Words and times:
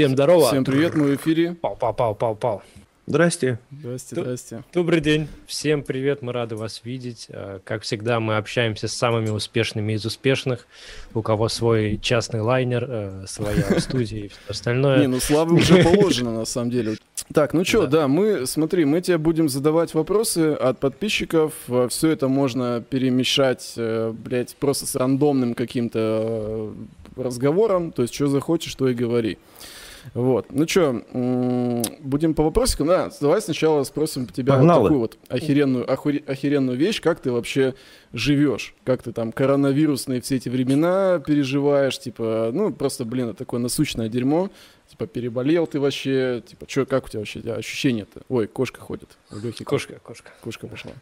Всем 0.00 0.12
здорово. 0.12 0.46
Всем 0.46 0.64
привет, 0.64 0.94
мы 0.94 1.08
в 1.08 1.16
эфире. 1.16 1.52
Пау, 1.60 1.76
пау, 1.76 1.92
пау, 1.92 2.14
пау, 2.14 2.34
пау. 2.34 2.62
Здрасте. 3.06 3.58
Здрасте, 3.70 4.16
здрасте. 4.16 4.62
Добрый 4.72 5.02
день. 5.02 5.28
Всем 5.46 5.82
привет, 5.82 6.22
мы 6.22 6.32
рады 6.32 6.56
вас 6.56 6.80
видеть. 6.84 7.26
Э, 7.28 7.58
Как 7.64 7.82
всегда, 7.82 8.18
мы 8.18 8.38
общаемся 8.38 8.88
с 8.88 8.94
самыми 8.94 9.28
успешными 9.28 9.92
из 9.92 10.06
успешных, 10.06 10.66
у 11.12 11.20
кого 11.20 11.50
свой 11.50 11.98
частный 12.00 12.40
лайнер, 12.40 12.86
э, 12.88 13.24
своя 13.28 13.78
студия 13.78 14.20
и 14.24 14.28
все 14.28 14.38
Не, 14.38 14.50
остальное. 14.50 15.06
ну 15.06 15.20
славы 15.20 15.56
уже 15.56 15.82
положено, 15.84 16.32
на 16.32 16.46
самом 16.46 16.70
деле. 16.70 16.96
Так, 17.34 17.52
ну 17.52 17.62
что, 17.66 17.86
да. 17.86 18.08
мы, 18.08 18.46
смотри, 18.46 18.86
мы 18.86 19.02
тебе 19.02 19.18
будем 19.18 19.50
задавать 19.50 19.92
вопросы 19.92 20.54
от 20.54 20.78
подписчиков. 20.78 21.52
Все 21.90 22.08
это 22.08 22.26
можно 22.28 22.82
перемещать, 22.88 23.74
э, 23.76 24.14
блядь, 24.16 24.56
просто 24.56 24.86
с 24.86 24.94
рандомным 24.94 25.52
каким-то 25.52 25.98
э, 27.18 27.22
разговором. 27.22 27.92
То 27.92 28.00
есть, 28.00 28.14
что 28.14 28.28
захочешь, 28.28 28.74
то 28.74 28.88
и 28.88 28.94
говори. 28.94 29.36
Вот. 30.14 30.46
Ну 30.50 30.66
что, 30.66 31.02
будем 32.00 32.34
по 32.34 32.42
вопросикам? 32.42 32.86
Да, 32.88 33.10
давай 33.20 33.40
сначала 33.42 33.84
спросим 33.84 34.26
тебя 34.26 34.54
вот 34.54 34.58
Погнали. 34.60 34.82
такую 34.82 35.00
вот 35.00 35.18
охеренную, 35.28 35.84
охуре- 35.86 36.24
охеренную 36.26 36.76
вещь. 36.78 37.00
Как 37.00 37.20
ты 37.20 37.30
вообще 37.32 37.74
живешь? 38.12 38.74
Как 38.84 39.02
ты 39.02 39.12
там 39.12 39.32
коронавирусные 39.32 40.20
все 40.20 40.36
эти 40.36 40.48
времена 40.48 41.18
переживаешь? 41.24 41.98
Типа, 41.98 42.50
ну, 42.52 42.72
просто, 42.72 43.04
блин, 43.04 43.28
это 43.28 43.38
такое 43.38 43.60
насущное 43.60 44.08
дерьмо. 44.08 44.50
Типа, 44.88 45.06
переболел 45.06 45.66
ты 45.66 45.78
вообще? 45.78 46.42
Типа, 46.46 46.66
что, 46.68 46.86
как 46.86 47.06
у 47.06 47.08
тебя 47.08 47.20
вообще 47.20 47.40
ощущения-то? 47.40 48.22
Ой, 48.28 48.46
кошка 48.46 48.80
ходит. 48.80 49.16
Лёхи 49.30 49.64
Кошка, 49.64 50.00
кошка. 50.02 50.30
Кошка 50.42 50.66
пошла. 50.66 50.92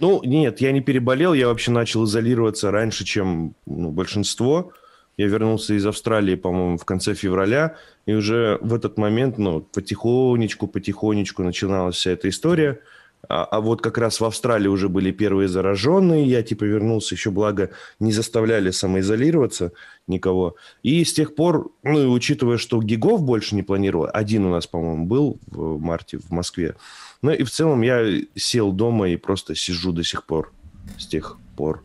Ну, 0.00 0.22
нет, 0.24 0.60
я 0.60 0.72
не 0.72 0.80
переболел, 0.80 1.34
я 1.34 1.48
вообще 1.48 1.70
начал 1.70 2.04
изолироваться 2.04 2.70
раньше, 2.70 3.04
чем 3.04 3.54
ну, 3.64 3.90
большинство. 3.90 4.72
Я 5.16 5.26
вернулся 5.28 5.74
из 5.74 5.86
Австралии, 5.86 6.34
по-моему, 6.34 6.76
в 6.76 6.84
конце 6.84 7.14
февраля, 7.14 7.76
и 8.06 8.14
уже 8.14 8.58
в 8.60 8.74
этот 8.74 8.98
момент, 8.98 9.38
ну, 9.38 9.60
потихонечку, 9.60 10.66
потихонечку 10.66 11.42
начиналась 11.42 11.96
вся 11.96 12.10
эта 12.12 12.28
история. 12.28 12.80
А, 13.28 13.44
а 13.44 13.60
вот 13.60 13.80
как 13.80 13.98
раз 13.98 14.20
в 14.20 14.24
Австралии 14.24 14.68
уже 14.68 14.88
были 14.88 15.10
первые 15.10 15.48
зараженные, 15.48 16.26
я 16.26 16.42
типа 16.42 16.64
вернулся, 16.64 17.14
еще 17.14 17.30
благо 17.30 17.70
не 18.00 18.12
заставляли 18.12 18.70
самоизолироваться 18.70 19.72
никого. 20.06 20.56
И 20.82 21.04
с 21.04 21.12
тех 21.12 21.34
пор, 21.34 21.70
ну 21.82 22.02
и 22.02 22.06
учитывая, 22.06 22.58
что 22.58 22.82
гигов 22.82 23.22
больше 23.22 23.54
не 23.54 23.62
планировал, 23.62 24.08
один 24.12 24.44
у 24.44 24.50
нас, 24.50 24.66
по-моему, 24.66 25.06
был 25.06 25.38
в 25.46 25.80
марте 25.80 26.18
в 26.18 26.30
Москве, 26.30 26.76
ну 27.22 27.30
и 27.30 27.42
в 27.44 27.50
целом 27.50 27.82
я 27.82 28.04
сел 28.34 28.72
дома 28.72 29.08
и 29.08 29.16
просто 29.16 29.54
сижу 29.54 29.92
до 29.92 30.04
сих 30.04 30.24
пор, 30.26 30.52
с 30.98 31.06
тех 31.06 31.38
пор. 31.56 31.82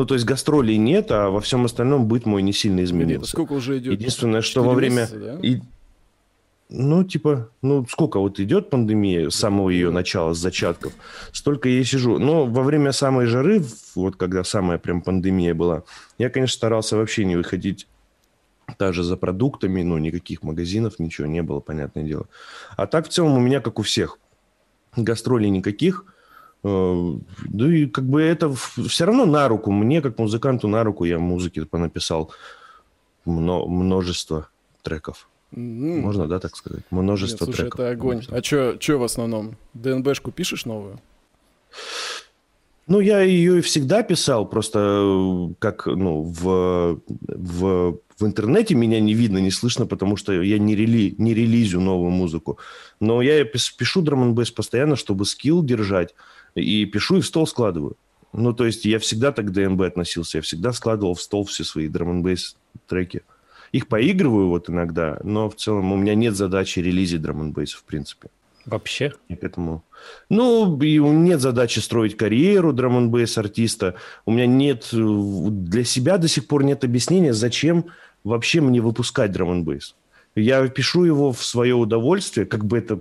Ну, 0.00 0.06
то 0.06 0.14
есть 0.14 0.24
гастролей 0.24 0.78
нет, 0.78 1.10
а 1.10 1.28
во 1.28 1.42
всем 1.42 1.66
остальном 1.66 2.06
быт 2.08 2.24
мой 2.24 2.40
не 2.40 2.54
сильно 2.54 2.82
изменился. 2.82 3.32
сколько 3.32 3.52
уже 3.52 3.76
идет? 3.76 3.92
Единственное, 3.92 4.40
что 4.40 4.64
во 4.64 4.72
время... 4.72 5.02
месяца, 5.02 5.18
да? 5.18 5.38
и- 5.42 5.60
Ну, 6.70 7.04
типа, 7.04 7.50
ну, 7.60 7.84
сколько 7.86 8.18
вот 8.18 8.40
идет 8.40 8.70
пандемия 8.70 9.28
с 9.28 9.34
самого 9.34 9.68
ее 9.68 9.90
начала, 9.90 10.32
с 10.32 10.38
зачатков, 10.38 10.94
столько 11.32 11.68
я 11.68 11.80
и 11.80 11.84
сижу. 11.84 12.18
Но 12.18 12.46
во 12.46 12.62
время 12.62 12.92
самой 12.92 13.26
жары, 13.26 13.62
вот 13.94 14.16
когда 14.16 14.42
самая 14.42 14.78
прям 14.78 15.02
пандемия 15.02 15.54
была, 15.54 15.82
я, 16.16 16.30
конечно, 16.30 16.54
старался 16.56 16.96
вообще 16.96 17.26
не 17.26 17.36
выходить 17.36 17.86
даже 18.78 19.02
за 19.02 19.18
продуктами, 19.18 19.82
ну, 19.82 19.98
никаких 19.98 20.42
магазинов, 20.42 20.98
ничего 20.98 21.26
не 21.26 21.42
было, 21.42 21.60
понятное 21.60 22.04
дело. 22.04 22.26
А 22.78 22.86
так, 22.86 23.06
в 23.06 23.10
целом, 23.10 23.36
у 23.36 23.40
меня, 23.40 23.60
как 23.60 23.78
у 23.78 23.82
всех, 23.82 24.16
гастролей 24.96 25.50
никаких. 25.50 26.06
Э, 26.62 27.14
Да 27.48 27.66
и 27.74 27.86
как 27.86 28.04
бы 28.04 28.20
это 28.22 28.52
все 28.88 29.04
равно 29.06 29.24
на 29.26 29.48
руку. 29.48 29.70
Мне, 29.70 30.02
как 30.02 30.18
музыканту, 30.18 30.68
на 30.68 30.84
руку. 30.84 31.04
Я 31.04 31.18
музыки 31.18 31.64
понаписал 31.64 32.32
мно- 33.24 33.66
множество 33.66 34.48
треков. 34.82 35.28
М, 35.56 36.00
Можно, 36.00 36.26
да, 36.28 36.38
так 36.38 36.54
сказать? 36.56 36.82
нет, 36.90 36.92
Множество 36.92 37.44
слушай, 37.44 37.62
треков. 37.62 37.80
это 37.80 37.90
огонь. 37.90 38.16
написал. 38.18 38.36
А 38.38 38.42
что 38.42 38.76
чё 38.78 38.98
в 38.98 39.02
основном? 39.04 39.56
ДНБшку 39.74 40.30
пишешь 40.30 40.64
новую? 40.66 41.00
Ну, 42.86 42.98
я 43.00 43.20
ее 43.20 43.58
и 43.58 43.60
всегда 43.60 44.02
писал, 44.02 44.46
просто 44.46 44.78
э, 44.80 45.54
как, 45.60 45.86
ну, 45.86 46.22
в, 46.22 47.00
в, 47.28 47.98
в 48.18 48.26
интернете 48.26 48.74
меня 48.74 48.98
не 49.00 49.14
видно, 49.14 49.38
не 49.38 49.52
слышно, 49.52 49.86
потому 49.86 50.16
что 50.16 50.32
я 50.42 50.58
не, 50.58 50.74
рели, 50.74 51.14
не 51.16 51.32
релизю 51.32 51.80
новую 51.80 52.10
музыку. 52.10 52.58
Но 52.98 53.22
я 53.22 53.44
пишу 53.44 54.02
драм 54.02 54.34
постоянно, 54.34 54.96
чтобы 54.96 55.24
скилл 55.24 55.62
держать, 55.62 56.14
и 56.54 56.84
пишу 56.84 57.18
и 57.18 57.20
в 57.20 57.26
стол 57.26 57.46
складываю. 57.46 57.96
Ну, 58.32 58.52
то 58.52 58.64
есть 58.64 58.84
я 58.84 58.98
всегда 58.98 59.32
так 59.32 59.46
к 59.46 59.50
ДНБ 59.50 59.80
относился, 59.82 60.38
я 60.38 60.42
всегда 60.42 60.72
складывал 60.72 61.14
в 61.14 61.22
стол 61.22 61.44
все 61.44 61.64
свои 61.64 61.88
драм 61.88 62.24
треки. 62.86 63.22
Их 63.72 63.88
поигрываю 63.88 64.48
вот 64.48 64.68
иногда, 64.68 65.18
но 65.22 65.48
в 65.48 65.56
целом 65.56 65.92
у 65.92 65.96
меня 65.96 66.14
нет 66.14 66.34
задачи 66.36 66.80
релизить 66.80 67.22
драм 67.22 67.52
в 67.52 67.84
принципе. 67.84 68.28
Вообще. 68.66 69.12
Я 69.28 69.36
к 69.36 69.44
этому. 69.44 69.82
Ну, 70.28 70.80
и 70.80 70.98
у 70.98 71.10
меня 71.10 71.34
нет 71.34 71.40
задачи 71.40 71.78
строить 71.78 72.16
карьеру 72.16 72.72
драм 72.72 73.12
артиста. 73.36 73.94
У 74.26 74.32
меня 74.32 74.46
нет 74.46 74.88
э, 74.92 74.96
для 74.96 75.84
себя 75.84 76.18
до 76.18 76.28
сих 76.28 76.46
пор 76.46 76.64
нет 76.64 76.84
объяснения, 76.84 77.32
зачем 77.32 77.86
вообще 78.22 78.60
мне 78.60 78.80
выпускать 78.80 79.32
драм 79.32 79.50
н 79.50 79.80
Я 80.36 80.66
пишу 80.68 81.04
его 81.04 81.32
в 81.32 81.44
свое 81.44 81.74
удовольствие, 81.74 82.46
как 82.46 82.64
бы 82.64 82.78
это 82.78 83.00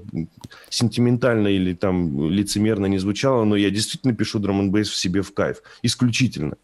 сентиментально 0.69 1.47
или 1.47 1.73
там 1.73 2.29
лицемерно 2.29 2.87
не 2.87 2.97
звучало, 2.97 3.43
но 3.43 3.55
я 3.55 3.69
действительно 3.69 4.15
пишу 4.15 4.39
драм 4.39 4.59
н 4.61 4.71
в 4.71 4.85
себе 4.85 5.21
в 5.21 5.33
кайф, 5.33 5.61
исключительно. 5.83 6.57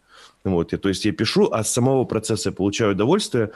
Вот, 0.44 0.72
я, 0.72 0.78
то 0.78 0.88
есть 0.88 1.04
я 1.04 1.12
пишу, 1.12 1.48
а 1.52 1.64
с 1.64 1.72
самого 1.72 2.04
процесса 2.04 2.50
я 2.50 2.52
получаю 2.54 2.92
удовольствие, 2.92 3.52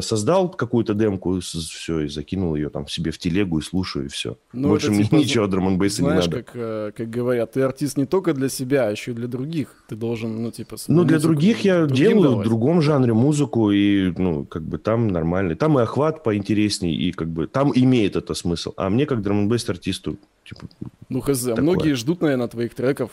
создал 0.00 0.50
какую-то 0.50 0.94
демку, 0.94 1.40
все, 1.40 2.00
и 2.00 2.08
закинул 2.08 2.54
ее 2.54 2.68
там 2.68 2.86
себе 2.88 3.10
в 3.10 3.18
телегу 3.18 3.58
и 3.58 3.62
слушаю, 3.62 4.06
и 4.06 4.08
все. 4.08 4.36
Ну, 4.52 4.68
Больше 4.68 4.86
это 4.86 4.94
мне 4.94 5.04
типа, 5.04 5.14
ничего 5.16 5.46
драм 5.46 5.78
не 5.78 5.88
Знаешь, 5.88 6.26
надо. 6.26 6.42
как, 6.42 6.50
э, 6.54 6.92
как 6.96 7.10
говорят, 7.10 7.52
ты 7.52 7.62
артист 7.62 7.96
не 7.96 8.06
только 8.06 8.34
для 8.34 8.48
себя, 8.48 8.88
а 8.88 8.90
еще 8.90 9.12
и 9.12 9.14
для 9.14 9.28
других. 9.28 9.84
Ты 9.88 9.96
должен, 9.96 10.42
ну, 10.42 10.50
типа... 10.50 10.76
Ну, 10.88 11.04
для 11.04 11.18
других 11.18 11.60
я 11.64 11.86
делаю 11.86 12.30
давать. 12.30 12.46
в 12.46 12.48
другом 12.48 12.82
жанре 12.82 13.12
музыку, 13.12 13.70
и, 13.70 14.12
ну, 14.16 14.44
как 14.44 14.62
бы 14.62 14.78
там 14.78 15.08
нормально. 15.08 15.56
Там 15.56 15.78
и 15.78 15.82
охват 15.82 16.22
поинтересней, 16.22 16.94
и 16.94 17.12
как 17.12 17.28
бы 17.28 17.46
там 17.46 17.72
имеет 17.74 18.16
это 18.16 18.34
смысл. 18.34 18.72
А 18.76 18.90
мне, 18.90 19.06
как 19.06 19.22
драм 19.22 19.48
артисту, 19.68 20.18
типа, 20.44 20.66
Ну, 21.08 21.20
хз, 21.20 21.40
такое. 21.44 21.62
многие 21.62 21.94
ждут, 21.94 22.22
наверное, 22.22 22.48
твоих 22.48 22.74
треков. 22.74 23.10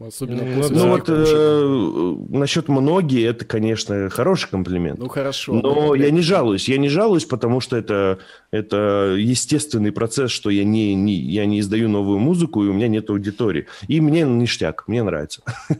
Особенно 0.00 0.42
Ну, 0.42 0.56
после 0.56 0.76
ну, 0.76 0.88
вот 0.88 1.04
э, 1.08 2.36
насчет 2.36 2.68
многие, 2.68 3.24
это, 3.24 3.44
конечно, 3.44 4.10
хороший 4.10 4.50
комплимент. 4.50 4.98
Ну, 4.98 5.08
хорошо. 5.08 5.52
Но 5.52 5.60
ну, 5.62 5.94
я 5.94 6.10
не 6.10 6.20
жалуюсь, 6.20 6.68
я 6.68 6.78
не 6.78 6.88
жалуюсь, 6.88 7.24
потому 7.24 7.60
что 7.60 7.76
это, 7.76 8.18
это 8.50 9.14
естественный 9.16 9.92
процесс, 9.92 10.32
что 10.32 10.50
я 10.50 10.64
не, 10.64 10.96
не, 10.96 11.14
я 11.14 11.46
не 11.46 11.60
издаю 11.60 11.88
новую 11.88 12.18
музыку, 12.18 12.64
и 12.64 12.68
у 12.68 12.72
меня 12.72 12.88
нет 12.88 13.08
аудитории. 13.08 13.68
И 13.86 14.00
мне 14.00 14.22
ништяк, 14.22 14.88
мне 14.88 15.04
нравится. 15.04 15.42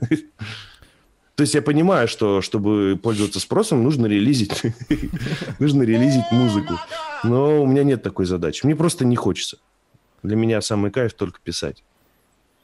То 1.35 1.41
есть 1.41 1.55
я 1.55 1.63
понимаю, 1.63 2.07
что 2.07 2.41
чтобы 2.41 2.99
пользоваться 3.03 3.41
спросом, 3.41 3.83
нужно 3.83 4.07
релизить, 4.07 4.63
нужно 5.59 5.83
релизить 5.83 6.31
музыку. 6.31 6.75
Но 7.25 7.63
у 7.63 7.67
меня 7.67 7.83
нет 7.83 8.05
такой 8.05 8.27
задачи. 8.27 8.65
Мне 8.65 8.77
просто 8.77 9.05
не 9.05 9.17
хочется. 9.17 9.59
Для 10.23 10.37
меня 10.37 10.61
самый 10.61 10.93
кайф 10.93 11.15
только 11.15 11.41
писать. 11.43 11.83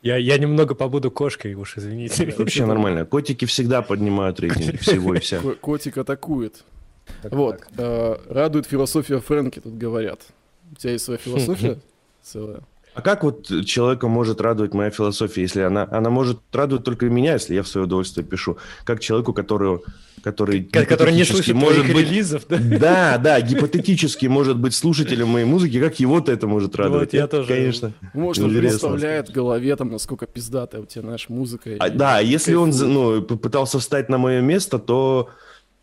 Я, 0.02 0.16
я 0.16 0.38
немного 0.38 0.74
побуду 0.74 1.10
кошкой, 1.10 1.54
уж 1.54 1.76
извините. 1.76 2.34
Вообще 2.38 2.64
нормально. 2.66 3.04
Котики 3.04 3.44
всегда 3.44 3.82
поднимают 3.82 4.40
рейтинг 4.40 4.80
всего 4.80 5.14
и 5.14 5.20
вся. 5.20 5.40
Ко- 5.40 5.54
Котик 5.54 5.98
атакует. 5.98 6.64
Так, 7.22 7.32
Вот. 7.32 7.58
так. 7.58 7.68
э, 7.78 8.16
радует 8.28 8.66
философия 8.66 9.18
Фрэнки, 9.20 9.60
тут 9.60 9.76
говорят. 9.76 10.20
У 10.72 10.76
тебя 10.76 10.92
есть 10.92 11.04
своя 11.04 11.18
философия 11.18 11.78
целая? 12.22 12.60
А 12.94 13.02
как 13.02 13.22
вот 13.24 13.46
человека 13.66 14.08
может 14.08 14.40
радовать 14.40 14.74
моя 14.74 14.90
философия, 14.90 15.42
если 15.42 15.60
она, 15.60 15.86
она 15.90 16.10
может 16.10 16.40
радовать 16.52 16.84
только 16.84 17.06
меня, 17.06 17.34
если 17.34 17.54
я 17.54 17.62
в 17.62 17.68
свое 17.68 17.84
удовольствие 17.86 18.26
пишу, 18.26 18.58
как 18.84 19.00
человеку, 19.00 19.32
которого, 19.32 19.82
который, 20.22 20.64
Ко- 20.64 20.84
Который 20.84 21.12
не 21.12 21.20
гипотетически 21.20 21.52
слышит 21.52 21.54
может 21.54 21.78
твоих 21.82 21.94
быть, 21.94 22.10
релизов, 22.10 22.42
да? 22.48 22.58
да, 22.58 23.18
да, 23.18 23.40
гипотетически 23.40 24.26
может 24.26 24.58
быть 24.58 24.74
слушателем 24.74 25.28
моей 25.28 25.46
музыки, 25.46 25.80
как 25.80 25.98
его-то 26.00 26.32
это 26.32 26.46
может 26.46 26.76
радовать? 26.76 27.12
Вот 27.12 27.14
я 27.14 27.24
Это, 27.24 27.38
тоже- 27.38 27.48
конечно. 27.48 27.92
Может, 28.12 28.44
он 28.44 28.54
представляет 28.54 29.28
в 29.28 29.32
голове, 29.32 29.76
там, 29.76 29.90
насколько 29.90 30.26
пиздатая 30.26 30.82
у 30.82 30.86
тебя, 30.86 31.02
знаешь, 31.02 31.28
музыка. 31.28 31.70
А, 31.78 31.88
и 31.88 31.90
да, 31.90 32.20
если 32.20 32.54
он 32.54 32.70
ну, 32.70 33.22
попытался 33.22 33.78
встать 33.78 34.08
на 34.08 34.18
мое 34.18 34.40
место, 34.40 34.78
то 34.78 35.30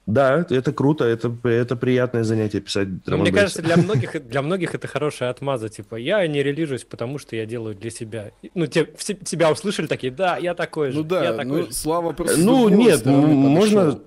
да, 0.08 0.46
это 0.50 0.72
круто, 0.72 1.04
это, 1.04 1.36
это 1.44 1.76
приятное 1.76 2.24
занятие 2.24 2.62
писать 2.62 2.88
Ну, 3.06 3.18
мне 3.18 3.32
кажется, 3.32 3.62
для 3.62 3.76
многих, 3.76 4.26
для 4.26 4.42
многих 4.42 4.74
это 4.74 4.88
хорошая 4.88 5.30
отмаза. 5.30 5.68
Типа, 5.68 5.98
я 5.98 6.26
не 6.28 6.42
релижусь, 6.42 6.86
потому 6.86 7.18
что 7.18 7.36
я 7.36 7.46
делаю 7.46 7.76
для 7.76 7.90
себя. 7.90 8.32
Ну, 8.56 8.68
те, 8.68 8.88
все, 8.96 9.16
тебя 9.16 9.52
услышали 9.52 9.86
такие, 9.86 10.14
да, 10.14 10.38
я 10.38 10.56
такой 10.56 10.92
же, 10.92 11.00
Ну 11.00 11.04
да, 11.04 11.26
я 11.26 11.34
такой 11.34 11.46
ну, 11.46 11.66
же. 11.66 11.74
Слава 11.74 12.14
просто... 12.14 12.40
Ну, 12.40 12.70
нет, 12.70 13.06
можно, 13.06 13.82
подошел. 13.82 14.04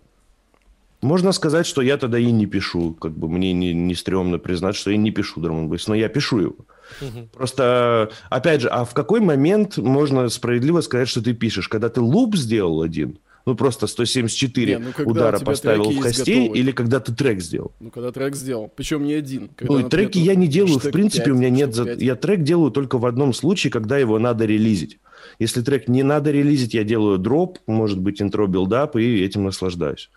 Можно 1.03 1.33
сказать, 1.33 1.67
что 1.67 1.83
я 1.83 1.97
тогда 1.97 2.19
и 2.19 2.31
не 2.31 2.47
пишу. 2.47 2.93
Как 2.95 3.13
бы 3.13 3.29
мне 3.29 3.53
не, 3.53 3.73
не 3.73 3.95
стрёмно 3.95 4.39
признать, 4.39 4.77
что 4.77 4.91
я 4.91 4.97
не 4.97 5.11
пишу 5.11 5.41
драм 5.41 5.71
но 5.87 5.95
я 5.95 6.09
пишу 6.09 6.39
его. 6.39 6.57
Мгм. 7.01 7.29
Просто, 7.33 8.11
опять 8.29 8.63
же, 8.63 8.69
а 8.69 8.85
в 8.85 8.95
какой 8.95 9.21
момент 9.21 9.79
можно 9.79 10.29
справедливо 10.29 10.81
сказать, 10.81 11.09
что 11.09 11.23
ты 11.23 11.33
пишешь? 11.33 11.69
Когда 11.69 11.89
ты 11.89 12.01
луп 12.01 12.37
сделал 12.37 12.83
один, 12.83 13.19
Ну, 13.47 13.55
просто 13.55 13.87
174 13.87 14.77
не, 14.77 14.79
ну, 14.79 15.11
удара 15.11 15.39
поставил 15.39 15.91
в 15.91 16.03
хосте, 16.03 16.47
или 16.47 16.73
когда 16.73 17.01
ты 17.01 17.15
трек 17.15 17.41
сделал? 17.41 17.73
Ну, 17.81 17.91
когда 17.91 18.13
трек 18.13 18.37
сделал. 18.37 18.71
Причем 18.75 19.05
не 19.05 19.15
один. 19.15 19.49
Когда, 19.57 19.75
ну, 19.75 19.89
треки 19.89 20.19
я 20.19 20.35
не 20.35 20.47
делаю, 20.47 20.79
в 20.79 20.91
принципе, 20.91 21.27
5, 21.27 21.33
у 21.33 21.37
меня 21.37 21.51
нет... 21.51 21.75
За... 21.75 21.91
Я 21.93 22.17
трек 22.17 22.43
делаю 22.43 22.71
только 22.71 22.99
в 22.99 23.07
одном 23.07 23.33
случае, 23.33 23.71
когда 23.71 23.97
его 23.97 24.19
надо 24.19 24.45
релизить. 24.45 24.99
Если 25.39 25.63
трек 25.63 25.89
не 25.89 26.03
надо 26.03 26.31
релизить, 26.31 26.75
я 26.75 26.85
делаю 26.85 27.19
drop, 27.19 27.59
может 27.67 27.99
быть, 27.99 28.21
интро, 28.21 28.47
build-up, 28.47 28.97
и 28.97 29.25
этим 29.25 29.45
наслаждаюсь. 29.45 30.11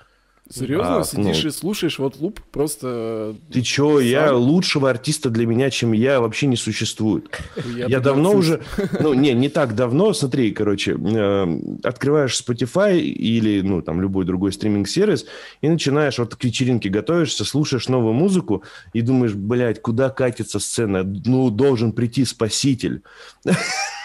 Серьезно? 0.50 1.00
А, 1.00 1.04
Сидишь 1.04 1.44
ну, 1.44 1.50
и 1.50 1.52
слушаешь 1.52 2.00
вот 2.00 2.20
loop 2.20 2.42
просто... 2.52 3.36
Ты 3.52 3.62
чё, 3.62 4.00
сам... 4.00 4.08
я 4.08 4.36
лучшего 4.36 4.90
артиста 4.90 5.30
для 5.30 5.46
меня, 5.46 5.70
чем 5.70 5.94
я, 5.94 6.20
вообще 6.20 6.48
не 6.48 6.58
существует. 6.58 7.30
Я, 7.76 7.88
я 7.88 8.00
давно 8.00 8.34
уже... 8.34 8.62
Ну, 9.00 9.14
не, 9.14 9.34
не 9.34 9.50
так 9.50 9.74
давно. 9.74 10.14
Смотри, 10.14 10.52
короче, 10.52 10.98
э, 11.00 11.60
открываешь 11.84 12.40
Spotify 12.40 13.00
или, 13.00 13.62
ну, 13.62 13.82
там, 13.82 14.02
любой 14.02 14.26
другой 14.26 14.52
стриминг-сервис 14.52 15.26
и 15.62 15.70
начинаешь 15.70 16.20
вот 16.20 16.36
к 16.36 16.44
вечеринке 16.44 16.90
готовишься, 16.90 17.46
слушаешь 17.46 17.88
новую 17.88 18.14
музыку 18.14 18.64
и 18.92 19.02
думаешь, 19.02 19.34
блядь, 19.34 19.82
куда 19.82 20.10
катится 20.10 20.60
сцена? 20.60 21.04
Ну, 21.04 21.50
должен 21.50 21.94
прийти 21.94 22.26
спаситель. 22.26 23.02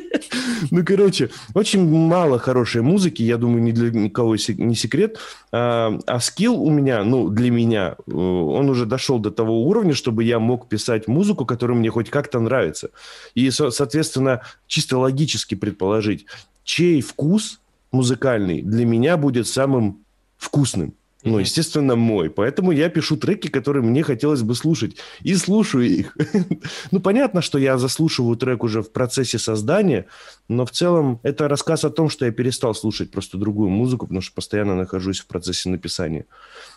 Ну, 0.70 0.84
короче, 0.84 1.30
очень 1.54 1.88
мало 1.88 2.38
хорошей 2.38 2.82
музыки, 2.82 3.22
я 3.22 3.36
думаю, 3.36 3.62
ни 3.62 3.72
для 3.72 3.90
никого 3.90 4.36
не 4.36 4.74
секрет. 4.74 5.18
А, 5.52 5.98
а 6.06 6.20
скилл 6.20 6.60
у 6.60 6.70
меня, 6.70 7.04
ну, 7.04 7.28
для 7.28 7.50
меня, 7.50 7.96
э, 8.06 8.12
он 8.12 8.68
уже 8.70 8.86
дошел 8.86 9.18
до 9.18 9.30
того 9.30 9.64
уровня, 9.64 9.94
чтобы 9.94 10.24
я 10.24 10.38
мог 10.38 10.68
писать 10.68 11.08
музыку, 11.08 11.44
которая 11.44 11.76
мне 11.76 11.90
хоть 11.90 12.10
как-то 12.10 12.40
нравится. 12.40 12.90
И, 13.34 13.50
соответственно, 13.50 14.42
чисто 14.66 14.98
логически 14.98 15.54
предположить, 15.54 16.26
чей 16.64 17.00
вкус 17.00 17.60
музыкальный 17.92 18.62
для 18.62 18.84
меня 18.84 19.16
будет 19.16 19.46
самым 19.46 20.04
вкусным. 20.36 20.94
Ну, 21.26 21.38
естественно, 21.38 21.96
мой. 21.96 22.30
Поэтому 22.30 22.72
я 22.72 22.88
пишу 22.88 23.16
треки, 23.16 23.48
которые 23.48 23.82
мне 23.82 24.02
хотелось 24.02 24.42
бы 24.42 24.54
слушать. 24.54 24.96
И 25.22 25.34
слушаю 25.34 25.86
их. 25.86 26.16
ну, 26.90 27.00
понятно, 27.00 27.42
что 27.42 27.58
я 27.58 27.78
заслушиваю 27.78 28.36
трек 28.36 28.62
уже 28.62 28.82
в 28.82 28.92
процессе 28.92 29.38
создания, 29.38 30.06
но 30.48 30.64
в 30.64 30.70
целом 30.70 31.20
это 31.22 31.48
рассказ 31.48 31.84
о 31.84 31.90
том, 31.90 32.08
что 32.08 32.26
я 32.26 32.32
перестал 32.32 32.74
слушать 32.74 33.10
просто 33.10 33.38
другую 33.38 33.70
музыку, 33.70 34.06
потому 34.06 34.20
что 34.20 34.34
постоянно 34.34 34.76
нахожусь 34.76 35.20
в 35.20 35.26
процессе 35.26 35.68
написания. 35.68 36.26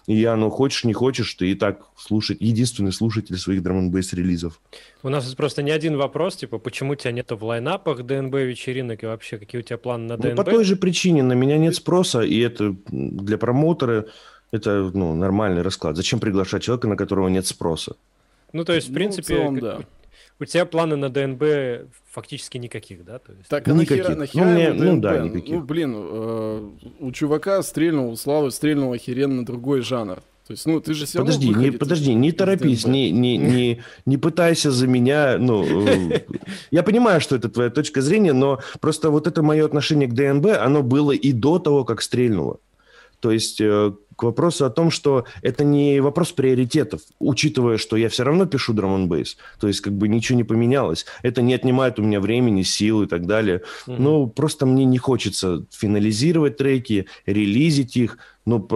И 0.07 0.16
я, 0.16 0.36
ну, 0.36 0.50
хочешь, 0.50 0.84
не 0.84 0.94
хочешь, 0.94 1.34
ты 1.36 1.52
и 1.52 1.56
так 1.56 1.81
слушать, 1.98 2.38
единственный 2.42 2.92
слушатель 2.92 3.38
своих 3.38 3.62
драм 3.62 3.95
релизов. 3.95 4.60
У 5.04 5.10
нас 5.10 5.25
просто 5.36 5.62
не 5.62 5.72
один 5.72 5.98
вопрос, 5.98 6.36
типа, 6.36 6.57
почему 6.57 6.95
тебя 6.95 7.12
нету 7.12 7.38
в 7.38 7.44
лайнапах 7.44 8.04
ДНБ 8.04 8.36
вечеринок 8.36 9.04
и 9.04 9.06
вообще 9.06 9.38
какие 9.38 9.60
у 9.60 9.63
тебя 9.63 9.78
планы 9.78 10.07
на 10.07 10.18
ДНБ? 10.18 10.30
Ну, 10.30 10.36
по 10.36 10.44
той 10.44 10.63
же 10.63 10.75
причине, 10.75 11.24
на 11.24 11.34
меня 11.34 11.57
нет 11.57 11.75
спроса, 11.75 12.22
и 12.22 12.40
это 12.40 12.75
для 12.90 13.38
промоутера 13.38 14.07
это 14.51 14.92
ну, 14.94 15.13
нормальный 15.16 15.62
расклад. 15.62 15.96
Зачем 15.96 16.19
приглашать 16.19 16.63
человека, 16.63 16.88
на 16.88 16.96
которого 16.96 17.28
нет 17.28 17.46
спроса? 17.46 17.96
Ну, 18.54 18.63
то 18.66 18.74
есть, 18.74 18.88
в 18.88 18.92
ну, 18.92 18.96
принципе, 18.96 19.22
в 19.24 19.28
целом, 19.28 19.60
да. 19.60 19.80
у 20.40 20.46
тебя 20.46 20.66
планы 20.66 20.96
на 20.96 21.10
ДНБ 21.10 21.90
фактически 22.10 22.57
никаких, 22.57 23.06
да? 23.06 23.19
То 23.19 23.34
есть... 23.34 23.48
Так, 23.48 23.68
а 23.68 23.72
никаких. 23.72 24.10
Нахера, 24.10 24.19
нахера 24.19 24.46
ну, 24.46 24.51
мне, 24.51 24.74
ну, 24.74 25.00
да, 25.00 25.19
никаких. 25.19 25.56
Ну, 25.56 25.62
блин, 25.62 25.96
э, 25.96 26.69
у 27.00 27.12
чувака 27.12 27.62
стрельнул, 27.62 28.12
у 28.12 28.16
Славы 28.16 28.51
стрельнул 28.51 28.92
охеренно 28.92 29.46
другой 29.46 29.81
жанр. 29.81 30.22
То 30.48 30.54
есть, 30.54 30.66
ну, 30.66 30.81
ты 30.81 30.95
же 30.95 31.06
все 31.06 31.19
подожди, 31.19 31.50
не, 31.50 31.69
подожди, 31.69 32.12
не 32.16 32.31
торопись, 32.31 32.88
не, 32.88 33.12
не, 33.12 33.38
не, 33.38 33.84
не 34.07 34.18
пытайся 34.18 34.72
за 34.72 34.88
меня, 34.88 35.38
ну, 35.38 35.63
э, 35.88 36.22
я 36.72 36.81
понимаю, 36.81 37.22
что 37.22 37.36
это 37.36 37.50
твоя 37.50 37.69
точка 37.69 38.02
зрения, 38.02 38.34
но 38.34 38.60
просто 38.80 39.12
вот 39.12 39.28
это 39.28 39.44
мое 39.44 39.63
отношение 39.63 40.07
к 40.07 40.13
ДНБ, 40.16 40.57
оно 40.60 40.81
было 40.81 41.12
и 41.12 41.34
до 41.34 41.60
того, 41.60 41.86
как 41.86 42.02
стрельнуло. 42.02 42.60
То 43.19 43.31
есть 43.31 43.60
э, 43.62 43.92
к 44.19 44.24
вопросу 44.24 44.66
о 44.66 44.69
том, 44.69 44.92
что 44.92 45.25
это 45.42 45.63
не 45.63 46.01
вопрос 46.01 46.33
приоритетов, 46.33 47.01
учитывая, 47.19 47.77
что 47.77 47.95
я 47.95 48.10
все 48.10 48.24
равно 48.24 48.45
пишу 48.45 48.74
драм 48.74 48.94
н 48.94 49.07
бейс, 49.07 49.38
то 49.60 49.68
есть 49.68 49.80
как 49.80 49.94
бы 49.94 50.10
ничего 50.10 50.38
не 50.38 50.44
поменялось. 50.44 51.06
Это 51.24 51.42
не 51.42 51.54
отнимает 51.54 52.00
у 52.00 52.04
меня 52.04 52.19
времени, 52.19 52.63
сил 52.63 53.04
и 53.04 53.07
так 53.07 53.25
далее. 53.25 53.62
Mm-hmm. 53.88 53.95
Ну, 53.98 54.27
просто 54.27 54.66
мне 54.66 54.83
не 54.83 54.98
хочется 54.98 55.66
финализировать 55.71 56.57
треки, 56.57 57.07
релизить 57.25 57.95
их, 57.95 58.18
ну, 58.50 58.68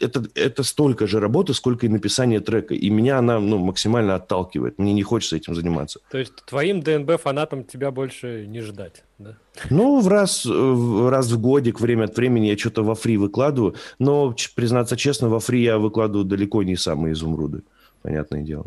это, 0.00 0.22
это 0.34 0.62
столько 0.62 1.06
же 1.06 1.18
работы, 1.18 1.54
сколько 1.54 1.86
и 1.86 1.88
написание 1.88 2.40
трека. 2.40 2.74
И 2.74 2.90
меня 2.90 3.18
она 3.18 3.40
ну, 3.40 3.58
максимально 3.58 4.16
отталкивает. 4.16 4.78
Мне 4.78 4.92
не 4.92 5.02
хочется 5.02 5.36
этим 5.36 5.54
заниматься. 5.54 6.00
То 6.10 6.18
есть 6.18 6.32
твоим 6.44 6.82
ДНБ-фанатам 6.82 7.64
тебя 7.64 7.90
больше 7.90 8.46
не 8.46 8.60
ждать, 8.60 9.04
да? 9.18 9.36
Ну, 9.70 10.00
в 10.00 10.08
раз, 10.08 10.44
раз 10.46 11.30
в 11.30 11.40
годик, 11.40 11.80
время 11.80 12.04
от 12.04 12.16
времени 12.16 12.48
я 12.48 12.58
что-то 12.58 12.82
во 12.82 12.94
фри 12.94 13.16
выкладываю. 13.16 13.74
Но, 13.98 14.36
признаться 14.54 14.96
честно, 14.96 15.30
во 15.30 15.40
фри 15.40 15.62
я 15.62 15.78
выкладываю 15.78 16.26
далеко 16.26 16.62
не 16.62 16.76
самые 16.76 17.14
изумруды. 17.14 17.62
Понятное 18.02 18.42
дело. 18.42 18.66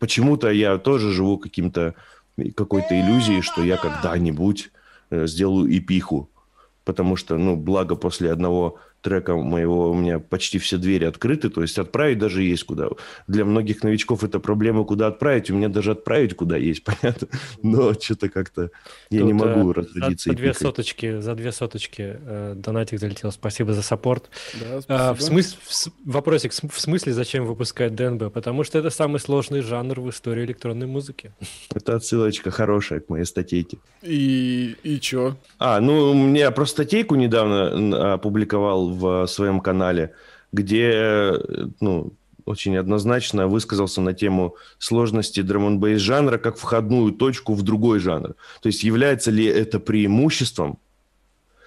Почему-то 0.00 0.50
я 0.50 0.78
тоже 0.78 1.12
живу 1.12 1.38
каким-то 1.38 1.94
какой-то 2.56 3.00
иллюзией, 3.00 3.42
что 3.42 3.62
я 3.62 3.76
когда-нибудь 3.76 4.72
э, 5.10 5.26
сделаю 5.28 5.70
эпиху. 5.78 6.28
Потому 6.84 7.14
что, 7.14 7.38
ну, 7.38 7.54
благо 7.54 7.94
после 7.94 8.32
одного 8.32 8.80
трека 9.02 9.36
моего 9.36 9.90
у 9.90 9.94
меня 9.94 10.18
почти 10.18 10.58
все 10.58 10.78
двери 10.78 11.04
открыты, 11.04 11.50
то 11.50 11.62
есть 11.62 11.78
отправить 11.78 12.18
даже 12.18 12.42
есть 12.42 12.64
куда. 12.64 12.88
Для 13.26 13.44
многих 13.44 13.82
новичков 13.82 14.24
это 14.24 14.40
проблема, 14.40 14.84
куда 14.84 15.08
отправить. 15.08 15.50
У 15.50 15.54
меня 15.54 15.68
даже 15.68 15.92
отправить 15.92 16.34
куда 16.34 16.56
есть, 16.56 16.84
понятно. 17.02 17.28
Но 17.62 17.92
что-то 17.94 18.28
как-то 18.28 18.70
я 19.10 19.20
Тут, 19.20 19.26
не 19.26 19.32
могу 19.32 19.72
э, 19.72 19.74
разродиться. 19.74 20.30
За, 20.30 20.36
две 20.36 20.54
соточки, 20.54 21.20
за 21.20 21.34
две 21.34 21.52
соточки 21.52 22.16
э, 22.20 22.54
донатик 22.56 23.00
залетел. 23.00 23.32
Спасибо 23.32 23.72
за 23.72 23.82
саппорт. 23.82 24.30
Да, 24.60 25.10
а, 25.10 25.14
в 25.14 25.20
смысле, 25.20 25.58
в, 25.62 26.10
вопросик, 26.10 26.52
в 26.52 26.80
смысле, 26.80 27.12
зачем 27.12 27.44
выпускать 27.44 27.94
ДНБ? 27.94 28.32
Потому 28.32 28.64
что 28.64 28.78
это 28.78 28.90
самый 28.90 29.18
сложный 29.18 29.60
жанр 29.60 30.00
в 30.00 30.10
истории 30.10 30.44
электронной 30.44 30.86
музыки. 30.86 31.32
Это 31.74 31.96
отсылочка 31.96 32.50
хорошая 32.50 33.00
к 33.00 33.08
моей 33.08 33.24
статейке. 33.24 33.78
И, 34.02 34.76
и 34.82 35.00
чё? 35.00 35.36
А, 35.58 35.80
ну, 35.80 36.14
мне 36.14 36.50
просто 36.50 36.82
статейку 36.82 37.14
недавно 37.14 38.14
опубликовал 38.14 38.91
в 38.92 39.26
своем 39.26 39.60
канале, 39.60 40.14
где 40.52 41.34
ну, 41.80 42.12
очень 42.44 42.76
однозначно 42.76 43.46
высказался 43.48 44.00
на 44.00 44.12
тему 44.12 44.56
сложности 44.78 45.42
драм 45.42 45.66
н 45.66 45.98
жанра 45.98 46.38
как 46.38 46.56
входную 46.56 47.12
точку 47.12 47.54
в 47.54 47.62
другой 47.62 47.98
жанр. 47.98 48.34
То 48.60 48.66
есть 48.66 48.84
является 48.84 49.30
ли 49.30 49.44
это 49.44 49.80
преимуществом? 49.80 50.78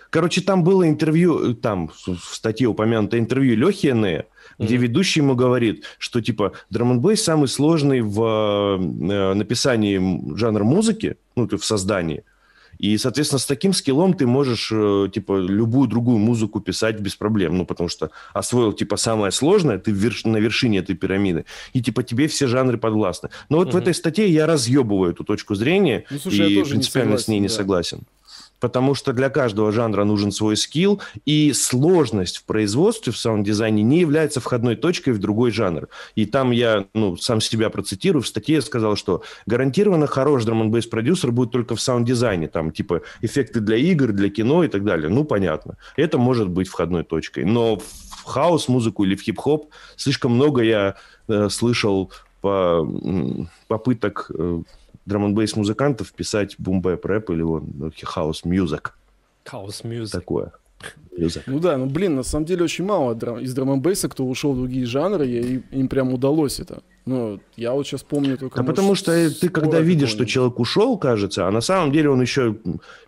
Короче, 0.09 0.41
там 0.41 0.63
было 0.63 0.87
интервью, 0.87 1.55
там 1.55 1.89
в 2.05 2.35
статье 2.35 2.67
упомянуто 2.67 3.19
интервью 3.19 3.57
Лехи 3.57 3.87
Энея, 3.87 4.27
где 4.57 4.75
mm-hmm. 4.75 4.79
ведущий 4.79 5.19
ему 5.19 5.35
говорит, 5.35 5.83
что 5.97 6.21
типа 6.21 6.53
драм 6.69 7.03
самый 7.17 7.47
сложный 7.47 8.01
в 8.01 8.79
э, 8.79 9.33
написании 9.33 10.37
жанра 10.37 10.63
музыки, 10.63 11.17
ну, 11.35 11.49
в 11.49 11.65
создании– 11.65 12.23
и, 12.77 12.97
соответственно, 12.97 13.39
с 13.39 13.45
таким 13.45 13.73
скиллом 13.73 14.13
ты 14.13 14.27
можешь, 14.27 14.69
э, 14.71 15.09
типа, 15.13 15.39
любую 15.39 15.87
другую 15.87 16.17
музыку 16.17 16.59
писать 16.59 16.99
без 16.99 17.15
проблем. 17.15 17.57
Ну, 17.57 17.65
потому 17.65 17.89
что 17.89 18.11
освоил, 18.33 18.73
типа, 18.73 18.97
самое 18.97 19.31
сложное, 19.31 19.77
ты 19.77 19.91
верш... 19.91 20.25
на 20.25 20.37
вершине 20.37 20.79
этой 20.79 20.95
пирамиды, 20.95 21.45
и, 21.73 21.81
типа, 21.81 22.03
тебе 22.03 22.27
все 22.27 22.47
жанры 22.47 22.77
подвластны. 22.77 23.29
Но 23.49 23.57
вот 23.57 23.69
угу. 23.69 23.77
в 23.77 23.81
этой 23.81 23.93
статье 23.93 24.27
я 24.29 24.45
разъебываю 24.45 25.13
эту 25.13 25.23
точку 25.23 25.55
зрения, 25.55 26.05
ну, 26.09 26.19
слушай, 26.19 26.51
и 26.51 26.63
принципиально 26.63 27.17
согласен, 27.17 27.25
с 27.25 27.27
ней 27.27 27.39
не 27.39 27.47
да. 27.47 27.53
согласен 27.53 27.99
потому 28.65 28.95
что 28.95 29.13
для 29.13 29.29
каждого 29.29 29.71
жанра 29.71 30.05
нужен 30.05 30.31
свой 30.31 30.57
скилл, 30.57 30.99
и 31.23 31.53
сложность 31.53 32.37
в 32.37 32.45
производстве, 32.45 33.13
в 33.13 33.17
саунд-дизайне 33.17 33.83
не 33.83 33.99
является 33.99 34.39
входной 34.39 34.75
точкой 34.75 35.13
в 35.13 35.19
другой 35.19 35.51
жанр. 35.51 35.87
И 36.15 36.25
там 36.25 36.49
я 36.49 36.87
ну, 36.95 37.15
сам 37.15 37.41
себя 37.41 37.69
процитирую, 37.69 38.23
в 38.23 38.27
статье 38.27 38.55
я 38.55 38.61
сказал, 38.63 38.95
что 38.95 39.21
гарантированно 39.45 40.07
хороший 40.07 40.45
драм 40.47 40.63
н 40.63 40.81
продюсер 40.89 41.31
будет 41.31 41.51
только 41.51 41.75
в 41.75 41.79
саунд-дизайне, 41.79 42.47
там 42.47 42.71
типа 42.71 43.03
эффекты 43.21 43.59
для 43.59 43.77
игр, 43.77 44.11
для 44.11 44.31
кино 44.31 44.63
и 44.63 44.67
так 44.67 44.83
далее. 44.83 45.09
Ну, 45.09 45.25
понятно. 45.25 45.77
Это 45.95 46.17
может 46.17 46.49
быть 46.49 46.67
входной 46.67 47.03
точкой. 47.03 47.45
Но 47.45 47.77
в 47.77 48.23
хаос-музыку 48.23 49.03
или 49.03 49.13
в 49.15 49.21
хип-хоп 49.21 49.69
слишком 49.95 50.31
много 50.31 50.63
я 50.63 50.95
э, 51.27 51.49
слышал 51.49 52.11
по, 52.41 52.83
попыток 53.67 54.31
э, 54.33 54.63
drum'n' 55.05 55.47
музыкантов 55.55 56.11
писать 56.13 56.55
boom 56.57 56.85
bap 56.85 57.05
рэп 57.05 57.29
или 57.31 57.41
вон 57.41 57.91
house 58.03 58.45
music. 58.45 58.97
House 59.43 59.83
music. 59.83 60.13
Такое. 60.13 60.51
Music. 61.17 61.43
Ну 61.47 61.59
да, 61.59 61.77
ну 61.77 61.85
блин, 61.85 62.15
на 62.15 62.23
самом 62.23 62.45
деле 62.45 62.65
очень 62.65 62.83
мало 62.83 63.13
из 63.39 63.53
drum 63.53 63.81
кто 63.81 64.25
ушел 64.25 64.53
в 64.53 64.57
другие 64.57 64.85
жанры, 64.85 65.27
и 65.27 65.63
им 65.71 65.87
прям 65.87 66.13
удалось 66.13 66.59
это. 66.59 66.83
Ну, 67.05 67.39
я 67.55 67.71
вот 67.71 67.87
сейчас 67.87 68.03
помню 68.03 68.37
только... 68.37 68.57
Да 68.57 68.63
может, 68.63 68.75
потому 68.75 68.95
что 68.95 69.29
ты 69.29 69.49
когда 69.49 69.79
видишь, 69.79 70.09
что 70.09 70.25
человек 70.25 70.59
ушел, 70.59 70.97
кажется, 70.97 71.47
а 71.47 71.51
на 71.51 71.61
самом 71.61 71.91
деле 71.91 72.09
он 72.09 72.21
еще 72.21 72.57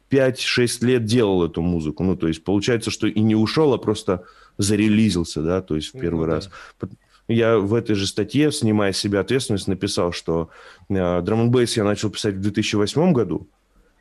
5-6 0.09 0.85
лет 0.85 1.05
делал 1.05 1.43
эту 1.43 1.61
музыку. 1.61 2.03
Ну, 2.03 2.15
то 2.15 2.27
есть 2.27 2.43
получается, 2.43 2.91
что 2.91 3.07
и 3.07 3.19
не 3.19 3.35
ушел, 3.35 3.73
а 3.73 3.77
просто 3.77 4.23
зарелизился, 4.57 5.41
да, 5.41 5.61
то 5.61 5.75
есть 5.75 5.93
в 5.93 5.99
первый 5.99 6.27
ну, 6.27 6.33
раз. 6.33 6.49
Да. 6.79 6.87
Я 7.27 7.57
в 7.57 7.73
этой 7.73 7.95
же 7.95 8.07
статье, 8.07 8.51
снимая 8.51 8.93
с 8.93 8.97
себя 8.97 9.19
ответственность, 9.19 9.67
написал, 9.67 10.13
что 10.13 10.49
э, 10.89 11.21
drum 11.21 11.53
я 11.53 11.83
начал 11.83 12.09
писать 12.09 12.35
в 12.35 12.41
2008 12.41 13.11
году, 13.11 13.49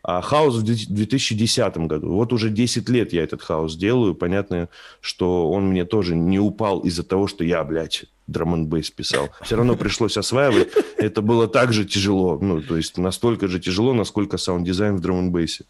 А 0.03 0.21
house 0.21 0.57
в 0.57 0.63
2010 0.63 1.77
году. 1.79 2.13
Вот 2.13 2.33
уже 2.33 2.51
10 2.51 2.89
лет 2.89 3.13
я 3.13 3.25
этот 3.25 3.43
house 3.43 3.77
делаю. 3.77 4.15
Понятно, 4.15 4.69
что 5.01 5.51
он 5.51 5.67
мне 5.67 5.85
тоже 5.85 6.15
не 6.15 6.39
упал 6.39 6.81
из-за 6.81 7.03
того, 7.03 7.27
что 7.27 7.43
я, 7.43 7.65
блядь, 7.65 8.05
drum 8.29 8.71
писал. 8.71 9.31
Все 9.43 9.57
равно 9.57 9.75
пришлось 9.75 10.17
осваивать. 10.17 10.69
Это 10.97 11.21
было 11.21 11.49
так 11.49 11.73
же 11.73 11.85
тяжело. 11.85 12.39
Ну, 12.41 12.63
то 12.63 12.77
есть 12.77 12.97
настолько 12.97 13.49
же 13.49 13.59
тяжело, 13.59 13.93
насколько 13.93 14.39
sound 14.39 14.65
design 14.65 14.97
в 14.97 15.01
drum 15.01 15.33
bass 15.33 15.58
е 15.58 15.65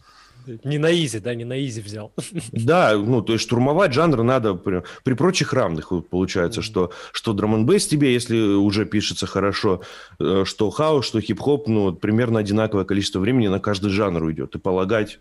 не 0.65 0.79
на 0.79 0.93
easy, 0.93 1.19
да, 1.21 1.35
не 1.35 1.45
на 1.45 1.65
easy 1.65 1.81
взял. 1.81 2.13
Да, 2.53 2.97
ну, 2.97 3.23
то 3.23 3.33
есть 3.35 3.45
штурмовать 3.45 3.93
жанр 3.93 4.23
надо 4.23 4.55
при, 4.55 4.83
при 5.05 5.15
прочих 5.15 5.53
равных. 5.53 5.93
Получается, 6.11 6.61
mm-hmm. 6.61 6.65
что, 6.65 6.93
что 7.13 7.33
drum 7.33 7.67
тебе, 7.67 8.13
если 8.13 8.39
уже 8.39 8.85
пишется 8.87 9.27
хорошо, 9.27 9.83
э, 10.19 10.45
что 10.45 10.71
хаус, 10.71 11.07
что 11.07 11.21
хип-хоп, 11.21 11.69
ну, 11.69 11.93
примерно 11.93 12.41
одинаковое 12.41 12.85
количество 12.85 13.21
времени 13.21 13.49
на 13.49 13.61
каждый 13.61 13.91
жанр 13.91 14.23
уйдет. 14.23 14.55
И 14.55 14.59
полагать, 14.59 15.19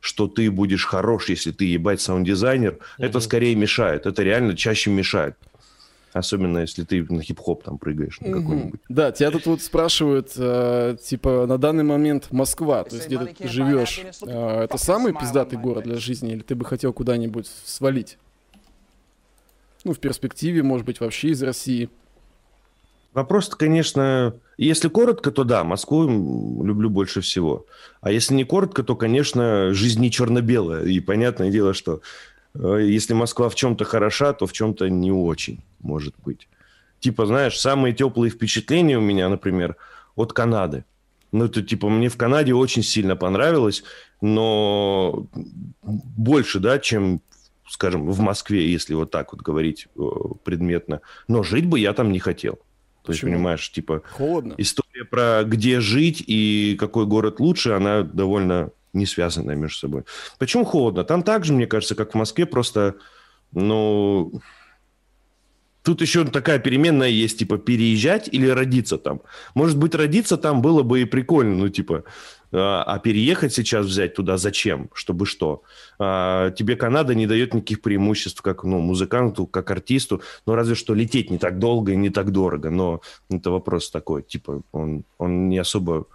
что 0.00 0.28
ты 0.28 0.50
будешь 0.50 0.84
хорош, 0.84 1.28
если 1.28 1.50
ты 1.50 1.64
ебать 1.64 2.00
саунд-дизайнер, 2.00 2.72
mm-hmm. 2.72 3.04
это 3.06 3.20
скорее 3.20 3.54
мешает. 3.54 4.06
Это 4.06 4.22
реально 4.22 4.56
чаще 4.56 4.90
мешает. 4.90 5.36
Особенно, 6.18 6.58
если 6.58 6.82
ты 6.82 7.04
на 7.08 7.22
хип-хоп 7.22 7.62
там 7.62 7.78
прыгаешь 7.78 8.20
на 8.20 8.40
какой-нибудь. 8.40 8.80
Да, 8.88 9.12
тебя 9.12 9.30
тут 9.30 9.46
вот 9.46 9.62
спрашивают, 9.62 10.32
э, 10.36 10.96
типа, 11.00 11.46
на 11.46 11.58
данный 11.58 11.84
момент 11.84 12.32
Москва, 12.32 12.82
то 12.82 12.96
есть 12.96 13.06
где 13.06 13.18
ты 13.18 13.48
живешь, 13.48 14.04
э, 14.26 14.64
это 14.64 14.78
самый 14.78 15.14
пиздатый 15.14 15.58
город 15.58 15.84
для 15.84 15.96
жизни, 15.96 16.32
или 16.32 16.40
ты 16.40 16.56
бы 16.56 16.64
хотел 16.64 16.92
куда-нибудь 16.92 17.46
свалить? 17.64 18.18
Ну, 19.84 19.92
в 19.92 20.00
перспективе, 20.00 20.64
может 20.64 20.84
быть, 20.84 20.98
вообще 20.98 21.28
из 21.28 21.40
России. 21.42 21.88
Вопрос, 23.14 23.48
конечно, 23.48 24.34
если 24.56 24.88
коротко, 24.88 25.30
то 25.30 25.44
да, 25.44 25.62
Москву 25.62 26.08
люблю 26.64 26.90
больше 26.90 27.20
всего. 27.20 27.64
А 28.00 28.10
если 28.10 28.34
не 28.34 28.44
коротко, 28.44 28.82
то, 28.82 28.96
конечно, 28.96 29.72
жизнь 29.72 30.00
не 30.00 30.10
черно-белая. 30.10 30.84
И 30.84 30.98
понятное 30.98 31.50
дело, 31.50 31.74
что 31.74 32.00
если 32.58 33.14
Москва 33.14 33.48
в 33.48 33.54
чем-то 33.54 33.84
хороша, 33.84 34.32
то 34.32 34.46
в 34.46 34.52
чем-то 34.52 34.88
не 34.88 35.12
очень, 35.12 35.62
может 35.80 36.14
быть. 36.24 36.48
Типа, 37.00 37.26
знаешь, 37.26 37.58
самые 37.58 37.94
теплые 37.94 38.30
впечатления 38.30 38.98
у 38.98 39.02
меня, 39.02 39.28
например, 39.28 39.76
от 40.16 40.32
Канады. 40.32 40.84
Ну, 41.30 41.44
это 41.44 41.62
типа 41.62 41.88
мне 41.88 42.08
в 42.08 42.16
Канаде 42.16 42.54
очень 42.54 42.82
сильно 42.82 43.14
понравилось, 43.14 43.84
но 44.20 45.26
больше, 45.82 46.58
да, 46.58 46.78
чем, 46.78 47.20
скажем, 47.68 48.10
в 48.10 48.20
Москве, 48.20 48.70
если 48.70 48.94
вот 48.94 49.10
так 49.10 49.32
вот 49.32 49.42
говорить 49.42 49.88
э, 49.96 50.00
предметно. 50.42 51.00
Но 51.28 51.42
жить 51.42 51.66
бы 51.66 51.78
я 51.78 51.92
там 51.92 52.10
не 52.10 52.18
хотел. 52.18 52.58
То 53.04 53.12
есть, 53.12 53.22
понимаешь, 53.22 53.70
типа... 53.70 54.02
Холодно. 54.10 54.54
История 54.58 55.04
про 55.04 55.42
где 55.44 55.80
жить 55.80 56.22
и 56.26 56.76
какой 56.78 57.06
город 57.06 57.40
лучше, 57.40 57.70
она 57.70 58.02
довольно 58.02 58.70
не 58.98 59.06
связанная 59.06 59.56
между 59.56 59.78
собой. 59.78 60.02
Почему 60.38 60.64
холодно? 60.64 61.04
Там 61.04 61.22
также, 61.22 61.52
мне 61.52 61.66
кажется, 61.66 61.94
как 61.94 62.12
в 62.12 62.16
Москве, 62.16 62.44
просто, 62.44 62.96
ну, 63.52 64.40
тут 65.82 66.02
еще 66.02 66.24
такая 66.24 66.58
переменная 66.58 67.08
есть, 67.08 67.38
типа, 67.38 67.56
переезжать 67.58 68.28
или 68.30 68.46
родиться 68.46 68.98
там. 68.98 69.22
Может 69.54 69.78
быть, 69.78 69.94
родиться 69.94 70.36
там 70.36 70.60
было 70.60 70.82
бы 70.82 71.00
и 71.00 71.04
прикольно, 71.04 71.56
ну, 71.56 71.68
типа, 71.68 72.04
а, 72.50 72.82
а 72.82 72.98
переехать 72.98 73.52
сейчас 73.52 73.86
взять 73.86 74.14
туда 74.14 74.36
зачем? 74.38 74.88
Чтобы 74.94 75.26
что? 75.26 75.62
А, 75.98 76.50
тебе 76.50 76.76
Канада 76.76 77.14
не 77.14 77.26
дает 77.26 77.54
никаких 77.54 77.82
преимуществ 77.82 78.42
как 78.42 78.64
ну, 78.64 78.80
музыканту, 78.80 79.46
как 79.46 79.70
артисту, 79.70 80.22
ну 80.46 80.54
разве 80.54 80.74
что 80.74 80.94
лететь 80.94 81.30
не 81.30 81.38
так 81.38 81.58
долго 81.58 81.92
и 81.92 81.96
не 81.96 82.10
так 82.10 82.32
дорого, 82.32 82.70
но 82.70 83.00
это 83.30 83.50
вопрос 83.50 83.90
такой, 83.90 84.22
типа 84.22 84.62
он, 84.72 85.04
он 85.18 85.48
не 85.48 85.58
особо 85.58 86.06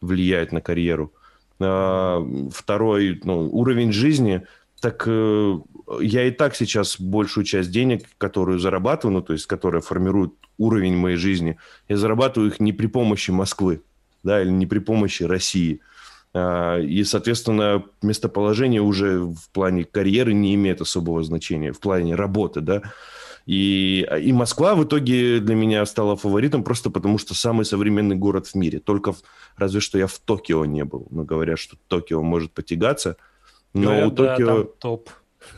влияет 0.00 0.52
на 0.52 0.60
карьеру. 0.60 1.12
А, 1.60 2.26
второй 2.52 3.20
ну, 3.24 3.48
уровень 3.50 3.92
жизни, 3.92 4.42
так 4.80 5.04
э, 5.06 5.58
я 6.00 6.24
и 6.24 6.30
так 6.30 6.54
сейчас 6.54 7.00
большую 7.00 7.44
часть 7.44 7.70
денег, 7.70 8.04
которую 8.18 8.58
зарабатываю, 8.58 9.14
ну, 9.14 9.22
то 9.22 9.32
есть, 9.32 9.46
которые 9.46 9.80
формируют 9.80 10.34
уровень 10.58 10.96
моей 10.96 11.16
жизни, 11.16 11.56
я 11.88 11.96
зарабатываю 11.96 12.50
их 12.50 12.60
не 12.60 12.72
при 12.72 12.86
помощи 12.86 13.30
Москвы, 13.30 13.82
да, 14.22 14.42
или 14.42 14.50
не 14.50 14.66
при 14.66 14.80
помощи 14.80 15.22
России. 15.22 15.80
А, 16.34 16.78
и, 16.78 17.04
соответственно, 17.04 17.84
местоположение 18.02 18.82
уже 18.82 19.20
в 19.20 19.48
плане 19.52 19.84
карьеры 19.84 20.34
не 20.34 20.54
имеет 20.54 20.80
особого 20.80 21.22
значения, 21.24 21.72
в 21.72 21.80
плане 21.80 22.14
работы, 22.14 22.60
да. 22.60 22.82
И, 23.46 24.04
и 24.22 24.32
Москва 24.32 24.74
в 24.74 24.84
итоге 24.84 25.38
для 25.38 25.54
меня 25.54 25.86
стала 25.86 26.16
фаворитом 26.16 26.64
просто 26.64 26.90
потому, 26.90 27.16
что 27.16 27.32
самый 27.32 27.64
современный 27.64 28.16
город 28.16 28.48
в 28.48 28.54
мире. 28.56 28.80
Только 28.80 29.12
в, 29.12 29.22
разве 29.56 29.80
что 29.80 29.98
я 29.98 30.08
в 30.08 30.18
Токио 30.18 30.64
не 30.64 30.84
был. 30.84 31.06
Но 31.10 31.22
говорят, 31.22 31.60
что 31.60 31.76
Токио 31.86 32.22
может 32.22 32.52
потягаться. 32.52 33.16
Но 33.72 33.82
Говорят, 33.82 34.06
у 34.06 34.10
Токио... 34.16 34.46
Да, 34.46 34.70
топ. 34.80 35.10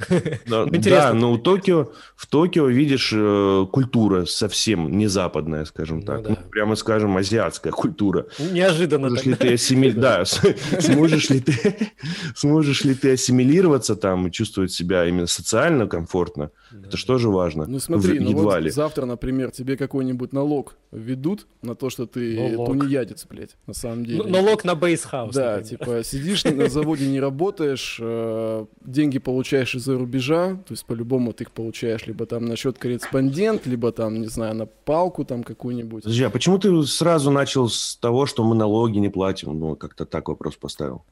Да, 0.08 0.20
ну, 0.66 0.70
да, 0.70 1.12
но 1.12 1.32
у 1.32 1.38
Токио, 1.38 1.92
в 2.16 2.26
Токио, 2.26 2.66
видишь, 2.66 3.12
э, 3.14 3.66
культура 3.70 4.24
совсем 4.24 4.96
не 4.96 5.06
западная, 5.06 5.64
скажем 5.64 6.00
ну, 6.00 6.06
так. 6.06 6.22
Да. 6.22 6.30
Ну, 6.30 6.36
прямо 6.50 6.74
скажем, 6.76 7.16
азиатская 7.16 7.72
культура. 7.72 8.26
Неожиданно. 8.38 9.08
Сможешь 9.08 9.26
ли 9.26 9.34
ты 9.34 9.52
ассимили... 9.54 9.92
да, 9.92 10.24
сможешь 10.80 11.30
ли 11.30 11.40
ты 11.40 11.92
сможешь 12.34 12.84
ли 12.84 12.94
ты 12.94 13.12
ассимилироваться 13.12 13.96
там 13.96 14.26
и 14.28 14.32
чувствовать 14.32 14.72
себя 14.72 15.06
именно 15.06 15.26
социально 15.26 15.86
комфортно? 15.86 16.50
Да. 16.70 16.88
Это 16.88 16.96
что 16.96 17.18
же 17.18 17.28
важно? 17.28 17.66
Ну 17.66 17.78
смотри, 17.78 18.20
ну 18.20 18.32
вот 18.32 18.60
ли. 18.60 18.70
завтра, 18.70 19.04
например, 19.06 19.50
тебе 19.50 19.76
какой-нибудь 19.76 20.32
налог 20.32 20.76
ведут 20.90 21.46
на 21.62 21.74
то, 21.74 21.90
что 21.90 22.06
ты 22.06 22.50
налог. 22.52 22.68
тунеядец, 22.68 23.26
блядь, 23.28 23.56
на 23.66 23.74
самом 23.74 24.04
деле. 24.04 24.22
Ну, 24.22 24.28
налог 24.28 24.64
на 24.64 24.74
бейсхаус. 24.74 25.34
Да, 25.34 25.56
например. 25.56 25.68
типа 25.68 26.04
сидишь 26.04 26.44
на 26.44 26.68
заводе, 26.68 27.06
не 27.06 27.20
работаешь, 27.20 27.98
э, 28.00 28.66
деньги 28.84 29.18
получаешь 29.18 29.74
из-за 29.78 29.96
рубежа, 29.96 30.54
то 30.66 30.72
есть 30.72 30.84
по-любому 30.84 31.32
ты 31.32 31.44
их 31.44 31.50
получаешь 31.50 32.06
либо 32.06 32.26
там 32.26 32.44
на 32.44 32.56
счет 32.56 32.78
корреспондент, 32.78 33.66
либо 33.66 33.90
там, 33.90 34.20
не 34.20 34.28
знаю, 34.28 34.54
на 34.54 34.66
палку 34.66 35.24
там 35.24 35.42
какую-нибудь. 35.42 36.04
Подожди, 36.04 36.24
а 36.24 36.30
почему 36.30 36.58
ты 36.58 36.82
сразу 36.84 37.30
начал 37.30 37.68
с 37.68 37.96
того, 37.96 38.26
что 38.26 38.44
мы 38.44 38.54
налоги 38.54 38.98
не 38.98 39.08
платим? 39.08 39.58
Ну, 39.58 39.76
как-то 39.76 40.04
так 40.04 40.28
вопрос 40.28 40.56
поставил 40.56 41.02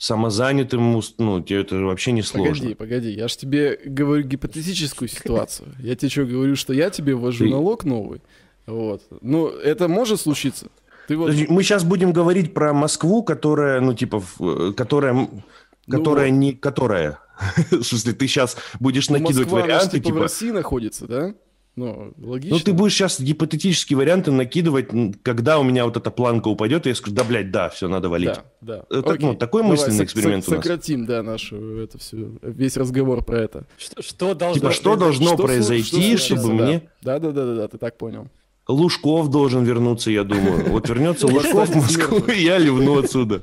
самозанятым, 0.00 1.02
ну, 1.18 1.42
тебе 1.42 1.60
это 1.60 1.76
вообще 1.76 2.12
не 2.12 2.22
сложно. 2.22 2.54
Погоди, 2.54 2.74
погоди, 2.74 3.10
я 3.10 3.28
же 3.28 3.36
тебе 3.36 3.78
говорю 3.84 4.26
гипотетическую 4.26 5.08
ситуацию. 5.08 5.68
Я 5.78 5.94
тебе 5.94 6.08
что, 6.08 6.24
говорю, 6.24 6.56
что 6.56 6.72
я 6.72 6.88
тебе 6.88 7.14
ввожу 7.14 7.44
Ты... 7.44 7.50
налог 7.50 7.84
новый? 7.84 8.22
Вот. 8.66 9.02
Ну, 9.20 9.48
это 9.48 9.88
может 9.88 10.20
случиться? 10.20 10.68
Ты 11.06 11.18
вот... 11.18 11.34
Мы 11.48 11.62
сейчас 11.62 11.84
будем 11.84 12.12
говорить 12.14 12.54
про 12.54 12.72
Москву, 12.72 13.22
которая, 13.22 13.82
ну, 13.82 13.92
типа, 13.92 14.22
которая, 14.74 15.28
которая 15.88 16.30
вот. 16.30 16.36
не 16.36 16.52
которая. 16.52 17.18
В 17.70 17.82
смысле, 17.82 18.12
ты 18.12 18.26
сейчас 18.26 18.56
будешь 18.78 19.08
ну, 19.08 19.18
накидывать 19.18 19.46
Москва, 19.46 19.62
варианты, 19.62 19.98
типа... 19.98 20.04
типа... 20.06 20.18
в 20.18 20.22
России 20.22 20.50
находится, 20.50 21.06
да? 21.06 21.34
Ну, 21.76 22.12
логично. 22.18 22.58
Ну, 22.58 22.62
ты 22.62 22.72
будешь 22.72 22.92
сейчас 22.94 23.20
гипотетические 23.20 23.96
варианты 23.96 24.32
накидывать, 24.32 24.88
когда 25.22 25.58
у 25.58 25.62
меня 25.62 25.84
вот 25.86 25.96
эта 25.96 26.10
планка 26.10 26.48
упадет, 26.48 26.84
и 26.84 26.90
я 26.90 26.94
скажу, 26.94 27.14
да, 27.14 27.24
блядь, 27.24 27.50
да, 27.52 27.68
все, 27.68 27.88
надо 27.88 28.08
валить. 28.08 28.34
Да, 28.60 28.84
да. 28.90 28.98
Это, 28.98 29.16
ну, 29.20 29.34
такой 29.34 29.62
Давай, 29.62 29.76
мысленный 29.76 30.04
эксперимент 30.04 30.46
у 30.48 30.50
нас. 30.50 30.62
Сократим, 30.62 31.06
да, 31.06 31.22
нашу, 31.22 31.78
это 31.78 31.96
все, 31.98 32.32
весь 32.42 32.76
разговор 32.76 33.24
про 33.24 33.38
это. 33.38 33.66
Что, 33.78 34.02
что 34.02 34.34
должно, 34.34 34.60
типа, 34.60 34.72
что 34.72 34.96
должно 34.96 35.34
что, 35.34 35.44
произойти, 35.44 36.16
что, 36.16 36.36
чтобы 36.36 36.58
да. 36.58 36.64
мне... 36.64 36.82
Да, 37.02 37.18
да, 37.18 37.30
да, 37.30 37.46
да, 37.46 37.54
да, 37.54 37.68
ты 37.68 37.78
так 37.78 37.96
понял. 37.96 38.28
Лужков 38.68 39.30
должен 39.30 39.64
вернуться, 39.64 40.10
я 40.10 40.24
думаю. 40.24 40.68
Вот 40.70 40.88
вернется 40.88 41.26
Лужков 41.28 41.68
в 41.68 41.76
Москву, 41.76 42.18
и 42.30 42.42
я 42.42 42.58
ливну 42.58 42.98
отсюда. 42.98 43.42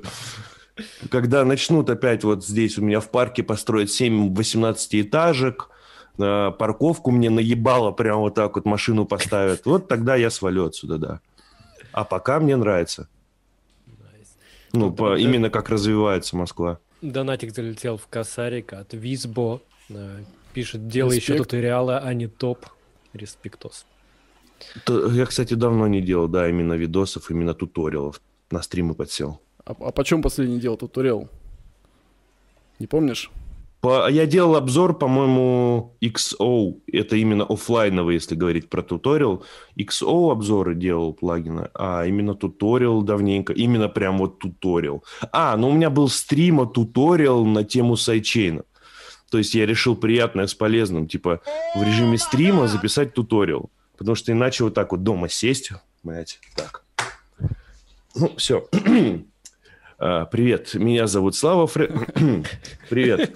Когда 1.10 1.43
начнут 1.46 1.89
опять 1.89 2.24
вот 2.24 2.46
здесь 2.46 2.77
у 2.77 2.81
меня 2.84 3.00
в 3.00 3.10
парке 3.10 3.43
построить 3.43 3.91
7 3.91 4.34
18-этажек, 4.34 5.69
парковку 6.17 7.12
мне 7.12 7.29
наебало, 7.29 7.91
прям 7.91 8.19
вот 8.19 8.36
так 8.36 8.55
вот 8.55 8.65
машину 8.65 9.05
поставят. 9.05 9.65
Вот 9.65 9.88
тогда 9.88 10.15
я 10.15 10.29
свалю 10.29 10.65
отсюда, 10.65 10.98
да. 10.98 11.19
А 11.91 12.03
пока 12.03 12.39
мне 12.39 12.55
нравится. 12.55 13.07
Ну, 14.74 14.91
по, 14.91 15.17
именно 15.17 15.50
как 15.50 15.69
развивается 15.69 16.36
Москва. 16.36 16.79
Донатик 17.01 17.55
залетел 17.55 17.98
в 17.98 18.07
косарик 18.07 18.74
от 18.74 18.93
Визбо. 18.93 19.62
Пишет, 20.53 20.88
делай 20.88 21.15
еще 21.17 21.38
туториалы, 21.38 21.98
а 21.98 22.13
не 22.13 22.27
топ. 22.27 22.65
Респектос. 23.13 23.86
Я, 24.88 25.25
кстати, 25.25 25.53
давно 25.53 25.88
не 25.88 26.01
делал, 26.01 26.27
да, 26.27 26.50
именно 26.50 26.74
видосов, 26.74 27.31
именно 27.31 27.53
туториалов. 27.53 28.22
На 28.51 28.62
стримы 28.62 28.93
подсел. 28.96 29.39
А, 29.67 29.75
а 29.79 29.91
почем 29.91 30.21
последний 30.21 30.59
делал 30.59 30.77
туториал? 30.77 31.27
Не 32.79 32.88
помнишь? 32.88 33.29
По, 33.81 34.09
я 34.09 34.25
делал 34.25 34.55
обзор, 34.55 34.97
по-моему, 34.97 35.93
XO. 36.01 36.79
Это 36.91 37.17
именно 37.17 37.43
офлайновый, 37.43 38.15
если 38.15 38.36
говорить 38.36 38.69
про 38.69 38.81
туториал. 38.81 39.43
XO 39.77 40.31
обзоры 40.31 40.74
делал 40.74 41.13
плагина, 41.13 41.69
а 41.74 42.05
именно 42.05 42.33
туториал 42.33 43.01
давненько. 43.01 43.51
Именно 43.51 43.89
прям 43.89 44.17
вот 44.17 44.39
туториал. 44.39 45.03
А, 45.31 45.57
ну 45.57 45.69
у 45.69 45.74
меня 45.74 45.89
был 45.89 46.07
стрима 46.07 46.65
туториал 46.65 47.45
на 47.45 47.63
тему 47.63 47.97
sidechain 47.97 48.51
а. 48.51 48.63
То 49.29 49.38
есть 49.38 49.53
я 49.53 49.65
решил 49.65 49.97
приятное 49.97 50.47
с 50.47 50.53
полезным, 50.53 51.07
типа 51.07 51.41
в 51.75 51.83
режиме 51.83 52.17
стрима 52.17 52.67
записать 52.67 53.13
туториал. 53.13 53.69
Потому 53.97 54.15
что 54.15 54.31
иначе 54.31 54.63
вот 54.63 54.75
так 54.75 54.91
вот 54.91 55.03
дома 55.03 55.27
сесть, 55.27 55.71
блядь, 56.03 56.39
так. 56.55 56.83
Ну, 58.15 58.33
все. 58.38 58.67
А, 59.99 60.25
привет, 60.25 60.75
меня 60.75 61.07
зовут 61.07 61.35
Слава 61.35 61.65
Фре... 61.65 61.91
Привет, 62.89 63.35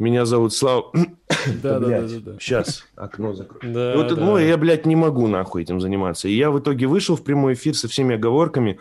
меня 0.00 0.24
зовут 0.24 0.52
Слава... 0.52 0.90
Да, 1.62 1.78
да, 1.78 2.00
да, 2.00 2.08
да. 2.20 2.32
Сейчас 2.40 2.84
окно 2.96 3.32
закрою. 3.32 3.72
Да, 3.72 3.94
вот, 3.96 4.08
да. 4.08 4.16
Ну, 4.16 4.36
я, 4.36 4.56
блядь, 4.56 4.86
не 4.86 4.96
могу 4.96 5.28
нахуй 5.28 5.62
этим 5.62 5.80
заниматься. 5.80 6.26
И 6.26 6.34
я 6.34 6.50
в 6.50 6.58
итоге 6.58 6.88
вышел 6.88 7.14
в 7.14 7.22
прямой 7.22 7.54
эфир 7.54 7.76
со 7.76 7.86
всеми 7.86 8.16
оговорками, 8.16 8.80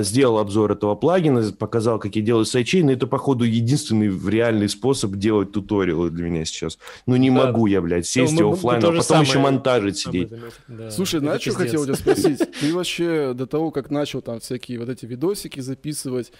сделал 0.00 0.38
обзор 0.38 0.72
этого 0.72 0.94
плагина, 0.96 1.52
показал, 1.52 1.98
как 1.98 2.16
я 2.16 2.22
делаю 2.22 2.44
sidechain, 2.44 2.90
и 2.90 2.94
это, 2.94 3.06
походу, 3.06 3.44
единственный 3.44 4.08
реальный 4.28 4.68
способ 4.68 5.12
делать 5.12 5.52
туториалы 5.52 6.10
для 6.10 6.24
меня 6.24 6.44
сейчас. 6.44 6.78
Ну, 7.06 7.16
не 7.16 7.30
да. 7.30 7.46
могу 7.46 7.66
я, 7.66 7.80
блядь, 7.80 8.06
сесть 8.06 8.38
ну, 8.38 8.52
офлайн, 8.52 8.82
а 8.82 8.88
потом 8.88 9.02
самое... 9.02 9.28
еще 9.28 9.38
монтажить 9.38 9.98
сидеть. 9.98 10.32
Да. 10.66 10.90
Слушай, 10.90 11.20
знаешь, 11.20 11.42
что 11.42 11.52
хотел 11.52 11.84
тебя 11.84 11.94
спросить? 11.94 12.38
Ты 12.60 12.74
вообще 12.74 13.34
до 13.34 13.46
того, 13.46 13.70
как 13.70 13.90
начал 13.90 14.20
там 14.20 14.40
всякие 14.40 14.78
вот 14.78 14.88
эти 14.88 15.06
видосики 15.06 15.60
записывать, 15.60 16.32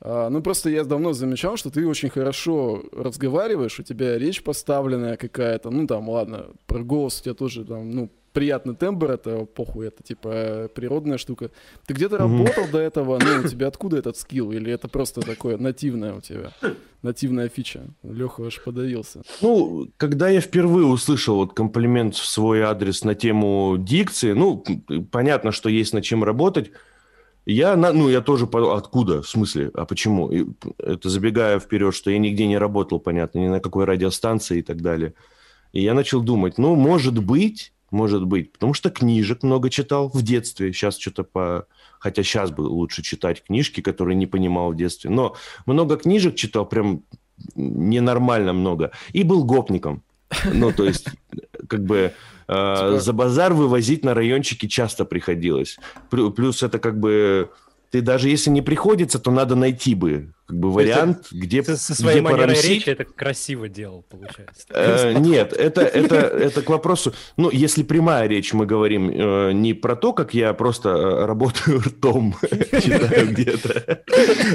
а, 0.00 0.28
ну, 0.28 0.42
просто 0.42 0.70
я 0.70 0.84
давно 0.84 1.12
замечал, 1.12 1.56
что 1.56 1.70
ты 1.70 1.86
очень 1.86 2.10
хорошо 2.10 2.82
разговариваешь, 2.92 3.80
у 3.80 3.82
тебя 3.82 4.18
речь 4.18 4.42
поставленная 4.42 5.16
какая-то, 5.16 5.70
ну, 5.70 5.86
там, 5.86 6.08
ладно, 6.08 6.46
про 6.66 6.82
голос 6.82 7.20
у 7.20 7.24
тебя 7.24 7.34
тоже, 7.34 7.64
там, 7.64 7.90
ну, 7.90 8.10
приятный 8.36 8.74
тембр, 8.74 9.12
это 9.12 9.46
похуй, 9.46 9.86
это 9.86 10.02
типа 10.02 10.68
природная 10.74 11.16
штука. 11.16 11.50
Ты 11.86 11.94
где-то 11.94 12.16
mm-hmm. 12.16 12.18
работал 12.18 12.64
до 12.70 12.78
этого, 12.78 13.18
ну, 13.18 13.40
у 13.42 13.48
тебя 13.48 13.68
откуда 13.68 13.96
этот 13.96 14.18
скилл? 14.18 14.52
Или 14.52 14.70
это 14.70 14.88
просто 14.88 15.22
такое 15.22 15.56
нативное 15.56 16.12
у 16.12 16.20
тебя, 16.20 16.52
нативная 17.00 17.48
фича? 17.48 17.86
Леха 18.02 18.44
аж 18.46 18.62
подавился. 18.62 19.22
Ну, 19.40 19.88
когда 19.96 20.28
я 20.28 20.42
впервые 20.42 20.84
услышал 20.86 21.36
вот 21.36 21.54
комплимент 21.54 22.14
в 22.14 22.26
свой 22.26 22.60
адрес 22.60 23.04
на 23.04 23.14
тему 23.14 23.76
дикции, 23.78 24.32
ну, 24.32 24.62
понятно, 25.10 25.50
что 25.50 25.70
есть 25.70 25.94
над 25.94 26.04
чем 26.04 26.22
работать, 26.22 26.72
я, 27.46 27.74
ну, 27.74 28.10
я 28.10 28.20
тоже, 28.20 28.46
откуда, 28.52 29.22
в 29.22 29.28
смысле, 29.30 29.70
а 29.72 29.86
почему? 29.86 30.30
И 30.30 30.44
это 30.76 31.08
забегая 31.08 31.58
вперед, 31.58 31.94
что 31.94 32.10
я 32.10 32.18
нигде 32.18 32.46
не 32.46 32.58
работал, 32.58 33.00
понятно, 33.00 33.38
ни 33.38 33.48
на 33.48 33.60
какой 33.60 33.86
радиостанции 33.86 34.58
и 34.58 34.62
так 34.62 34.82
далее. 34.82 35.14
И 35.72 35.80
я 35.80 35.94
начал 35.94 36.20
думать, 36.20 36.58
ну, 36.58 36.74
может 36.74 37.18
быть, 37.24 37.72
может 37.90 38.24
быть, 38.24 38.52
потому 38.52 38.74
что 38.74 38.90
книжек 38.90 39.42
много 39.42 39.70
читал 39.70 40.08
в 40.08 40.22
детстве, 40.22 40.72
сейчас 40.72 40.98
что-то 40.98 41.24
по... 41.24 41.66
Хотя 41.98 42.22
сейчас 42.22 42.50
бы 42.50 42.62
лучше 42.62 43.02
читать 43.02 43.42
книжки, 43.44 43.80
которые 43.80 44.16
не 44.16 44.26
понимал 44.26 44.72
в 44.72 44.76
детстве. 44.76 45.10
Но 45.10 45.34
много 45.64 45.96
книжек 45.96 46.34
читал, 46.34 46.66
прям 46.66 47.02
ненормально 47.54 48.52
много. 48.52 48.92
И 49.12 49.22
был 49.22 49.44
гопником. 49.44 50.02
Ну, 50.52 50.72
то 50.72 50.84
есть, 50.84 51.06
как 51.68 51.84
бы 51.84 52.12
э, 52.48 52.98
за 52.98 53.12
базар 53.12 53.54
вывозить 53.54 54.04
на 54.04 54.14
райончики 54.14 54.66
часто 54.66 55.04
приходилось. 55.04 55.78
Плюс 56.10 56.62
это 56.62 56.78
как 56.78 56.98
бы 56.98 57.50
ты 57.90 58.00
даже 58.00 58.28
если 58.28 58.50
не 58.50 58.62
приходится, 58.62 59.18
то 59.18 59.30
надо 59.30 59.54
найти 59.54 59.94
бы 59.94 60.32
как 60.46 60.60
бы 60.60 60.70
вариант, 60.70 61.26
ты, 61.28 61.36
где 61.36 61.60
ты 61.60 61.76
со 61.76 61.94
своей 61.94 62.20
где 62.20 62.28
манерой 62.28 62.54
речи 62.54 62.88
это 62.88 63.04
красиво 63.04 63.68
делал, 63.68 64.04
получается. 64.08 64.66
Э, 64.70 65.18
нет, 65.18 65.52
это, 65.52 65.80
это, 65.80 66.14
это 66.14 66.62
к 66.62 66.70
вопросу, 66.70 67.12
ну, 67.36 67.50
если 67.50 67.82
прямая 67.82 68.28
речь, 68.28 68.52
мы 68.52 68.64
говорим 68.64 69.10
э, 69.10 69.52
не 69.52 69.74
про 69.74 69.96
то, 69.96 70.12
как 70.12 70.34
я 70.34 70.54
просто 70.54 70.90
э, 70.90 71.26
работаю 71.26 71.80
ртом, 71.84 72.36
читаю 72.40 73.28
где-то, 73.30 74.04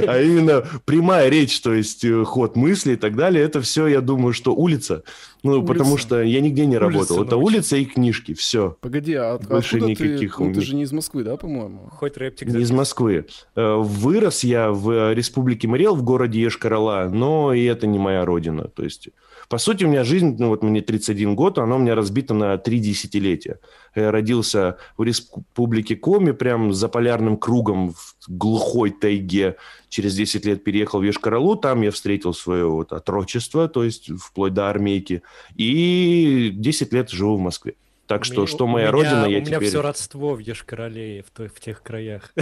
а 0.08 0.22
именно 0.22 0.66
прямая 0.86 1.28
речь, 1.28 1.60
то 1.60 1.74
есть 1.74 2.06
ход 2.24 2.56
мысли 2.56 2.94
и 2.94 2.98
так 2.98 3.18
далее, 3.18 3.44
это 3.44 3.60
все, 3.60 3.88
я 3.88 4.00
думаю, 4.00 4.32
что 4.32 4.56
улица, 4.56 5.04
ну, 5.44 5.62
потому 5.66 5.98
что 5.98 6.22
я 6.22 6.40
нигде 6.40 6.68
не 6.68 6.78
работал. 6.78 7.24
Это 7.24 7.36
улица 7.36 7.76
и 7.76 7.84
книжки, 7.84 8.34
все. 8.34 8.78
Погоди, 8.80 9.16
а 9.16 9.40
Больше 9.40 9.82
никаких 9.82 10.38
ты, 10.38 10.44
ну, 10.44 10.54
ты 10.54 10.62
же 10.62 10.76
не 10.76 10.84
из 10.84 10.92
Москвы, 10.94 11.24
да, 11.24 11.36
по-моему? 11.36 11.90
Хоть 11.92 12.16
рэптик. 12.16 12.48
Не 12.48 12.62
из 12.62 12.72
Москвы. 12.72 13.26
Вырос 13.56 14.44
я 14.44 14.72
в 14.72 15.14
республике 15.14 15.68
Мария 15.68 15.81
смотрел 15.82 15.96
в 15.96 16.04
городе 16.04 16.42
Ешкарала, 16.42 17.10
но 17.12 17.54
и 17.54 17.64
это 17.64 17.88
не 17.88 17.98
моя 17.98 18.24
родина. 18.24 18.68
То 18.68 18.84
есть, 18.84 19.10
по 19.50 19.58
сути, 19.58 19.84
у 19.84 19.88
меня 19.88 20.04
жизнь, 20.04 20.36
ну 20.38 20.50
вот 20.50 20.62
мне 20.62 20.82
31 20.82 21.36
год, 21.36 21.58
она 21.58 21.76
у 21.76 21.80
меня 21.80 21.96
разбита 21.96 22.36
на 22.36 22.56
три 22.60 22.80
десятилетия. 22.80 23.58
Я 23.96 24.12
родился 24.12 24.78
в 24.96 25.04
республике 25.04 25.96
Коми, 25.96 26.34
прям 26.34 26.72
за 26.72 26.88
полярным 26.88 27.38
кругом 27.38 27.94
в 27.94 28.16
глухой 28.28 28.92
тайге. 28.92 29.56
Через 29.90 30.16
10 30.16 30.46
лет 30.46 30.64
переехал 30.64 31.00
в 31.00 31.04
Ешкаралу, 31.04 31.56
там 31.56 31.82
я 31.82 31.90
встретил 31.90 32.36
свое 32.36 32.66
вот 32.70 32.94
отрочество, 32.94 33.68
то 33.68 33.84
есть 33.84 34.12
вплоть 34.20 34.54
до 34.54 34.70
армейки. 34.70 35.24
И 35.56 36.52
10 36.54 36.94
лет 36.94 37.10
живу 37.10 37.38
в 37.38 37.42
Москве. 37.42 37.74
Так 38.12 38.26
что, 38.26 38.46
что 38.46 38.68
моя 38.68 38.88
меня, 38.88 38.92
родина, 38.92 39.26
я 39.26 39.40
теперь... 39.40 39.58
У 39.58 39.62
меня 39.62 39.70
все 39.70 39.82
родство 39.82 40.36
в 40.36 40.40
Ешкарале, 40.40 41.24
в, 41.24 41.48
в 41.48 41.60
тех 41.62 41.82
краях. 41.82 42.34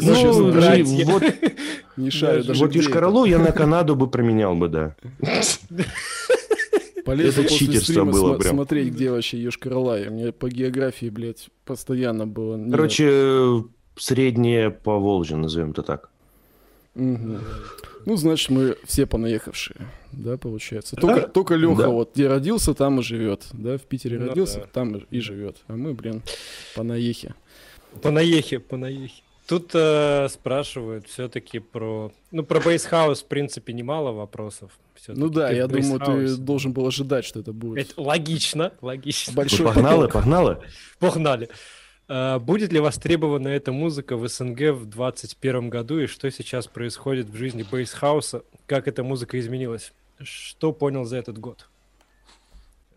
Ну, 0.00 0.52
вот... 1.04 1.22
Не 1.96 2.10
шарю 2.10 2.44
даже 2.44 2.64
Вот 2.64 2.74
Ешкаралу 2.74 3.26
я 3.26 3.38
на 3.38 3.52
Канаду 3.52 3.94
бы 3.94 4.08
променял 4.08 4.54
бы, 4.54 4.68
да. 4.68 4.96
Полезно 7.04 7.42
это 7.42 7.52
читерство 7.52 8.04
было 8.04 8.38
прям. 8.38 8.54
смотреть, 8.54 8.94
где 8.94 9.10
вообще 9.10 9.36
Йошкар-Ола. 9.42 10.08
У 10.08 10.10
меня 10.10 10.32
по 10.32 10.48
географии, 10.48 11.10
блядь, 11.10 11.50
постоянно 11.66 12.26
было. 12.26 12.58
Короче, 12.70 13.64
среднее 13.96 14.70
по 14.70 14.98
Волжье, 14.98 15.36
назовем 15.36 15.72
это 15.72 15.82
так. 15.82 16.08
Угу. 16.94 17.38
Ну, 18.06 18.16
значит, 18.16 18.50
мы 18.50 18.76
все 18.84 19.06
понаехавшие, 19.06 19.76
да, 20.12 20.36
получается. 20.36 20.96
Только, 20.96 21.22
да? 21.22 21.28
только 21.28 21.54
Леха 21.54 21.82
да. 21.82 21.88
вот 21.88 22.14
где 22.14 22.28
родился, 22.28 22.74
там 22.74 23.00
и 23.00 23.02
живет, 23.02 23.46
да, 23.52 23.78
в 23.78 23.82
Питере 23.82 24.18
ну, 24.18 24.28
родился, 24.28 24.60
да. 24.60 24.66
там 24.72 24.96
и 24.96 25.20
живет. 25.20 25.56
А 25.66 25.76
мы, 25.76 25.94
блин, 25.94 26.22
понаехе. 26.74 27.34
Понаехе, 28.02 28.58
понаехе. 28.58 29.22
Тут 29.46 29.72
э, 29.74 30.28
спрашивают 30.30 31.06
все-таки 31.06 31.58
про... 31.58 32.12
Ну, 32.30 32.44
про 32.44 32.60
бейсхаус, 32.60 33.22
в 33.22 33.26
принципе, 33.26 33.74
немало 33.74 34.12
вопросов. 34.12 34.72
Ну 35.06 35.28
да, 35.28 35.50
я 35.50 35.66
думаю, 35.66 36.00
ты 36.00 36.36
должен 36.36 36.72
был 36.72 36.86
ожидать, 36.86 37.26
что 37.26 37.40
это 37.40 37.52
будет. 37.52 37.90
Это 37.90 38.00
логично, 38.00 38.72
логично. 38.80 39.34
Большой 39.34 39.66
погнали, 39.66 40.10
погнали. 40.10 40.58
Погнали. 40.98 41.48
А, 42.08 42.38
будет 42.38 42.72
ли 42.72 42.80
востребована 42.80 43.48
эта 43.48 43.72
музыка 43.72 44.16
в 44.16 44.28
СНГ 44.28 44.72
в 44.72 44.86
2021 44.86 45.70
году 45.70 46.00
и 46.00 46.06
что 46.06 46.30
сейчас 46.30 46.66
происходит 46.66 47.28
в 47.28 47.36
жизни 47.36 47.64
бейсхауса? 47.70 48.42
Как 48.66 48.88
эта 48.88 49.02
музыка 49.02 49.38
изменилась? 49.38 49.92
Что 50.22 50.72
понял 50.72 51.04
за 51.04 51.16
этот 51.16 51.38
год? 51.38 51.68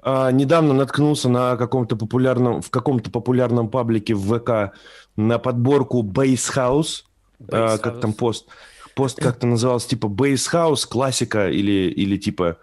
А, 0.01 0.31
недавно 0.31 0.73
наткнулся 0.73 1.29
на 1.29 1.57
каком-то 1.57 1.95
популярном, 1.95 2.61
в 2.61 2.69
каком-то 2.69 3.09
популярном 3.09 3.69
паблике 3.69 4.13
в 4.13 4.37
ВК 4.37 4.75
на 5.15 5.39
подборку 5.39 6.03
House, 6.03 7.03
а, 7.51 7.77
как 7.77 7.99
там 7.99 8.13
пост, 8.13 8.47
пост 8.95 9.19
как-то 9.19 9.47
назывался, 9.47 9.89
типа 9.89 10.07
House, 10.07 10.87
классика 10.87 11.49
или, 11.49 11.89
или 11.89 12.17
типа 12.17 12.57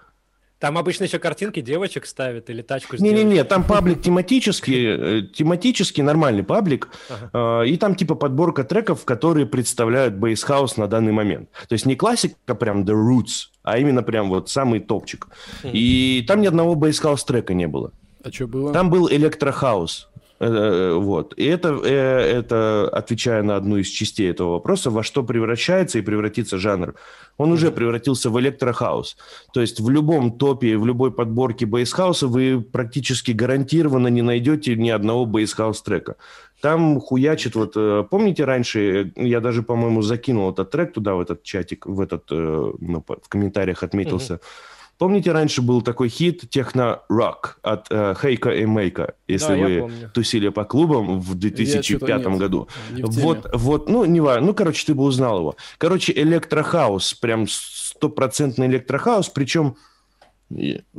там 0.64 0.79
обычно 0.79 1.05
еще 1.05 1.18
картинки 1.18 1.61
девочек 1.61 2.07
ставят 2.07 2.48
или 2.48 2.62
тачку 2.62 2.96
Не-не-не, 2.96 3.44
там 3.44 3.64
паблик 3.64 4.00
тематический, 4.00 5.18
э, 5.18 5.22
тематический 5.22 6.03
нормальный 6.03 6.42
паблик, 6.42 6.88
ага. 7.11 7.64
Э, 7.64 7.68
и 7.68 7.77
там 7.77 7.94
типа 7.94 8.14
подборка 8.14 8.64
треков, 8.64 9.05
которые 9.05 9.44
представляют 9.44 10.14
bass 10.14 10.43
house 10.43 10.79
на 10.79 10.87
данный 10.87 11.12
момент. 11.12 11.50
То 11.68 11.74
есть 11.74 11.85
не 11.85 11.96
классика 11.96 12.55
прям 12.55 12.85
The 12.85 12.94
Roots, 12.94 13.50
а 13.62 13.77
именно 13.77 14.03
прям 14.03 14.31
вот 14.31 14.48
самый 14.48 14.81
топчик. 14.81 15.29
И 15.64 16.24
там 16.27 16.40
ни 16.40 16.46
одного 16.46 16.77
bass 16.77 16.97
house 16.97 17.23
трека 17.24 17.53
не 17.53 17.68
было. 17.68 17.92
А 18.24 18.33
что 18.33 18.46
было? 18.46 18.72
Там 18.72 18.88
был 18.88 19.11
электрохаус. 19.11 20.09
Э, 20.40 20.94
вот. 20.94 21.35
И 21.37 21.44
это, 21.44 21.81
э, 21.85 22.38
это, 22.38 22.88
отвечая 22.88 23.42
на 23.42 23.57
одну 23.57 23.77
из 23.77 23.88
частей 23.88 24.31
этого 24.31 24.53
вопроса, 24.53 24.90
во 24.90 25.03
что 25.03 25.23
превращается 25.23 25.99
и 25.99 26.03
превратится 26.03 26.59
жанр. 26.59 26.94
Он 27.37 27.53
уже 27.53 27.70
превратился 27.70 28.31
в 28.31 28.40
электрохаус. 28.40 29.16
То 29.53 29.61
есть 29.61 29.81
в 29.81 29.88
любом 29.90 30.33
топе, 30.38 30.77
в 30.77 30.87
любой 30.87 31.12
подборке 31.12 31.66
bass 31.66 31.90
house 31.90 32.20
а 32.20 32.27
вы 32.27 32.61
практически 32.61 33.31
гарантированно 33.33 34.09
не 34.09 34.23
найдете 34.23 34.77
ни 34.77 34.90
одного 34.90 35.25
bass 35.27 35.51
house 35.51 35.83
трека. 35.83 36.16
Там 36.61 37.01
хуячит, 37.01 37.55
вот 37.55 37.73
э, 37.77 38.05
помните 38.11 38.44
раньше, 38.44 39.12
я 39.16 39.40
даже, 39.40 39.62
по-моему, 39.62 40.03
закинул 40.03 40.51
этот 40.51 40.70
трек 40.70 40.92
туда, 40.92 41.14
в 41.14 41.20
этот 41.20 41.42
чатик, 41.42 41.87
в 41.87 42.01
этот, 42.01 42.31
ну, 42.31 43.05
в 43.07 43.29
комментариях 43.29 43.83
отметился. 43.83 44.35
Mm-hmm 44.35 44.74
Помните, 44.98 45.33
раньше 45.33 45.61
был 45.61 45.83
такой 45.83 46.09
хит 46.09 46.48
техно-рок 46.48 47.59
от 47.62 47.87
э, 47.90 48.14
Хейка 48.20 48.50
и 48.50 48.64
Мейка, 48.64 49.14
если 49.26 49.48
да, 49.48 49.57
вы 49.57 50.09
тусили 50.12 50.50
по 50.50 50.64
клубам 50.64 51.20
в 51.20 51.35
2005 51.35 52.26
году. 52.38 52.68
Не 52.92 53.02
вот, 53.02 53.50
вот, 53.52 53.88
ну, 53.88 54.04
не 54.04 54.20
важно. 54.20 54.46
Ну, 54.46 54.54
короче, 54.54 54.87
ты 54.87 54.94
бы 54.94 55.02
узнал 55.02 55.38
его. 55.38 55.57
Короче, 55.78 56.12
электрохаус, 56.12 57.14
прям 57.14 57.46
стопроцентный 57.48 58.66
электрохаус, 58.66 59.28
причем... 59.28 59.76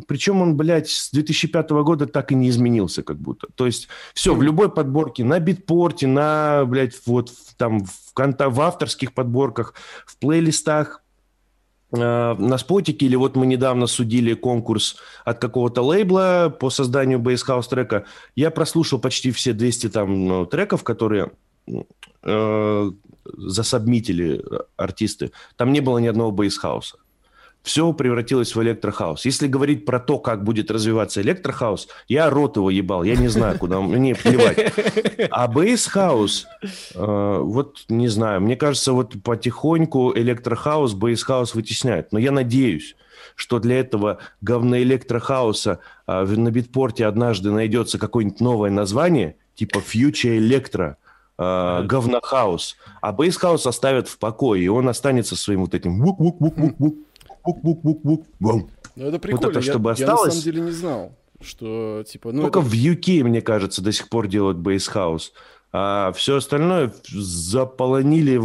Причем 0.07 0.41
он, 0.41 0.57
блядь, 0.57 0.89
с 0.89 1.11
2005 1.11 1.69
года 1.69 2.07
так 2.07 2.31
и 2.31 2.35
не 2.35 2.49
изменился 2.49 3.03
как 3.03 3.17
будто. 3.17 3.47
То 3.55 3.67
есть 3.67 3.87
все, 4.13 4.33
в 4.33 4.41
любой 4.41 4.69
подборке, 4.69 5.23
на 5.23 5.39
битпорте, 5.39 6.07
на, 6.07 6.65
блядь, 6.65 6.95
вот 7.05 7.31
там 7.55 7.85
в, 7.85 8.13
конта, 8.13 8.49
в 8.49 8.59
авторских 8.59 9.13
подборках, 9.13 9.75
в 10.05 10.17
плейлистах, 10.17 11.04
на 11.95 12.57
спотике, 12.57 13.05
или 13.05 13.15
вот 13.15 13.35
мы 13.35 13.45
недавно 13.45 13.87
судили 13.87 14.33
конкурс 14.33 14.97
от 15.23 15.39
какого-то 15.39 15.81
лейбла 15.81 16.55
по 16.59 16.69
созданию 16.69 17.19
бейсхаус 17.19 17.67
трека. 17.67 18.05
Я 18.35 18.51
прослушал 18.51 18.99
почти 18.99 19.31
все 19.31 19.53
200 19.53 19.89
там 19.89 20.27
ну, 20.27 20.45
треков, 20.45 20.83
которые 20.83 21.31
э, 22.23 22.91
засобмитили 23.37 24.43
артисты, 24.77 25.31
там 25.55 25.73
не 25.73 25.79
было 25.79 25.97
ни 25.97 26.07
одного 26.07 26.31
бейсхауса 26.31 26.97
все 27.65 27.91
превратилось 27.93 28.55
в 28.55 28.61
электрохаус. 28.61 29.25
Если 29.25 29.47
говорить 29.47 29.85
про 29.85 29.99
то, 29.99 30.19
как 30.19 30.43
будет 30.43 30.69
развиваться 30.69 31.21
электрохаус, 31.21 31.87
я 32.07 32.29
рот 32.29 32.57
его 32.57 32.69
ебал, 32.69 33.03
я 33.03 33.15
не 33.15 33.27
знаю, 33.27 33.57
куда, 33.57 33.81
мне 33.81 34.13
плевать. 34.13 34.71
А 35.31 35.47
bass 35.47 35.87
house, 35.87 36.45
э, 36.93 37.37
вот 37.41 37.85
не 37.89 38.07
знаю, 38.07 38.41
мне 38.41 38.55
кажется, 38.55 38.93
вот 38.93 39.15
потихоньку 39.23 40.13
электрохаус, 40.15 40.93
bass 40.93 41.21
house 41.21 41.55
вытесняет. 41.55 42.11
Но 42.11 42.19
я 42.19 42.31
надеюсь, 42.31 42.95
что 43.33 43.57
для 43.57 43.79
этого 43.79 44.19
говноэлектрохауса 44.41 45.79
э, 46.05 46.23
на 46.23 46.51
Beatport 46.51 47.01
е 47.01 47.07
однажды 47.07 47.49
найдется 47.49 47.97
какое-нибудь 47.97 48.41
новое 48.41 48.69
название, 48.69 49.37
типа 49.55 49.79
Future 49.79 50.37
Electro, 50.37 50.97
э, 51.39 51.83
говнохаус, 51.83 52.77
а 53.01 53.11
bass 53.11 53.35
house 53.35 53.65
оставят 53.65 54.07
в 54.07 54.19
покое, 54.19 54.63
и 54.63 54.67
он 54.67 54.87
останется 54.87 55.35
своим 55.35 55.61
вот 55.61 55.73
этим 55.73 55.99
вук-вук-вук-вук-вук 55.99 56.95
бук-бук-бук-бук, 57.45 58.25
бум. 58.39 58.69
Ну, 58.95 59.05
это 59.07 59.19
прикольно. 59.19 59.47
Вот 59.47 59.55
это, 59.55 59.61
чтобы 59.61 59.89
я, 59.89 59.93
осталось... 59.93 60.19
я 60.19 60.25
на 60.25 60.31
самом 60.31 60.43
деле 60.43 60.61
не 60.61 60.71
знал, 60.71 61.11
что, 61.41 62.03
типа... 62.07 62.31
Ну, 62.31 62.41
Только 62.43 62.59
это... 62.59 62.67
в 62.69 62.73
UK, 62.73 63.23
мне 63.23 63.41
кажется, 63.41 63.81
до 63.81 63.91
сих 63.91 64.09
пор 64.09 64.27
делают 64.27 64.57
бейсхаус. 64.57 65.33
А 65.71 66.13
все 66.13 66.37
остальное 66.37 66.93
заполонили 67.11 68.39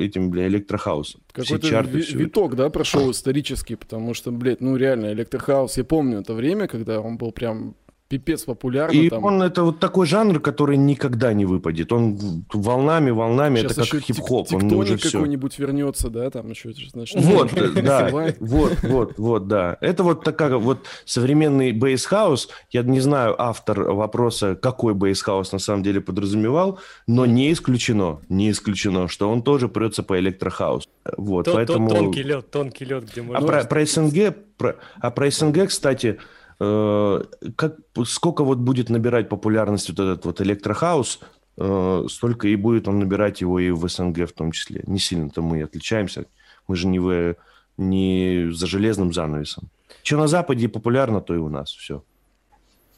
этим, 0.00 0.30
бля, 0.30 0.46
электрохаусом. 0.46 1.20
Какой-то 1.32 1.80
ви- 1.82 2.02
виток, 2.12 2.54
да, 2.54 2.70
прошел 2.70 3.10
исторический, 3.10 3.74
потому 3.74 4.14
что, 4.14 4.30
блядь, 4.30 4.60
ну 4.60 4.76
реально, 4.76 5.12
электрохаус, 5.12 5.76
я 5.76 5.84
помню 5.84 6.20
это 6.20 6.34
время, 6.34 6.68
когда 6.68 7.00
он 7.00 7.16
был 7.16 7.32
прям 7.32 7.74
пипец 8.08 8.44
популярный. 8.44 9.06
И 9.06 9.10
там. 9.10 9.24
он 9.24 9.42
это 9.42 9.64
вот 9.64 9.80
такой 9.80 10.06
жанр, 10.06 10.40
который 10.40 10.76
никогда 10.76 11.32
не 11.32 11.44
выпадет. 11.44 11.92
Он 11.92 12.44
волнами, 12.52 13.10
волнами, 13.10 13.58
Сейчас 13.58 13.78
это 13.78 13.90
как 13.90 14.00
хип-хоп. 14.00 14.52
Он 14.52 14.72
уже 14.72 14.98
какой-нибудь 14.98 15.58
вернется, 15.58 16.08
да, 16.08 16.30
там 16.30 16.50
еще, 16.50 16.72
значит. 16.92 17.20
Вот, 17.22 17.52
да, 17.82 18.08
вот, 18.40 18.78
вот, 18.82 19.18
вот, 19.18 19.48
да. 19.48 19.76
Это 19.80 20.02
вот 20.04 20.22
такая 20.22 20.56
вот 20.56 20.86
современный 21.04 21.72
bass 21.72 22.02
house. 22.02 22.48
Я 22.70 22.82
не 22.82 23.00
знаю 23.00 23.34
автор 23.40 23.80
вопроса, 23.92 24.54
какой 24.54 24.94
bass 24.94 25.20
house 25.20 25.52
на 25.52 25.58
самом 25.58 25.82
деле 25.82 26.00
подразумевал, 26.00 26.78
но 27.06 27.26
не 27.26 27.52
исключено, 27.52 28.20
не 28.28 28.50
исключено, 28.50 29.08
что 29.08 29.30
он 29.30 29.42
тоже 29.42 29.68
прется 29.68 30.02
по 30.02 30.18
электрохаусу. 30.18 30.88
Вот, 31.16 31.48
поэтому... 31.52 31.88
Тонкий 31.88 32.22
лед, 32.22 32.50
тонкий 32.50 32.84
лед, 32.84 33.10
где 33.10 33.22
можно... 33.22 33.60
А 33.60 33.64
про, 33.64 33.86
СНГ, 33.86 34.36
про, 34.56 34.76
а 35.00 35.10
про 35.10 35.30
СНГ, 35.30 35.68
кстати, 35.68 36.18
как, 36.58 37.76
сколько 38.06 38.44
вот 38.44 38.58
будет 38.58 38.88
набирать 38.88 39.28
популярность 39.28 39.88
вот 39.90 39.98
этот 39.98 40.24
вот 40.24 40.40
электрохаус, 40.40 41.20
э, 41.58 42.06
столько 42.08 42.48
и 42.48 42.56
будет 42.56 42.88
он 42.88 42.98
набирать 42.98 43.40
его 43.40 43.58
и 43.58 43.70
в 43.70 43.86
СНГ 43.88 44.28
в 44.28 44.32
том 44.32 44.52
числе. 44.52 44.82
Не 44.86 44.98
сильно-то 44.98 45.42
мы 45.42 45.62
отличаемся. 45.62 46.26
Мы 46.66 46.76
же 46.76 46.86
не, 46.86 46.98
в, 46.98 47.36
не 47.76 48.48
за 48.52 48.66
железным 48.66 49.12
занавесом. 49.12 49.68
Что 50.02 50.16
на 50.16 50.28
Западе 50.28 50.68
популярно, 50.68 51.20
то 51.20 51.34
и 51.34 51.38
у 51.38 51.48
нас 51.48 51.70
все. 51.70 52.02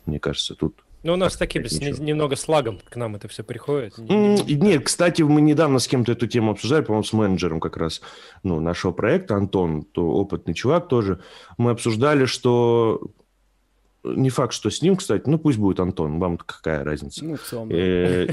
Мне 0.06 0.18
кажется, 0.20 0.54
тут 0.54 0.84
ну, 1.04 1.12
у 1.12 1.16
нас 1.16 1.36
такие, 1.36 1.64
немного 2.00 2.34
с 2.34 2.48
лагом 2.48 2.80
к 2.88 2.96
нам 2.96 3.14
это 3.14 3.28
все 3.28 3.44
приходит. 3.44 3.96
Нет, 3.98 4.84
кстати, 4.84 5.22
мы 5.22 5.40
недавно 5.40 5.78
с 5.78 5.86
кем-то 5.86 6.12
эту 6.12 6.26
тему 6.26 6.50
обсуждали, 6.50 6.82
по-моему, 6.82 7.04
с 7.04 7.12
менеджером 7.12 7.60
как 7.60 7.76
раз 7.76 8.00
ну, 8.42 8.58
нашего 8.58 8.90
проекта, 8.90 9.36
Антон, 9.36 9.82
то 9.84 10.08
опытный 10.10 10.54
чувак 10.54 10.88
тоже. 10.88 11.20
Мы 11.56 11.70
обсуждали, 11.70 12.24
что 12.24 13.00
не 14.04 14.30
факт, 14.30 14.52
что 14.52 14.70
с 14.70 14.80
ним, 14.80 14.96
кстати, 14.96 15.24
ну 15.26 15.38
пусть 15.38 15.58
будет 15.58 15.80
Антон, 15.80 16.18
вам 16.18 16.38
какая 16.38 16.84
разница. 16.84 17.24
Ну, 17.24 17.36
в 17.36 17.42
целом, 17.42 17.68
э, 17.70 18.28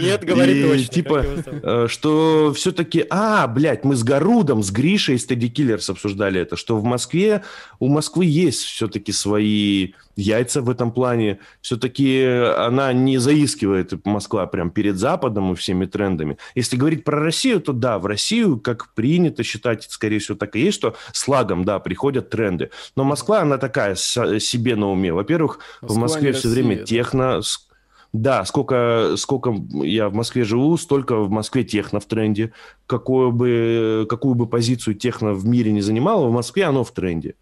Нет, 0.00 0.24
говори 0.26 0.62
точно. 0.62 0.92
Типа, 0.92 1.24
э, 1.46 1.86
что 1.88 2.52
все-таки, 2.54 3.06
а, 3.10 3.46
блядь, 3.46 3.84
мы 3.84 3.94
с 3.94 4.02
Гарудом, 4.02 4.62
с 4.62 4.70
Гришей, 4.70 5.18
с 5.18 5.26
Тедди 5.26 5.48
Киллерс 5.48 5.88
обсуждали 5.90 6.40
это, 6.40 6.56
что 6.56 6.76
в 6.76 6.84
Москве, 6.84 7.42
у 7.78 7.88
Москвы 7.88 8.24
есть 8.24 8.62
все-таки 8.62 9.12
свои 9.12 9.92
яйца 10.16 10.60
в 10.60 10.70
этом 10.70 10.92
плане. 10.92 11.38
Все-таки 11.60 12.24
она 12.24 12.92
не 12.92 13.18
заискивает, 13.18 13.92
Москва, 14.04 14.46
прям 14.46 14.70
перед 14.70 14.96
Западом 14.96 15.52
и 15.52 15.56
всеми 15.56 15.86
трендами. 15.86 16.38
Если 16.54 16.76
говорить 16.76 17.04
про 17.04 17.20
Россию, 17.20 17.60
то 17.60 17.72
да, 17.72 17.98
в 17.98 18.06
Россию, 18.06 18.58
как 18.58 18.92
принято 18.94 19.42
считать, 19.42 19.84
скорее 19.84 20.18
всего, 20.18 20.36
так 20.36 20.56
и 20.56 20.60
есть, 20.60 20.76
что 20.78 20.96
с 21.12 21.26
лагом, 21.28 21.64
да, 21.64 21.78
приходят 21.78 22.30
тренды. 22.30 22.70
Но 22.96 23.04
Москва, 23.04 23.40
она 23.40 23.58
такая 23.58 23.94
себе 23.94 24.76
на 24.76 24.90
уме. 24.90 25.12
Во-первых, 25.12 25.58
в 25.80 25.96
Москве 25.96 26.32
все 26.32 26.48
Россия, 26.48 26.64
время 26.64 26.78
да. 26.78 26.84
техно... 26.84 27.40
Да, 28.12 28.44
сколько, 28.44 29.14
сколько 29.16 29.56
я 29.72 30.10
в 30.10 30.12
Москве 30.12 30.44
живу, 30.44 30.76
столько 30.76 31.16
в 31.16 31.30
Москве 31.30 31.64
техно 31.64 31.98
в 31.98 32.04
тренде. 32.04 32.52
Какую 32.86 33.32
бы, 33.32 34.06
какую 34.06 34.34
бы 34.34 34.46
позицию 34.46 34.96
техно 34.96 35.32
в 35.32 35.46
мире 35.46 35.72
не 35.72 35.80
занимало, 35.80 36.26
в 36.26 36.30
Москве 36.30 36.64
оно 36.64 36.84
в 36.84 36.90
тренде. 36.90 37.36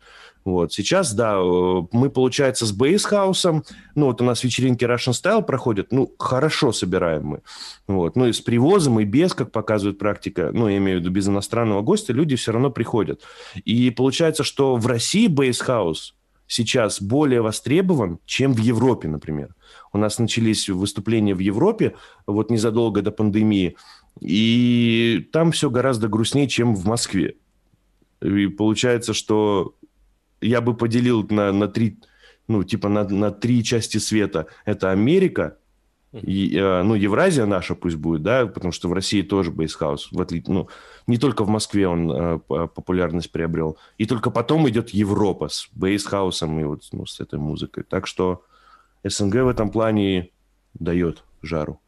Вот. 0.44 0.72
Сейчас, 0.72 1.12
да, 1.12 1.36
э, 1.36 1.82
мы, 1.92 2.10
получается, 2.10 2.66
с 2.66 2.72
бейсхаусом, 2.72 3.64
ну, 3.94 4.06
вот 4.06 4.20
у 4.20 4.24
нас 4.24 4.42
вечеринки 4.42 4.84
Russian 4.84 5.12
Style 5.12 5.42
проходят, 5.42 5.92
ну, 5.92 6.12
хорошо 6.18 6.72
собираем 6.72 7.24
мы. 7.24 7.40
Вот. 7.86 8.16
Ну, 8.16 8.26
и 8.26 8.32
с 8.32 8.40
привозом, 8.40 9.00
и 9.00 9.04
без, 9.04 9.34
как 9.34 9.52
показывает 9.52 9.98
практика, 9.98 10.50
ну, 10.52 10.68
я 10.68 10.78
имею 10.78 10.98
в 10.98 11.00
виду 11.02 11.10
без 11.10 11.28
иностранного 11.28 11.82
гостя, 11.82 12.12
люди 12.12 12.36
все 12.36 12.52
равно 12.52 12.70
приходят. 12.70 13.22
И 13.64 13.90
получается, 13.90 14.42
что 14.42 14.76
в 14.76 14.86
России 14.86 15.26
бейсхаус 15.26 16.14
сейчас 16.46 17.00
более 17.00 17.42
востребован, 17.42 18.18
чем 18.26 18.54
в 18.54 18.58
Европе, 18.58 19.08
например. 19.08 19.54
У 19.92 19.98
нас 19.98 20.18
начались 20.18 20.68
выступления 20.68 21.34
в 21.34 21.38
Европе 21.38 21.94
вот 22.26 22.50
незадолго 22.50 23.02
до 23.02 23.12
пандемии, 23.12 23.76
и 24.20 25.28
там 25.32 25.52
все 25.52 25.70
гораздо 25.70 26.08
грустнее, 26.08 26.48
чем 26.48 26.74
в 26.74 26.86
Москве. 26.86 27.36
И 28.20 28.48
получается, 28.48 29.14
что 29.14 29.74
я 30.40 30.60
бы 30.60 30.74
поделил 30.76 31.26
на, 31.30 31.52
на 31.52 31.68
три, 31.68 31.98
ну, 32.48 32.64
типа 32.64 32.88
на, 32.88 33.08
на 33.08 33.30
три 33.30 33.62
части 33.64 33.98
света. 33.98 34.46
Это 34.64 34.90
Америка, 34.90 35.56
и, 36.12 36.56
э, 36.56 36.82
ну, 36.82 36.94
Евразия 36.94 37.46
наша 37.46 37.74
пусть 37.76 37.96
будет, 37.96 38.22
да, 38.22 38.46
потому 38.46 38.72
что 38.72 38.88
в 38.88 38.92
России 38.92 39.22
тоже 39.22 39.52
бейсхаус, 39.52 40.10
в 40.10 40.20
отли... 40.20 40.42
ну, 40.48 40.68
не 41.06 41.18
только 41.18 41.44
в 41.44 41.48
Москве 41.48 41.86
он 41.86 42.10
э, 42.10 42.38
популярность 42.48 43.30
приобрел, 43.30 43.78
и 43.96 44.06
только 44.06 44.30
потом 44.30 44.68
идет 44.68 44.90
Европа 44.90 45.48
с 45.48 45.68
бейсхаусом 45.72 46.58
и 46.58 46.64
вот 46.64 46.82
ну, 46.92 47.06
с 47.06 47.20
этой 47.20 47.38
музыкой. 47.38 47.84
Так 47.84 48.08
что 48.08 48.42
СНГ 49.04 49.34
в 49.34 49.48
этом 49.48 49.70
плане 49.70 50.30
дает 50.74 51.22
жару. 51.42 51.80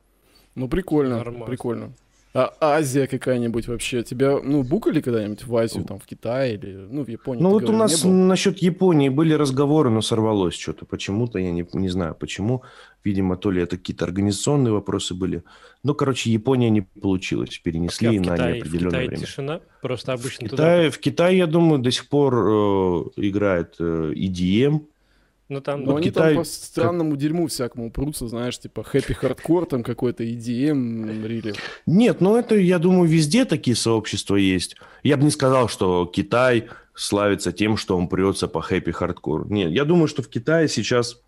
Ну, 0.54 0.68
прикольно, 0.68 1.16
Нормально. 1.16 1.46
прикольно. 1.46 1.92
А 2.34 2.54
Азия 2.60 3.06
какая-нибудь 3.06 3.68
вообще? 3.68 4.02
Тебя, 4.02 4.40
ну, 4.42 4.62
букали 4.62 5.02
когда-нибудь 5.02 5.46
в 5.46 5.54
Азию, 5.54 5.84
там, 5.84 5.98
в 5.98 6.06
Китай 6.06 6.54
или, 6.54 6.86
ну, 6.90 7.04
в 7.04 7.08
Японии? 7.08 7.42
Ну, 7.42 7.50
вот 7.50 7.68
у 7.68 7.72
нас 7.72 8.04
насчет 8.04 8.58
Японии 8.58 9.10
были 9.10 9.34
разговоры, 9.34 9.90
но 9.90 10.00
сорвалось 10.00 10.54
что-то. 10.54 10.86
Почему-то, 10.86 11.38
я 11.38 11.52
не, 11.52 11.66
не 11.74 11.90
знаю 11.90 12.14
почему. 12.14 12.62
Видимо, 13.04 13.36
то 13.36 13.50
ли 13.50 13.60
это 13.60 13.76
какие-то 13.76 14.06
организационные 14.06 14.72
вопросы 14.72 15.12
были. 15.14 15.42
Ну, 15.82 15.94
короче, 15.94 16.30
Япония 16.30 16.70
не 16.70 16.80
получилось. 16.80 17.58
Перенесли 17.58 18.08
а 18.08 18.12
на 18.12 18.22
Китае, 18.22 18.54
неопределенное 18.54 18.88
в 18.88 18.92
Китае 18.92 19.08
время. 19.08 19.26
тишина? 19.26 19.60
Просто 19.82 20.12
обычно 20.14 20.46
в 20.46 20.50
Китае, 20.50 20.84
туда... 20.84 20.96
В 20.96 20.98
Китае, 21.00 21.38
я 21.38 21.46
думаю, 21.46 21.82
до 21.82 21.90
сих 21.90 22.08
пор 22.08 22.34
э, 22.34 23.02
играет 23.16 23.74
э, 23.78 24.12
EDM, 24.14 24.86
ну, 25.52 25.60
там, 25.60 25.84
Но 25.84 25.92
вот 25.92 25.98
они 25.98 26.10
Китай... 26.10 26.34
там 26.34 26.42
по 26.42 26.48
странному 26.48 27.16
дерьму 27.16 27.46
всякому 27.46 27.90
прутся, 27.90 28.28
знаешь, 28.28 28.58
типа 28.58 28.82
happy 28.82 29.12
hardcore, 29.12 29.66
там 29.66 29.82
какой-то 29.82 30.24
EDM, 30.24 31.26
really. 31.26 31.54
Нет, 31.86 32.20
ну 32.20 32.36
это, 32.36 32.56
я 32.56 32.78
думаю, 32.78 33.08
везде 33.08 33.44
такие 33.44 33.76
сообщества 33.76 34.36
есть. 34.36 34.76
Я 35.02 35.16
бы 35.16 35.24
не 35.24 35.30
сказал, 35.30 35.68
что 35.68 36.06
Китай 36.06 36.68
славится 36.94 37.52
тем, 37.52 37.76
что 37.76 37.96
он 37.96 38.08
прется 38.08 38.48
по 38.48 38.62
happy 38.62 38.92
hardcore. 38.92 39.50
Нет, 39.50 39.70
я 39.70 39.84
думаю, 39.84 40.08
что 40.08 40.22
в 40.22 40.28
Китае 40.28 40.68
сейчас 40.68 41.20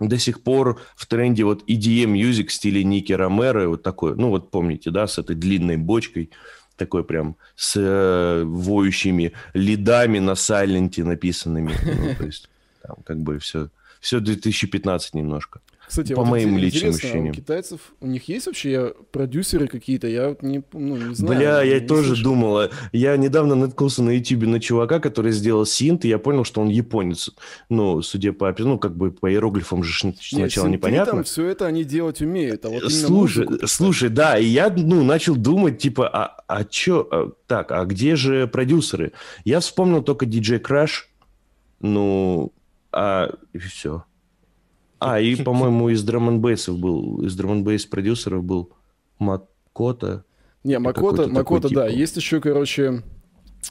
до 0.00 0.18
сих 0.18 0.42
пор 0.42 0.80
в 0.96 1.06
тренде 1.06 1.44
вот 1.44 1.68
EDM 1.68 2.14
music 2.14 2.48
в 2.48 2.52
стиле 2.52 2.82
Ники 2.84 3.12
Ромеро, 3.12 3.68
вот 3.68 3.82
такой, 3.82 4.16
ну 4.16 4.30
вот 4.30 4.50
помните, 4.50 4.90
да, 4.90 5.06
с 5.06 5.18
этой 5.18 5.36
длинной 5.36 5.76
бочкой, 5.76 6.30
такой 6.76 7.04
прям 7.04 7.36
с 7.54 7.74
э, 7.76 8.44
воющими 8.44 9.32
лидами 9.54 10.18
на 10.18 10.34
сайленте 10.34 11.04
написанными. 11.04 11.72
Ну, 11.84 12.14
то 12.16 12.24
есть 12.24 12.48
там 12.82 12.96
как 13.04 13.18
бы 13.18 13.38
все, 13.38 13.68
все 14.00 14.20
2015 14.20 15.14
немножко. 15.14 15.60
Кстати, 15.92 16.14
по 16.14 16.22
вот 16.22 16.30
моим 16.30 16.56
личным 16.56 16.94
ощущениям. 16.94 17.32
У 17.32 17.34
китайцев, 17.34 17.80
у 18.00 18.06
них 18.06 18.26
есть 18.26 18.46
вообще 18.46 18.94
продюсеры 19.10 19.66
какие-то? 19.66 20.06
Я 20.06 20.36
не, 20.40 20.62
ну, 20.72 20.96
не 20.96 21.14
знаю. 21.14 21.36
Бля, 21.38 21.62
я 21.62 21.80
тоже 21.80 22.08
слышал. 22.08 22.24
думала. 22.24 22.70
Я 22.92 23.16
недавно 23.18 23.56
наткнулся 23.56 24.02
на 24.02 24.10
YouTube 24.16 24.44
на 24.44 24.58
чувака, 24.58 25.00
который 25.00 25.32
сделал 25.32 25.66
синт, 25.66 26.06
и 26.06 26.08
я 26.08 26.18
понял, 26.18 26.44
что 26.44 26.62
он 26.62 26.68
японец. 26.68 27.30
Ну, 27.68 28.00
судя 28.00 28.32
по, 28.32 28.54
ну, 28.56 28.78
как 28.78 28.96
бы 28.96 29.10
по 29.10 29.30
иероглифам 29.30 29.82
же 29.82 30.14
сначала 30.22 30.68
Нет, 30.68 30.78
непонятно. 30.78 31.12
там 31.12 31.24
все 31.24 31.46
это 31.46 31.66
они 31.66 31.84
делать 31.84 32.22
умеют, 32.22 32.64
а 32.64 32.70
вот 32.70 32.90
слушай, 32.90 33.46
слушай, 33.66 34.08
да, 34.08 34.38
и 34.38 34.46
я, 34.46 34.70
ну, 34.70 35.04
начал 35.04 35.36
думать, 35.36 35.78
типа, 35.78 36.08
а, 36.08 36.42
а 36.46 36.64
чё, 36.64 37.06
а, 37.10 37.32
так, 37.46 37.70
а 37.70 37.84
где 37.84 38.16
же 38.16 38.46
продюсеры? 38.46 39.12
Я 39.44 39.60
вспомнил 39.60 40.02
только 40.02 40.24
DJ 40.24 40.58
Crash, 40.62 41.02
ну, 41.80 42.52
а, 42.92 43.30
и 43.52 43.58
все. 43.58 44.04
А, 44.98 45.18
и, 45.18 45.34
по-моему, 45.42 45.88
из 45.88 46.02
драм 46.04 46.40
бейсов 46.40 46.78
был, 46.78 47.22
из 47.22 47.34
драм 47.34 47.64
бейс 47.64 47.86
продюсеров 47.86 48.44
был 48.44 48.72
Макота. 49.18 50.24
Не, 50.62 50.78
Макота, 50.78 51.26
Макота, 51.26 51.68
да. 51.68 51.88
Есть 51.88 52.16
еще, 52.16 52.40
короче, 52.40 53.02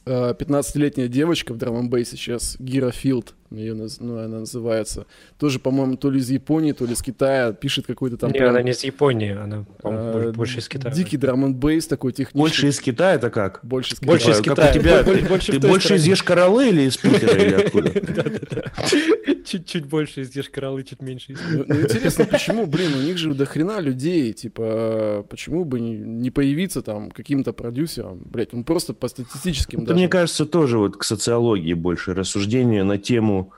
15-летняя 0.05 1.07
девочка 1.07 1.53
в 1.53 1.57
драм 1.57 1.89
бейсе 1.89 2.17
сейчас, 2.17 2.55
Гира 2.59 2.91
Филд, 2.91 3.35
ее, 3.51 3.73
ну, 3.73 4.17
она 4.17 4.39
называется. 4.39 5.05
Тоже, 5.37 5.59
по-моему, 5.59 5.97
то 5.97 6.09
ли 6.09 6.19
из 6.19 6.29
Японии, 6.29 6.71
то 6.71 6.85
ли 6.85 6.93
из 6.93 7.01
Китая. 7.01 7.51
Пишет 7.51 7.85
какой-то 7.85 8.17
там... 8.17 8.31
Не, 8.31 8.39
прям... 8.39 8.51
она 8.51 8.61
не 8.61 8.71
из 8.71 8.83
Японии, 8.83 9.31
она, 9.31 9.65
а, 9.83 10.31
больше 10.31 10.59
из 10.59 10.69
Китая. 10.69 10.93
Дикий 10.93 11.17
драм 11.17 11.53
бейс 11.53 11.87
такой 11.87 12.13
технический. 12.13 12.37
Больше 12.37 12.67
из 12.69 12.79
Китая 12.79 13.15
это 13.15 13.29
как? 13.29 13.59
Больше 13.63 13.95
из 13.95 13.99
Китая. 13.99 14.11
Больше 14.11 14.31
из 14.31 14.37
Китая. 14.39 14.55
Как 14.55 14.75
у 14.75 14.79
тебя... 14.79 15.03
Ты 15.03 15.67
больше 15.67 15.95
из 15.95 16.05
Ешкаралы 16.05 16.69
или 16.69 16.83
из 16.83 16.97
Питера 16.97 17.37
или 17.37 17.53
откуда? 17.55 17.91
Чуть-чуть 19.51 19.85
больше 19.85 20.21
из 20.21 20.33
Ешкаралы, 20.33 20.81
чуть 20.83 21.01
меньше 21.01 21.33
из 21.33 21.39
ну, 21.51 21.65
ну, 21.67 21.81
интересно, 21.81 22.25
почему, 22.31 22.65
блин, 22.67 22.93
у 22.93 23.01
них 23.01 23.17
же 23.17 23.33
до 23.33 23.45
хрена 23.45 23.81
людей, 23.81 24.31
типа, 24.31 25.25
почему 25.29 25.65
бы 25.65 25.81
не 25.81 26.31
появиться 26.31 26.81
там 26.81 27.11
каким-то 27.11 27.51
продюсером, 27.51 28.21
блядь, 28.23 28.53
он 28.53 28.63
просто 28.63 28.93
по 28.93 29.09
статистическим 29.09 29.81
Это, 29.81 29.93
мне 29.93 30.07
кажется, 30.07 30.45
тоже 30.45 30.77
вот 30.77 30.95
к 30.95 31.03
социологии 31.03 31.73
больше 31.73 32.13
рассуждения 32.13 32.85
на 32.85 32.97
тему 32.97 33.51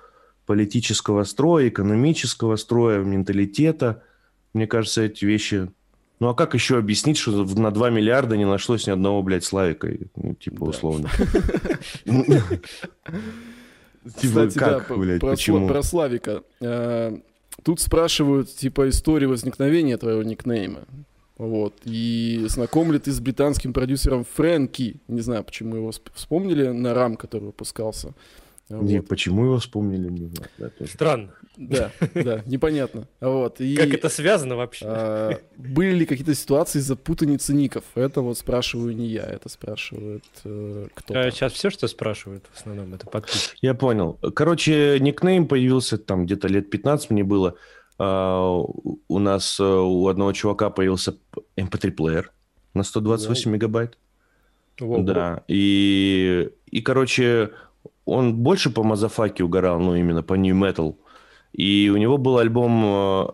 политического 0.48 1.26
строя, 1.26 1.68
экономического 1.68 2.56
строя, 2.56 2.98
менталитета. 3.04 4.02
Мне 4.56 4.66
кажется, 4.66 5.04
эти 5.04 5.26
вещи... 5.26 5.72
Ну 6.20 6.30
а 6.30 6.34
как 6.34 6.56
еще 6.56 6.80
объяснить, 6.80 7.18
что 7.18 7.46
на 7.46 7.70
2 7.70 7.92
миллиарда 7.92 8.36
не 8.36 8.46
нашлось 8.46 8.88
ни 8.88 8.92
одного, 8.92 9.22
блядь, 9.22 9.44
Славика? 9.44 9.92
Ну, 10.16 10.34
типа, 10.34 10.64
условно. 10.64 11.12
Типа, 14.18 14.50
как, 14.50 14.98
блядь, 14.98 15.22
почему? 15.22 15.68
Про 15.68 15.84
Славика. 15.84 16.44
Э, 16.60 17.18
тут 17.64 17.80
спрашивают, 17.80 18.54
типа, 18.54 18.90
историю 18.90 19.30
возникновения 19.30 19.98
твоего 19.98 20.24
никнейма. 20.24 20.82
Вот. 21.38 21.74
И 21.84 22.46
знаком 22.48 22.92
ли 22.92 23.00
ты 23.00 23.12
с 23.12 23.20
британским 23.20 23.74
продюсером 23.74 24.26
Фрэнки? 24.36 24.98
Не 25.08 25.22
знаю, 25.22 25.44
почему 25.44 25.76
его 25.76 25.92
вспомнили 26.14 26.68
на 26.68 26.94
рам, 26.94 27.16
который 27.16 27.46
выпускался. 27.46 28.14
Не, 28.82 29.00
вот. 29.00 29.08
почему 29.08 29.46
его 29.46 29.58
вспомнили, 29.60 30.10
не 30.10 30.26
знаю. 30.28 30.50
Да, 30.58 30.88
Странно. 30.88 31.34
Да, 31.58 31.92
да, 32.16 32.42
непонятно. 32.46 33.08
Вот. 33.22 33.62
И, 33.62 33.76
как 33.76 33.94
это 33.94 34.10
связано 34.10 34.56
вообще? 34.56 34.86
А, 34.88 35.38
были 35.56 35.92
ли 35.92 36.06
какие-то 36.06 36.34
ситуации 36.34 36.80
из-за 36.80 36.96
путаницы 36.96 37.54
ников? 37.54 37.84
Это 37.96 38.22
вот 38.22 38.38
спрашиваю 38.38 38.96
не 38.96 39.08
я, 39.08 39.24
это 39.24 39.50
спрашивает 39.50 40.24
э, 40.46 40.88
кто-то. 40.94 41.20
А 41.20 41.32
сейчас 41.32 41.54
все, 41.54 41.70
что 41.70 41.88
спрашивают, 41.88 42.46
в 42.52 42.58
основном, 42.60 42.94
это 42.94 43.06
подписчики. 43.06 43.58
Я 43.62 43.76
понял. 43.76 44.18
Короче, 44.34 44.98
никнейм 45.00 45.48
появился 45.48 45.98
там 45.98 46.26
где-то 46.26 46.48
лет 46.48 46.70
15 46.70 47.12
мне 47.12 47.24
было. 47.24 47.56
А, 48.00 48.50
у 48.50 49.20
нас 49.20 49.60
э, 49.60 49.64
у 49.64 50.08
одного 50.08 50.34
чувака 50.34 50.70
появился 50.72 51.16
MP3-плеер 51.58 52.26
эм 52.26 52.32
на 52.74 52.84
128 52.84 53.50
Wow. 53.50 53.54
мегабайт. 53.54 53.98
Да, 54.80 55.44
и, 55.48 56.50
и, 56.72 56.82
короче, 56.82 57.52
он 58.06 58.36
больше 58.36 58.70
по 58.70 58.84
Мазафаке 58.84 59.44
угорал, 59.44 59.80
ну, 59.80 59.96
именно 59.96 60.24
по 60.24 60.34
New 60.34 60.56
Metal. 60.56 60.96
И 61.54 61.90
у 61.94 61.98
него 61.98 62.18
был 62.18 62.38
альбом... 62.38 62.84
Э, 62.86 63.28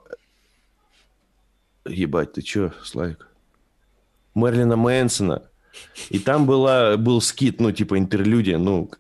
ебать, 1.86 2.34
ты 2.34 2.42
чё, 2.42 2.72
Славик? 2.84 3.28
Мерлина 4.36 4.76
Мэнсона. 4.76 5.44
И 6.10 6.20
там 6.20 6.46
была, 6.46 6.98
был 6.98 7.22
скит, 7.22 7.60
ну, 7.60 7.72
типа 7.72 7.98
интерлюдия, 7.98 8.58
ну, 8.58 8.92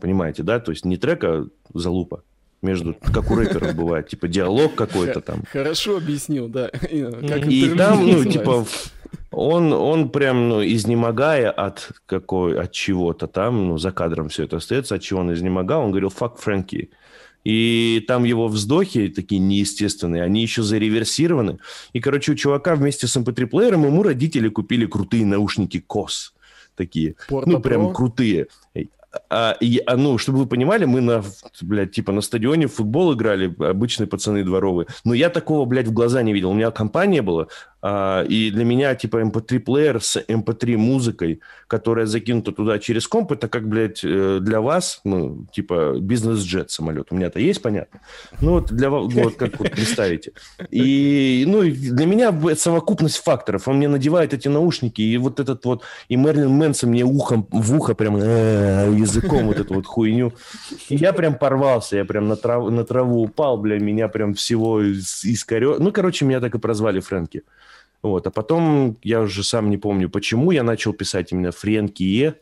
понимаете, 0.00 0.42
да? 0.42 0.58
То 0.60 0.72
есть 0.72 0.84
не 0.84 0.96
трек, 0.96 1.24
а 1.24 1.46
залупа 1.74 2.22
между, 2.62 2.94
как 2.94 3.30
у 3.30 3.36
рэперов 3.36 3.74
бывает, 3.74 4.08
типа 4.08 4.26
диалог 4.28 4.74
какой-то 4.74 5.20
там. 5.20 5.44
Хорошо 5.52 5.96
объяснил, 5.96 6.48
да. 6.48 6.68
И 6.90 7.74
там, 7.76 8.06
ну, 8.06 8.24
типа, 8.24 8.66
он, 9.30 9.72
он 9.72 10.10
прям, 10.10 10.48
ну, 10.48 10.64
изнемогая 10.64 11.50
от 11.50 11.92
какой, 12.06 12.58
от 12.58 12.72
чего-то 12.72 13.26
там, 13.26 13.68
ну, 13.68 13.78
за 13.78 13.92
кадром 13.92 14.28
все 14.28 14.44
это 14.44 14.56
остается, 14.56 14.96
от 14.96 15.02
чего 15.02 15.20
он 15.20 15.32
изнемогал, 15.32 15.82
он 15.82 15.90
говорил 15.90 16.12
«fuck 16.16 16.38
Фрэнки». 16.38 16.90
И 17.44 18.04
там 18.06 18.24
его 18.24 18.48
вздохи 18.48 19.08
такие 19.08 19.40
неестественные, 19.40 20.22
они 20.22 20.42
еще 20.42 20.62
зареверсированы. 20.62 21.58
И, 21.92 22.00
короче, 22.00 22.32
у 22.32 22.34
чувака 22.34 22.74
вместе 22.74 23.06
с 23.06 23.16
MP3-плеером 23.16 23.86
ему 23.86 24.02
родители 24.02 24.48
купили 24.48 24.86
крутые 24.86 25.24
наушники 25.24 25.82
COS 25.88 26.32
такие. 26.74 27.14
Порто 27.28 27.50
ну, 27.50 27.60
прям 27.60 27.92
крутые. 27.92 28.48
А, 29.30 29.56
и, 29.60 29.82
а, 29.86 29.96
ну, 29.96 30.18
чтобы 30.18 30.38
вы 30.38 30.46
понимали, 30.46 30.84
мы 30.84 31.00
на, 31.00 31.24
блядь, 31.62 31.92
типа 31.92 32.12
на 32.12 32.20
стадионе 32.20 32.66
в 32.66 32.74
футбол 32.74 33.14
играли, 33.14 33.54
обычные 33.58 34.06
пацаны 34.06 34.44
дворовые. 34.44 34.86
Но 35.04 35.14
я 35.14 35.30
такого, 35.30 35.64
блядь, 35.64 35.88
в 35.88 35.92
глаза 35.92 36.22
не 36.22 36.32
видел. 36.32 36.50
У 36.50 36.54
меня 36.54 36.70
компания 36.70 37.22
была, 37.22 37.48
и 37.82 38.50
для 38.52 38.64
меня, 38.64 38.94
типа, 38.94 39.22
MP3-плеер 39.22 39.96
эм 39.96 40.00
с 40.00 40.16
MP3-музыкой, 40.16 41.32
эм 41.32 41.40
которая 41.68 42.06
закинута 42.06 42.52
туда 42.52 42.78
через 42.78 43.06
комп, 43.06 43.32
это 43.32 43.46
как, 43.48 43.68
блядь, 43.68 44.00
э, 44.02 44.38
для 44.40 44.60
вас, 44.60 45.00
ну, 45.04 45.46
типа, 45.52 45.96
бизнес-джет 46.00 46.70
самолет. 46.70 47.08
У 47.10 47.14
меня-то 47.14 47.38
есть, 47.38 47.62
понятно? 47.62 48.00
Ну, 48.40 48.52
вот 48.52 48.72
для 48.72 48.90
вас, 48.90 49.12
вот 49.12 49.36
как 49.36 49.60
вот 49.60 49.70
представите. 49.70 50.32
И, 50.70 51.44
ну, 51.46 51.62
для 51.62 52.06
меня 52.06 52.34
совокупность 52.56 53.18
факторов. 53.18 53.68
Он 53.68 53.76
мне 53.76 53.88
надевает 53.88 54.32
эти 54.32 54.48
наушники, 54.48 55.02
и 55.02 55.16
вот 55.18 55.40
этот 55.40 55.64
вот, 55.66 55.84
и 56.08 56.16
Мерлин 56.16 56.50
Мэнсон 56.50 56.90
мне 56.90 57.04
ухом, 57.04 57.46
в 57.50 57.76
ухо 57.76 57.94
прям 57.94 58.16
э, 58.16 58.94
языком 58.96 59.46
вот 59.46 59.60
эту 59.60 59.74
вот 59.74 59.86
хуйню. 59.86 60.32
Я 60.88 61.12
прям 61.12 61.34
порвался, 61.34 61.96
я 61.96 62.04
прям 62.04 62.28
на 62.28 62.36
траву, 62.36 62.70
на 62.70 62.84
траву 62.84 63.22
упал, 63.22 63.58
бля, 63.58 63.78
меня 63.78 64.08
прям 64.08 64.34
всего 64.34 64.82
искорё... 64.82 65.78
Ну, 65.78 65.92
короче, 65.92 66.24
меня 66.24 66.40
так 66.40 66.54
и 66.54 66.58
прозвали 66.58 67.00
Фрэнки. 67.00 67.42
Вот. 68.02 68.26
А 68.26 68.30
потом, 68.30 68.96
я 69.02 69.20
уже 69.20 69.42
сам 69.42 69.70
не 69.70 69.78
помню, 69.78 70.08
почему 70.08 70.50
я 70.50 70.62
начал 70.62 70.92
писать 70.92 71.32
именно 71.32 71.52
Френкие. 71.52 72.36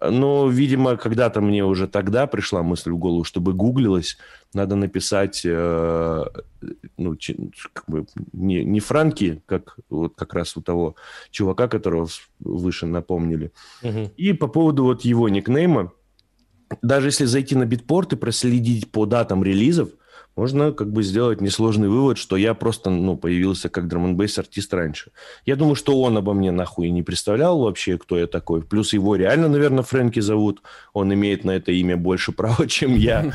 Но, 0.00 0.48
видимо, 0.48 0.96
когда-то 0.96 1.40
мне 1.40 1.64
уже 1.64 1.88
тогда 1.88 2.26
пришла 2.26 2.62
мысль 2.62 2.90
в 2.90 2.98
голову, 2.98 3.24
чтобы 3.24 3.54
гуглилось, 3.54 4.18
надо 4.52 4.76
написать, 4.76 5.42
э, 5.46 6.24
ну, 6.98 7.16
как 7.72 7.84
бы 7.86 8.06
не, 8.34 8.64
не 8.64 8.80
Франки, 8.80 9.42
как 9.46 9.78
вот 9.88 10.14
как 10.14 10.34
раз 10.34 10.56
у 10.58 10.60
того 10.60 10.94
чувака, 11.30 11.68
которого 11.68 12.06
выше 12.38 12.84
напомнили. 12.84 13.50
Угу. 13.82 14.10
И 14.18 14.34
по 14.34 14.46
поводу 14.48 14.84
вот 14.84 15.06
его 15.06 15.30
никнейма, 15.30 15.92
даже 16.82 17.08
если 17.08 17.24
зайти 17.24 17.56
на 17.56 17.64
битпорт 17.64 18.12
и 18.12 18.16
проследить 18.16 18.92
по 18.92 19.06
датам 19.06 19.42
релизов, 19.42 19.88
можно 20.38 20.70
как 20.70 20.92
бы 20.92 21.02
сделать 21.02 21.40
несложный 21.40 21.88
вывод, 21.88 22.16
что 22.16 22.36
я 22.36 22.54
просто, 22.54 22.90
ну, 22.90 23.16
появился 23.16 23.68
как 23.68 23.88
драм 23.88 24.16
артист 24.38 24.72
раньше. 24.72 25.10
Я 25.44 25.56
думаю, 25.56 25.74
что 25.74 26.00
он 26.00 26.16
обо 26.16 26.32
мне 26.32 26.52
нахуй 26.52 26.90
не 26.90 27.02
представлял 27.02 27.58
вообще, 27.58 27.98
кто 27.98 28.16
я 28.16 28.28
такой. 28.28 28.62
Плюс 28.62 28.92
его 28.92 29.16
реально, 29.16 29.48
наверное, 29.48 29.82
Фрэнки 29.82 30.20
зовут. 30.20 30.62
Он 30.92 31.12
имеет 31.12 31.42
на 31.44 31.50
это 31.50 31.72
имя 31.72 31.96
больше 31.96 32.30
права, 32.36 32.68
чем 32.68 32.94
я. 32.94 33.32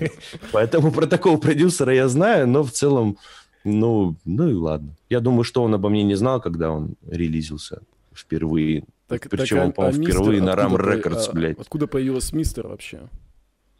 Поэтому 0.52 0.92
про 0.92 1.06
такого 1.06 1.36
продюсера 1.36 1.92
я 1.92 2.08
знаю, 2.08 2.48
но 2.48 2.62
в 2.62 2.70
целом, 2.70 3.18
ну, 3.64 4.16
ну 4.24 4.48
и 4.48 4.54
ладно. 4.54 4.96
Я 5.10 5.20
думаю, 5.20 5.44
что 5.44 5.62
он 5.62 5.74
обо 5.74 5.90
мне 5.90 6.04
не 6.04 6.14
знал, 6.14 6.40
когда 6.40 6.70
он 6.70 6.94
релизился 7.06 7.82
впервые. 8.14 8.84
Так, 9.08 9.28
Причем, 9.28 9.56
так, 9.56 9.66
он, 9.66 9.72
по-моему, 9.72 9.98
а 9.98 10.06
впервые 10.06 10.40
на 10.40 10.54
Ram 10.54 10.74
Records, 10.76 11.28
а, 11.28 11.32
блядь. 11.34 11.58
Откуда 11.58 11.86
появился 11.86 12.34
мистер 12.34 12.66
вообще? 12.66 13.10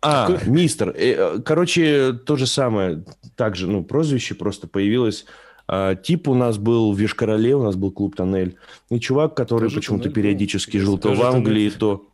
А, 0.02 0.38
мистер. 0.46 0.94
Э, 0.96 1.38
короче, 1.44 2.12
то 2.12 2.36
же 2.36 2.46
самое. 2.46 3.04
Также, 3.34 3.66
ну, 3.66 3.82
прозвище 3.82 4.34
просто 4.34 4.68
появилось. 4.68 5.26
А, 5.68 5.94
тип 5.94 6.28
у 6.28 6.34
нас 6.34 6.58
был 6.58 6.92
в 6.92 6.98
Вишкороле, 6.98 7.56
у 7.56 7.62
нас 7.62 7.76
был 7.76 7.90
клуб 7.90 8.16
«Тоннель». 8.16 8.56
И 8.90 9.00
чувак, 9.00 9.34
который 9.34 9.70
почему-то 9.70 10.10
периодически 10.10 10.78
жил 10.78 10.98
то 10.98 11.12
в 11.12 11.22
Англии, 11.22 11.70
то 11.70 12.08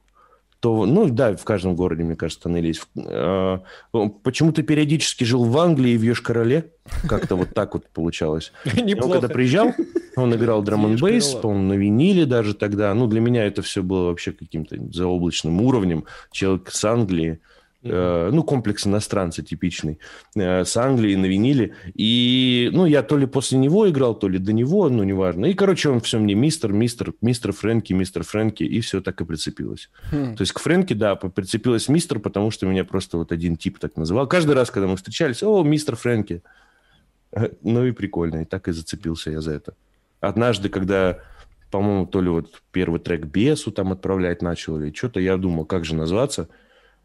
то, 0.62 0.87
ну 0.87 1.09
да, 1.09 1.35
в 1.35 1.42
каждом 1.42 1.75
городе, 1.75 2.05
мне 2.05 2.14
кажется, 2.14 2.45
тоннели 2.45 2.68
есть. 2.68 2.83
А, 2.97 3.62
почему-то 4.23 4.62
периодически 4.62 5.25
жил 5.25 5.42
в 5.42 5.59
Англии 5.59 5.95
и 5.95 5.97
в 5.97 6.05
Йошкар-Оле. 6.05 6.71
Как-то 7.09 7.35
вот 7.35 7.53
так 7.53 7.75
вот 7.75 7.88
получалось. 7.88 8.53
Он 8.77 9.11
когда 9.11 9.29
приезжал, 9.29 9.73
он 10.14 10.33
играл 10.37 10.62
драм 10.62 10.87
н 10.87 10.97
бейс, 10.97 11.31
по-моему, 11.31 11.64
на 11.64 11.73
виниле 11.73 12.27
даже 12.27 12.55
тогда. 12.55 12.95
Ну, 12.95 13.09
для 13.09 13.21
меня 13.21 13.45
это 13.45 13.61
все 13.62 13.83
было 13.83 14.07
вообще 14.07 14.31
каким-то 14.31 14.77
заоблачным 14.92 15.61
уровнем. 15.61 16.05
Человек 16.31 16.71
с 16.71 16.85
Англии. 16.85 17.40
Э, 17.85 18.31
ну, 18.33 18.45
комплекс 18.45 18.87
иностранца 18.87 19.42
типичный, 19.42 19.99
э, 20.37 20.64
с 20.64 20.77
Англии 20.77 21.16
на 21.16 21.27
виниле. 21.27 21.75
И, 21.95 22.71
ну, 22.73 22.87
я 22.87 23.03
то 23.03 23.16
ли 23.16 23.27
после 23.27 23.59
него 23.59 23.90
играл, 23.90 24.14
то 24.14 24.29
ли 24.29 24.38
до 24.38 24.53
него, 24.53 24.88
ну, 24.88 25.03
неважно. 25.03 25.47
И, 25.47 25.55
короче, 25.55 25.88
он 25.88 26.01
все 26.01 26.21
мне 26.21 26.35
мистер, 26.35 26.73
мистер, 26.73 27.12
мистер 27.21 27.53
Фрэнки, 27.53 27.92
мистер 27.92 28.23
Фрэнки, 28.23 28.62
и 28.62 28.81
все 28.81 29.01
так 29.01 29.21
и 29.21 29.25
прицепилось. 29.25 29.90
Хм. 30.12 30.37
То 30.37 30.42
есть 30.42 30.53
к 30.53 30.61
Фрэнки, 30.61 30.92
да, 30.92 31.16
прицепилось 31.16 31.88
мистер, 31.88 32.21
потому 32.21 32.53
что 32.53 32.66
меня 32.66 32.85
просто 32.85 33.16
вот 33.16 33.33
один 33.33 33.57
тип 33.57 33.81
так 33.81 33.97
называл. 33.97 34.29
Каждый 34.29 34.55
раз, 34.55 34.71
когда 34.71 34.87
мы 34.87 34.97
встречались, 34.97 35.42
о, 35.42 35.64
мистер 35.64 35.97
Фрэнки. 35.97 36.42
Ну 37.62 37.85
и 37.87 37.92
прикольно, 37.92 38.42
и 38.42 38.45
так 38.45 38.68
и 38.68 38.73
зацепился 38.73 39.31
я 39.31 39.40
за 39.40 39.53
это. 39.53 39.75
Однажды, 40.21 40.68
когда 40.68 41.18
по-моему, 41.71 42.05
то 42.05 42.21
ли 42.21 42.29
вот 42.29 42.62
первый 42.71 43.01
трек 43.01 43.25
Бесу 43.25 43.73
там 43.73 43.92
отправлять 43.92 44.42
начал, 44.42 44.79
или 44.79 44.92
что-то, 44.95 45.21
я 45.21 45.38
думал, 45.38 45.64
как 45.64 45.85
же 45.85 45.97
назваться– 45.97 46.49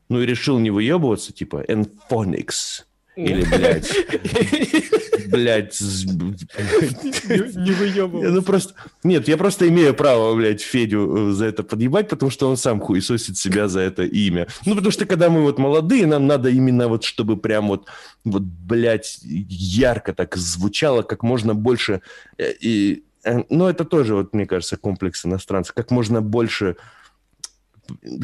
ну 0.10 0.22
и 0.22 0.26
решил 0.26 0.60
не 0.60 0.72
выебываться, 0.72 1.34
типа 1.34 1.64
Enphonics. 1.68 2.84
Или, 3.18 3.44
блядь, 3.46 3.92
блядь, 5.32 5.82
не 5.82 7.72
выебывался. 7.72 8.30
Ну 8.30 8.42
просто, 8.44 8.76
нет, 9.04 9.28
я 9.28 9.38
просто 9.38 9.68
имею 9.70 9.96
право, 9.96 10.36
блядь, 10.36 10.62
Федю 10.62 11.32
э, 11.32 11.32
за 11.32 11.46
это 11.46 11.64
подъебать, 11.64 12.10
потому 12.10 12.30
что 12.30 12.48
он 12.48 12.58
сам 12.58 12.80
хуесосит 12.80 13.36
себя 13.36 13.70
за 13.70 13.80
это 13.80 14.04
имя. 14.04 14.48
Ну, 14.68 14.76
потому 14.76 14.92
что 14.92 15.08
когда 15.08 15.32
мы 15.32 15.42
вот 15.42 15.58
молодые, 15.58 16.06
нам 16.06 16.28
надо 16.28 16.50
именно 16.50 16.88
вот, 16.88 17.04
чтобы 17.04 17.38
прям 17.38 17.70
вот, 17.70 17.88
вот, 18.24 18.44
блядь, 18.44 19.18
ярко 19.24 20.14
так 20.14 20.36
звучало, 20.36 21.02
как 21.02 21.24
можно 21.24 21.56
больше. 21.56 22.02
Э, 22.38 22.52
и, 22.52 23.04
э, 23.24 23.44
но 23.50 23.68
это 23.68 23.84
тоже, 23.84 24.14
вот, 24.14 24.36
мне 24.36 24.46
кажется, 24.46 24.78
комплекс 24.78 25.26
иностранцев. 25.26 25.74
Как 25.74 25.90
можно 25.90 26.22
больше 26.22 26.76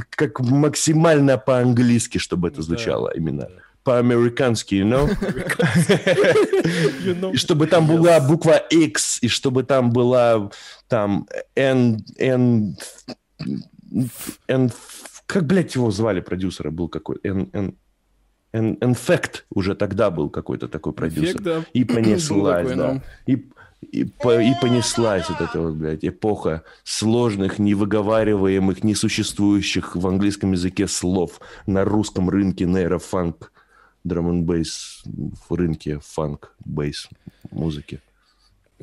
как 0.09 0.39
максимально 0.39 1.37
по-английски, 1.37 2.17
чтобы 2.17 2.47
это 2.49 2.61
звучало 2.61 3.09
да. 3.09 3.17
именно 3.17 3.49
по-американски, 3.83 4.75
you 4.75 4.85
know? 4.89 5.09
you 7.05 7.19
know? 7.19 7.33
И 7.33 7.37
чтобы 7.37 7.67
там 7.67 7.85
была 7.87 8.19
буква 8.19 8.57
X, 8.69 9.19
и 9.21 9.27
чтобы 9.27 9.63
там 9.63 9.91
была 9.91 10.49
там 10.87 11.27
N, 11.55 11.99
N, 12.17 12.77
N, 14.47 14.71
как, 15.25 15.45
блядь, 15.45 15.75
его 15.75 15.91
звали 15.91 16.21
продюсера, 16.21 16.71
был 16.71 16.87
какой? 16.87 17.17
N, 17.23 17.49
N, 17.51 17.75
Infect 18.53 19.43
уже 19.49 19.75
тогда 19.75 20.11
был 20.11 20.29
какой-то 20.29 20.67
такой 20.67 20.93
продюсер. 20.93 21.35
Эффект, 21.35 21.43
да. 21.43 21.65
И 21.73 21.83
понеслась, 21.83 22.67
такой, 22.69 22.75
да. 22.75 23.03
И, 23.25 23.49
и, 23.83 24.05
по, 24.05 24.41
и 24.41 24.53
понеслась 24.61 25.29
вот 25.29 25.41
эта 25.41 25.59
вот, 25.59 25.73
блядь, 25.73 26.03
эпоха 26.03 26.63
сложных, 26.83 27.59
невыговариваемых, 27.59 28.83
несуществующих 28.83 29.95
в 29.95 30.07
английском 30.07 30.53
языке 30.53 30.87
слов 30.87 31.39
на 31.67 31.85
русском 31.85 32.29
рынке 32.29 32.65
нейрофанк 32.65 33.51
драм 34.03 34.29
н 34.29 34.43
бейс 34.43 35.03
в 35.05 35.53
рынке 35.53 35.99
фанк 36.03 36.53
бейс 36.65 37.09
музыки. 37.51 38.01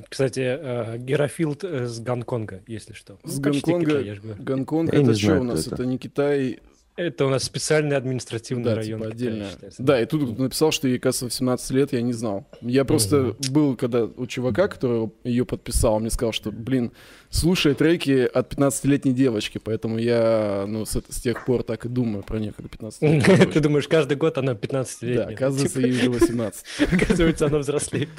Кстати, 0.08 0.40
э, 0.40 0.98
Герафилд 0.98 1.64
э, 1.64 1.86
с 1.86 2.00
Гонконга, 2.00 2.62
если 2.66 2.94
что. 2.94 3.18
С 3.24 3.38
Гонконга, 3.38 4.02
Китай, 4.02 4.34
Гонконг, 4.38 4.92
я 4.92 5.02
это 5.02 5.14
что 5.14 5.40
у 5.40 5.42
нас? 5.42 5.66
Это. 5.66 5.74
это 5.74 5.86
не 5.86 5.98
Китай, 5.98 6.60
это 7.00 7.26
у 7.26 7.28
нас 7.28 7.44
специальный 7.44 7.96
административный 7.96 8.64
да, 8.64 8.74
район. 8.74 9.00
Типа 9.00 9.12
отдельно. 9.12 9.46
Да, 9.78 10.00
и 10.00 10.06
тут 10.06 10.38
написал, 10.38 10.70
что 10.70 10.88
ей, 10.88 10.98
кажется, 10.98 11.24
18 11.24 11.70
лет, 11.70 11.92
я 11.92 12.02
не 12.02 12.12
знал. 12.12 12.46
Я 12.60 12.84
просто 12.84 13.28
угу. 13.28 13.36
был, 13.50 13.76
когда 13.76 14.04
у 14.04 14.26
чувака, 14.26 14.68
который 14.68 15.10
ее 15.24 15.44
подписал, 15.44 16.00
мне 16.00 16.10
сказал, 16.10 16.32
что, 16.32 16.52
блин, 16.52 16.92
слушай 17.30 17.74
треки 17.74 18.24
от 18.24 18.52
15-летней 18.52 19.12
девочки, 19.12 19.58
поэтому 19.58 19.98
я, 19.98 20.64
ну, 20.68 20.84
с, 20.84 21.02
с 21.08 21.20
тех 21.20 21.44
пор 21.44 21.62
так 21.62 21.86
и 21.86 21.88
думаю 21.88 22.22
про 22.22 22.38
нее, 22.38 22.52
как 22.52 22.68
15 22.68 23.52
Ты 23.52 23.60
думаешь, 23.60 23.88
каждый 23.88 24.16
год 24.16 24.38
она 24.38 24.52
15-летняя? 24.52 25.26
Да, 25.26 25.32
оказывается, 25.32 25.80
ей 25.80 25.92
уже 25.92 26.10
18. 26.10 26.64
Оказывается, 26.92 27.46
она 27.46 27.58
взрослеет. 27.58 28.10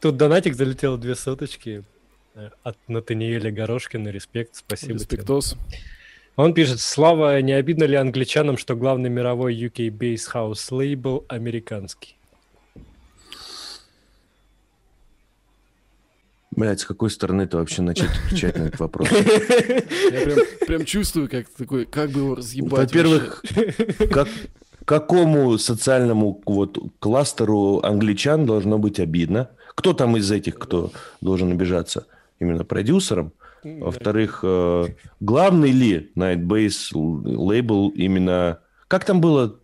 Тут 0.00 0.16
донатик 0.16 0.54
залетел 0.54 0.96
две 0.96 1.14
соточки 1.14 1.84
э, 2.34 2.48
от 2.62 2.76
Натаниэля 2.88 3.50
Горошкина. 3.50 4.08
Респект, 4.08 4.56
спасибо. 4.56 4.94
Респектос. 4.94 5.52
Тебе. 5.52 5.78
Он 6.36 6.54
пишет, 6.54 6.80
Слава, 6.80 7.40
не 7.42 7.52
обидно 7.52 7.84
ли 7.84 7.96
англичанам, 7.96 8.56
что 8.56 8.76
главный 8.76 9.10
мировой 9.10 9.54
UK 9.54 9.88
Bass 9.90 10.32
House 10.32 10.74
лейбл 10.74 11.24
американский? 11.28 12.16
Блять, 16.50 16.80
с 16.80 16.84
какой 16.84 17.10
стороны 17.10 17.46
ты 17.46 17.56
вообще 17.56 17.80
начать 17.80 18.10
отвечать 18.26 18.58
на 18.58 18.64
этот 18.64 18.80
вопрос? 18.80 19.08
Я 19.12 20.20
прям, 20.24 20.38
прям 20.66 20.84
чувствую, 20.84 21.28
как 21.28 21.48
такой, 21.48 21.86
как 21.86 22.10
бы 22.10 22.20
его 22.20 22.34
разъебать. 22.34 22.72
Во-первых, 22.72 23.42
как, 24.10 24.28
какому 24.84 25.56
социальному 25.58 26.42
вот 26.44 26.78
кластеру 26.98 27.80
англичан 27.82 28.46
должно 28.46 28.78
быть 28.78 28.98
обидно? 28.98 29.50
Кто 29.74 29.94
там 29.94 30.16
из 30.16 30.30
этих, 30.30 30.58
кто 30.58 30.92
должен 31.20 31.52
обижаться? 31.52 32.06
Именно 32.40 32.64
продюсером? 32.64 33.32
Во-вторых, 33.62 34.40
э, 34.42 34.86
главный 35.20 35.70
ли 35.70 36.12
Nightbase 36.16 36.92
лейбл 36.94 37.88
именно... 37.90 38.60
Как 38.88 39.04
там 39.04 39.20
было 39.20 39.60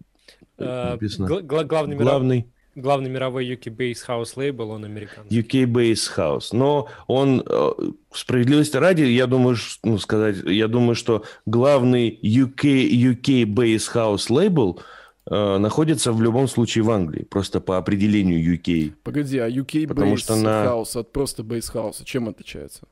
э, 0.58 0.90
написано? 0.92 1.42
главный, 1.42 1.96
главный... 1.96 2.36
Миров... 2.36 2.50
главный 2.74 3.10
мировой 3.10 3.46
UK 3.46 3.76
Base 3.76 4.06
House 4.06 4.32
лейбл, 4.36 4.70
он 4.70 4.84
американский. 4.84 5.40
UK 5.40 5.64
Bass 5.64 6.10
House. 6.16 6.48
Но 6.52 6.88
он, 7.06 7.42
э, 7.46 7.70
справедливости 8.12 8.76
ради, 8.76 9.02
я 9.02 9.26
думаю, 9.26 9.56
ну, 9.82 9.98
сказать, 9.98 10.36
я 10.44 10.68
думаю, 10.68 10.94
что 10.94 11.24
главный 11.46 12.18
UK, 12.22 12.90
UK 12.90 13.44
Bass 13.44 13.92
House 13.94 14.32
лейбл 14.32 14.80
находится 15.28 16.12
в 16.12 16.22
любом 16.22 16.46
случае 16.46 16.84
в 16.84 16.90
Англии, 16.92 17.24
просто 17.24 17.60
по 17.60 17.78
определению 17.78 18.56
UK. 18.56 18.92
Погоди, 19.02 19.38
а 19.38 19.48
UK 19.48 19.88
Потому 19.88 20.14
Bass 20.14 20.18
что 20.18 20.36
на... 20.36 20.64
House 20.66 20.96
от 20.96 21.10
просто 21.10 21.42
Bass 21.42 21.72
House 21.74 22.04
чем 22.04 22.28
отличается? 22.28 22.86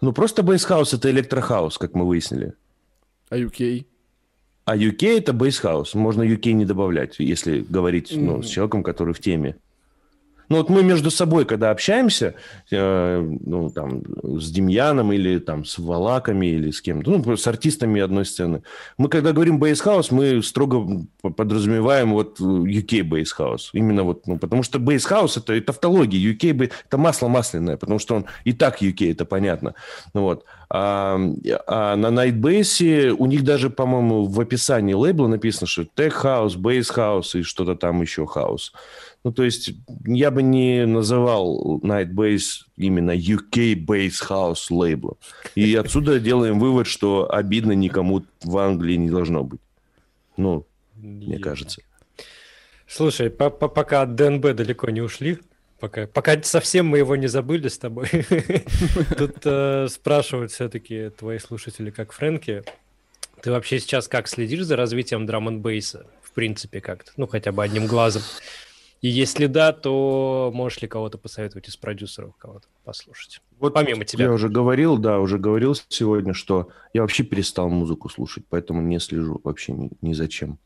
Ну, 0.00 0.12
просто 0.12 0.42
bass 0.42 0.92
house – 0.92 0.94
это 0.94 1.10
электрохаус, 1.10 1.78
как 1.78 1.94
мы 1.94 2.06
выяснили. 2.06 2.54
А 3.30 3.36
UK? 3.36 3.84
А 4.64 4.76
UK– 4.76 5.18
это 5.18 5.32
bass 5.32 5.57
house. 5.57 5.94
Можно 5.94 6.22
UK 6.22 6.52
не 6.52 6.64
добавлять, 6.64 7.18
если 7.18 7.60
говорить 7.60 8.12
mm-hmm. 8.12 8.20
ну, 8.20 8.42
с 8.42 8.48
человеком, 8.48 8.82
который 8.82 9.14
в 9.14 9.20
теме. 9.20 9.56
Ну 10.48 10.56
вот 10.56 10.68
мы 10.68 10.82
между 10.82 11.10
собой, 11.10 11.44
когда 11.44 11.70
общаемся, 11.70 12.34
э, 12.70 13.20
ну 13.40 13.70
там 13.70 14.02
с 14.40 14.50
Демьяном 14.50 15.12
или 15.12 15.38
там 15.38 15.64
с 15.64 15.78
Volac 15.78 16.20
ами 16.20 16.46
или 16.46 16.70
с 16.70 16.80
кем-то, 16.80 17.10
ну 17.10 17.36
с 17.36 17.46
артистами 17.46 18.00
одной 18.00 18.24
сцены, 18.24 18.62
мы 18.96 19.08
когда 19.08 19.32
говорим 19.32 19.58
bass 19.58 19.79
house, 19.79 20.10
мы 20.10 20.42
строго 20.42 21.04
подразумеваем 21.20 22.12
вот 22.12 22.40
UK 22.40 23.02
bass 23.02 23.29
house. 23.29 23.70
Именно 23.72 24.02
вот, 24.04 24.26
ну 24.26 24.38
потому 24.38 24.62
что 24.62 24.78
bass 24.78 25.04
house 25.04 25.36
это, 25.36 25.52
это 25.52 25.66
тавтология, 25.78 26.32
UK 26.32 26.72
это 26.86 26.98
масло 26.98 27.28
масляное, 27.28 27.76
потому 27.76 27.98
что 27.98 28.16
он 28.16 28.26
и 28.44 28.52
так 28.52 28.82
UK, 28.82 29.12
это 29.12 29.24
понятно. 29.24 29.74
Ну, 30.14 30.22
вот. 30.22 30.44
А, 30.70 31.18
а 31.66 31.96
на 31.96 32.08
Night 32.08 32.65
Bass 32.65 33.10
у 33.10 33.26
них 33.26 33.42
даже, 33.44 33.70
по-моему, 33.70 34.26
в 34.26 34.40
описании 34.40 34.92
лейбла 34.92 35.26
написано, 35.28 35.66
что 35.66 35.82
Tech 35.82 36.12
House, 36.22 36.56
Bass 36.56 36.94
House 36.94 37.38
и 37.38 37.42
что-то 37.42 37.74
там 37.74 38.02
еще 38.02 38.22
House. 38.24 38.72
Ну, 39.24 39.32
то 39.32 39.42
есть 39.42 39.72
я 40.06 40.30
бы 40.30 40.42
не 40.42 40.86
называл 40.86 41.80
Nightbase 41.82 42.64
именно 42.76 43.10
UK 43.10 43.74
Bass 43.84 44.22
House 44.28 44.66
лейблом. 44.70 45.16
И 45.54 45.74
отсюда 45.74 46.20
делаем 46.20 46.60
вывод, 46.60 46.86
что 46.86 47.30
обидно 47.30 47.72
никому 47.72 48.24
в 48.42 48.56
Англии 48.58 48.94
не 48.94 49.10
должно 49.10 49.42
быть. 49.44 49.60
Ну, 50.36 50.66
мне 50.96 51.38
кажется. 51.38 51.82
Слушай, 52.86 53.28
пока 53.28 54.02
от 54.02 54.14
ДНБ 54.14 54.54
далеко 54.54 54.88
не 54.88 55.02
ушли, 55.02 55.38
пока, 55.78 56.06
пока 56.06 56.40
совсем 56.42 56.86
мы 56.86 56.98
его 56.98 57.16
не 57.16 57.26
забыли 57.26 57.68
с 57.68 57.76
тобой, 57.76 58.08
тут 59.18 59.36
э, 59.44 59.88
спрашивают 59.90 60.52
все-таки 60.52 61.10
твои 61.10 61.38
слушатели, 61.38 61.90
как 61.90 62.12
Фрэнки, 62.12 62.62
ты 63.42 63.50
вообще 63.50 63.78
сейчас 63.78 64.08
как 64.08 64.26
следишь 64.26 64.64
за 64.64 64.76
развитием 64.76 65.26
драм 65.26 65.60
бейса 65.60 66.06
в 66.22 66.32
принципе 66.32 66.80
как-то, 66.80 67.12
ну 67.16 67.26
хотя 67.26 67.52
бы 67.52 67.62
одним 67.62 67.86
глазом? 67.86 68.22
И 69.00 69.08
если 69.08 69.46
да, 69.46 69.72
то 69.72 70.50
можешь 70.52 70.82
ли 70.82 70.88
кого-то 70.88 71.18
посоветовать 71.18 71.68
из 71.68 71.76
продюсеров, 71.76 72.34
кого-то 72.36 72.66
послушать? 72.84 73.40
Вот 73.60 73.74
помимо 73.74 74.04
тебя. 74.04 74.26
Я 74.26 74.32
уже 74.32 74.48
говорил, 74.48 74.98
да, 74.98 75.20
уже 75.20 75.38
говорил 75.38 75.76
сегодня, 75.88 76.34
что 76.34 76.68
я 76.92 77.02
вообще 77.02 77.22
перестал 77.22 77.68
музыку 77.68 78.08
слушать, 78.08 78.44
поэтому 78.48 78.82
не 78.82 78.98
слежу 78.98 79.40
вообще 79.44 79.72
ни, 79.72 79.90
ни 80.00 80.12
зачем. 80.14 80.58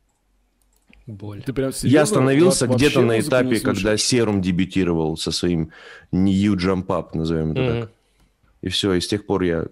Боль. 1.07 1.42
Ты 1.42 1.53
прям 1.53 1.73
я 1.83 2.03
остановился 2.03 2.66
где-то 2.66 3.03
на 3.03 3.21
этапе, 3.21 3.61
когда 3.61 3.97
Серум 3.97 4.40
дебютировал 4.40 5.16
со 5.16 5.31
своим 5.33 5.71
New 6.11 6.55
Jump 6.55 6.87
Up, 6.87 7.11
назовем 7.14 7.53
это 7.53 7.61
mm-hmm. 7.61 7.81
так. 7.81 7.90
И 8.62 8.68
все, 8.68 8.92
и 8.95 9.01
с 9.01 9.09
тех 9.09 9.27
пор 9.27 9.42
я 9.42 9.66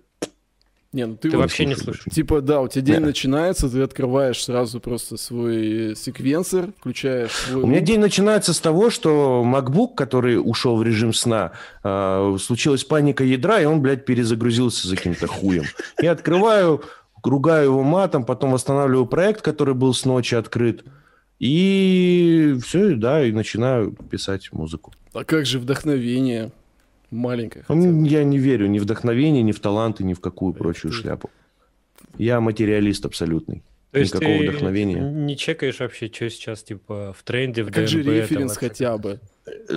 не, 0.93 1.07
ну 1.07 1.17
ты, 1.17 1.31
ты 1.31 1.39
вообще 1.39 1.67
не 1.67 1.77
слышишь. 1.77 2.13
Типа, 2.13 2.41
да, 2.41 2.61
у 2.61 2.67
тебя 2.67 2.83
день 2.83 3.01
да. 3.01 3.07
начинается, 3.07 3.71
ты 3.71 3.81
открываешь 3.81 4.43
сразу 4.43 4.81
просто 4.81 5.17
свой 5.17 5.95
секвенсор, 5.95 6.73
включаешь 6.79 7.31
свой... 7.31 7.63
У 7.63 7.67
меня 7.67 7.81
день 7.81 8.01
начинается 8.01 8.53
с 8.53 8.59
того, 8.59 8.91
что 8.91 9.45
MacBook, 9.47 9.95
который 9.95 10.37
ушел 10.37 10.77
в 10.77 10.83
режим 10.83 11.13
сна, 11.13 11.53
э, 11.85 12.37
случилась 12.41 12.83
паника 12.83 13.23
ядра, 13.23 13.61
и 13.61 13.67
он, 13.67 13.83
блядь, 13.83 14.05
перезагрузился 14.05 14.89
за 14.89 14.97
каким-то 14.97 15.29
хуем. 15.29 15.65
Я 16.03 16.11
открываю, 16.11 16.83
ругаю 17.23 17.67
его 17.67 17.83
матом, 17.85 18.25
потом 18.25 18.51
восстанавливаю 18.51 19.07
проект, 19.07 19.43
который 19.43 19.75
был 19.75 19.95
с 19.95 20.05
ночи 20.05 20.35
открыт, 20.35 20.85
и 21.39 22.57
все, 22.65 22.97
да, 22.97 23.25
и 23.25 23.31
начинаю 23.31 23.93
писать 23.93 24.53
музыку. 24.53 24.93
А 25.13 25.23
как 25.23 25.47
же 25.47 25.61
вдохновение? 25.61 26.51
Маленькая. 27.11 27.65
Я 27.69 28.25
не 28.25 28.39
верю 28.39 28.67
ни 28.69 28.79
в 28.79 28.83
вдохновение, 28.83 29.43
ни 29.43 29.53
в 29.53 29.61
таланты, 29.61 30.05
ни 30.05 30.15
в 30.15 30.21
какую 30.21 30.55
прочую 30.55 30.93
шляпу. 30.93 31.31
Я 32.19 32.41
материалист 32.41 33.05
абсолютный. 33.05 33.63
То 33.91 33.99
есть 33.99 34.15
Никакого 34.15 34.39
ты 34.39 34.51
вдохновения. 34.51 35.01
не 35.01 35.37
чекаешь 35.37 35.81
вообще, 35.81 36.07
что 36.13 36.31
сейчас 36.31 36.63
типа 36.63 37.13
в 37.19 37.25
тренде, 37.25 37.65
в 37.65 37.71
а 37.71 37.73
Как 37.73 37.89
же 37.89 38.03
референс 38.03 38.57
хотя 38.57 38.97
бы? 38.99 39.19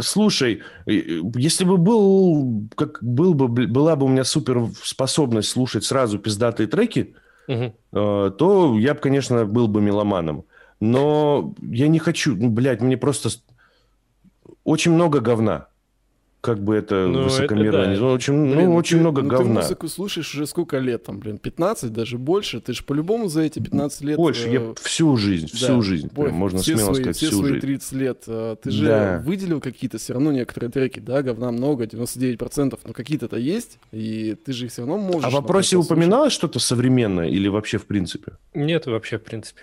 Слушай, 0.01 0.61
если 0.85 1.63
бы 1.63 1.77
был, 1.77 2.67
как 2.75 3.01
был 3.01 3.33
бы, 3.33 3.47
была 3.47 3.95
бы 3.95 4.05
у 4.05 4.09
меня 4.09 4.23
супер 4.23 4.67
способность 4.83 5.49
слушать 5.49 5.83
сразу 5.83 6.19
пиздатые 6.19 6.67
треки, 6.67 7.15
угу. 7.47 7.73
то 7.91 8.77
я 8.77 8.93
бы, 8.93 8.99
конечно, 8.99 9.45
был 9.45 9.67
бы 9.67 9.81
меломаном. 9.81 10.45
Но 10.79 11.55
я 11.61 11.87
не 11.87 11.97
хочу, 11.97 12.35
ну, 12.35 12.49
блядь, 12.49 12.81
мне 12.81 12.97
просто 12.97 13.29
очень 14.63 14.91
много 14.91 15.21
говна 15.21 15.69
как 16.43 16.61
бы 16.61 16.75
это 16.75 17.07
ну, 17.07 17.23
высокомерно 17.23 17.77
это, 17.77 17.85
да. 17.85 17.95
не 17.95 18.01
очень, 18.01 18.33
ну, 18.33 18.53
блин, 18.53 18.65
ну, 18.65 18.75
очень 18.75 18.97
ты, 18.97 19.01
много 19.01 19.21
ну, 19.21 19.29
говна. 19.29 19.61
Ты 19.61 19.67
музыку 19.67 19.87
слушаешь 19.87 20.35
уже 20.35 20.45
сколько 20.45 20.77
лет, 20.77 21.05
там, 21.05 21.19
блин, 21.19 21.37
15, 21.37 21.93
даже 21.93 22.17
больше. 22.17 22.59
Ты 22.59 22.73
же 22.73 22.83
по-любому 22.83 23.29
за 23.29 23.43
эти 23.43 23.59
15 23.59 24.01
лет... 24.01 24.17
Больше, 24.17 24.49
э... 24.49 24.51
я 24.51 24.73
всю 24.81 25.15
жизнь, 25.15 25.47
да, 25.49 25.57
всю 25.57 25.81
жизнь, 25.81 26.09
бой, 26.11 26.25
прям, 26.25 26.35
можно 26.35 26.59
все 26.59 26.75
смело 26.75 26.87
свои, 26.87 26.95
сказать, 26.95 27.15
все 27.15 27.27
всю 27.27 27.37
свои 27.37 27.51
жизнь. 27.53 27.61
30 27.61 27.91
лет. 27.93 28.23
Э, 28.27 28.57
ты 28.61 28.71
же 28.71 28.85
да. 28.85 29.21
выделил 29.25 29.61
какие-то 29.61 29.97
все 29.99 30.11
равно 30.11 30.33
некоторые 30.33 30.69
треки, 30.69 30.99
да, 30.99 31.21
говна 31.21 31.49
много, 31.51 31.85
99%, 31.85 32.77
но 32.83 32.91
какие-то-то 32.91 33.37
есть, 33.37 33.79
и 33.93 34.35
ты 34.45 34.51
же 34.51 34.65
их 34.65 34.73
все 34.73 34.81
равно 34.81 34.97
можешь... 34.97 35.23
А 35.23 35.29
в 35.29 35.33
вопросе 35.33 35.77
упоминалось 35.77 36.33
что-то 36.33 36.59
современное 36.59 37.29
или 37.29 37.47
вообще 37.47 37.77
в 37.77 37.85
принципе? 37.85 38.33
Нет, 38.53 38.85
вообще 38.85 39.17
в 39.17 39.23
принципе. 39.23 39.61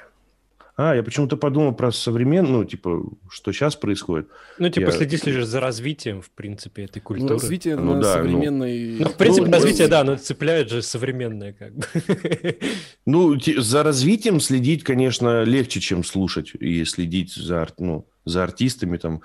А, 0.82 0.94
я 0.94 1.02
почему-то 1.02 1.36
подумал 1.36 1.74
про 1.74 1.92
современную, 1.92 2.60
ну, 2.60 2.64
типа, 2.64 3.02
что 3.28 3.52
сейчас 3.52 3.76
происходит. 3.76 4.30
Ну, 4.58 4.70
типа, 4.70 4.86
я... 4.86 4.92
следишь 4.92 5.20
же 5.20 5.44
за 5.44 5.60
развитием, 5.60 6.22
в 6.22 6.30
принципе, 6.30 6.84
этой 6.84 7.00
культуры. 7.00 7.34
Ну, 7.34 7.38
развитие 7.38 7.76
ну, 7.76 7.96
на 7.96 8.00
да, 8.00 8.14
современной... 8.14 8.96
Ну... 8.98 9.04
ну, 9.04 9.10
в 9.10 9.16
принципе, 9.16 9.46
ну, 9.46 9.52
развитие, 9.52 9.88
ну... 9.88 9.90
да, 9.90 10.04
но 10.04 10.16
цепляет 10.16 10.70
же 10.70 10.80
современное, 10.80 11.52
как 11.52 11.74
бы. 11.74 11.84
Ну, 13.04 13.38
за 13.38 13.82
развитием 13.82 14.40
следить, 14.40 14.82
конечно, 14.82 15.42
легче, 15.42 15.80
чем 15.80 16.02
слушать 16.02 16.52
и 16.54 16.82
следить 16.86 17.34
за, 17.34 17.68
ну, 17.78 18.06
за 18.24 18.42
артистами 18.44 18.96
там. 18.96 19.20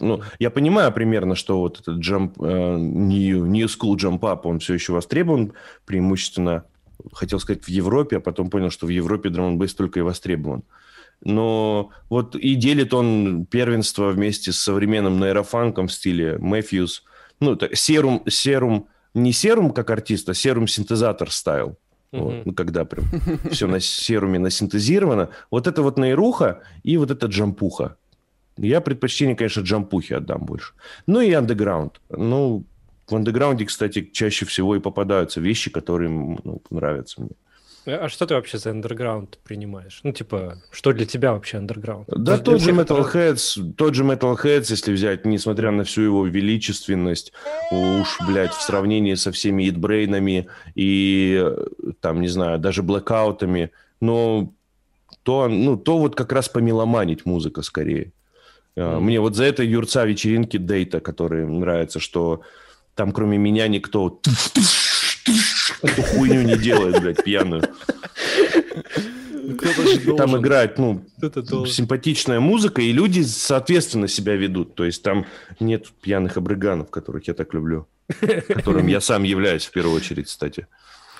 Ну, 0.00 0.22
я 0.40 0.50
понимаю 0.50 0.90
примерно, 0.90 1.36
что 1.36 1.60
вот 1.60 1.78
этот 1.82 2.04
jump, 2.04 2.34
uh, 2.38 2.76
new, 2.76 3.46
new 3.46 3.66
School 3.66 3.94
Jump 3.94 4.20
Up, 4.22 4.40
он 4.42 4.58
все 4.58 4.74
еще 4.74 4.92
востребован 4.92 5.52
преимущественно, 5.84 6.64
хотел 7.12 7.38
сказать, 7.38 7.62
в 7.62 7.68
Европе, 7.68 8.16
а 8.16 8.20
потом 8.20 8.50
понял, 8.50 8.70
что 8.70 8.86
в 8.86 8.90
Европе 8.90 9.28
драм 9.28 9.56
н 9.56 9.68
только 9.68 10.00
и 10.00 10.02
востребован 10.02 10.64
но 11.22 11.90
вот 12.08 12.36
и 12.36 12.54
делит 12.54 12.94
он 12.94 13.46
первенство 13.46 14.10
вместе 14.10 14.52
с 14.52 14.58
современным 14.58 15.18
нейрофанком 15.18 15.88
в 15.88 15.92
стиле 15.92 16.38
Мэфьюз. 16.38 17.04
Ну, 17.40 17.58
серум, 17.72 18.22
серум, 18.28 18.88
не 19.14 19.32
серум 19.32 19.70
как 19.70 19.90
артист, 19.90 20.28
а 20.28 20.34
серум 20.34 20.68
синтезатор 20.68 21.30
стайл. 21.30 21.78
Mm-hmm. 22.12 22.20
Вот, 22.20 22.46
ну, 22.46 22.52
когда 22.54 22.84
прям 22.84 23.04
все 23.50 23.66
на 23.66 23.80
серуме 23.80 24.38
насинтезировано. 24.38 25.30
Вот 25.50 25.66
это 25.66 25.82
вот 25.82 25.98
нейруха 25.98 26.62
и 26.82 26.96
вот 26.96 27.10
это 27.10 27.26
джампуха. 27.26 27.96
Я 28.56 28.80
предпочтение, 28.80 29.36
конечно, 29.36 29.60
джампухи 29.60 30.14
отдам 30.14 30.44
больше. 30.46 30.72
Ну 31.06 31.20
и 31.20 31.32
андеграунд. 31.32 32.00
Ну, 32.08 32.64
в 33.06 33.14
андеграунде, 33.14 33.66
кстати, 33.66 34.08
чаще 34.12 34.46
всего 34.46 34.76
и 34.76 34.80
попадаются 34.80 35.40
вещи, 35.40 35.70
которые 35.70 36.10
ну, 36.10 36.62
нравятся 36.70 37.20
мне. 37.20 37.32
А 37.86 38.08
что 38.08 38.26
ты 38.26 38.34
вообще 38.34 38.58
за 38.58 38.70
андерграунд 38.70 39.38
принимаешь? 39.44 40.00
Ну, 40.02 40.12
типа, 40.12 40.60
что 40.70 40.92
для 40.92 41.06
тебя 41.06 41.32
вообще 41.32 41.58
андерграунд? 41.58 42.08
Да, 42.08 42.38
тот 42.38 42.60
же 42.60 42.72
Metalheads, 42.72 43.72
тот 43.76 43.94
же 43.94 44.02
Metalheads, 44.04 44.66
если 44.70 44.92
взять, 44.92 45.24
несмотря 45.24 45.70
на 45.70 45.84
всю 45.84 46.02
его 46.02 46.26
величественность, 46.26 47.32
уж, 47.70 48.18
блядь, 48.26 48.52
в 48.52 48.60
сравнении 48.60 49.14
со 49.14 49.30
всеми 49.30 49.68
итбрейнами 49.68 50.48
и, 50.74 51.44
там, 52.00 52.20
не 52.20 52.28
знаю, 52.28 52.58
даже 52.58 52.82
блэкаутами, 52.82 53.70
но 54.00 54.52
то, 55.22 55.48
ну, 55.48 55.76
то 55.76 55.98
вот 55.98 56.16
как 56.16 56.32
раз 56.32 56.48
помеломанить 56.48 57.24
музыка 57.24 57.62
скорее. 57.62 58.12
Mm. 58.76 59.00
Мне 59.00 59.20
вот 59.20 59.36
за 59.36 59.44
это 59.44 59.62
юрца 59.62 60.04
вечеринки 60.04 60.56
Дейта, 60.56 61.00
который 61.00 61.46
нравится, 61.46 62.00
что 62.00 62.42
там 62.94 63.12
кроме 63.12 63.38
меня 63.38 63.68
никто 63.68 64.20
эту 65.82 66.02
хуйню 66.02 66.42
не 66.42 66.56
делает, 66.56 67.00
блядь, 67.00 67.24
пьяную. 67.24 67.62
Ну, 70.04 70.16
там 70.16 70.36
играет, 70.36 70.78
ну, 70.78 71.04
симпатичная 71.66 72.40
музыка, 72.40 72.82
и 72.82 72.92
люди, 72.92 73.22
соответственно, 73.22 74.08
себя 74.08 74.34
ведут. 74.36 74.74
То 74.74 74.84
есть 74.84 75.02
там 75.02 75.26
нет 75.60 75.86
пьяных 76.02 76.36
обрыганов, 76.36 76.90
которых 76.90 77.28
я 77.28 77.34
так 77.34 77.54
люблю. 77.54 77.86
Которым 78.48 78.86
я 78.86 79.00
сам 79.00 79.22
являюсь 79.22 79.66
в 79.66 79.70
первую 79.70 79.96
очередь, 79.96 80.26
кстати. 80.26 80.66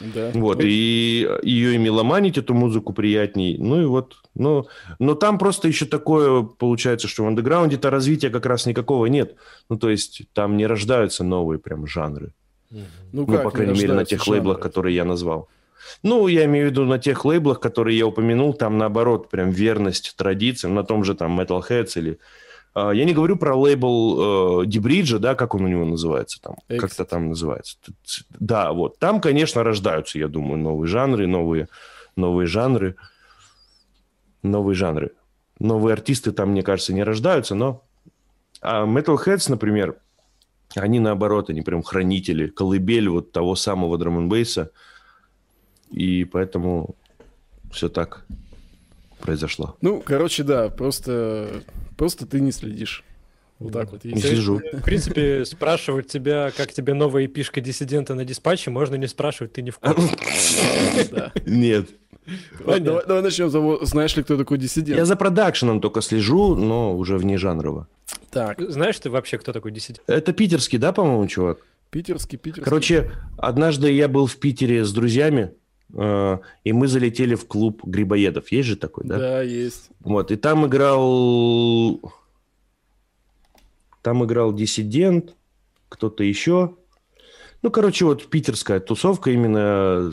Да. 0.00 0.30
Вот, 0.34 0.60
и 0.62 1.28
ее 1.42 1.74
и 1.74 1.78
меломанить, 1.78 2.36
эту 2.36 2.52
музыку 2.52 2.92
приятней. 2.92 3.56
Ну 3.58 3.82
и 3.82 3.86
вот, 3.86 4.16
ну, 4.34 4.66
но 4.98 5.14
там 5.14 5.38
просто 5.38 5.68
еще 5.68 5.86
такое 5.86 6.42
получается, 6.42 7.08
что 7.08 7.24
в 7.24 7.28
андеграунде-то 7.28 7.90
развития 7.90 8.30
как 8.30 8.44
раз 8.44 8.66
никакого 8.66 9.06
нет. 9.06 9.36
Ну, 9.70 9.78
то 9.78 9.88
есть 9.88 10.22
там 10.34 10.56
не 10.56 10.66
рождаются 10.66 11.24
новые 11.24 11.58
прям 11.58 11.86
жанры. 11.86 12.32
Ну, 13.12 13.26
ну 13.26 13.42
по 13.42 13.50
крайней 13.50 13.78
мере, 13.78 13.92
на 13.92 14.04
тех 14.04 14.24
жанры. 14.24 14.40
лейблах, 14.40 14.60
которые 14.60 14.94
я 14.94 15.04
назвал. 15.04 15.48
Ну, 16.02 16.28
я 16.28 16.44
имею 16.44 16.68
в 16.68 16.70
виду 16.70 16.84
на 16.84 16.98
тех 16.98 17.24
лейблах, 17.24 17.60
которые 17.60 17.96
я 17.96 18.06
упомянул, 18.06 18.54
там 18.54 18.78
наоборот, 18.78 19.30
прям 19.30 19.50
верность 19.50 20.14
традициям, 20.16 20.74
на 20.74 20.84
том 20.84 21.04
же 21.04 21.14
там 21.14 21.38
Metalheads 21.40 21.92
или... 21.96 22.18
Uh, 22.74 22.94
я 22.94 23.06
не 23.06 23.14
говорю 23.14 23.36
про 23.36 23.56
лейбл 23.56 24.66
Дебриджа, 24.66 25.18
да, 25.18 25.34
как 25.34 25.54
он 25.54 25.64
у 25.64 25.68
него 25.68 25.86
называется 25.86 26.42
там, 26.42 26.56
как-то 26.68 27.06
там 27.06 27.28
называется. 27.28 27.78
Да, 28.38 28.72
вот. 28.72 28.98
Там, 28.98 29.22
конечно, 29.22 29.64
рождаются, 29.64 30.18
я 30.18 30.28
думаю, 30.28 30.58
новые 30.58 30.86
жанры, 30.86 31.26
новые, 31.26 31.68
новые 32.16 32.46
жанры, 32.46 32.96
новые 34.42 34.74
жанры. 34.74 35.12
Новые 35.58 35.94
артисты 35.94 36.32
там, 36.32 36.50
мне 36.50 36.62
кажется, 36.62 36.92
не 36.92 37.02
рождаются, 37.02 37.54
но... 37.54 37.82
А 38.60 38.84
Metalheads, 38.84 39.46
например, 39.48 39.96
они 40.74 41.00
наоборот, 41.00 41.50
они 41.50 41.62
прям 41.62 41.82
хранители, 41.82 42.48
колыбель 42.48 43.08
вот 43.08 43.32
того 43.32 43.54
самого 43.56 43.98
драм 43.98 44.28
бейса 44.28 44.70
И 45.90 46.24
поэтому 46.24 46.96
все 47.70 47.88
так 47.88 48.26
произошло. 49.20 49.76
Ну, 49.80 50.02
короче, 50.04 50.42
да, 50.42 50.68
просто, 50.68 51.62
просто 51.96 52.26
ты 52.26 52.40
не 52.40 52.52
следишь. 52.52 53.04
Вот 53.58 53.72
так 53.72 53.90
вот. 53.90 54.04
Не 54.04 54.20
слежу. 54.20 54.60
В 54.72 54.82
принципе, 54.82 55.44
спрашивать 55.46 56.08
тебя, 56.08 56.50
как 56.54 56.72
тебе 56.72 56.92
новая 56.92 57.24
эпишка 57.24 57.60
диссидента 57.60 58.14
на 58.14 58.24
диспатче, 58.24 58.70
можно 58.70 58.96
не 58.96 59.06
спрашивать, 59.06 59.54
ты 59.54 59.62
не 59.62 59.70
в 59.70 59.78
курсе. 59.78 61.32
Нет. 61.46 61.88
Давай 62.58 63.22
начнем 63.22 63.50
с 63.50 63.88
Знаешь 63.88 64.16
ли, 64.16 64.22
кто 64.22 64.36
такой 64.36 64.58
диссидент? 64.58 64.98
Я 64.98 65.04
за 65.04 65.16
продакшеном 65.16 65.80
только 65.80 66.00
слежу, 66.00 66.54
но 66.54 66.96
уже 66.96 67.18
вне 67.18 67.38
жанрово. 67.38 67.88
Так. 68.30 68.60
Знаешь 68.60 68.98
ты 68.98 69.10
вообще, 69.10 69.38
кто 69.38 69.52
такой 69.52 69.72
диссидент? 69.72 70.02
Это 70.06 70.32
питерский, 70.32 70.78
да, 70.78 70.92
по-моему, 70.92 71.26
чувак? 71.26 71.58
Питерский, 71.90 72.38
питерский. 72.38 72.64
Короче, 72.64 73.12
однажды 73.38 73.92
я 73.92 74.08
был 74.08 74.26
в 74.26 74.36
Питере 74.36 74.84
с 74.84 74.92
друзьями, 74.92 75.52
э, 75.94 76.38
и 76.64 76.72
мы 76.72 76.88
залетели 76.88 77.34
в 77.34 77.46
клуб 77.46 77.84
грибоедов. 77.84 78.50
Есть 78.50 78.68
же 78.68 78.76
такой, 78.76 79.04
да? 79.06 79.18
Да, 79.18 79.42
есть. 79.42 79.90
Вот, 80.00 80.30
и 80.30 80.36
там 80.36 80.66
играл... 80.66 82.00
Там 84.02 84.24
играл 84.24 84.52
диссидент, 84.52 85.34
кто-то 85.88 86.22
еще. 86.22 86.74
Ну, 87.62 87.70
короче, 87.70 88.04
вот 88.04 88.26
питерская 88.26 88.78
тусовка, 88.78 89.30
именно 89.30 90.12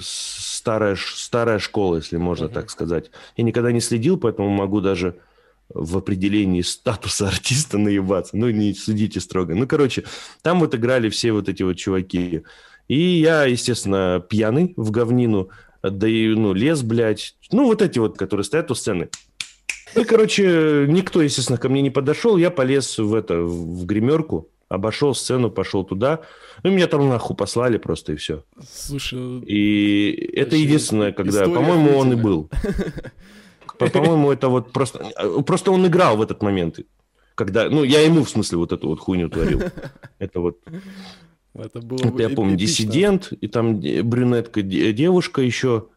старая, 0.63 0.95
старая 0.97 1.59
школа, 1.59 1.97
если 1.97 2.15
можно 2.15 2.45
uh-huh. 2.45 2.53
так 2.53 2.69
сказать. 2.69 3.11
Я 3.35 3.43
никогда 3.43 3.73
не 3.73 3.81
следил, 3.81 4.17
поэтому 4.17 4.47
могу 4.47 4.79
даже 4.79 5.17
в 5.67 5.97
определении 5.97 6.61
статуса 6.61 7.27
артиста 7.27 7.77
наебаться. 7.77 8.37
Ну, 8.37 8.49
не 8.49 8.73
судите 8.73 9.19
строго. 9.19 9.55
Ну, 9.55 9.67
короче, 9.67 10.05
там 10.41 10.61
вот 10.61 10.73
играли 10.73 11.09
все 11.09 11.33
вот 11.33 11.49
эти 11.49 11.63
вот 11.63 11.73
чуваки. 11.73 12.43
И 12.87 12.97
я, 12.97 13.43
естественно, 13.43 14.23
пьяный 14.29 14.73
в 14.77 14.89
говнину, 14.89 15.49
да 15.81 16.07
и, 16.07 16.27
ну, 16.29 16.53
лес, 16.53 16.81
блядь. 16.81 17.35
Ну, 17.51 17.65
вот 17.65 17.81
эти 17.81 17.99
вот, 17.99 18.17
которые 18.17 18.45
стоят 18.45 18.71
у 18.71 18.75
сцены. 18.75 19.09
Ну, 19.95 20.05
короче, 20.05 20.85
никто, 20.87 21.21
естественно, 21.21 21.57
ко 21.57 21.67
мне 21.67 21.81
не 21.81 21.89
подошел. 21.89 22.37
Я 22.37 22.51
полез 22.51 22.97
в 22.97 23.13
это, 23.13 23.41
в 23.41 23.85
гримерку, 23.85 24.47
обошел 24.69 25.13
сцену, 25.13 25.51
пошел 25.51 25.83
туда. 25.83 26.21
Ну, 26.63 26.71
меня 26.71 26.87
там 26.87 27.09
нахуй 27.09 27.35
послали 27.35 27.77
просто, 27.77 28.13
и 28.13 28.15
все. 28.15 28.43
Слушай... 28.67 29.39
И 29.41 30.31
это 30.33 30.55
единственное, 30.55 31.11
когда... 31.11 31.43
По-моему, 31.43 31.97
он 31.97 32.13
и 32.13 32.15
был. 32.15 32.49
По-моему, 33.77 34.31
это 34.31 34.47
вот 34.47 34.71
просто... 34.71 34.99
Просто 35.45 35.71
он 35.71 35.85
играл 35.85 36.17
в 36.17 36.21
этот 36.21 36.41
момент. 36.41 36.79
Когда... 37.35 37.69
Ну, 37.69 37.83
я 37.83 38.01
ему, 38.01 38.23
в 38.23 38.29
смысле, 38.29 38.59
вот 38.59 38.71
эту 38.71 38.87
вот 38.87 38.99
хуйню 38.99 39.29
творил. 39.29 39.61
Это 40.19 40.39
вот... 40.39 40.59
Это 41.53 41.81
было 41.81 41.99
это, 41.99 42.21
я 42.21 42.29
помню, 42.29 42.55
диссидент, 42.55 43.31
и 43.31 43.47
там 43.47 43.79
брюнетка 43.79 44.61
девушка 44.63 45.41
еще 45.41 45.87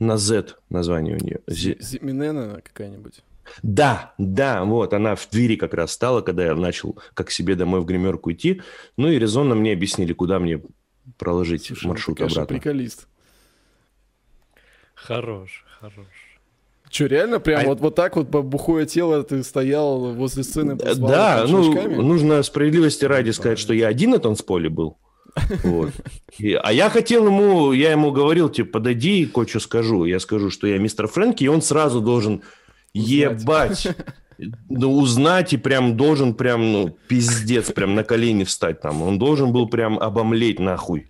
на 0.00 0.16
Z 0.16 0.56
название 0.68 1.16
у 1.16 1.24
нее. 1.24 1.40
Зиминена 1.46 2.60
какая-нибудь. 2.62 3.22
Да, 3.62 4.14
да, 4.18 4.64
вот, 4.64 4.92
она 4.94 5.14
в 5.14 5.28
двери 5.30 5.56
как 5.56 5.74
раз 5.74 5.92
стала, 5.92 6.20
когда 6.20 6.44
я 6.44 6.54
начал 6.54 6.98
как 7.14 7.30
себе 7.30 7.54
домой 7.54 7.80
в 7.80 7.84
гримерку 7.84 8.32
идти. 8.32 8.62
Ну 8.96 9.08
и 9.08 9.18
резонно 9.18 9.54
мне 9.54 9.72
объяснили, 9.72 10.12
куда 10.12 10.38
мне 10.38 10.60
проложить 11.18 11.66
Слушай, 11.66 11.86
маршрут 11.88 12.18
ну, 12.18 12.26
ты, 12.26 12.32
обратно. 12.32 12.56
приколист. 12.56 13.06
Хорош, 14.94 15.64
хорош. 15.80 16.06
Что, 16.90 17.06
реально 17.06 17.40
прям 17.40 17.62
а... 17.62 17.64
вот, 17.64 17.80
вот 17.80 17.94
так 17.94 18.16
вот 18.16 18.28
бухое 18.28 18.86
тело 18.86 19.22
ты 19.24 19.42
стоял 19.42 20.14
возле 20.14 20.44
сцены? 20.44 20.76
Да, 20.76 21.44
ну, 21.48 22.02
нужно 22.02 22.42
справедливости 22.42 23.04
ради 23.04 23.30
сказать, 23.30 23.58
что 23.58 23.74
я 23.74 23.88
один 23.88 24.10
на 24.10 24.18
танцполе 24.18 24.68
был. 24.68 24.96
Вот. 25.64 25.90
И, 26.38 26.52
а 26.52 26.72
я 26.72 26.88
хотел 26.90 27.26
ему, 27.26 27.72
я 27.72 27.90
ему 27.90 28.12
говорил, 28.12 28.48
типа, 28.48 28.74
подойди, 28.74 29.26
кое-что 29.26 29.60
скажу. 29.60 30.04
Я 30.04 30.20
скажу, 30.20 30.50
что 30.50 30.66
я 30.66 30.78
мистер 30.78 31.08
Фрэнки, 31.08 31.44
и 31.44 31.48
он 31.48 31.62
сразу 31.62 32.00
должен 32.00 32.42
Ебать! 32.94 33.88
Ну, 34.68 34.98
узнать 34.98 35.52
и 35.52 35.56
прям 35.56 35.96
должен 35.96 36.34
прям, 36.34 36.72
ну, 36.72 36.96
пиздец, 37.08 37.70
прям 37.70 37.94
на 37.94 38.02
колени 38.02 38.44
встать 38.44 38.80
там. 38.80 39.02
Он 39.02 39.18
должен 39.18 39.52
был 39.52 39.68
прям 39.68 39.98
обомлеть 39.98 40.58
нахуй. 40.58 41.08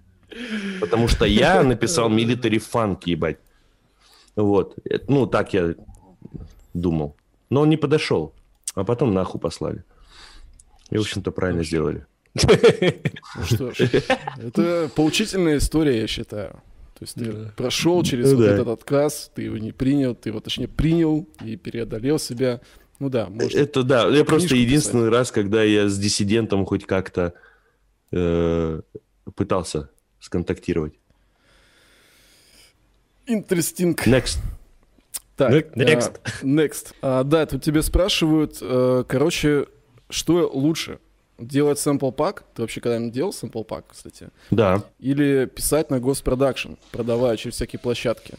Потому 0.80 1.08
что 1.08 1.24
я 1.24 1.62
написал 1.62 2.10
military 2.10 2.60
funk, 2.60 3.02
ебать. 3.06 3.38
Вот. 4.36 4.76
Ну, 5.08 5.26
так 5.26 5.54
я 5.54 5.74
думал. 6.74 7.16
Но 7.50 7.62
он 7.62 7.70
не 7.70 7.76
подошел. 7.76 8.34
А 8.74 8.84
потом 8.84 9.14
нахуй 9.14 9.40
послали. 9.40 9.84
И, 10.90 10.98
в 10.98 11.00
общем-то, 11.00 11.30
правильно 11.30 11.64
сделали. 11.64 12.04
Ну 12.34 13.44
что 13.44 13.72
ж, 13.72 13.80
это 14.38 14.90
поучительная 14.94 15.58
история, 15.58 16.00
я 16.00 16.06
считаю. 16.06 16.60
То 17.04 17.06
есть 17.06 17.14
ты 17.16 17.32
да. 17.32 17.52
прошел 17.54 18.02
через 18.02 18.30
ну, 18.30 18.38
вот 18.38 18.46
да. 18.46 18.54
этот 18.54 18.68
отказ, 18.68 19.30
ты 19.34 19.42
его 19.42 19.58
не 19.58 19.72
принял, 19.72 20.14
ты 20.14 20.30
его 20.30 20.40
точнее 20.40 20.68
принял 20.68 21.28
и 21.44 21.56
преодолел 21.56 22.18
себя. 22.18 22.62
Ну 22.98 23.10
да, 23.10 23.28
может. 23.28 23.54
Это 23.54 23.82
да. 23.82 24.08
Я 24.08 24.24
просто 24.24 24.54
единственный 24.54 25.08
писать. 25.08 25.12
раз, 25.12 25.30
когда 25.30 25.62
я 25.62 25.88
с 25.88 25.98
диссидентом 25.98 26.64
хоть 26.64 26.86
как-то 26.86 27.34
э, 28.10 28.80
пытался 29.34 29.90
сконтактировать. 30.18 30.94
Interesting. 33.26 33.94
Next. 34.06 34.38
Так, 35.36 35.76
next. 35.76 36.20
Uh, 36.24 36.42
next. 36.42 36.94
Uh, 37.02 37.22
да, 37.24 37.44
тут 37.44 37.62
тебе 37.62 37.82
спрашивают, 37.82 38.62
uh, 38.62 39.04
короче, 39.04 39.66
что 40.08 40.50
лучше? 40.50 41.00
Делать 41.38 41.78
sample 41.78 42.12
пак? 42.12 42.44
Ты 42.54 42.62
вообще 42.62 42.80
когда-нибудь 42.80 43.12
делал 43.12 43.30
sample 43.30 43.64
пак, 43.64 43.86
кстати? 43.88 44.28
Да. 44.50 44.82
Или 45.00 45.46
писать 45.46 45.90
на 45.90 45.98
госпродакшн, 45.98 46.74
продавая 46.92 47.36
через 47.36 47.56
всякие 47.56 47.80
площадки? 47.80 48.34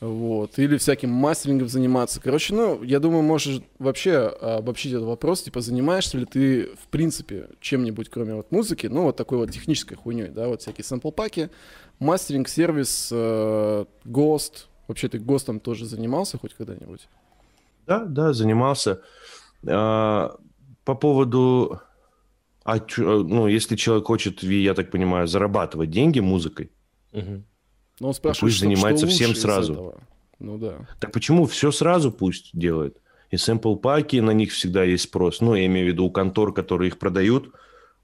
Вот. 0.00 0.58
Или 0.58 0.76
всяким 0.76 1.10
мастерингом 1.10 1.68
заниматься. 1.68 2.20
Короче, 2.20 2.54
ну, 2.54 2.82
я 2.84 3.00
думаю, 3.00 3.22
можешь 3.22 3.62
вообще 3.78 4.18
обобщить 4.18 4.92
этот 4.92 5.06
вопрос, 5.06 5.42
типа, 5.42 5.60
занимаешься 5.60 6.18
ли 6.18 6.24
ты, 6.24 6.66
в 6.80 6.86
принципе, 6.88 7.48
чем-нибудь, 7.60 8.08
кроме 8.08 8.34
вот 8.34 8.52
музыки, 8.52 8.86
ну, 8.86 9.04
вот 9.04 9.16
такой 9.16 9.38
вот 9.38 9.50
технической 9.50 9.96
хуйней, 9.96 10.28
да, 10.28 10.46
вот 10.46 10.62
всякие 10.62 10.84
сампл-паки, 10.84 11.50
мастеринг, 11.98 12.48
сервис, 12.48 13.08
э, 13.10 13.84
ГОСТ. 14.04 14.68
Вообще 14.86 15.08
ты 15.08 15.18
ГОСТом 15.18 15.60
тоже 15.60 15.84
занимался 15.84 16.38
хоть 16.38 16.54
когда-нибудь? 16.54 17.08
Да, 17.86 18.04
да, 18.04 18.32
занимался. 18.32 19.00
А, 19.66 20.36
по 20.84 20.94
поводу... 20.94 21.80
А, 22.70 22.76
ну, 22.98 23.46
если 23.46 23.76
человек 23.76 24.06
хочет, 24.06 24.42
я 24.42 24.74
так 24.74 24.90
понимаю, 24.90 25.26
зарабатывать 25.26 25.90
деньги 25.90 26.20
музыкой, 26.20 26.70
угу. 27.12 27.42
Но 27.98 28.08
он 28.08 28.14
спрашивает, 28.14 28.40
пусть 28.40 28.56
что, 28.56 28.66
занимается 28.66 29.06
что 29.06 29.14
всем 29.14 29.34
сразу. 29.34 29.94
Ну 30.38 30.58
да. 30.58 30.86
Так 31.00 31.12
почему 31.12 31.46
все 31.46 31.70
сразу 31.72 32.12
пусть 32.12 32.50
делает? 32.52 32.98
И 33.30 33.38
сэмпл 33.38 33.76
паки, 33.76 34.20
на 34.20 34.32
них 34.32 34.52
всегда 34.52 34.84
есть 34.84 35.04
спрос. 35.04 35.40
Ну, 35.40 35.54
я 35.54 35.64
имею 35.64 35.86
в 35.86 35.88
виду 35.88 36.04
у 36.04 36.10
контор, 36.10 36.52
которые 36.52 36.88
их 36.88 36.98
продают, 36.98 37.54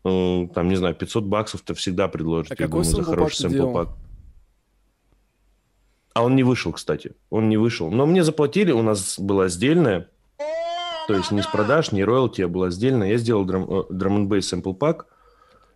ну, 0.02 0.50
там, 0.54 0.68
не 0.68 0.76
знаю, 0.76 0.94
500 0.94 1.24
баксов-то 1.24 1.74
всегда 1.74 2.08
предложат. 2.08 2.52
А 2.52 2.56
какой 2.56 2.84
думаю, 2.84 2.84
за 2.84 3.02
хороший 3.02 3.36
сэмпл 3.36 3.72
пак. 3.72 3.88
А 6.14 6.24
он 6.24 6.36
не 6.36 6.42
вышел, 6.42 6.72
кстати. 6.72 7.12
Он 7.28 7.50
не 7.50 7.58
вышел. 7.58 7.90
Но 7.90 8.06
мне 8.06 8.24
заплатили, 8.24 8.72
у 8.72 8.82
нас 8.82 9.18
была 9.18 9.48
сдельная. 9.48 10.08
То 11.06 11.14
есть 11.14 11.30
не 11.30 11.42
с 11.42 11.46
продаж, 11.46 11.92
не 11.92 12.04
роялти, 12.04 12.42
а 12.42 12.48
была 12.48 12.70
сдельная. 12.70 13.10
Я 13.10 13.18
сделал 13.18 13.44
драм, 13.44 13.84
драм 13.90 14.26
бейс 14.26 14.48
сэмпл 14.48 14.72
пак, 14.72 15.06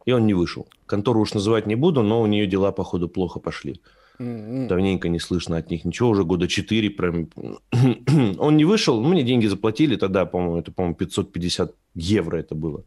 и 0.06 0.12
он 0.12 0.26
не 0.26 0.34
вышел. 0.34 0.66
Контору 0.86 1.20
уж 1.20 1.34
называть 1.34 1.66
не 1.66 1.74
буду, 1.74 2.02
но 2.02 2.22
у 2.22 2.26
нее 2.26 2.46
дела, 2.46 2.72
походу, 2.72 3.08
плохо 3.08 3.40
пошли. 3.40 3.80
Mm-hmm. 4.18 4.66
Давненько 4.66 5.08
не 5.08 5.20
слышно 5.20 5.58
от 5.58 5.70
них 5.70 5.84
ничего, 5.84 6.10
уже 6.10 6.24
года 6.24 6.48
4. 6.48 6.90
Прям... 6.90 7.28
Он 8.38 8.56
не 8.56 8.64
вышел, 8.64 9.02
мне 9.02 9.22
деньги 9.22 9.46
заплатили 9.46 9.96
тогда, 9.96 10.24
по-моему, 10.24 10.58
это, 10.58 10.72
по-моему, 10.72 10.96
550 10.96 11.74
евро 11.94 12.36
это 12.38 12.54
было. 12.54 12.84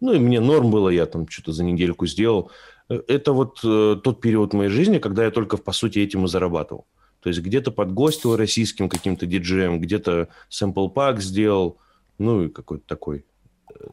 Ну, 0.00 0.12
и 0.12 0.18
мне 0.18 0.40
норм 0.40 0.70
было, 0.70 0.88
я 0.90 1.06
там 1.06 1.28
что-то 1.28 1.52
за 1.52 1.64
недельку 1.64 2.06
сделал. 2.06 2.50
Э, 2.88 3.00
это 3.08 3.32
вот 3.32 3.60
э, 3.64 3.96
тот 4.02 4.20
период 4.20 4.52
моей 4.52 4.70
жизни, 4.70 4.98
когда 4.98 5.24
я 5.24 5.30
только, 5.30 5.56
по 5.56 5.72
сути, 5.72 5.98
этим 5.98 6.24
и 6.24 6.28
зарабатывал. 6.28 6.86
То 7.22 7.28
есть 7.28 7.40
где-то 7.40 7.70
подгостил 7.70 8.36
российским 8.36 8.88
каким-то 8.88 9.26
диджеем, 9.26 9.80
где-то 9.80 10.28
сэмпл 10.48 10.88
пак 10.88 11.20
сделал, 11.20 11.78
ну 12.18 12.44
и 12.44 12.48
какой-то 12.48 12.84
такой 12.86 13.24
э, 13.72 13.84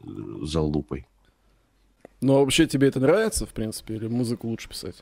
залупой. 0.42 1.06
Ну, 2.20 2.36
а 2.36 2.40
вообще 2.40 2.66
тебе 2.66 2.88
это 2.88 3.00
нравится, 3.00 3.46
в 3.46 3.50
принципе, 3.50 3.94
или 3.94 4.08
музыку 4.08 4.48
лучше 4.48 4.68
писать? 4.68 4.96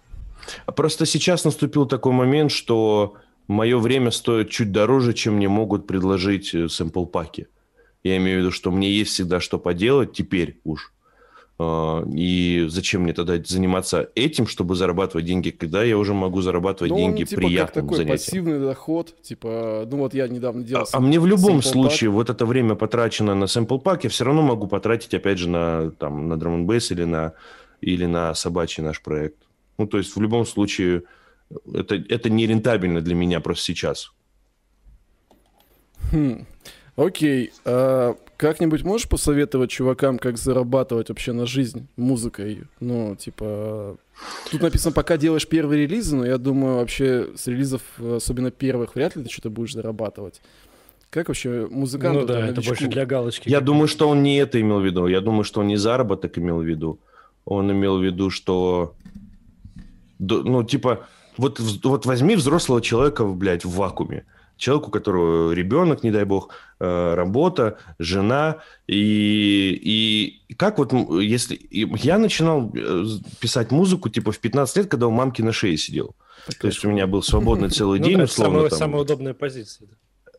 Просто 0.67 1.07
сейчас 1.07 1.45
наступил 1.45 1.87
такой 1.87 2.13
момент, 2.13 2.51
что 2.51 3.17
мое 3.49 3.79
время 3.79 4.11
стоит 4.11 4.51
чуть 4.51 4.73
дороже, 4.73 5.15
чем 5.15 5.35
мне 5.37 5.49
могут 5.49 5.87
предложить 5.87 6.55
э, 6.55 6.69
сэмпл-паки. 6.69 7.47
Я 8.03 8.17
имею 8.19 8.39
в 8.39 8.41
виду, 8.43 8.51
что 8.51 8.71
мне 8.71 8.91
есть 8.91 9.13
всегда 9.13 9.41
что 9.41 9.59
поделать 9.59 10.13
теперь 10.13 10.61
уж. 10.65 10.93
А, 11.59 12.05
и 12.13 12.67
зачем 12.69 13.03
мне 13.03 13.15
тогда 13.15 13.35
заниматься 13.43 14.11
этим, 14.15 14.47
чтобы 14.47 14.75
зарабатывать 14.75 15.25
деньги, 15.25 15.51
когда 15.51 15.83
я 15.83 15.97
уже 15.97 16.13
могу 16.13 16.43
зарабатывать 16.43 16.91
ну, 16.91 16.99
деньги 16.99 17.23
он, 17.23 17.27
типа, 17.27 17.41
приятным 17.41 17.67
как 17.67 17.75
такой 17.75 17.97
занятием? 17.97 18.19
пассивный 18.19 18.61
доход, 18.61 19.23
типа, 19.23 19.89
ну 19.91 19.97
вот 19.97 20.13
я 20.13 20.29
недавно 20.29 20.65
делал. 20.65 20.85
А, 20.93 20.97
а 20.97 21.01
мне 21.01 21.19
в 21.19 21.27
любом 21.27 21.63
случае 21.63 22.11
вот 22.11 22.29
это 22.29 22.45
время 22.45 22.75
потрачено 22.75 23.35
на 23.35 23.45
sample 23.45 23.83
pack, 23.83 24.01
я 24.03 24.11
все 24.11 24.25
равно 24.25 24.43
могу 24.43 24.67
потратить 24.67 25.15
опять 25.15 25.39
же 25.39 25.49
на 25.49 25.91
там 25.93 26.29
на 26.29 26.35
drum 26.35 26.67
and 26.67 26.87
или 26.91 27.05
на 27.05 27.33
или 27.81 28.05
на 28.05 28.35
собачий 28.35 28.83
наш 28.83 29.01
проект. 29.01 29.37
Ну, 29.79 29.87
то 29.87 29.99
есть 29.99 30.15
в 30.15 30.21
любом 30.21 30.45
случае 30.45 31.05
это, 31.73 31.95
это 31.95 32.29
не 32.29 32.47
рентабельно 32.47 33.01
для 33.01 33.15
меня 33.15 33.41
просто 33.41 33.65
сейчас. 33.65 34.13
Хм. 36.13 36.47
Окей. 36.97 37.53
А 37.65 38.17
как-нибудь 38.37 38.83
можешь 38.83 39.09
посоветовать 39.09 39.71
чувакам, 39.71 40.19
как 40.19 40.39
зарабатывать 40.39 41.09
вообще 41.09 41.33
на 41.33 41.47
жизнь 41.47 41.87
музыкой? 41.97 42.65
Ну, 42.81 43.17
типа... 43.17 43.97
Тут 44.51 44.63
написано, 44.63 44.93
пока 44.93 45.17
делаешь 45.17 45.47
первые 45.47 45.87
релизы, 45.87 46.17
но 46.17 46.27
я 46.27 46.39
думаю, 46.39 46.77
вообще 46.77 47.29
с 47.37 47.47
релизов, 47.47 47.83
особенно 47.99 48.51
первых, 48.51 48.95
вряд 48.95 49.17
ли 49.17 49.25
ты 49.25 49.31
что-то 49.31 49.51
будешь 49.51 49.75
зарабатывать. 49.75 50.41
Как 51.11 51.29
вообще 51.29 51.67
музыкант? 51.71 52.21
Ну 52.21 52.27
да, 52.27 52.49
это 52.49 52.61
больше 52.63 52.89
для 52.89 53.07
галочки. 53.07 53.49
Я 53.49 53.61
думаю, 53.61 53.89
что 53.89 54.09
он 54.09 54.23
не 54.23 54.39
это 54.39 54.61
имел 54.61 54.81
в 54.81 54.85
виду. 54.85 55.07
Я 55.07 55.21
думаю, 55.21 55.45
что 55.45 55.61
он 55.61 55.69
не 55.69 55.77
заработок 55.77 56.39
имел 56.39 56.59
в 56.59 56.65
виду. 56.65 56.99
Он 57.45 57.71
имел 57.71 57.99
в 57.99 58.03
виду, 58.03 58.29
что 58.31 58.95
ну, 60.19 60.65
типа, 60.65 61.07
вот, 61.37 61.61
вот 61.61 62.07
возьми 62.07 62.37
взрослого 62.37 62.81
человека, 62.81 63.25
блядь, 63.25 63.65
в 63.65 63.71
вакууме. 63.71 64.25
Человеку, 64.57 64.89
у 64.89 64.91
которого 64.91 65.53
ребенок, 65.53 66.03
не 66.03 66.11
дай 66.11 66.25
бог, 66.25 66.51
э, 66.81 67.15
работа, 67.15 67.79
жена. 67.99 68.57
И, 68.87 70.41
и 70.49 70.55
как 70.55 70.79
вот, 70.79 70.93
если... 71.21 71.59
Я 71.71 72.19
начинал 72.19 72.73
э, 72.75 73.05
писать 73.41 73.71
музыку, 73.71 74.09
типа, 74.09 74.33
в 74.33 74.39
15 74.39 74.77
лет, 74.77 74.87
когда 74.89 75.07
у 75.07 75.11
мамки 75.11 75.43
на 75.43 75.53
шее 75.53 75.77
сидел. 75.77 76.15
Так 76.47 76.57
То 76.57 76.67
есть 76.69 76.85
у 76.85 76.91
меня 76.91 77.07
был 77.07 77.23
свободный 77.23 77.71
целый 77.71 78.01
ну 78.01 78.07
день, 78.07 78.23
условно. 78.23 78.71
Самая 78.71 79.03
удобная 79.03 79.35
позиция. 79.35 79.89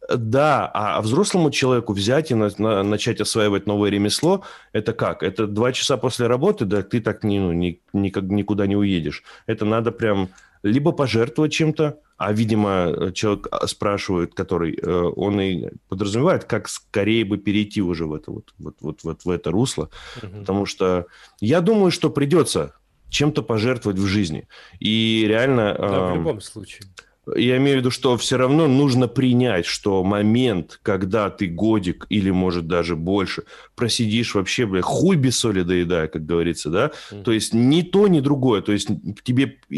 Да, 0.09 0.71
а, 0.73 0.97
а 0.97 1.01
взрослому 1.01 1.51
человеку 1.51 1.93
взять 1.93 2.31
и 2.31 2.35
на, 2.35 2.49
на, 2.57 2.81
начать 2.83 3.19
осваивать 3.19 3.67
новое 3.67 3.89
ремесло, 3.89 4.43
это 4.71 4.93
как? 4.93 5.21
Это 5.21 5.47
два 5.47 5.73
часа 5.73 5.97
после 5.97 6.27
работы, 6.27 6.63
да 6.65 6.81
ты 6.81 7.01
так 7.01 7.23
не, 7.23 7.39
ну, 7.39 7.51
ни, 7.51 7.81
никак, 7.91 8.23
никуда 8.23 8.67
не 8.67 8.77
уедешь. 8.77 9.23
Это 9.47 9.65
надо 9.65 9.91
прям 9.91 10.29
либо 10.63 10.93
пожертвовать 10.93 11.51
чем-то, 11.51 11.99
а, 12.17 12.33
видимо, 12.33 13.11
человек 13.13 13.47
а, 13.51 13.67
спрашивает, 13.67 14.33
который, 14.33 14.75
э, 14.75 14.91
он 15.15 15.39
и 15.39 15.69
подразумевает, 15.87 16.45
как 16.45 16.67
скорее 16.67 17.23
бы 17.23 17.37
перейти 17.37 17.81
уже 17.81 18.05
в 18.05 18.13
это, 18.13 18.31
вот, 18.31 18.53
вот, 18.57 18.75
вот, 18.81 19.03
вот 19.03 19.25
в 19.25 19.29
это 19.29 19.51
русло. 19.51 19.89
Угу. 20.23 20.39
Потому 20.39 20.65
что 20.65 21.05
я 21.39 21.61
думаю, 21.61 21.91
что 21.91 22.09
придется 22.09 22.73
чем-то 23.09 23.43
пожертвовать 23.43 23.99
в 23.99 24.05
жизни. 24.05 24.47
И 24.79 25.25
реально... 25.27 25.75
Да, 25.77 25.85
э, 25.85 26.11
в 26.13 26.15
любом 26.15 26.41
случае 26.41 26.87
я 27.35 27.57
имею 27.57 27.77
в 27.77 27.79
виду, 27.81 27.91
что 27.91 28.17
все 28.17 28.37
равно 28.37 28.67
нужно 28.67 29.07
принять, 29.07 29.65
что 29.65 30.03
момент, 30.03 30.79
когда 30.81 31.29
ты 31.29 31.47
годик 31.47 32.05
или, 32.09 32.29
может, 32.29 32.67
даже 32.67 32.95
больше 32.95 33.43
просидишь 33.75 34.35
вообще, 34.35 34.65
бля, 34.65 34.81
хуй 34.81 35.15
без 35.15 35.37
соли 35.37 35.61
доедая, 35.61 36.07
как 36.07 36.25
говорится, 36.25 36.69
да? 36.69 36.91
Mm-hmm. 37.11 37.23
То 37.23 37.31
есть 37.31 37.53
ни 37.53 37.81
то, 37.81 38.07
ни 38.07 38.19
другое. 38.19 38.61
То 38.61 38.71
есть 38.71 38.89
тебе 39.23 39.57
э, 39.69 39.75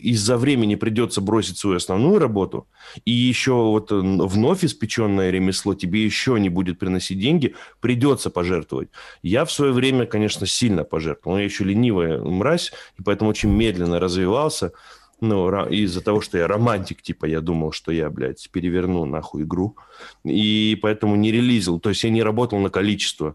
из-за 0.00 0.36
времени 0.36 0.74
придется 0.74 1.20
бросить 1.20 1.58
свою 1.58 1.76
основную 1.76 2.18
работу, 2.18 2.66
и 3.04 3.10
еще 3.10 3.52
вот 3.52 3.90
э, 3.92 3.96
вновь 3.96 4.64
испеченное 4.64 5.30
ремесло 5.30 5.74
тебе 5.74 6.04
еще 6.04 6.38
не 6.38 6.48
будет 6.48 6.78
приносить 6.78 7.18
деньги, 7.18 7.54
придется 7.80 8.30
пожертвовать. 8.30 8.88
Я 9.22 9.44
в 9.44 9.52
свое 9.52 9.72
время, 9.72 10.06
конечно, 10.06 10.46
сильно 10.46 10.84
пожертвовал. 10.84 11.38
Я 11.38 11.44
еще 11.44 11.64
ленивая 11.64 12.18
мразь, 12.18 12.72
и 12.98 13.02
поэтому 13.02 13.30
очень 13.30 13.50
медленно 13.50 13.98
развивался. 13.98 14.72
Ну, 15.20 15.66
из-за 15.68 16.02
того, 16.02 16.20
что 16.20 16.36
я 16.36 16.46
романтик, 16.46 17.00
типа, 17.00 17.24
я 17.24 17.40
думал, 17.40 17.72
что 17.72 17.90
я, 17.90 18.10
блядь, 18.10 18.50
переверну 18.50 19.06
нахуй 19.06 19.44
игру. 19.44 19.76
И 20.24 20.78
поэтому 20.82 21.16
не 21.16 21.32
релизил. 21.32 21.80
То 21.80 21.88
есть 21.88 22.04
я 22.04 22.10
не 22.10 22.22
работал 22.22 22.58
на 22.58 22.68
количество. 22.68 23.34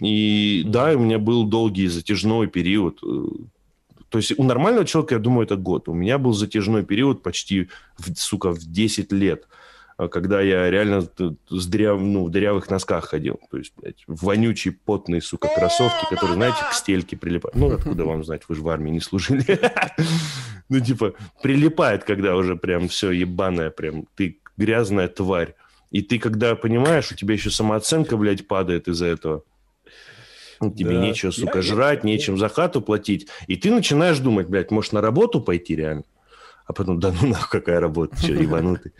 И 0.00 0.64
да, 0.66 0.92
у 0.92 0.98
меня 0.98 1.18
был 1.18 1.44
долгий 1.44 1.86
затяжной 1.86 2.48
период. 2.48 3.00
Э, 3.04 3.26
то 4.08 4.18
есть 4.18 4.32
у 4.36 4.42
нормального 4.42 4.84
человека, 4.84 5.14
я 5.14 5.20
думаю, 5.20 5.44
это 5.44 5.56
год. 5.56 5.88
У 5.88 5.94
меня 5.94 6.18
был 6.18 6.32
затяжной 6.32 6.84
период 6.84 7.22
почти, 7.22 7.68
сука, 8.16 8.50
в 8.50 8.58
10 8.58 9.12
лет. 9.12 9.46
А, 10.00 10.08
когда 10.08 10.40
я 10.40 10.70
реально 10.70 11.02
с 11.50 11.66
дыряв, 11.66 12.00
ну, 12.00 12.24
в 12.24 12.30
дырявых 12.30 12.70
носках 12.70 13.04
ходил. 13.04 13.38
То 13.50 13.58
есть, 13.58 13.74
блядь, 13.76 14.02
вонючие, 14.06 14.72
потные, 14.72 15.20
сука, 15.20 15.48
кроссовки, 15.54 16.06
которые, 16.08 16.36
знаете, 16.36 16.56
к 16.70 16.72
стельке 16.72 17.18
прилипают. 17.18 17.54
Ну, 17.54 17.70
откуда 17.70 18.06
вам 18.06 18.24
знать, 18.24 18.42
вы 18.48 18.54
же 18.54 18.62
в 18.62 18.68
армии 18.70 18.90
не 18.90 19.00
служили. 19.00 19.44
Ну, 20.72 20.78
типа, 20.78 21.14
прилипает, 21.42 22.04
когда 22.04 22.36
уже 22.36 22.54
прям 22.54 22.86
все 22.86 23.10
ебаное, 23.10 23.70
прям 23.70 24.06
ты 24.14 24.38
грязная 24.56 25.08
тварь. 25.08 25.56
И 25.90 26.00
ты, 26.00 26.20
когда 26.20 26.54
понимаешь, 26.54 27.10
у 27.10 27.16
тебя 27.16 27.34
еще 27.34 27.50
самооценка, 27.50 28.16
блядь, 28.16 28.46
падает 28.46 28.86
из-за 28.86 29.06
этого. 29.06 29.42
Тебе 30.60 30.94
да. 30.94 31.02
нечего, 31.02 31.32
сука, 31.32 31.58
я, 31.58 31.62
жрать, 31.62 32.04
я, 32.04 32.08
нечем 32.08 32.34
я... 32.34 32.40
за 32.40 32.48
хату 32.48 32.82
платить. 32.82 33.26
И 33.48 33.56
ты 33.56 33.72
начинаешь 33.72 34.20
думать, 34.20 34.46
блядь, 34.46 34.70
может, 34.70 34.92
на 34.92 35.00
работу 35.00 35.40
пойти 35.40 35.74
реально? 35.74 36.04
А 36.70 36.72
потом, 36.72 37.00
да 37.00 37.12
ну 37.20 37.26
нахуй, 37.26 37.60
какая 37.60 37.80
работа, 37.80 38.16
что, 38.16 38.32
ебанутый. 38.32 38.92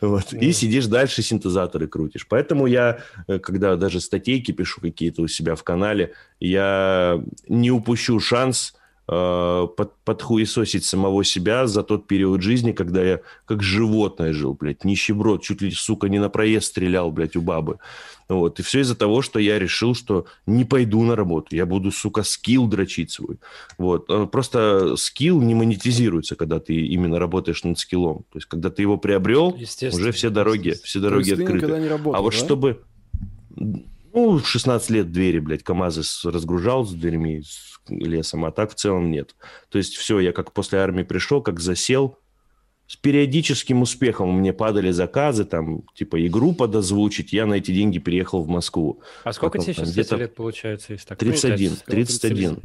Вот. 0.00 0.32
И 0.32 0.52
сидишь 0.52 0.86
дальше, 0.86 1.22
синтезаторы 1.22 1.88
крутишь. 1.88 2.26
Поэтому 2.28 2.66
я, 2.66 2.98
э, 3.26 3.38
когда 3.38 3.76
даже 3.76 4.00
статейки 4.00 4.52
пишу 4.52 4.80
какие-то 4.80 5.22
у 5.22 5.28
себя 5.28 5.54
в 5.54 5.64
канале, 5.64 6.12
я 6.40 7.22
не 7.48 7.70
упущу 7.70 8.20
шанс 8.20 8.74
э, 9.08 9.66
под, 9.76 9.96
подхуесосить 10.04 10.84
самого 10.84 11.24
себя 11.24 11.66
за 11.66 11.82
тот 11.82 12.06
период 12.06 12.42
жизни, 12.42 12.72
когда 12.72 13.02
я 13.02 13.20
как 13.44 13.62
животное 13.62 14.32
жил, 14.32 14.54
блядь, 14.54 14.84
нищеброд, 14.84 15.42
чуть 15.42 15.62
ли, 15.62 15.70
сука, 15.72 16.08
не 16.08 16.18
на 16.18 16.28
проезд 16.28 16.66
стрелял, 16.66 17.10
блядь, 17.10 17.36
у 17.36 17.42
бабы. 17.42 17.78
Вот. 18.28 18.60
И 18.60 18.62
все 18.62 18.80
из-за 18.80 18.94
того, 18.94 19.22
что 19.22 19.38
я 19.38 19.58
решил, 19.58 19.94
что 19.94 20.26
не 20.46 20.64
пойду 20.64 21.02
на 21.02 21.16
работу. 21.16 21.56
Я 21.56 21.66
буду, 21.66 21.90
сука, 21.90 22.22
скилл 22.22 22.66
дрочить 22.66 23.10
свой. 23.10 23.38
Вот. 23.78 24.10
А 24.10 24.26
просто 24.26 24.96
скилл 24.96 25.40
не 25.40 25.54
монетизируется, 25.54 26.36
когда 26.36 26.60
ты 26.60 26.74
именно 26.74 27.18
работаешь 27.18 27.64
над 27.64 27.78
скиллом. 27.78 28.24
То 28.30 28.38
есть, 28.38 28.46
когда 28.46 28.70
ты 28.70 28.82
его 28.82 28.98
приобрел, 28.98 29.56
уже 29.92 30.12
все 30.12 30.30
дороги, 30.30 30.74
все 30.84 31.00
дороги 31.00 31.32
открыты. 31.32 31.66
не 31.78 31.88
работал, 31.88 32.14
а 32.14 32.22
вот 32.22 32.32
да? 32.32 32.38
чтобы... 32.38 32.82
Ну, 34.14 34.38
16 34.38 34.90
лет 34.90 35.12
двери, 35.12 35.38
блядь, 35.38 35.62
КАМАЗы 35.62 36.02
разгружал 36.30 36.84
с 36.84 36.92
дверьми, 36.92 37.42
с 37.42 37.78
лесом, 37.88 38.44
а 38.44 38.50
так 38.50 38.72
в 38.72 38.74
целом 38.74 39.10
нет. 39.10 39.36
То 39.68 39.78
есть 39.78 39.94
все, 39.96 40.18
я 40.20 40.32
как 40.32 40.52
после 40.52 40.80
армии 40.80 41.02
пришел, 41.02 41.42
как 41.42 41.60
засел, 41.60 42.18
с 42.88 42.96
периодическим 42.96 43.82
успехом 43.82 44.32
мне 44.38 44.54
падали 44.54 44.90
заказы, 44.90 45.44
там, 45.44 45.82
типа, 45.94 46.26
игру 46.26 46.54
подозвучить, 46.54 47.34
я 47.34 47.44
на 47.44 47.54
эти 47.54 47.70
деньги 47.70 47.98
переехал 47.98 48.42
в 48.42 48.48
Москву. 48.48 49.02
А 49.24 49.34
сколько 49.34 49.58
Потом, 49.58 49.66
тебе 49.66 49.74
сейчас 49.74 49.92
где-то... 49.92 50.16
лет 50.16 50.34
получается? 50.34 50.94
Если 50.94 51.06
так 51.06 51.18
31, 51.18 51.72
31. 51.84 52.62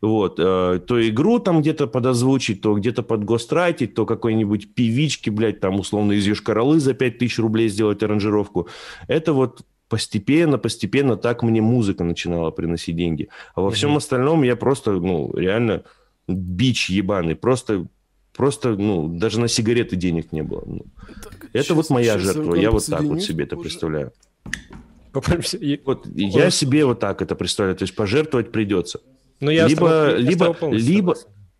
Вот, 0.00 0.40
э, 0.40 0.80
то 0.84 1.08
игру 1.08 1.38
там 1.38 1.60
где-то 1.60 1.86
подозвучить, 1.86 2.62
то 2.62 2.74
где-то 2.74 3.04
подгострайтить, 3.04 3.94
то 3.94 4.06
какой-нибудь 4.06 4.74
певички, 4.74 5.30
блядь, 5.30 5.60
там 5.60 5.78
условно 5.78 6.12
из 6.12 6.26
Юшкаралы 6.26 6.80
за 6.80 6.94
5000 6.94 7.38
рублей 7.38 7.68
сделать 7.68 8.02
аранжировку. 8.02 8.68
Это 9.06 9.32
вот 9.34 9.62
постепенно, 9.88 10.58
постепенно 10.58 11.16
так 11.16 11.44
мне 11.44 11.62
музыка 11.62 12.02
начинала 12.02 12.50
приносить 12.50 12.96
деньги. 12.96 13.28
А 13.54 13.60
во 13.60 13.68
угу. 13.68 13.74
всем 13.74 13.96
остальном 13.96 14.42
я 14.42 14.56
просто, 14.56 14.94
ну, 14.94 15.32
реально 15.36 15.84
бич 16.26 16.90
ебаный. 16.90 17.36
Просто 17.36 17.86
Просто, 18.36 18.70
ну, 18.70 19.08
даже 19.08 19.40
на 19.40 19.48
сигареты 19.48 19.96
денег 19.96 20.32
не 20.32 20.42
было. 20.42 20.64
Ну, 20.66 20.86
так, 21.22 21.48
это 21.52 21.64
сейчас, 21.64 21.76
вот 21.76 21.90
моя 21.90 22.18
жертва. 22.18 22.54
Я 22.54 22.70
вот 22.70 22.84
так 22.86 23.02
вот 23.02 23.22
себе 23.22 23.44
это 23.44 23.56
представляю. 23.56 24.12
Вот 25.12 26.06
я 26.14 26.50
себе 26.50 26.84
вот 26.84 26.98
так 26.98 27.22
это 27.22 27.36
представляю. 27.36 27.76
То 27.76 27.84
есть 27.84 27.94
пожертвовать 27.94 28.50
придется. 28.50 29.00
Но 29.40 29.46
ну, 29.46 29.50
я 29.50 29.68
либо, 29.68 30.16
либо, 30.16 30.56
либо 30.70 31.14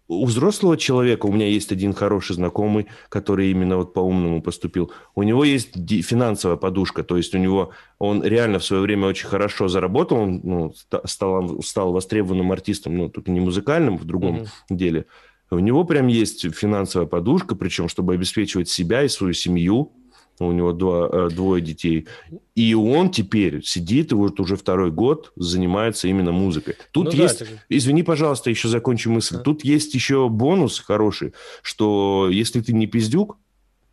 у 0.07 0.27
взрослого 0.27 0.77
человека, 0.77 1.27
у 1.27 1.33
меня 1.33 1.47
есть 1.47 1.73
один 1.73 1.93
хороший 1.93 2.35
знакомый, 2.35 2.87
который 3.09 3.51
именно 3.51 3.77
вот 3.77 3.95
по-умному 3.95 4.43
поступил, 4.43 4.93
у 5.15 5.23
него 5.23 5.45
есть 5.45 5.75
финансовая 6.03 6.57
подушка, 6.57 7.05
то 7.05 7.17
есть 7.17 7.35
у 7.35 7.39
него, 7.39 7.71
он 7.99 8.23
реально 8.23 8.59
в 8.59 8.65
свое 8.65 8.83
время 8.83 9.07
очень 9.07 9.29
хорошо 9.29 9.69
заработал, 9.69 10.19
он 10.19 10.41
ну, 10.45 10.75
стал, 11.05 11.63
стал 11.63 11.93
востребованным 11.93 12.53
артистом, 12.53 12.97
ну, 12.97 13.09
только 13.09 13.31
не 13.31 13.41
музыкальным, 13.41 13.97
в 13.97 14.05
другом 14.05 14.43
mm-hmm. 14.43 14.47
деле, 14.71 15.07
у 15.55 15.59
него 15.59 15.85
прям 15.85 16.07
есть 16.07 16.55
финансовая 16.55 17.07
подушка, 17.07 17.55
причем, 17.55 17.89
чтобы 17.89 18.15
обеспечивать 18.15 18.69
себя 18.69 19.03
и 19.03 19.09
свою 19.09 19.33
семью. 19.33 19.93
У 20.41 20.51
него 20.51 20.73
два, 20.73 21.09
э, 21.13 21.29
двое 21.31 21.63
детей. 21.63 22.09
И 22.57 22.75
он 22.75 23.11
теперь 23.11 23.63
сидит 23.63 24.11
и 24.11 24.17
вот 24.17 24.41
уже 24.41 24.57
второй 24.57 24.91
год 24.91 25.33
занимается 25.37 26.09
именно 26.09 26.33
музыкой. 26.33 26.75
Тут 26.91 27.07
ну, 27.07 27.13
есть, 27.13 27.39
да, 27.39 27.45
это... 27.45 27.63
извини, 27.69 28.03
пожалуйста, 28.03 28.51
еще 28.51 28.67
закончу 28.67 29.13
мысль. 29.13 29.37
Да. 29.37 29.43
Тут 29.43 29.65
есть 29.65 29.95
еще 29.95 30.29
бонус 30.29 30.81
хороший, 30.81 31.35
что 31.63 32.29
если 32.33 32.61
ты 32.61 32.73
не 32.73 32.89
пиздюк, 32.89 33.39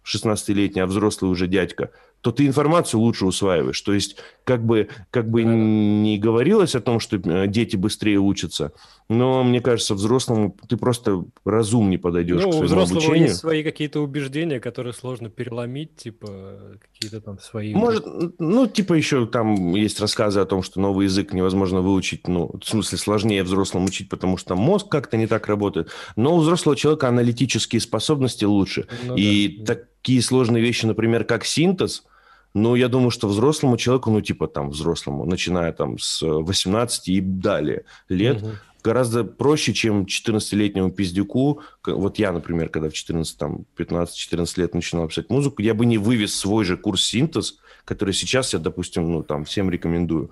16-летний, 0.03 0.81
а 0.81 0.87
взрослый 0.87 1.29
уже 1.29 1.47
дядька, 1.47 1.91
то 2.21 2.31
ты 2.31 2.45
информацию 2.45 2.99
лучше 2.99 3.25
усваиваешь. 3.25 3.81
То 3.81 3.93
есть, 3.93 4.15
как 4.43 4.63
бы, 4.63 4.89
как 5.09 5.29
бы 5.29 5.43
не 5.43 6.19
говорилось 6.19 6.75
о 6.75 6.81
том, 6.81 6.99
что 6.99 7.17
э, 7.17 7.47
дети 7.47 7.75
быстрее 7.75 8.19
учатся, 8.19 8.73
но, 9.09 9.43
мне 9.43 9.59
кажется, 9.59 9.95
взрослому 9.95 10.55
ты 10.69 10.77
просто 10.77 11.25
разумнее 11.43 11.97
подойдешь 11.97 12.43
ну, 12.43 12.49
к 12.49 12.53
своему 12.53 12.65
взрослого 12.67 12.99
обучению. 12.99 13.27
есть 13.29 13.39
свои 13.39 13.63
какие-то 13.63 14.01
убеждения, 14.01 14.59
которые 14.59 14.93
сложно 14.93 15.29
переломить, 15.29 15.95
типа, 15.95 16.77
какие-то 16.79 17.21
там 17.21 17.39
свои... 17.39 17.73
Может, 17.73 18.05
ну, 18.39 18.67
типа 18.67 18.93
еще 18.93 19.25
там 19.25 19.73
есть 19.73 19.99
рассказы 19.99 20.39
о 20.39 20.45
том, 20.45 20.61
что 20.61 20.79
новый 20.79 21.05
язык 21.05 21.33
невозможно 21.33 21.81
выучить, 21.81 22.27
ну, 22.27 22.51
в 22.61 22.63
смысле, 22.63 22.99
сложнее 22.99 23.43
взрослым 23.43 23.85
учить, 23.85 24.09
потому 24.09 24.37
что 24.37 24.55
мозг 24.55 24.87
как-то 24.89 25.17
не 25.17 25.25
так 25.25 25.47
работает. 25.47 25.89
Но 26.15 26.35
у 26.35 26.39
взрослого 26.39 26.75
человека 26.75 27.07
аналитические 27.07 27.81
способности 27.81 28.45
лучше. 28.45 28.87
Ну, 29.03 29.15
И 29.15 29.57
да. 29.61 29.75
такие 29.75 30.21
сложные 30.21 30.61
вещи, 30.61 30.85
например, 30.85 31.23
как 31.23 31.45
синтез– 31.45 32.03
ну, 32.53 32.75
я 32.75 32.87
думаю, 32.87 33.11
что 33.11 33.27
взрослому 33.27 33.77
человеку, 33.77 34.11
ну, 34.11 34.21
типа 34.21 34.47
там 34.47 34.69
взрослому, 34.69 35.25
начиная 35.25 35.71
там 35.71 35.97
с 35.97 36.21
18 36.21 37.07
и 37.07 37.21
далее 37.21 37.85
лет, 38.09 38.41
угу. 38.41 38.51
гораздо 38.83 39.23
проще, 39.23 39.73
чем 39.73 40.03
14-летнему 40.03 40.91
пиздюку. 40.91 41.61
Вот 41.85 42.19
я, 42.19 42.31
например, 42.31 42.69
когда 42.69 42.89
в 42.89 42.93
14, 42.93 43.37
там, 43.37 43.65
15-14 43.77 44.53
лет 44.57 44.73
начинал 44.73 45.07
писать 45.07 45.29
музыку, 45.29 45.61
я 45.61 45.73
бы 45.73 45.85
не 45.85 45.97
вывез 45.97 46.35
свой 46.35 46.65
же 46.65 46.77
курс 46.77 47.03
синтез, 47.03 47.59
который 47.85 48.13
сейчас 48.13 48.53
я, 48.53 48.59
допустим, 48.59 49.09
ну, 49.11 49.23
там, 49.23 49.45
всем 49.45 49.69
рекомендую 49.69 50.31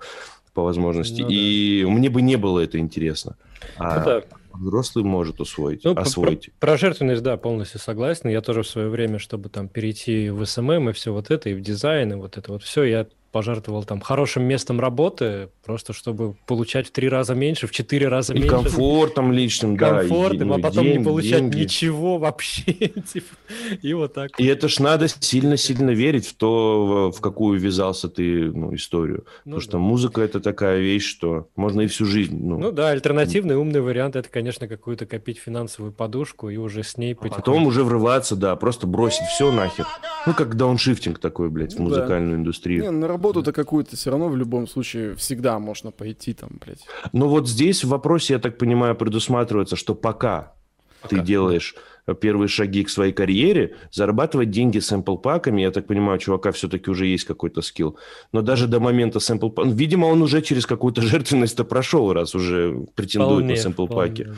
по 0.52 0.62
возможности. 0.62 1.22
Ну, 1.22 1.28
да. 1.28 1.34
И 1.34 1.84
мне 1.84 2.10
бы 2.10 2.20
не 2.22 2.36
было 2.36 2.60
это 2.60 2.78
интересно. 2.78 3.36
А... 3.78 3.98
Ну, 3.98 4.04
да 4.04 4.22
взрослый 4.54 5.04
может 5.04 5.40
усвоить, 5.40 5.84
ну, 5.84 5.94
освоить. 5.96 6.50
Про, 6.58 6.68
про 6.68 6.76
жертвенность, 6.76 7.22
да, 7.22 7.36
полностью 7.36 7.80
согласен. 7.80 8.28
Я 8.28 8.40
тоже 8.40 8.62
в 8.62 8.66
свое 8.66 8.88
время, 8.88 9.18
чтобы 9.18 9.48
там 9.48 9.68
перейти 9.68 10.30
в 10.30 10.44
СММ 10.44 10.90
и 10.90 10.92
все 10.92 11.12
вот 11.12 11.30
это, 11.30 11.50
и 11.50 11.54
в 11.54 11.60
дизайн, 11.60 12.12
и 12.12 12.16
вот 12.16 12.36
это 12.36 12.52
вот 12.52 12.62
все, 12.62 12.84
я 12.84 13.06
пожертвовал 13.32 13.84
там 13.84 14.00
хорошим 14.00 14.44
местом 14.44 14.80
работы, 14.80 15.50
просто 15.64 15.92
чтобы 15.92 16.34
получать 16.46 16.88
в 16.88 16.90
три 16.90 17.08
раза 17.08 17.34
меньше, 17.34 17.66
в 17.66 17.70
четыре 17.70 18.08
раза 18.08 18.32
и 18.32 18.36
меньше. 18.36 18.50
комфортом 18.50 19.32
личным, 19.32 19.76
да. 19.76 20.00
Комфортом, 20.00 20.48
ну, 20.48 20.54
а 20.54 20.58
потом 20.58 20.84
день, 20.84 20.98
не 20.98 21.04
получать 21.04 21.40
деньги. 21.40 21.60
ничего 21.60 22.18
вообще. 22.18 22.72
типа, 23.12 23.34
и 23.82 23.92
вот 23.94 24.14
так. 24.14 24.38
И 24.38 24.46
это 24.46 24.68
ж 24.68 24.80
надо 24.80 25.08
сильно-сильно 25.08 25.90
верить 25.90 26.26
в 26.26 26.34
то, 26.34 27.12
в 27.14 27.20
какую 27.20 27.58
ввязался 27.58 28.08
ты 28.08 28.50
ну, 28.52 28.74
историю. 28.74 29.24
Ну, 29.44 29.56
Потому 29.56 29.56
да. 29.56 29.62
что 29.62 29.78
музыка 29.78 30.20
это 30.22 30.40
такая 30.40 30.80
вещь, 30.80 31.08
что 31.08 31.48
можно 31.56 31.82
и 31.82 31.86
всю 31.86 32.04
жизнь. 32.04 32.36
Ну, 32.36 32.58
ну 32.58 32.72
да, 32.72 32.90
альтернативный 32.90 33.56
умный 33.56 33.80
вариант 33.80 34.16
это, 34.16 34.28
конечно, 34.28 34.66
какую-то 34.66 35.06
копить 35.06 35.38
финансовую 35.38 35.92
подушку 35.92 36.50
и 36.50 36.56
уже 36.56 36.82
с 36.82 36.96
ней 36.96 37.14
потихоньку. 37.14 37.40
Потом 37.40 37.66
уже 37.66 37.84
врываться, 37.84 38.36
да, 38.36 38.56
просто 38.56 38.86
бросить 38.86 39.26
все 39.26 39.52
нахер. 39.52 39.86
Ну, 40.26 40.34
как 40.34 40.56
дауншифтинг 40.56 41.18
такой, 41.18 41.48
блядь, 41.50 41.74
в 41.74 41.78
ну 41.78 41.84
музыкальную 41.84 42.36
да. 42.36 42.40
индустрию. 42.40 42.82
Не, 42.82 42.90
на 42.90 43.06
работу-то 43.20 43.52
какую-то 43.52 43.96
все 43.96 44.10
равно 44.10 44.28
в 44.28 44.36
любом 44.36 44.66
случае 44.66 45.14
всегда 45.14 45.58
можно 45.58 45.90
пойти 45.90 46.32
там, 46.32 46.50
блядь. 46.64 46.86
Ну 47.12 47.28
вот 47.28 47.48
здесь 47.48 47.84
в 47.84 47.88
вопросе, 47.88 48.34
я 48.34 48.38
так 48.38 48.58
понимаю, 48.58 48.94
предусматривается, 48.96 49.76
что 49.76 49.94
пока, 49.94 50.54
пока. 51.02 51.16
ты 51.16 51.20
делаешь 51.20 51.74
первые 52.20 52.48
шаги 52.48 52.84
к 52.84 52.90
своей 52.90 53.12
карьере, 53.12 53.76
зарабатывать 53.92 54.50
деньги 54.50 54.78
сэмпл-паками, 54.78 55.60
я 55.60 55.70
так 55.70 55.86
понимаю, 55.86 56.16
у 56.16 56.20
чувака 56.20 56.52
все-таки 56.52 56.90
уже 56.90 57.06
есть 57.06 57.24
какой-то 57.24 57.62
скилл. 57.62 57.98
Но 58.32 58.42
даже 58.42 58.66
до 58.66 58.80
момента 58.80 59.20
сэмпл 59.20 59.50
ну, 59.56 59.72
видимо, 59.72 60.06
он 60.06 60.22
уже 60.22 60.42
через 60.42 60.66
какую-то 60.66 61.02
жертвенность-то 61.02 61.64
прошел, 61.64 62.12
раз 62.12 62.34
уже 62.34 62.86
претендует 62.94 63.44
вполне, 63.44 63.54
на 63.54 63.60
сэмпл-паки. 63.60 64.24
Да. 64.24 64.34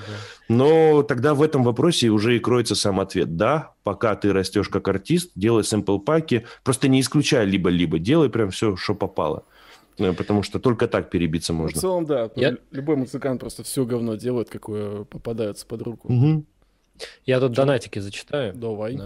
Но 0.48 1.02
тогда 1.02 1.34
в 1.34 1.42
этом 1.42 1.64
вопросе 1.64 2.08
уже 2.08 2.36
и 2.36 2.38
кроется 2.38 2.74
сам 2.74 3.00
ответ. 3.00 3.36
Да, 3.36 3.72
пока 3.84 4.14
ты 4.14 4.32
растешь 4.32 4.68
как 4.68 4.88
артист, 4.88 5.32
делай 5.34 5.62
сэмпл-паки, 5.62 6.44
просто 6.64 6.88
не 6.88 7.00
исключай 7.00 7.46
либо-либо, 7.46 7.98
делай 7.98 8.28
прям 8.28 8.50
все, 8.50 8.76
что 8.76 8.94
попало 8.94 9.44
э, 9.98 10.12
потому 10.12 10.42
что 10.42 10.58
только 10.58 10.88
так 10.88 11.10
перебиться 11.10 11.52
можно. 11.52 11.78
В 11.78 11.80
целом, 11.80 12.06
да. 12.06 12.30
Я... 12.36 12.56
Любой 12.70 12.96
музыкант 12.96 13.40
просто 13.40 13.62
все 13.62 13.84
говно 13.84 14.16
делает, 14.16 14.50
какое 14.50 15.04
попадается 15.04 15.66
под 15.66 15.82
руку. 15.82 16.12
Угу. 16.12 16.44
Я 17.26 17.40
тут 17.40 17.52
донатики 17.52 17.98
зачитаю. 17.98 18.52
Давай. 18.54 18.98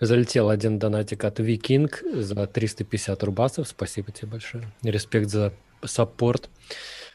Залетел 0.00 0.50
один 0.50 0.78
донатик 0.78 1.24
от 1.24 1.38
Викинг 1.38 2.02
за 2.12 2.46
350 2.46 3.22
рубасов. 3.22 3.68
Спасибо 3.68 4.10
тебе 4.10 4.32
большое. 4.32 4.64
Респект 4.82 5.28
за 5.28 5.52
саппорт. 5.84 6.50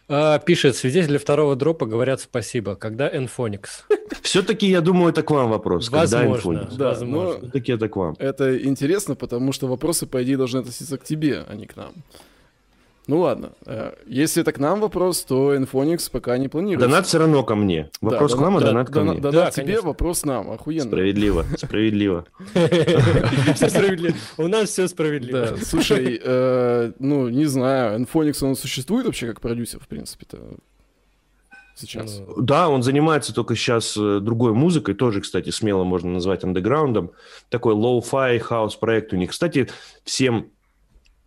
А, 0.10 0.40
пишет, 0.40 0.78
свидетели 0.78 1.18
второго 1.18 1.56
дропа 1.56 1.86
говорят 1.86 2.22
спасибо. 2.22 2.76
Когда 2.76 3.14
Enphonics? 3.14 3.84
Все-таки, 4.22 4.68
я 4.68 4.80
думаю, 4.80 5.10
это 5.10 5.22
к 5.22 5.32
вам 5.32 5.50
вопрос. 5.50 5.90
Возможно. 5.90 6.60
Когда 6.60 6.76
Да, 6.78 6.90
возможно. 6.90 7.40
Все-таки 7.40 7.74
это 7.74 7.90
к 7.90 7.96
вам. 7.98 8.16
Это 8.20 8.64
интересно, 8.64 9.16
потому 9.16 9.52
что 9.52 9.68
вопросы, 9.68 10.06
по 10.06 10.24
идее, 10.24 10.38
должны 10.38 10.60
относиться 10.60 10.98
к 10.98 11.04
тебе, 11.04 11.44
а 11.46 11.56
не 11.56 11.66
к 11.66 11.76
нам. 11.76 11.94
Ну 13.08 13.20
ладно, 13.22 13.52
э, 13.66 13.94
если 14.06 14.42
это 14.42 14.52
к 14.52 14.60
нам 14.60 14.82
вопрос, 14.82 15.24
то 15.24 15.56
Infonix 15.56 16.12
пока 16.12 16.38
не 16.38 16.50
планирует. 16.50 16.90
Донат 16.90 17.08
все 17.08 17.20
равно 17.20 17.42
ко 17.44 17.56
мне. 17.56 17.90
Вопрос 18.02 18.34
да, 18.34 18.38
к 18.38 18.42
вам, 18.42 18.58
а 18.58 18.60
донат 18.60 18.90
ко 18.90 19.02
мне. 19.02 19.20
Донат 19.20 19.54
тебе, 19.54 19.66
конечно. 19.66 19.88
вопрос 19.88 20.26
нам. 20.26 20.52
Охуенно. 20.52 20.88
Справедливо, 20.88 21.46
справедливо. 21.56 22.26
У 24.38 24.48
нас 24.48 24.70
все 24.70 24.88
справедливо. 24.90 25.56
Слушай, 25.64 26.20
э, 26.22 26.92
ну, 27.00 27.30
не 27.30 27.46
знаю, 27.46 28.02
Infonix, 28.02 28.44
он 28.46 28.58
существует 28.58 29.06
вообще 29.06 29.28
как 29.28 29.40
продюсер, 29.40 29.80
в 29.80 29.88
принципе-то? 29.88 30.38
сейчас. 31.80 32.22
Да, 32.38 32.70
он 32.70 32.84
занимается 32.84 33.34
только 33.34 33.56
сейчас 33.56 33.96
э, 33.98 34.20
другой 34.20 34.54
музыкой, 34.54 34.96
тоже, 34.96 35.22
кстати, 35.22 35.52
смело 35.52 35.84
можно 35.84 36.10
назвать 36.10 36.44
андеграундом. 36.44 37.12
Такой 37.50 37.76
low-fi 37.76 38.40
хаус 38.40 38.76
проект 38.76 39.14
у 39.14 39.16
них. 39.16 39.32
Кстати, 39.32 39.70
всем 40.04 40.50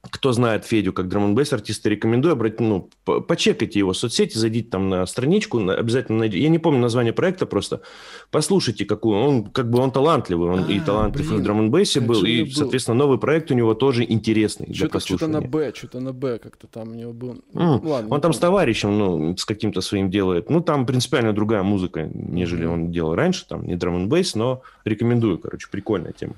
кто 0.03 0.33
знает 0.33 0.65
Федю 0.65 0.93
как 0.93 1.09
драм 1.09 1.25
н 1.35 1.39
артиста, 1.39 1.91
рекомендую 1.91 2.33
обратить, 2.33 2.61
ну, 2.61 2.89
почекайте 3.05 3.79
его 3.79 3.93
соцсети, 3.93 4.39
зайдите 4.39 4.71
там 4.71 4.89
на 4.89 5.05
страничку, 5.07 5.59
обязательно 5.59 6.21
найдите. 6.21 6.43
Я 6.43 6.49
не 6.49 6.59
помню 6.59 6.81
название 6.81 7.13
проекта 7.13 7.45
просто. 7.47 7.83
Послушайте, 8.31 8.85
какую 8.87 9.19
он, 9.19 9.45
как 9.45 9.71
бы 9.71 9.79
он 9.79 9.91
талантливый, 9.93 10.49
он 10.51 10.65
а, 10.65 10.73
и 10.73 10.81
талантлив 10.81 11.27
блин, 11.27 11.39
на 11.39 11.45
драм 11.45 11.61
н 11.61 11.71
был, 11.71 12.25
и, 12.25 12.45
был. 12.45 12.53
соответственно, 12.53 12.97
новый 12.97 13.19
проект 13.19 13.51
у 13.51 13.55
него 13.55 13.75
тоже 13.75 14.05
интересный 14.09 14.73
что-то, 14.73 15.01
Что-то 15.01 15.27
на 15.27 15.41
Б, 15.41 15.73
что-то 15.75 16.01
на 16.01 16.13
Б 16.13 16.39
как-то 16.39 16.67
там 16.67 16.91
у 16.91 16.95
него 16.95 17.13
был. 17.13 17.43
Mm. 17.53 17.87
Ладно, 17.87 18.15
он 18.15 18.21
там 18.21 18.33
с 18.33 18.39
товарищем, 18.39 18.99
ну, 18.99 19.37
с 19.37 19.45
каким-то 19.45 19.81
своим 19.83 20.11
делает. 20.11 20.49
Ну, 20.49 20.61
там 20.61 20.87
принципиально 20.87 21.33
другая 21.35 21.63
музыка, 21.63 22.09
нежели 22.13 22.67
mm. 22.67 22.73
он 22.73 22.91
делал 22.91 23.15
раньше, 23.15 23.47
там 23.47 23.67
не 23.67 23.77
драм 23.77 23.97
н 23.97 24.25
но 24.35 24.63
рекомендую, 24.85 25.39
короче, 25.39 25.69
прикольная 25.71 26.13
тема. 26.13 26.35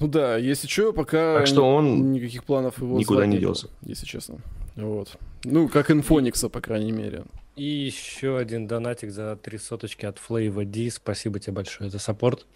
Ну 0.00 0.08
да, 0.08 0.36
если 0.36 0.66
что, 0.66 0.92
пока 0.92 1.38
так 1.38 1.46
что 1.46 1.62
он 1.62 2.12
никаких 2.12 2.44
планов 2.44 2.78
его 2.78 2.98
никуда 2.98 3.26
не 3.26 3.38
делся, 3.38 3.68
если 3.82 4.06
честно. 4.06 4.38
Вот. 4.76 5.16
Ну, 5.44 5.68
как 5.68 5.90
инфоникса, 5.90 6.48
по 6.48 6.60
крайней 6.60 6.92
мере. 6.92 7.24
И 7.56 7.64
еще 7.64 8.38
один 8.38 8.66
донатик 8.66 9.10
за 9.10 9.36
три 9.36 9.58
соточки 9.58 10.06
от 10.06 10.16
Flavor 10.16 10.64
D. 10.64 10.90
Спасибо 10.90 11.38
тебе 11.40 11.54
большое 11.54 11.90
за 11.90 11.98
саппорт. 11.98 12.46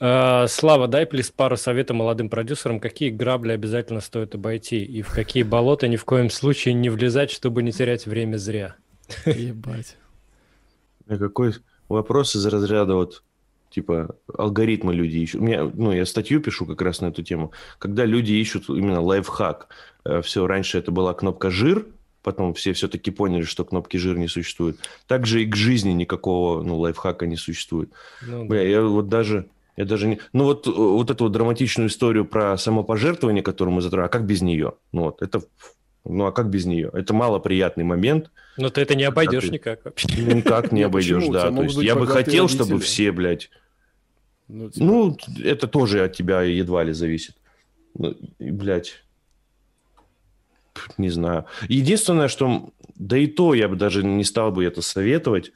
Uh, 0.00 0.48
Слава, 0.48 0.88
дай, 0.88 1.04
плиз, 1.04 1.30
пару 1.30 1.58
советов 1.58 1.94
молодым 1.94 2.30
продюсерам, 2.30 2.80
какие 2.80 3.10
грабли 3.10 3.52
обязательно 3.52 4.00
стоит 4.00 4.34
обойти 4.34 4.82
и 4.82 5.02
в 5.02 5.10
какие 5.10 5.42
болота 5.42 5.88
ни 5.88 5.96
в 5.96 6.06
коем 6.06 6.30
случае 6.30 6.72
не 6.72 6.88
влезать, 6.88 7.30
чтобы 7.30 7.62
не 7.62 7.70
терять 7.70 8.06
время 8.06 8.38
зря. 8.38 8.76
Ебать. 9.26 9.98
Какой 11.06 11.54
вопрос 11.90 12.34
из 12.34 12.46
разряда 12.46 12.94
вот 12.94 13.22
типа 13.70 14.16
алгоритмы 14.32 14.94
люди 14.94 15.18
ищут. 15.18 15.40
У 15.40 15.44
меня, 15.44 15.70
ну, 15.72 15.92
я 15.92 16.04
статью 16.04 16.40
пишу 16.40 16.66
как 16.66 16.82
раз 16.82 17.00
на 17.00 17.06
эту 17.06 17.22
тему. 17.22 17.52
Когда 17.78 18.04
люди 18.04 18.32
ищут 18.32 18.68
именно 18.68 19.00
лайфхак. 19.00 19.68
Э, 20.04 20.22
все, 20.22 20.46
раньше 20.46 20.78
это 20.78 20.90
была 20.90 21.14
кнопка 21.14 21.50
«жир», 21.50 21.86
потом 22.22 22.54
все 22.54 22.72
все-таки 22.72 23.10
поняли, 23.10 23.42
что 23.42 23.64
кнопки 23.64 23.96
«жир» 23.96 24.18
не 24.18 24.28
существует. 24.28 24.78
Также 25.06 25.42
и 25.42 25.46
к 25.46 25.56
жизни 25.56 25.92
никакого 25.92 26.62
ну, 26.62 26.78
лайфхака 26.78 27.26
не 27.26 27.36
существует. 27.36 27.92
Ну, 28.26 28.42
да. 28.42 28.44
Бля, 28.44 28.62
я 28.62 28.82
вот 28.82 29.08
даже... 29.08 29.46
Я 29.76 29.86
даже 29.86 30.08
не... 30.08 30.18
Ну, 30.32 30.44
вот, 30.44 30.66
вот 30.66 31.10
эту 31.10 31.24
вот 31.24 31.32
драматичную 31.32 31.88
историю 31.88 32.26
про 32.26 32.58
самопожертвование, 32.58 33.42
которую 33.42 33.74
мы 33.74 33.80
затронули, 33.80 34.06
а 34.06 34.10
как 34.10 34.26
без 34.26 34.42
нее? 34.42 34.74
Ну, 34.92 35.04
вот, 35.04 35.22
это... 35.22 35.40
Ну, 36.04 36.24
а 36.26 36.32
как 36.32 36.48
без 36.48 36.64
нее? 36.64 36.90
Это 36.92 37.12
малоприятный 37.12 37.84
момент. 37.84 38.30
Но 38.56 38.70
ты 38.70 38.80
это 38.80 38.94
не 38.94 39.04
обойдешь 39.04 39.44
ты... 39.44 39.50
никак 39.50 39.84
вообще. 39.84 40.08
Никак 40.22 40.72
не 40.72 40.82
обойдешь, 40.84 41.26
да. 41.28 41.50
То 41.50 41.62
есть 41.62 41.76
я 41.76 41.94
бы 41.94 42.06
хотел, 42.06 42.48
чтобы 42.48 42.80
все, 42.80 43.12
блядь, 43.12 43.50
ну, 44.52 44.68
типа... 44.68 44.84
ну, 44.84 45.16
это 45.44 45.68
тоже 45.68 46.04
от 46.04 46.12
тебя 46.14 46.42
едва 46.42 46.82
ли 46.82 46.92
зависит. 46.92 47.36
Ну, 47.94 48.16
блядь. 48.38 49.04
Не 50.98 51.10
знаю. 51.10 51.46
Единственное, 51.68 52.28
что... 52.28 52.70
Да 52.96 53.16
и 53.16 53.26
то 53.26 53.54
я 53.54 53.68
бы 53.68 53.76
даже 53.76 54.02
не 54.02 54.24
стал 54.24 54.50
бы 54.50 54.64
это 54.64 54.82
советовать. 54.82 55.52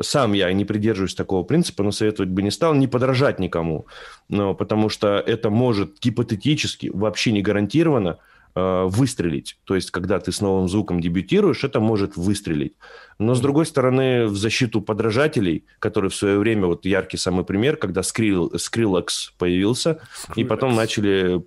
Сам 0.00 0.32
я 0.32 0.52
не 0.52 0.64
придерживаюсь 0.64 1.14
такого 1.14 1.44
принципа, 1.44 1.82
но 1.82 1.92
советовать 1.92 2.30
бы 2.30 2.42
не 2.42 2.50
стал. 2.50 2.74
Не 2.74 2.88
подражать 2.88 3.38
никому. 3.38 3.86
Но, 4.28 4.54
потому 4.54 4.88
что 4.88 5.18
это 5.18 5.50
может 5.50 5.98
гипотетически, 6.00 6.90
вообще 6.92 7.32
не 7.32 7.42
гарантированно, 7.42 8.18
Э, 8.58 8.88
выстрелить. 8.88 9.56
То 9.64 9.76
есть, 9.76 9.92
когда 9.92 10.18
ты 10.18 10.32
с 10.32 10.40
новым 10.40 10.68
звуком 10.68 11.00
дебютируешь, 11.00 11.62
это 11.62 11.78
может 11.78 12.16
выстрелить. 12.16 12.72
Но, 13.18 13.34
с 13.34 13.40
другой 13.40 13.66
стороны, 13.66 14.26
в 14.26 14.36
защиту 14.36 14.80
подражателей, 14.80 15.64
которые 15.78 16.10
в 16.10 16.14
свое 16.14 16.38
время, 16.38 16.66
вот 16.66 16.84
яркий 16.84 17.18
самый 17.18 17.44
пример, 17.44 17.76
когда 17.76 18.00
Skrill, 18.00 18.54
Skrillex 18.54 19.06
появился, 19.38 19.90
Skrillex. 19.90 20.32
и 20.36 20.44
потом 20.44 20.74
начали 20.74 21.40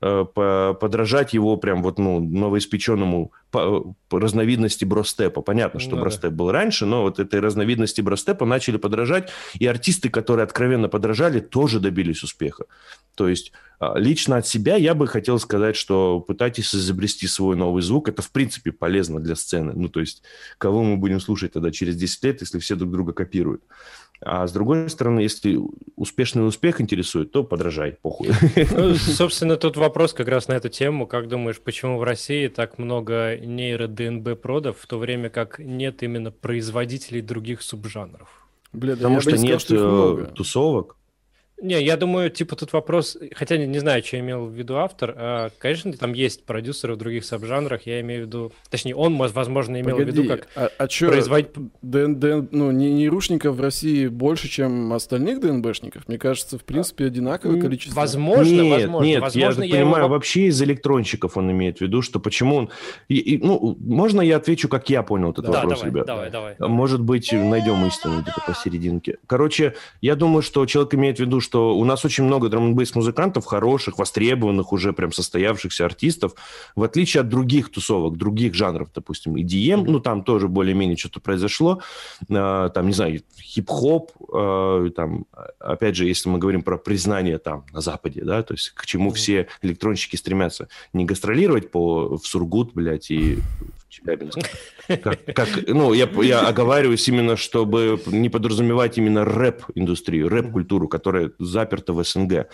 подражать 0.00 1.34
его 1.34 1.56
прям 1.56 1.82
вот, 1.82 1.98
ну, 1.98 2.20
новоиспеченному 2.20 3.32
по, 3.50 3.94
по 4.08 4.20
разновидности 4.20 4.84
бростепа. 4.84 5.42
Понятно, 5.42 5.80
что 5.80 5.96
ну, 5.96 6.02
бростеп 6.02 6.30
да. 6.30 6.36
был 6.36 6.52
раньше, 6.52 6.86
но 6.86 7.02
вот 7.02 7.18
этой 7.18 7.40
разновидности 7.40 8.00
бростепа 8.00 8.44
начали 8.44 8.76
подражать, 8.76 9.30
и 9.58 9.66
артисты, 9.66 10.08
которые 10.08 10.44
откровенно 10.44 10.88
подражали, 10.88 11.40
тоже 11.40 11.80
добились 11.80 12.22
успеха. 12.22 12.66
То 13.16 13.28
есть 13.28 13.52
а, 13.80 13.98
лично 13.98 14.36
от 14.36 14.46
себя 14.46 14.76
я 14.76 14.94
бы 14.94 15.06
хотел 15.06 15.38
сказать, 15.38 15.76
что 15.76 16.20
пытайтесь 16.20 16.74
изобрести 16.74 17.26
свой 17.26 17.56
новый 17.56 17.82
звук. 17.82 18.08
Это, 18.08 18.22
в 18.22 18.30
принципе, 18.30 18.72
полезно 18.72 19.20
для 19.20 19.36
сцены. 19.36 19.72
Ну, 19.74 19.88
то 19.88 20.00
есть, 20.00 20.22
кого 20.58 20.82
мы 20.82 20.96
будем 20.96 21.20
слушать 21.20 21.52
тогда 21.52 21.70
через 21.70 21.96
10 21.96 22.24
лет, 22.24 22.40
если 22.40 22.58
все 22.58 22.74
друг 22.76 22.92
друга 22.92 23.12
копируют? 23.12 23.62
А 24.20 24.46
с 24.46 24.52
другой 24.52 24.90
стороны, 24.90 25.20
если 25.20 25.58
успешный 25.96 26.46
успех 26.46 26.80
интересует, 26.80 27.30
то 27.30 27.44
подражай, 27.44 27.92
похуй. 27.92 28.30
Ну, 28.70 28.94
собственно, 28.96 29.56
тут 29.56 29.76
вопрос 29.76 30.12
как 30.12 30.28
раз 30.28 30.48
на 30.48 30.54
эту 30.54 30.68
тему. 30.68 31.06
Как 31.06 31.28
думаешь, 31.28 31.60
почему 31.60 31.98
в 31.98 32.02
России 32.02 32.48
так 32.48 32.78
много 32.78 33.36
нейро-ДНБ-продов, 33.36 34.78
в 34.80 34.86
то 34.86 34.98
время 34.98 35.30
как 35.30 35.58
нет 35.58 36.02
именно 36.02 36.32
производителей 36.32 37.20
других 37.20 37.62
субжанров? 37.62 38.28
Бля, 38.72 38.92
да 38.92 38.96
Потому 38.96 39.20
что 39.20 39.38
нет 39.38 39.60
сказал, 39.60 40.18
э, 40.18 40.26
тусовок. 40.26 40.96
Не, 41.60 41.82
я 41.82 41.96
думаю, 41.96 42.30
типа 42.30 42.54
тут 42.54 42.72
вопрос, 42.72 43.18
хотя 43.34 43.56
не, 43.56 43.66
не 43.66 43.80
знаю, 43.80 44.04
что 44.04 44.18
имел 44.18 44.46
в 44.46 44.52
виду 44.52 44.76
автор. 44.76 45.14
А, 45.16 45.50
конечно, 45.58 45.92
там 45.92 46.12
есть 46.12 46.44
продюсеры 46.44 46.94
в 46.94 46.98
других 46.98 47.24
сабжанрах, 47.24 47.82
я 47.86 48.00
имею 48.00 48.24
в 48.24 48.26
виду, 48.26 48.52
точнее, 48.70 48.94
он, 48.94 49.16
возможно, 49.16 49.80
имел 49.80 49.96
Погоди, 49.96 50.10
в 50.10 50.14
виду 50.14 50.28
как 50.28 50.48
а, 50.54 50.70
а 50.78 50.86
чё, 50.86 51.08
производить... 51.08 51.50
ДН, 51.82 52.14
ДН, 52.14 52.46
ну, 52.52 52.70
не, 52.70 53.08
рушников 53.08 53.56
в 53.56 53.60
России 53.60 54.06
больше, 54.06 54.48
чем 54.48 54.92
остальных 54.92 55.40
ДНБшников? 55.40 56.06
Мне 56.06 56.18
кажется, 56.18 56.58
в 56.58 56.64
принципе, 56.64 57.06
одинаковое 57.06 57.60
количество. 57.60 57.98
Возможно, 58.00 58.62
нет, 58.62 58.80
возможно. 58.82 59.06
Нет, 59.06 59.20
возможно, 59.20 59.62
я, 59.62 59.68
я 59.68 59.74
понимаю, 59.82 60.04
его... 60.04 60.14
вообще 60.14 60.46
из 60.46 60.62
электронщиков 60.62 61.36
он 61.36 61.50
имеет 61.50 61.78
в 61.78 61.80
виду, 61.80 62.02
что 62.02 62.20
почему 62.20 62.56
он... 62.56 62.70
И, 63.08 63.16
и, 63.16 63.38
ну, 63.44 63.76
можно 63.80 64.20
я 64.20 64.36
отвечу, 64.36 64.68
как 64.68 64.90
я 64.90 65.02
понял 65.02 65.32
этот 65.32 65.46
да, 65.46 65.52
вопрос, 65.52 65.80
давай, 65.80 65.90
ребят? 65.90 66.06
Давай, 66.06 66.30
давай. 66.30 66.54
Может 66.60 67.00
быть, 67.00 67.32
найдем 67.32 67.84
истину 67.86 68.22
где-то 68.22 68.42
посерединке. 68.46 69.18
Короче, 69.26 69.74
я 70.00 70.14
думаю, 70.14 70.42
что 70.42 70.64
человек 70.66 70.94
имеет 70.94 71.16
в 71.16 71.20
виду, 71.20 71.40
что 71.48 71.74
у 71.74 71.84
нас 71.86 72.04
очень 72.04 72.24
много 72.24 72.50
драм 72.50 72.76
музыкантов 72.94 73.46
хороших, 73.46 73.98
востребованных, 73.98 74.70
уже 74.70 74.92
прям 74.92 75.12
состоявшихся 75.12 75.86
артистов, 75.86 76.34
в 76.76 76.82
отличие 76.82 77.22
от 77.22 77.30
других 77.30 77.70
тусовок, 77.70 78.18
других 78.18 78.52
жанров, 78.52 78.90
допустим, 78.94 79.36
EDM, 79.36 79.84
ну, 79.86 79.98
там 79.98 80.24
тоже 80.24 80.46
более-менее 80.46 80.98
что-то 80.98 81.20
произошло, 81.20 81.80
э, 82.28 82.70
там, 82.74 82.86
не 82.86 82.92
знаю, 82.92 83.22
хип-хоп, 83.40 84.10
э, 84.34 84.90
там, 84.94 85.24
опять 85.58 85.96
же, 85.96 86.04
если 86.04 86.28
мы 86.28 86.38
говорим 86.38 86.60
про 86.60 86.76
признание 86.76 87.38
там 87.38 87.64
на 87.72 87.80
Западе, 87.80 88.22
да, 88.24 88.42
то 88.42 88.52
есть 88.52 88.72
к 88.74 88.84
чему 88.84 89.10
все 89.12 89.46
электронщики 89.62 90.16
стремятся, 90.16 90.68
не 90.92 91.06
гастролировать 91.06 91.70
по, 91.70 92.18
в 92.18 92.26
Сургут, 92.26 92.74
блядь, 92.74 93.10
и 93.10 93.38
Челябинск. 93.88 94.38
Как, 94.86 95.24
как, 95.34 95.48
ну, 95.66 95.92
я, 95.92 96.08
я 96.22 96.46
оговариваюсь 96.46 97.08
именно, 97.08 97.36
чтобы 97.36 98.00
не 98.06 98.28
подразумевать 98.28 98.98
именно 98.98 99.24
рэп-индустрию, 99.24 100.28
рэп-культуру, 100.28 100.88
которая 100.88 101.32
заперта 101.38 101.92
в 101.92 102.04
СНГ. 102.04 102.48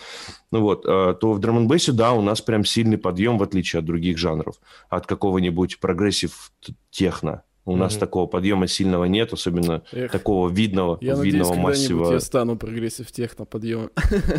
Ну 0.51 0.61
вот, 0.61 0.85
э, 0.85 1.15
то 1.19 1.33
в 1.33 1.39
drum 1.39 1.67
да, 1.67 2.13
у 2.13 2.21
нас 2.21 2.41
прям 2.41 2.65
сильный 2.65 2.97
подъем, 2.97 3.37
в 3.37 3.43
отличие 3.43 3.79
от 3.79 3.85
других 3.85 4.17
жанров. 4.17 4.55
От 4.89 5.07
какого-нибудь 5.07 5.79
progressive 5.79 6.51
техно, 6.89 7.43
у 7.65 7.73
mm-hmm. 7.73 7.77
нас 7.77 7.97
такого 7.97 8.27
подъема 8.27 8.67
сильного 8.67 9.05
нет, 9.05 9.33
особенно 9.33 9.81
Эх, 9.91 10.11
такого 10.11 10.49
видного, 10.49 10.99
я 11.01 11.15
видного 11.15 11.49
надеюсь, 11.55 11.63
массива. 11.63 12.13
Я 12.13 12.19
стану 12.19 12.57
progressive 12.57 13.11
техно 13.11 13.45
подъемом. 13.45 13.89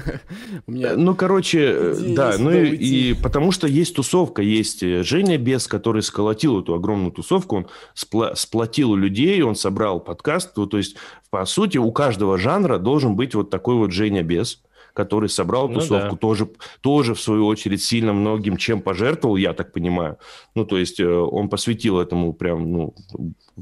меня... 0.69 0.97
Ну, 0.97 1.15
короче, 1.15 1.59
э, 1.61 1.95
да, 2.15 2.37
ну 2.39 2.53
и, 2.53 3.15
потому 3.15 3.51
что 3.51 3.67
есть 3.67 3.97
тусовка, 3.97 4.43
есть 4.43 4.83
э, 4.85 5.03
Женя 5.03 5.39
Бес, 5.39 5.67
который 5.67 6.03
сколотил 6.03 6.61
эту 6.61 6.75
огромную 6.75 7.11
тусовку, 7.11 7.57
он 7.57 7.67
сплотил 7.95 8.95
людей, 8.95 9.43
он 9.43 9.57
собрал 9.57 9.99
подкаст, 9.99 10.55
то 10.55 10.69
есть, 10.77 10.97
по 11.31 11.45
сути, 11.47 11.79
у 11.79 11.91
каждого 11.91 12.39
жанра 12.39 12.79
должен 12.79 13.17
быть 13.17 13.35
вот 13.35 13.51
такой 13.51 13.75
вот 13.75 13.91
Женя 13.91 14.23
Бес, 14.23 14.63
который 14.97 15.29
собрал 15.29 15.69
ну, 15.69 15.75
тусовку, 15.75 16.13
да. 16.13 16.17
тоже, 16.17 16.49
тоже, 16.81 17.15
в 17.15 17.21
свою 17.21 17.47
очередь, 17.47 17.83
сильно 17.83 18.15
многим 18.15 18.57
чем 18.57 18.81
пожертвовал, 18.81 19.37
я 19.37 19.53
так 19.53 19.73
понимаю. 19.73 20.17
Ну, 20.55 20.65
то 20.65 20.79
есть 20.79 20.99
э, 20.99 21.07
он 21.07 21.51
посвятил 21.51 22.01
этому 22.01 22.33
прям, 22.33 22.73
ну, 22.73 22.95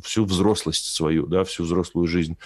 всю 0.03 0.25
взрослость 0.25 0.95
свою, 0.95 1.27
да, 1.27 1.43
всю 1.43 1.65
взрослую 1.65 2.07
жизнь 2.07 2.39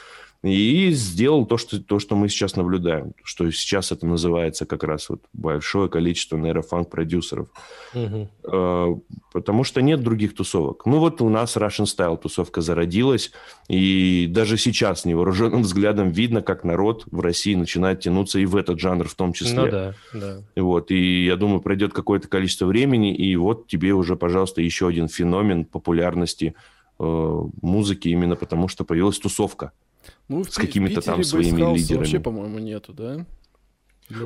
и 0.45 0.91
сделал 0.93 1.47
то 1.47 1.57
что, 1.57 1.83
то, 1.83 1.99
что 1.99 2.15
мы 2.15 2.29
сейчас 2.29 2.55
наблюдаем, 2.55 3.13
что 3.25 3.51
сейчас 3.51 3.91
это 3.91 4.07
называется 4.07 4.67
как 4.67 4.85
раз 4.85 5.09
вот 5.09 5.25
большое 5.33 5.89
количество 5.89 6.37
нейрофанк-продюсеров. 6.37 7.49
Угу. 7.93 9.05
Потому 9.33 9.65
что 9.65 9.83
нет 9.83 10.01
других 10.01 10.37
тусовок. 10.37 10.87
Ну 10.87 11.01
вот 11.01 11.21
у 11.23 11.29
нас 11.29 11.57
Russian 11.57 11.87
Style 11.87 12.17
тусовка 12.19 12.61
зародилась, 12.61 13.33
и 13.69 14.29
даже 14.31 14.59
сейчас 14.59 15.05
невооруженным 15.05 15.63
взглядом 15.63 16.11
видно, 16.11 16.41
как 16.41 16.63
народ 16.63 17.05
в 17.11 17.21
России 17.21 17.57
начинает 17.57 18.01
тянуться 18.01 18.39
и 18.39 18.47
в 18.47 18.55
этот 18.55 18.79
жанр 18.79 19.09
в 19.09 19.15
том 19.15 19.33
числе. 19.33 19.61
Ну 19.61 19.71
да, 19.71 19.95
да. 20.15 20.43
Вот, 20.55 20.93
и 20.93 21.25
я 21.25 21.35
думаю, 21.35 21.61
пройдет 21.61 21.93
какое-то 21.93 22.29
количество 22.29 22.67
времени, 22.67 23.13
и 23.13 23.35
вот 23.35 23.67
тебе 23.67 23.93
уже, 23.93 24.15
пожалуйста, 24.15 24.63
еще 24.63 24.87
один 24.87 25.09
феномен 25.09 25.65
популярности 25.65 26.55
э, 27.01 27.43
музыки 27.61 28.07
именно 28.07 28.37
потому, 28.37 28.69
что 28.69 28.85
появилась 28.85 29.19
тусовка. 29.19 29.73
Ну, 30.29 30.45
с 30.45 30.55
какими-то 30.55 31.01
там 31.01 31.23
своими 31.25 31.75
лидерами. 31.75 31.99
вообще, 31.99 32.21
по-моему, 32.21 32.59
нету, 32.59 32.93
да? 32.93 33.27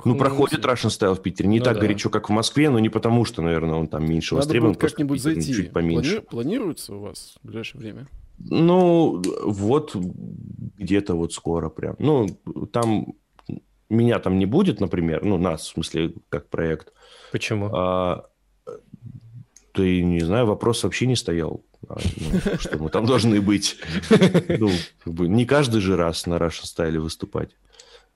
Ну, 0.05 0.17
проходит 0.17 0.65
Russian 0.65 0.89
Style 0.89 1.15
в 1.15 1.23
Питере. 1.23 1.49
Не 1.49 1.59
ну, 1.59 1.65
так 1.65 1.75
да. 1.75 1.81
горячо, 1.81 2.09
как 2.09 2.29
в 2.29 2.33
Москве, 2.33 2.71
но 2.71 2.79
не 2.79 2.89
потому, 2.89 3.25
что, 3.25 3.43
наверное, 3.43 3.75
он 3.75 3.89
там 3.89 4.09
меньше 4.09 4.35
Надо 4.35 4.47
востребован. 4.47 4.73
Надо 4.75 4.87
как-нибудь 4.87 5.21
зайти. 5.21 5.53
Чуть 5.53 5.73
поменьше. 5.73 6.21
Плани... 6.21 6.27
Планируется 6.31 6.95
у 6.95 7.01
вас 7.01 7.35
в 7.43 7.47
ближайшее 7.47 7.81
время? 7.81 8.07
Ну, 8.39 9.23
вот 9.45 9.95
где-то 9.95 11.15
вот 11.15 11.33
скоро 11.33 11.69
прям. 11.69 11.97
Ну, 11.99 12.29
там 12.73 13.15
меня 13.89 14.19
там 14.19 14.39
не 14.39 14.47
будет, 14.47 14.81
например, 14.81 15.25
ну, 15.25 15.39
нас, 15.39 15.63
в 15.63 15.69
смысле, 15.69 16.15
как 16.29 16.49
проект. 16.49 16.93
Почему? 17.31 17.71
А, 17.73 18.25
ты, 19.73 20.03
не 20.03 20.21
знаю, 20.21 20.47
вопрос 20.47 20.85
вообще 20.85 21.07
не 21.07 21.17
стоял. 21.17 21.65
А, 21.89 21.97
ну, 22.17 22.59
что 22.59 22.79
мы 22.79 22.91
там 22.91 23.07
должны 23.07 23.41
быть. 23.41 23.77
Ну, 24.49 24.71
как 25.05 25.13
бы 25.13 25.29
не 25.29 25.47
каждый 25.47 25.81
же 25.81 25.97
раз 25.97 26.27
на 26.27 26.35
Russian 26.35 26.65
Style 26.65 26.99
выступать. 26.99 27.51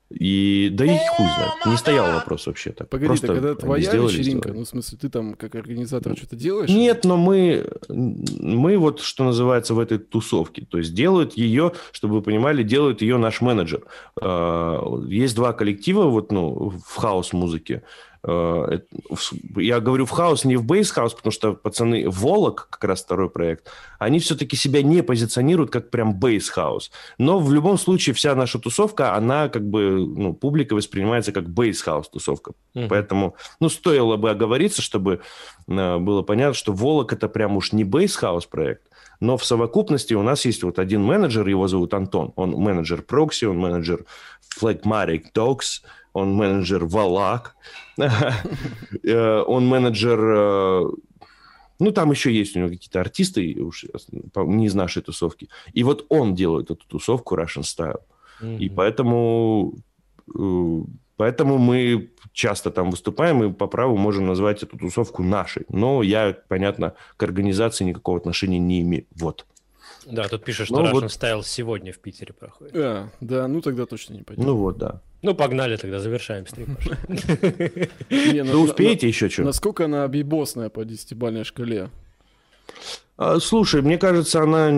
И 0.08 0.68
да 0.72 0.84
и 0.84 0.88
хуй 0.88 1.26
знает. 1.26 1.66
Не 1.66 1.76
стоял 1.76 2.12
вопрос 2.12 2.46
вообще 2.46 2.70
так. 2.70 2.88
Погоди, 2.88 3.08
Просто 3.08 3.26
тогда 3.26 3.54
твоя 3.56 3.82
сделали, 3.82 4.12
вечеринка, 4.12 4.48
сделали. 4.48 4.58
ну, 4.58 4.64
в 4.64 4.68
смысле, 4.68 4.98
ты 4.98 5.08
там 5.08 5.34
как 5.34 5.56
организатор 5.56 6.16
что-то 6.16 6.36
делаешь? 6.36 6.70
Нет, 6.70 7.04
но 7.04 7.16
мы, 7.16 7.68
мы 7.88 8.78
вот, 8.78 9.00
что 9.00 9.24
называется, 9.24 9.74
в 9.74 9.80
этой 9.80 9.98
тусовке. 9.98 10.64
То 10.64 10.78
есть 10.78 10.94
делают 10.94 11.36
ее, 11.36 11.72
чтобы 11.90 12.16
вы 12.16 12.22
понимали, 12.22 12.62
делают 12.62 13.02
ее 13.02 13.16
наш 13.16 13.40
менеджер. 13.40 13.82
А, 14.20 14.80
есть 15.08 15.34
два 15.34 15.52
коллектива 15.52 16.04
вот, 16.04 16.30
ну, 16.30 16.72
в 16.84 16.96
хаус-музыке. 16.96 17.82
Э, 18.22 18.78
я 19.56 19.80
говорю 19.80 20.06
в 20.06 20.10
хаус, 20.10 20.44
не 20.44 20.56
в 20.56 20.64
bass 20.64 20.90
house, 20.90 21.14
потому 21.14 21.32
что 21.32 21.54
пацаны 21.54 22.08
Валак, 22.08 22.68
как 22.70 22.84
раз 22.84 23.02
второй 23.02 23.30
проект, 23.30 23.70
они 23.98 24.18
все-таки 24.18 24.56
себя 24.56 24.82
не 24.82 25.02
позиционируют 25.02 25.70
как 25.70 25.90
прям 25.90 26.14
bass 26.14 26.48
house. 26.48 26.90
Но 27.18 27.38
в 27.38 27.52
любом 27.52 27.78
случае 27.78 28.14
вся 28.14 28.34
наша 28.34 28.58
тусовка, 28.58 29.14
она 29.14 29.48
как 29.48 29.68
бы, 29.68 30.06
ну, 30.06 30.34
публика 30.34 30.74
воспринимается 30.74 31.32
как 31.32 31.48
bass 31.48 31.82
house 31.82 32.08
тусовка. 32.08 32.52
Mm-hmm. 32.74 32.88
Поэтому, 32.88 33.36
ну, 33.60 33.68
стоило 33.68 34.16
бы 34.16 34.30
оговориться, 34.30 34.82
чтобы 34.82 35.20
э, 35.68 35.98
было 35.98 36.22
понятно, 36.22 36.54
что 36.54 36.72
Валак 36.72 37.12
это 37.12 37.28
прям 37.28 37.56
уж 37.56 37.72
не 37.72 37.84
bass 37.84 38.16
house 38.16 38.46
проект, 38.46 38.82
но 39.20 39.36
в 39.36 39.44
совокупности 39.44 40.14
у 40.14 40.22
нас 40.22 40.44
есть 40.44 40.62
вот 40.62 40.78
один 40.78 41.02
менеджер, 41.02 41.46
его 41.46 41.68
зовут 41.68 41.94
Антон. 41.94 42.32
Он 42.36 42.50
менеджер 42.50 43.02
Прокси, 43.02 43.46
он 43.46 43.58
менеджер 43.58 44.04
Phlegmatic 44.60 45.26
Dogs, 45.34 45.82
он 46.16 46.34
менеджер 46.34 46.86
Валак, 46.86 47.56
э, 47.98 49.42
он 49.46 49.66
менеджер... 49.66 50.18
Э, 50.18 50.84
ну, 51.78 51.92
там 51.92 52.10
еще 52.10 52.32
есть 52.32 52.56
у 52.56 52.60
него 52.60 52.70
какие-то 52.70 53.00
артисты, 53.00 53.54
уж 53.60 53.84
не 54.34 54.66
из 54.66 54.74
нашей 54.74 55.02
тусовки. 55.02 55.48
И 55.74 55.84
вот 55.84 56.06
он 56.08 56.34
делает 56.34 56.70
эту 56.70 56.86
тусовку 56.86 57.36
Russian 57.36 57.62
Style. 57.62 58.00
И 58.58 58.70
поэтому, 58.70 59.74
э, 60.34 60.80
поэтому 61.16 61.58
мы 61.58 62.10
часто 62.32 62.70
там 62.70 62.90
выступаем 62.90 63.44
и 63.44 63.52
по 63.52 63.66
праву 63.66 63.98
можем 63.98 64.26
назвать 64.26 64.62
эту 64.62 64.78
тусовку 64.78 65.22
нашей. 65.22 65.66
Но 65.68 66.02
я, 66.02 66.34
понятно, 66.48 66.94
к 67.18 67.22
организации 67.22 67.84
никакого 67.84 68.16
отношения 68.16 68.58
не 68.58 68.80
имею. 68.80 69.04
Вот. 69.20 69.44
Да, 70.06 70.28
тут 70.28 70.44
пишет, 70.44 70.68
что 70.68 70.76
ну, 70.76 70.86
Russian 70.86 70.92
вот... 70.92 71.04
Style 71.04 71.42
сегодня 71.44 71.92
в 71.92 71.98
Питере 71.98 72.32
проходит. 72.32 72.74
А, 72.74 73.08
да, 73.20 73.48
ну 73.48 73.60
тогда 73.60 73.84
точно 73.84 74.14
не 74.14 74.22
пойдем. 74.22 74.44
Ну 74.44 74.56
вот, 74.56 74.78
да. 74.78 75.02
Ну, 75.22 75.34
погнали 75.34 75.76
тогда, 75.76 75.98
завершаем 75.98 76.46
стрим. 76.46 76.76
Вы 78.10 78.58
успеете 78.58 79.08
еще 79.08 79.28
что? 79.28 79.44
Насколько 79.44 79.86
она 79.86 80.04
объебосная 80.04 80.68
по 80.68 80.84
десятибальной 80.84 81.44
шкале? 81.44 81.90
А, 83.16 83.38
слушай, 83.40 83.82
мне 83.82 83.98
кажется, 83.98 84.42
она... 84.42 84.70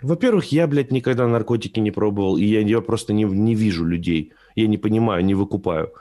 Во-первых, 0.00 0.50
я, 0.50 0.66
блядь, 0.66 0.90
никогда 0.90 1.28
наркотики 1.28 1.78
не 1.78 1.90
пробовал, 1.92 2.36
и 2.36 2.44
я, 2.44 2.60
я 2.60 2.80
просто 2.80 3.12
не, 3.12 3.24
не 3.24 3.54
вижу 3.54 3.84
людей. 3.84 4.32
Я 4.56 4.66
не 4.66 4.78
понимаю, 4.78 5.24
не 5.24 5.34
выкупаю. 5.34 5.92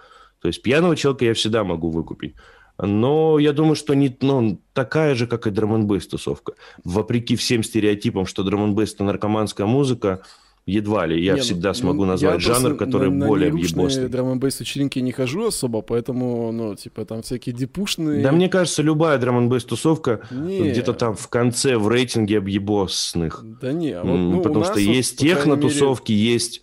То 0.42 0.48
есть 0.48 0.64
пьяного 0.64 0.96
человека 0.96 1.26
я 1.26 1.34
всегда 1.34 1.64
могу 1.64 1.90
выкупить. 1.90 2.36
Но 2.80 3.38
я 3.38 3.54
думаю, 3.54 3.76
что 3.76 3.94
не, 3.94 4.16
ну, 4.22 4.60
такая 4.74 5.14
же, 5.14 5.28
как 5.28 5.46
и 5.46 5.52
драм 5.52 5.88
тусовка. 5.88 6.54
Вопреки 6.84 7.36
всем 7.36 7.62
стереотипам, 7.62 8.26
что 8.26 8.44
драм 8.44 8.78
это 8.78 9.04
наркоманская 9.04 9.68
музыка, 9.68 10.24
едва 10.66 11.06
ли. 11.08 11.24
Я 11.24 11.34
не, 11.34 11.42
всегда 11.42 11.70
ну, 11.70 11.76
смогу 11.76 12.06
назвать 12.06 12.42
жанр, 12.42 12.76
который 12.76 13.10
на, 13.10 13.28
более 13.28 13.50
объебосный. 13.50 14.04
На 14.04 14.10
драм 14.10 14.32
н 14.32 14.40
вечеринки 14.40 15.00
не 15.00 15.12
хожу 15.12 15.48
особо, 15.48 15.82
поэтому, 15.82 16.52
ну, 16.52 16.76
типа, 16.76 17.06
там 17.06 17.22
всякие 17.22 17.56
депушные... 17.56 18.22
Да 18.22 18.32
мне 18.32 18.50
кажется, 18.50 18.82
любая 18.82 19.18
драм 19.18 19.38
н 19.38 19.60
тусовка 19.62 20.22
где-то 20.32 20.94
там 20.94 21.16
в 21.16 21.28
конце 21.28 21.78
в 21.78 21.88
рейтинге 21.88 22.38
объебосных. 22.38 23.44
Да 23.62 23.72
не, 23.72 23.92
а 23.92 24.04
вот, 24.04 24.18
ну, 24.18 24.42
Потому 24.42 24.66
что 24.66 24.80
есть 24.80 25.18
техно-тусовки, 25.18 26.12
мере... 26.12 26.34
есть 26.34 26.62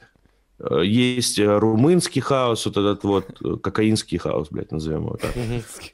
Э, 0.59 0.83
есть 0.85 1.39
э, 1.39 1.59
румынский 1.59 2.21
хаус, 2.21 2.67
вот 2.67 2.77
этот 2.77 3.05
вот 3.05 3.27
э, 3.45 3.57
кокаинский 3.63 4.19
хаус, 4.19 4.49
блядь, 4.51 4.73
назовем 4.73 5.05
его 5.05 5.17
так. 5.17 5.33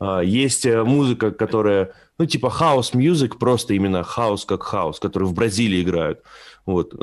А, 0.01 0.21
есть 0.21 0.67
музыка, 0.67 1.31
которая, 1.33 1.93
ну, 2.19 2.27
типа 2.27 2.49
house 2.49 2.89
music, 2.89 3.39
просто 3.39 3.75
именно 3.75 4.03
хаус 4.03 4.45
как 4.45 4.63
хаус, 4.63 5.01
который 5.01 5.25
в 5.25 5.35
Бразилии 5.35 5.83
играют, 5.83 6.23
вот, 6.67 6.95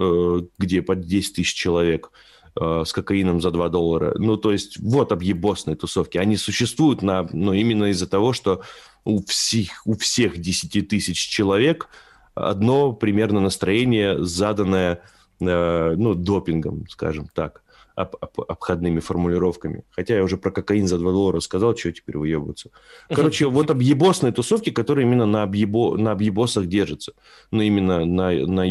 где 0.58 0.82
под 0.82 1.02
10 1.02 1.36
тысяч 1.36 1.54
человек 1.54 2.12
с 2.56 2.92
кокаином 2.92 3.42
за 3.42 3.52
2 3.52 3.70
доллара. 3.70 4.14
Ну, 4.18 4.36
то 4.36 4.52
есть, 4.52 4.78
вот 4.80 5.12
объебосные 5.12 5.76
тусовки. 5.76 6.18
Они 6.18 6.36
существуют 6.36 7.02
на, 7.02 7.30
ну, 7.32 7.54
именно 7.54 7.86
из-за 7.92 8.08
того, 8.08 8.34
что 8.34 8.62
у 9.06 9.24
всех, 9.24 9.82
у 9.86 9.96
всех 9.96 10.38
10 10.38 10.88
тысяч 10.90 11.18
человек 11.18 11.88
одно 12.34 12.92
примерно 12.92 13.40
настроение, 13.40 14.24
заданное 14.24 15.02
Э, 15.42 15.96
ну, 15.98 16.14
допингом, 16.14 16.86
скажем 16.90 17.28
так, 17.34 17.64
об, 17.96 18.16
об, 18.22 18.42
обходными 18.48 19.00
формулировками. 19.00 19.84
Хотя 19.90 20.16
я 20.16 20.24
уже 20.24 20.38
про 20.38 20.52
кокаин 20.52 20.88
за 20.88 20.98
2 20.98 21.12
доллара 21.12 21.40
сказал, 21.40 21.76
что 21.76 21.92
теперь 21.92 22.18
выебываться. 22.18 22.70
Короче, 23.10 23.48
вот 23.48 23.72
объебосные 23.72 24.32
тусовки, 24.32 24.70
которые 24.70 25.08
именно 25.08 25.26
на, 25.26 25.44
объебо, 25.44 25.98
на 25.98 26.12
объебосах 26.12 26.68
держатся. 26.68 27.14
Ну, 27.50 27.62
именно 27.62 28.06
на, 28.06 28.32
на, 28.32 28.66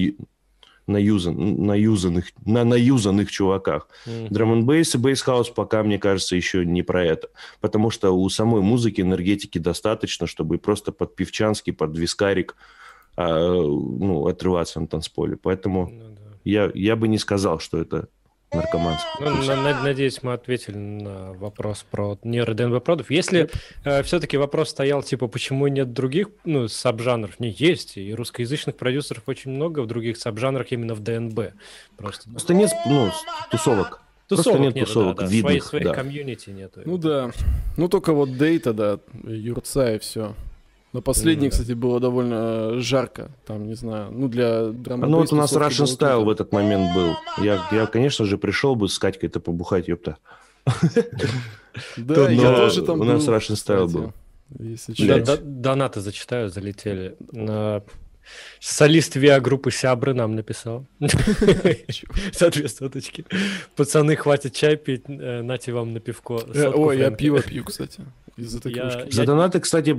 на, 0.90 0.98
юзан, 0.98 1.64
на, 1.64 1.74
юзанных, 1.74 2.32
на 2.44 2.64
наюзанных 2.64 3.30
чуваках. 3.30 3.88
Drum 4.30 4.52
n 4.52 4.66
bass 4.66 4.94
и 4.94 4.98
bass 4.98 5.21
house 5.21 5.50
пока, 5.50 5.82
мне 5.82 5.98
кажется, 5.98 6.36
еще 6.36 6.66
не 6.66 6.82
про 6.82 7.04
это. 7.04 7.28
Потому 7.60 7.90
что 7.90 8.10
у 8.10 8.28
самой 8.28 8.60
музыки 8.60 9.00
энергетики 9.00 9.58
достаточно, 9.58 10.26
чтобы 10.26 10.58
просто 10.58 10.92
под 10.92 11.16
пивчанский, 11.16 11.72
под 11.72 11.96
вискарик 11.96 12.56
а, 13.16 13.52
ну, 13.52 14.26
отрываться 14.26 14.80
на 14.80 14.86
танцполе. 14.86 15.36
Поэтому... 15.36 15.88
Ну, 15.90 16.14
да 16.14 16.20
я, 16.44 16.70
я 16.74 16.96
бы 16.96 17.08
не 17.08 17.18
сказал, 17.18 17.58
что 17.58 17.78
это 17.78 18.08
наркоманский. 18.52 19.08
Ну, 19.20 19.42
на, 19.42 19.82
надеюсь, 19.82 20.22
мы 20.22 20.32
ответили 20.32 20.76
на 20.76 21.32
вопрос 21.34 21.84
про 21.88 22.18
нейро-ДНБ-продов. 22.22 23.10
Если 23.10 23.42
yep. 23.42 23.54
э, 23.84 24.02
все-таки 24.02 24.36
вопрос 24.36 24.70
стоял, 24.70 25.02
типа, 25.02 25.28
почему 25.28 25.66
нет 25.68 25.92
других 25.92 26.28
ну, 26.44 26.68
саб-жанров, 26.68 27.38
не 27.40 27.50
есть, 27.50 27.96
и 27.96 28.14
русскоязычных 28.14 28.76
продюсеров 28.76 29.24
очень 29.26 29.52
много 29.52 29.80
в 29.80 29.86
других 29.86 30.16
саб-жанрах 30.16 30.68
именно 30.70 30.94
в 30.94 31.00
ДНБ. 31.00 31.52
Просто, 31.96 32.30
Просто 32.30 32.54
нет 32.54 32.70
ну, 32.86 33.10
тусовок. 33.50 34.02
Тусовок 34.26 34.44
Просто 34.44 34.58
нет, 34.60 34.74
нет 34.76 34.86
тусовок 34.86 35.16
да, 35.16 35.24
да. 35.24 35.28
видных. 35.28 35.50
Своей, 35.50 35.60
своей 35.60 35.84
да. 35.84 35.94
комьюнити 35.94 36.50
нету. 36.50 36.82
Ну 36.84 36.98
да. 36.98 37.32
Ну 37.76 37.88
только 37.88 38.12
вот 38.12 38.36
дейта, 38.36 38.72
да, 38.72 39.00
юрца 39.24 39.94
и 39.94 39.98
все. 39.98 40.34
На 40.92 41.00
последней, 41.00 41.46
mm, 41.46 41.50
кстати, 41.50 41.72
было 41.72 42.00
довольно 42.00 42.34
э, 42.34 42.80
жарко. 42.80 43.30
Там, 43.46 43.66
не 43.68 43.74
знаю, 43.74 44.10
ну 44.10 44.28
для 44.28 44.70
драм 44.70 45.00
Ну 45.00 45.18
вот 45.18 45.32
у 45.32 45.36
нас 45.36 45.52
Russian 45.52 45.86
Style 45.86 46.24
в 46.24 46.30
этот 46.30 46.52
момент 46.52 46.94
был. 46.94 47.14
Я, 47.38 47.60
я 47.70 47.86
конечно 47.86 48.24
же, 48.24 48.38
пришел 48.38 48.74
бы 48.74 48.88
с 48.88 48.98
Катькой-то 48.98 49.40
побухать, 49.40 49.88
ёпта. 49.88 50.16
Да, 51.96 52.28
я 52.30 52.56
тоже 52.56 52.82
там 52.82 53.00
У 53.00 53.04
нас 53.04 53.26
Russian 53.26 53.54
Style 53.54 53.88
был. 53.88 54.12
Донаты 55.42 56.00
зачитаю, 56.00 56.48
залетели. 56.50 57.16
Солист 58.60 59.16
ВИА-группы 59.16 59.70
Сябры 59.70 60.14
нам 60.14 60.34
написал. 60.34 60.86
За 61.00 62.50
две 62.50 62.68
соточки. 62.68 63.24
Пацаны, 63.76 64.16
хватит 64.16 64.54
чай 64.54 64.76
пить, 64.76 65.04
э, 65.08 65.42
нате 65.42 65.72
вам 65.72 65.92
на 65.92 66.00
пивко. 66.00 66.42
Э, 66.54 66.68
ой, 66.68 66.98
я 66.98 67.10
пиво 67.10 67.40
пью, 67.42 67.64
кстати. 67.64 68.02
За 68.36 69.24
донаты, 69.24 69.60
кстати, 69.60 69.96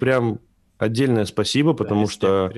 прям 0.00 0.40
отдельное 0.78 1.24
спасибо, 1.24 1.74
потому 1.74 2.08
что 2.08 2.52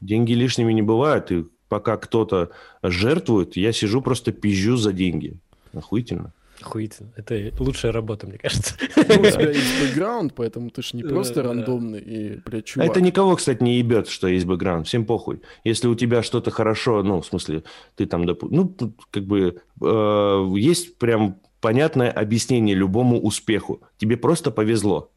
деньги 0.00 0.32
лишними 0.32 0.72
не 0.72 0.82
бывают, 0.82 1.30
и 1.32 1.46
пока 1.68 1.96
кто-то 1.96 2.50
жертвует, 2.82 3.56
я 3.56 3.72
сижу 3.72 4.02
просто 4.02 4.32
пизжу 4.32 4.76
за 4.76 4.92
деньги. 4.92 5.38
Охуительно. 5.72 6.32
Охуительно. 6.60 7.12
Это 7.16 7.52
лучшая 7.58 7.92
работа, 7.92 8.26
мне 8.26 8.38
кажется. 8.38 8.74
Ну, 8.96 9.02
у 9.02 9.06
тебя 9.06 9.50
есть 9.52 9.82
бэкграунд, 9.82 10.34
поэтому 10.34 10.70
ты 10.70 10.82
же 10.82 10.96
не 10.96 11.02
просто 11.02 11.42
рандомный 11.42 12.00
и, 12.00 12.40
блядь, 12.44 12.66
чувак. 12.66 12.88
Это 12.88 13.00
никого, 13.00 13.36
кстати, 13.36 13.62
не 13.62 13.78
ебет, 13.78 14.08
что 14.08 14.28
есть 14.28 14.46
бэкграунд. 14.46 14.86
Всем 14.86 15.04
похуй. 15.04 15.40
Если 15.64 15.88
у 15.88 15.94
тебя 15.94 16.22
что-то 16.22 16.50
хорошо, 16.50 17.02
ну, 17.02 17.20
в 17.20 17.26
смысле, 17.26 17.64
ты 17.96 18.06
там, 18.06 18.24
ну, 18.24 18.76
как 19.10 19.24
бы, 19.24 19.60
э, 19.82 20.52
есть 20.56 20.98
прям 20.98 21.40
понятное 21.60 22.10
объяснение 22.10 22.74
любому 22.74 23.20
успеху. 23.20 23.82
Тебе 23.98 24.16
просто 24.16 24.50
повезло. 24.50 25.10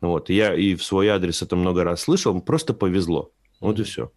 Вот. 0.00 0.30
Я 0.30 0.54
и 0.54 0.74
в 0.74 0.84
свой 0.84 1.08
адрес 1.08 1.42
это 1.42 1.56
много 1.56 1.84
раз 1.84 2.02
слышал, 2.02 2.38
просто 2.40 2.74
повезло. 2.74 3.32
Вот 3.60 3.78
и 3.78 3.82
все. 3.84 4.12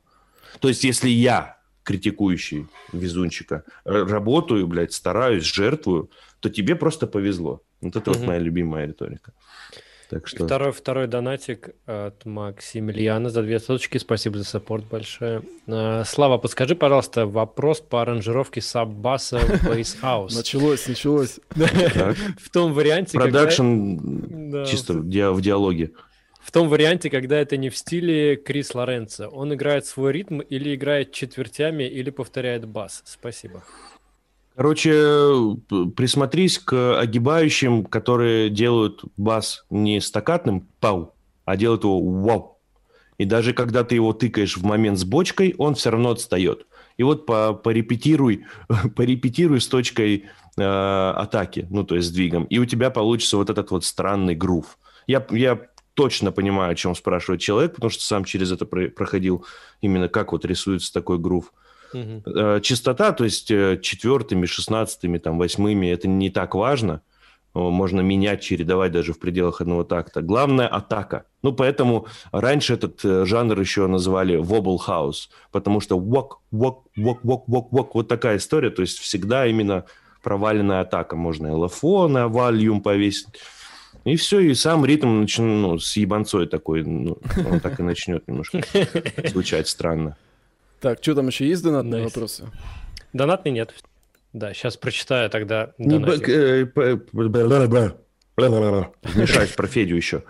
То 0.60 0.68
есть, 0.68 0.84
если 0.84 1.10
я, 1.10 1.58
критикующий 1.84 2.68
везунчика, 2.92 3.64
работаю, 3.86 4.68
блядь, 4.68 4.94
стараюсь, 4.94 5.44
жертвую, 5.44 6.10
то 6.40 6.50
тебе 6.50 6.76
просто 6.76 7.08
повезло. 7.08 7.62
Вот 7.82 7.96
это 7.96 8.12
вот 8.12 8.22
моя 8.22 8.40
любимая 8.40 8.86
риторика. 8.88 9.34
Так 10.10 10.28
что... 10.28 10.46
Второй, 10.46 10.72
второй 10.72 11.08
донатик 11.08 11.72
от 11.86 12.26
Максимилиана 12.26 13.30
за 13.30 13.44
две 13.44 13.60
соточки. 13.60 13.98
Спасибо 13.98 14.38
за 14.38 14.46
support 14.46 14.86
большое. 14.86 15.42
А, 15.68 16.04
Слава, 16.06 16.38
подскажи, 16.38 16.76
пожалуйста, 16.76 17.26
вопрос 17.26 17.82
по 17.82 18.02
аранжировке 18.02 18.62
саббаса 18.62 19.40
в 19.40 19.68
Bass 19.68 19.98
House. 20.02 20.34
Началось, 20.34 20.88
началось. 20.88 21.40
В 21.50 22.50
том 22.52 22.74
варианте, 22.74 23.18
Продакшн 23.18 24.66
чисто 24.66 24.94
в 24.94 25.42
диалоге. 25.42 25.92
В 26.42 26.52
том 26.54 26.70
варианте, 26.70 27.10
когда 27.10 27.38
это 27.38 27.58
не 27.58 27.70
в 27.70 27.76
стиле 27.76 28.38
Крис 28.38 28.74
Лоренцо. 28.74 29.28
Он 29.28 29.54
играет 29.54 29.86
свой 29.86 30.14
ритм 30.14 30.40
или 30.40 30.76
играет 30.76 31.12
четвертями, 31.12 31.84
или 31.84 32.10
повторяет 32.10 32.66
бас. 32.66 33.04
Спасибо. 33.06 33.66
Короче, 34.58 35.56
присмотрись 35.96 36.58
к 36.58 37.00
огибающим, 37.00 37.86
которые 37.86 38.50
делают 38.50 39.04
бас 39.16 39.64
не 39.70 40.02
стакатным 40.02 40.68
пау, 40.80 41.14
а 41.46 41.56
делают 41.56 41.84
его 41.84 42.02
вау. 42.02 42.58
И 43.20 43.26
даже 43.26 43.54
когда 43.54 43.84
ты 43.84 43.94
его 43.94 44.14
тыкаешь 44.14 44.58
в 44.58 44.64
момент 44.66 44.98
с 44.98 45.04
бочкой, 45.04 45.54
он 45.60 45.76
все 45.76 45.92
равно 45.92 46.10
отстает. 46.10 46.66
И 46.98 47.04
вот 47.04 47.28
по, 47.28 47.54
порепетируй, 47.54 48.46
порепетируй 48.96 49.62
с 49.62 49.68
точкой 49.68 50.26
э, 50.58 50.64
атаки, 50.64 51.68
ну 51.70 51.84
то 51.84 51.96
есть 51.96 52.08
сдвигом, 52.08 52.46
и 52.46 52.58
у 52.58 52.66
тебя 52.66 52.90
получится 52.90 53.38
вот 53.38 53.52
этот 53.52 53.70
вот 53.70 53.86
странный 53.86 54.34
грув. 54.34 54.80
Я, 55.06 55.24
я 55.30 55.68
точно 55.94 56.32
понимаю, 56.32 56.72
о 56.72 56.76
чем 56.76 56.96
спрашивает 56.96 57.42
человек, 57.42 57.76
потому 57.76 57.92
что 57.92 58.04
сам 58.04 58.26
через 58.26 58.52
это 58.52 58.66
проходил 58.66 59.46
именно 59.82 60.10
как 60.10 60.32
вот 60.32 60.46
рисуется 60.46 60.92
такой 60.92 61.20
грув. 61.20 61.54
Угу. 61.94 62.60
Частота, 62.62 63.12
то 63.12 63.24
есть 63.24 63.52
э, 63.52 63.80
четвертыми, 63.82 64.46
шестнадцатыми, 64.46 65.18
там, 65.18 65.38
восьмыми, 65.38 65.88
это 65.88 66.08
не 66.08 66.30
так 66.30 66.56
важно. 66.56 67.02
Можно 67.54 68.02
менять, 68.02 68.42
чередовать 68.42 68.92
даже 68.92 69.14
в 69.14 69.20
пределах 69.20 69.62
одного 69.62 69.84
такта. 69.84 70.22
Главное– 70.22 70.68
атака. 70.68 71.26
Ну, 71.42 71.54
поэтому 71.54 72.06
раньше 72.32 72.76
этот 72.76 73.04
э, 73.04 73.26
жанр 73.26 73.60
еще 73.60 73.88
называли 73.88 74.40
wobble 74.40 74.78
house, 74.88 75.30
потому 75.52 75.80
что 75.80 75.98
walk, 75.98 76.38
walk, 76.54 76.84
walk, 76.98 77.22
walk, 77.24 77.46
walk, 77.48 77.70
walk. 77.72 77.90
Вот 77.94 78.08
такая 78.08 78.38
история. 78.38 78.70
То 78.70 78.84
есть 78.84 79.00
всегда 79.00 79.48
именно 79.48 79.86
проваленная 80.22 80.82
атака. 80.82 81.16
Можно 81.16 81.48
LFO 81.48 82.08
на 82.08 82.28
вальюм 82.28 82.82
повесить. 82.82 83.40
И 84.04 84.16
все, 84.16 84.40
и 84.40 84.54
сам 84.54 84.86
ритм 84.86 85.22
начну, 85.22 85.46
ну, 85.46 85.80
с 85.80 85.98
ебанцой 85.98 86.48
такой, 86.48 86.84
ну, 86.84 87.18
он 87.50 87.60
так 87.60 87.80
и 87.80 87.84
начнет 87.84 88.28
немножко 88.28 88.62
звучать 89.26 89.68
странно. 89.68 90.16
Так, 90.80 91.00
что 91.02 91.16
там 91.16 91.28
еще 91.28 91.48
есть 91.48 91.64
донатные 91.64 92.02
nice. 92.02 92.06
вопросы? 92.06 92.50
Донатный 93.14 93.52
нет. 93.52 93.74
Да, 94.34 94.54
сейчас 94.54 94.78
прочитаю 94.78 95.30
тогда 95.30 95.72
Мешать 99.16 99.56
про 99.56 99.68
Федю 99.68 99.96
еще. 99.96 100.24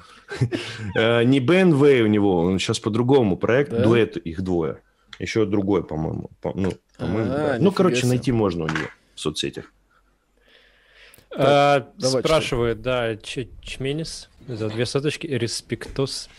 Э, 0.96 1.24
не 1.24 1.40
БНВ 1.40 1.82
у 1.82 2.08
него, 2.08 2.38
он 2.40 2.60
сейчас 2.60 2.80
по-другому 2.80 3.38
проект, 3.38 3.72
дуэт 3.72 4.18
их 4.18 4.42
двое. 4.42 4.80
Еще 5.20 5.46
другой, 5.46 5.84
по-моему. 5.84 6.30
Ну, 6.54 6.74
а, 7.00 7.58
ну 7.60 7.72
короче, 7.72 8.06
найти 8.08 8.32
можно 8.32 8.66
у 8.66 8.68
него 8.68 8.88
в 9.16 9.20
соцсетях. 9.20 9.66
А, 11.36 11.88
спрашивает, 12.00 12.82
да, 12.82 13.18
Чменис 13.18 14.30
за 14.48 14.70
две 14.70 14.86
соточки, 14.86 15.28
респектос. 15.28 16.30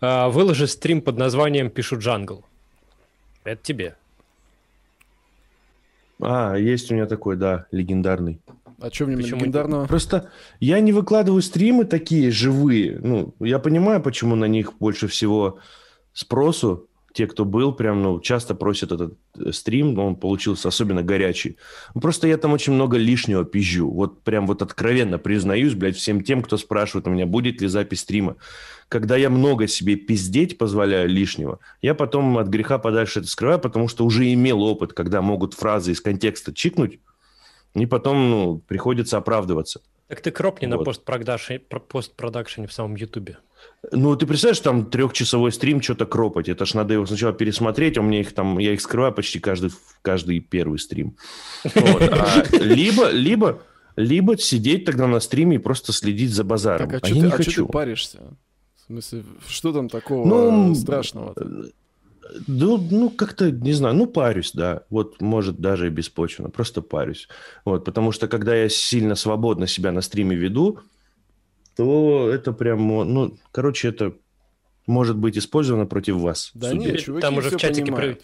А, 0.00 0.28
выложи 0.28 0.66
стрим 0.66 1.02
под 1.02 1.18
названием 1.18 1.70
«Пишу 1.70 1.98
джангл». 1.98 2.44
Это 3.48 3.62
тебе. 3.62 3.96
А, 6.20 6.54
есть 6.54 6.90
у 6.90 6.94
меня 6.94 7.06
такой, 7.06 7.36
да, 7.36 7.66
легендарный. 7.70 8.42
А 8.78 8.90
что 8.90 9.06
в 9.06 9.08
нем 9.08 9.20
легендарного? 9.20 9.86
Просто 9.86 10.30
я 10.60 10.80
не 10.80 10.92
выкладываю 10.92 11.40
стримы 11.40 11.86
такие 11.86 12.30
живые. 12.30 12.98
Ну, 13.00 13.34
я 13.40 13.58
понимаю, 13.58 14.02
почему 14.02 14.34
на 14.34 14.44
них 14.44 14.74
больше 14.78 15.08
всего 15.08 15.60
спросу. 16.12 16.88
Те, 17.18 17.26
кто 17.26 17.44
был, 17.44 17.72
прям, 17.72 18.00
ну, 18.00 18.20
часто 18.20 18.54
просят 18.54 18.92
этот 18.92 19.18
э, 19.36 19.50
стрим, 19.50 19.98
он 19.98 20.14
получился 20.14 20.68
особенно 20.68 21.02
горячий. 21.02 21.56
Ну, 21.96 22.00
просто 22.00 22.28
я 22.28 22.36
там 22.36 22.52
очень 22.52 22.74
много 22.74 22.96
лишнего 22.96 23.44
пизжу. 23.44 23.90
Вот 23.90 24.22
прям 24.22 24.46
вот 24.46 24.62
откровенно 24.62 25.18
признаюсь, 25.18 25.74
блядь, 25.74 25.96
всем 25.96 26.22
тем, 26.22 26.42
кто 26.42 26.56
спрашивает 26.56 27.08
у 27.08 27.10
меня, 27.10 27.26
будет 27.26 27.60
ли 27.60 27.66
запись 27.66 28.02
стрима 28.02 28.36
когда 28.88 29.16
я 29.16 29.30
много 29.30 29.66
себе 29.66 29.96
пиздеть 29.96 30.56
позволяю 30.56 31.10
лишнего, 31.10 31.58
я 31.82 31.94
потом 31.94 32.38
от 32.38 32.48
греха 32.48 32.78
подальше 32.78 33.18
это 33.18 33.28
скрываю, 33.28 33.58
потому 33.58 33.88
что 33.88 34.06
уже 34.06 34.32
имел 34.32 34.62
опыт, 34.62 34.94
когда 34.94 35.20
могут 35.20 35.52
фразы 35.52 35.92
из 35.92 36.00
контекста 36.00 36.54
чикнуть, 36.54 36.98
и 37.74 37.84
потом 37.84 38.30
ну, 38.30 38.58
приходится 38.66 39.18
оправдываться. 39.18 39.82
Так 40.06 40.22
ты 40.22 40.30
кропни 40.30 40.66
вот. 40.66 40.78
на 40.78 40.84
постпродакшене, 40.84 41.58
постпродакшене 41.58 42.66
в 42.66 42.72
самом 42.72 42.94
Ютубе. 42.94 43.36
Ну, 43.92 44.16
ты 44.16 44.26
представляешь, 44.26 44.60
там 44.60 44.86
трехчасовой 44.86 45.52
стрим 45.52 45.80
что-то 45.80 46.04
кропать. 46.04 46.48
Это 46.48 46.66
ж 46.66 46.74
надо 46.74 46.94
его 46.94 47.06
сначала 47.06 47.32
пересмотреть, 47.32 47.96
а 47.96 48.00
у 48.00 48.04
меня 48.04 48.20
их 48.20 48.32
там, 48.32 48.58
я 48.58 48.72
их 48.72 48.80
скрываю 48.80 49.12
почти 49.12 49.38
каждый, 49.38 49.70
каждый 50.02 50.40
первый 50.40 50.78
стрим. 50.78 51.16
А 51.64 52.42
либо, 52.58 53.10
либо, 53.10 53.62
либо 53.96 54.36
сидеть 54.36 54.84
тогда 54.84 55.06
на 55.06 55.20
стриме 55.20 55.56
и 55.56 55.58
просто 55.58 55.92
следить 55.92 56.32
за 56.32 56.44
базаром. 56.44 56.90
Так, 56.90 57.04
а, 57.04 57.06
а 57.06 57.08
я 57.08 57.22
не 57.22 57.28
а 57.28 57.30
хочу. 57.30 57.66
ты 57.66 57.72
паришься? 57.72 58.18
В 58.76 58.86
смысле, 58.86 59.24
что 59.46 59.72
там 59.72 59.88
такого 59.88 60.26
ну, 60.26 60.74
страшного? 60.74 61.32
-то? 61.34 61.70
Ну, 62.46 62.76
ну, 62.90 63.10
как-то, 63.10 63.50
не 63.50 63.72
знаю, 63.72 63.94
ну, 63.94 64.06
парюсь, 64.06 64.52
да. 64.52 64.82
Вот, 64.90 65.20
может, 65.20 65.60
даже 65.60 65.86
и 65.86 65.90
беспочвенно, 65.90 66.50
просто 66.50 66.82
парюсь. 66.82 67.28
Вот, 67.64 67.84
потому 67.84 68.12
что, 68.12 68.28
когда 68.28 68.54
я 68.54 68.68
сильно 68.68 69.14
свободно 69.14 69.66
себя 69.66 69.92
на 69.92 70.00
стриме 70.02 70.36
веду, 70.36 70.80
то 71.78 72.28
это 72.28 72.52
прям, 72.52 72.88
ну, 72.88 73.38
короче, 73.52 73.88
это 73.88 74.12
может 74.88 75.16
быть 75.16 75.38
использовано 75.38 75.86
против 75.86 76.16
вас. 76.16 76.50
Да 76.52 76.74
нет, 76.74 76.98
чуваки, 76.98 77.22
Там 77.22 77.36
уже 77.36 77.50
в 77.50 77.56
чатике, 77.56 78.18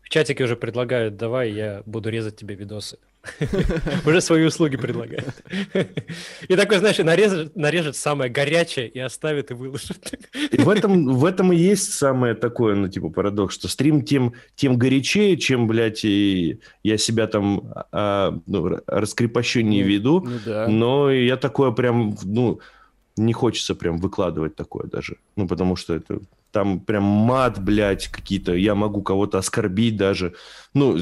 в 0.00 0.08
чатике 0.08 0.44
уже 0.44 0.56
предлагают, 0.56 1.14
давай, 1.18 1.52
я 1.52 1.82
буду 1.84 2.08
резать 2.08 2.36
тебе 2.36 2.54
видосы. 2.54 2.96
Уже 4.06 4.20
свои 4.20 4.44
услуги 4.44 4.76
предлагает. 4.76 5.34
И 6.48 6.56
такой, 6.56 6.78
знаешь, 6.78 6.98
нарежет, 6.98 7.56
нарежет 7.56 7.96
самое 7.96 8.30
горячее 8.30 8.86
и 8.86 8.98
оставит 8.98 9.50
и 9.50 9.54
выложит. 9.54 10.18
И 10.50 10.58
в 10.58 10.68
этом, 10.68 11.14
в 11.14 11.24
этом 11.24 11.50
и 11.52 11.56
есть 11.56 11.94
самое 11.94 12.34
такое, 12.34 12.74
ну, 12.74 12.88
типа, 12.88 13.08
парадокс, 13.08 13.54
что 13.54 13.68
стрим 13.68 14.02
тем, 14.02 14.34
тем 14.56 14.76
горячее, 14.76 15.38
чем, 15.38 15.66
блядь, 15.66 16.04
и 16.04 16.60
я 16.82 16.98
себя 16.98 17.26
там 17.26 17.72
а, 17.92 18.38
ну, 18.46 18.78
раскрепощеннее 18.86 19.84
ну, 19.84 19.90
веду, 19.90 20.20
ну, 20.20 20.38
да. 20.44 20.68
но 20.68 21.10
я 21.10 21.38
такое 21.38 21.70
прям, 21.70 22.14
ну, 22.24 22.60
не 23.16 23.32
хочется 23.32 23.74
прям 23.74 23.98
выкладывать 23.98 24.56
такое 24.56 24.86
даже. 24.86 25.16
Ну, 25.36 25.46
потому 25.46 25.76
что 25.76 25.94
это 25.94 26.20
там 26.54 26.78
прям 26.78 27.02
мат, 27.02 27.62
блядь, 27.62 28.06
какие-то, 28.08 28.54
я 28.54 28.76
могу 28.76 29.02
кого-то 29.02 29.38
оскорбить 29.38 29.96
даже. 29.96 30.34
Ну, 30.72 30.96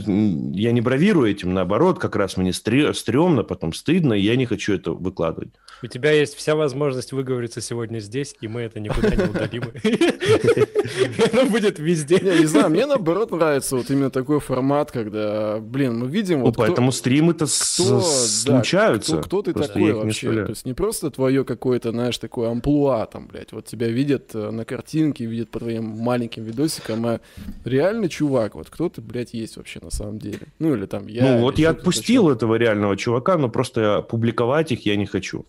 я 0.54 0.72
не 0.72 0.80
бравирую 0.80 1.30
этим, 1.30 1.52
наоборот, 1.52 1.98
как 1.98 2.16
раз 2.16 2.38
мне 2.38 2.52
стрёмно, 2.54 3.42
потом 3.44 3.74
стыдно, 3.74 4.14
и 4.14 4.22
я 4.22 4.36
не 4.36 4.46
хочу 4.46 4.72
это 4.72 4.92
выкладывать. 4.92 5.50
У 5.82 5.88
тебя 5.88 6.12
есть 6.12 6.36
вся 6.36 6.54
возможность 6.54 7.12
выговориться 7.12 7.60
сегодня 7.60 7.98
здесь, 7.98 8.36
и 8.40 8.46
мы 8.46 8.60
это 8.62 8.78
никуда 8.78 9.10
не 9.10 9.24
удалим. 9.24 9.64
Оно 11.32 11.50
будет 11.50 11.80
везде. 11.80 12.20
Не 12.20 12.46
знаю, 12.46 12.70
мне 12.70 12.86
наоборот 12.86 13.32
нравится 13.32 13.76
вот 13.76 13.90
именно 13.90 14.10
такой 14.10 14.38
формат, 14.38 14.92
когда, 14.92 15.58
блин, 15.58 15.98
мы 15.98 16.06
видим... 16.08 16.42
вот 16.42 16.56
Поэтому 16.56 16.92
стримы-то 16.92 17.46
случаются. 17.46 19.20
Кто 19.22 19.42
ты 19.42 19.52
такой 19.52 19.92
вообще? 19.92 20.44
То 20.44 20.50
есть 20.50 20.66
не 20.66 20.74
просто 20.74 21.10
твое 21.10 21.44
какое-то, 21.44 21.90
знаешь, 21.90 22.18
такое 22.18 22.50
амплуа 22.50 23.06
там, 23.06 23.26
блядь, 23.26 23.52
вот 23.52 23.66
тебя 23.66 23.88
видят 23.88 24.34
э, 24.34 24.50
на 24.50 24.64
картинке, 24.64 25.24
видят 25.26 25.50
по 25.50 25.58
твоим 25.58 25.84
маленьким 25.84 26.44
видосикам, 26.44 27.04
а 27.06 27.20
реальный 27.64 28.08
чувак, 28.08 28.54
вот 28.54 28.70
кто 28.70 28.88
ты, 28.88 29.00
блядь, 29.00 29.34
есть 29.34 29.56
вообще 29.56 29.80
на 29.82 29.90
самом 29.90 30.18
деле? 30.18 30.46
Ну 30.58 30.74
или 30.74 30.86
там 30.86 31.08
я... 31.08 31.22
Ну 31.22 31.40
вот 31.40 31.58
я 31.58 31.70
отпустил 31.70 32.30
этого 32.30 32.54
реального 32.54 32.96
чувака, 32.96 33.36
но 33.36 33.48
просто 33.48 34.02
публиковать 34.02 34.72
их 34.72 34.86
я 34.86 34.96
не 34.96 35.06
хочу. 35.06 35.44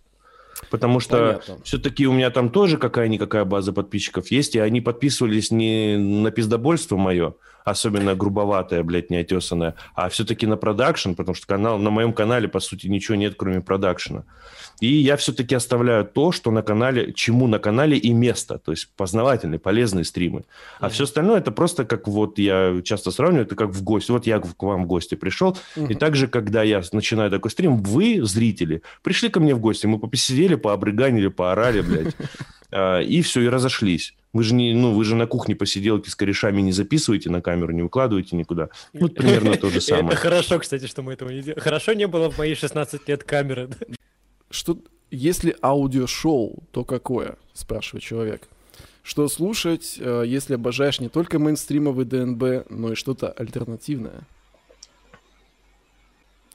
Потому 0.69 0.99
что 0.99 1.41
все-таки 1.63 2.07
у 2.07 2.13
меня 2.13 2.29
там 2.29 2.49
тоже 2.49 2.77
какая-никакая 2.77 3.45
база 3.45 3.73
подписчиков 3.73 4.31
есть, 4.31 4.55
и 4.55 4.59
они 4.59 4.81
подписывались 4.81 5.51
не 5.51 5.97
на 5.97 6.31
пиздобольство 6.31 6.97
мое, 6.97 7.35
особенно 7.65 8.15
грубоватое, 8.15 8.83
блядь, 8.83 9.09
неотесанное, 9.09 9.75
а 9.95 10.09
все-таки 10.09 10.45
на 10.47 10.57
продакшн, 10.57 11.13
потому 11.13 11.35
что 11.35 11.47
канал, 11.47 11.77
на 11.77 11.89
моем 11.89 12.13
канале, 12.13 12.47
по 12.47 12.59
сути, 12.59 12.87
ничего 12.87 13.15
нет, 13.15 13.35
кроме 13.37 13.61
продакшена. 13.61 14.25
И 14.79 14.87
я 14.87 15.17
все-таки 15.17 15.55
оставляю 15.55 16.05
то, 16.05 16.31
что 16.31 16.51
на 16.51 16.61
канале, 16.61 17.13
чему 17.13 17.47
на 17.47 17.59
канале 17.59 17.97
и 17.97 18.11
место, 18.11 18.57
то 18.57 18.71
есть 18.71 18.89
познавательные, 18.95 19.59
полезные 19.59 20.03
стримы. 20.03 20.43
А 20.79 20.87
mm-hmm. 20.87 20.89
все 20.89 21.03
остальное 21.03 21.39
это 21.39 21.51
просто 21.51 21.85
как 21.85 22.07
вот 22.07 22.37
я 22.39 22.81
часто 22.83 23.11
сравниваю, 23.11 23.45
это 23.45 23.55
как 23.55 23.69
в 23.69 23.83
гости. 23.83 24.11
Вот 24.11 24.27
я 24.27 24.39
к 24.39 24.63
вам 24.63 24.83
в 24.83 24.87
гости 24.87 25.15
пришел, 25.15 25.57
mm-hmm. 25.75 25.91
и 25.91 25.95
также, 25.95 26.27
когда 26.27 26.63
я 26.63 26.81
начинаю 26.91 27.31
такой 27.31 27.51
стрим, 27.51 27.77
вы, 27.77 28.23
зрители, 28.23 28.81
пришли 29.01 29.29
ко 29.29 29.39
мне 29.39 29.55
в 29.55 29.59
гости, 29.59 29.85
мы 29.85 29.99
посидели, 29.99 30.55
пообрыганили, 30.55 31.27
поорали, 31.27 31.81
блядь, 31.81 32.15
а, 32.71 32.99
и 32.99 33.21
все, 33.21 33.41
и 33.41 33.47
разошлись. 33.47 34.13
Вы 34.33 34.43
же, 34.43 34.55
не, 34.55 34.73
ну, 34.73 34.93
вы 34.93 35.05
же 35.05 35.15
на 35.15 35.27
кухне 35.27 35.55
посиделки 35.55 36.09
с 36.09 36.15
корешами 36.15 36.59
не 36.61 36.71
записываете 36.71 37.29
на 37.29 37.39
камеру, 37.39 37.71
не 37.71 37.83
выкладываете 37.83 38.35
никуда. 38.35 38.69
Вот 38.91 39.13
примерно 39.13 39.55
то 39.55 39.69
же 39.69 39.79
самое. 39.81 40.07
Это 40.07 40.15
хорошо, 40.15 40.57
кстати, 40.57 40.87
что 40.87 41.03
мы 41.03 41.13
этого 41.13 41.29
не 41.29 41.41
делаем. 41.41 41.61
Хорошо 41.61 41.93
не 41.93 42.07
было 42.07 42.31
в 42.31 42.37
мои 42.39 42.55
16 42.55 43.07
лет 43.07 43.23
камеры. 43.23 43.69
Что, 44.53 44.77
если 45.09 45.55
аудиошоу, 45.63 46.63
то 46.71 46.85
какое? 46.85 47.37
Спрашивает 47.53 48.03
человек. 48.03 48.47
Что 49.01 49.27
слушать, 49.27 49.97
э, 49.99 50.23
если 50.27 50.53
обожаешь 50.53 50.99
не 50.99 51.09
только 51.09 51.39
мейнстримовый 51.39 52.05
ДНБ, 52.05 52.69
но 52.69 52.91
и 52.91 52.95
что-то 52.95 53.31
альтернативное? 53.31 54.27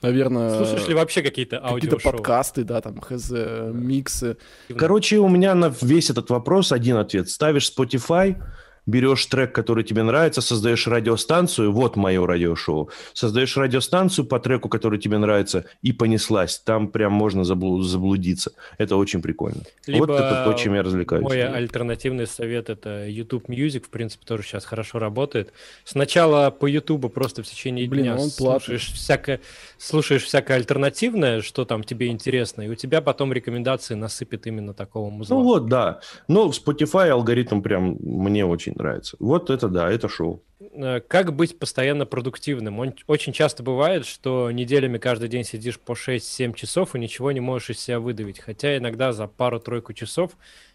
Наверное... 0.00 0.58
Слушаешь 0.58 0.86
ли 0.86 0.94
вообще 0.94 1.22
какие-то 1.22 1.56
аудиошоу? 1.56 1.98
Какие-то 1.98 2.16
подкасты, 2.16 2.62
да, 2.62 2.80
там, 2.80 3.00
хз, 3.00 3.32
миксы. 3.72 4.36
Короче, 4.76 5.18
у 5.18 5.28
меня 5.28 5.56
на 5.56 5.74
весь 5.82 6.08
этот 6.08 6.30
вопрос 6.30 6.70
один 6.70 6.98
ответ. 6.98 7.28
Ставишь 7.28 7.72
Spotify, 7.76 8.40
берешь 8.88 9.26
трек, 9.26 9.54
который 9.54 9.84
тебе 9.84 10.02
нравится, 10.02 10.40
создаешь 10.40 10.86
радиостанцию, 10.86 11.72
вот 11.72 11.96
мое 11.96 12.26
радиошоу, 12.26 12.90
создаешь 13.12 13.56
радиостанцию 13.56 14.24
по 14.24 14.40
треку, 14.40 14.68
который 14.68 14.98
тебе 14.98 15.18
нравится, 15.18 15.66
и 15.82 15.92
понеслась. 15.92 16.58
Там 16.58 16.88
прям 16.88 17.12
можно 17.12 17.44
заблудиться. 17.44 18.52
Это 18.78 18.96
очень 18.96 19.20
прикольно. 19.20 19.62
Либо 19.86 20.06
вот 20.06 20.10
это 20.10 20.42
то, 20.44 20.54
чем 20.54 20.74
я 20.74 20.82
развлекаюсь. 20.82 21.22
Мой 21.22 21.42
альтернативный 21.42 22.26
совет– 22.26 22.70
это 22.70 23.06
YouTube 23.06 23.48
Music, 23.48 23.84
в 23.84 23.90
принципе, 23.90 24.24
тоже 24.24 24.42
сейчас 24.42 24.64
хорошо 24.64 24.98
работает. 24.98 25.52
Сначала 25.84 26.50
по 26.50 26.66
YouTube 26.66 27.12
просто 27.12 27.42
в 27.42 27.46
течение 27.46 27.86
Блин, 27.88 28.04
дня 28.04 28.16
он 28.16 28.30
слушаешь 28.30 28.90
всякое, 28.92 29.40
слушаешь 29.78 30.24
всякое 30.24 30.58
альтернативное, 30.58 31.40
что 31.40 31.64
там 31.64 31.84
тебе 31.84 32.08
интересно, 32.08 32.62
и 32.62 32.68
у 32.68 32.74
тебя 32.74 33.00
потом 33.00 33.32
рекомендации 33.32 33.94
насыпет 33.94 34.46
именно 34.46 34.74
такого 34.74 35.10
музыка. 35.10 35.34
Ну 35.34 35.42
вот, 35.42 35.68
да. 35.68 36.00
Но 36.26 36.50
в 36.50 36.54
Spotify 36.54 37.08
алгоритм 37.08 37.62
прям 37.62 37.96
мне 38.00 38.44
очень 38.44 38.74
нравится. 38.74 39.16
Вот 39.20 39.50
это 39.50 39.68
да, 39.68 39.90
это 39.90 40.08
шоу. 40.08 40.42
Э, 40.72 41.00
как 41.00 41.34
быть 41.34 41.58
постоянно 41.58 42.06
продуктивным? 42.06 42.80
Он, 42.80 42.94
очень 43.06 43.32
часто 43.32 43.62
бывает, 43.62 44.04
что 44.04 44.50
неделями 44.50 44.98
каждый 44.98 45.28
день 45.28 45.44
сидишь 45.44 45.78
по 45.78 45.92
6-7 45.92 46.54
часов 46.54 46.94
и 46.94 46.98
ничего 46.98 47.32
не 47.32 47.40
можешь 47.40 47.70
из 47.70 47.80
себя 47.80 48.00
выдавить. 48.00 48.40
Хотя 48.40 48.76
иногда 48.76 49.12
за 49.12 49.26
пару-тройку 49.26 49.92
часов 49.92 50.32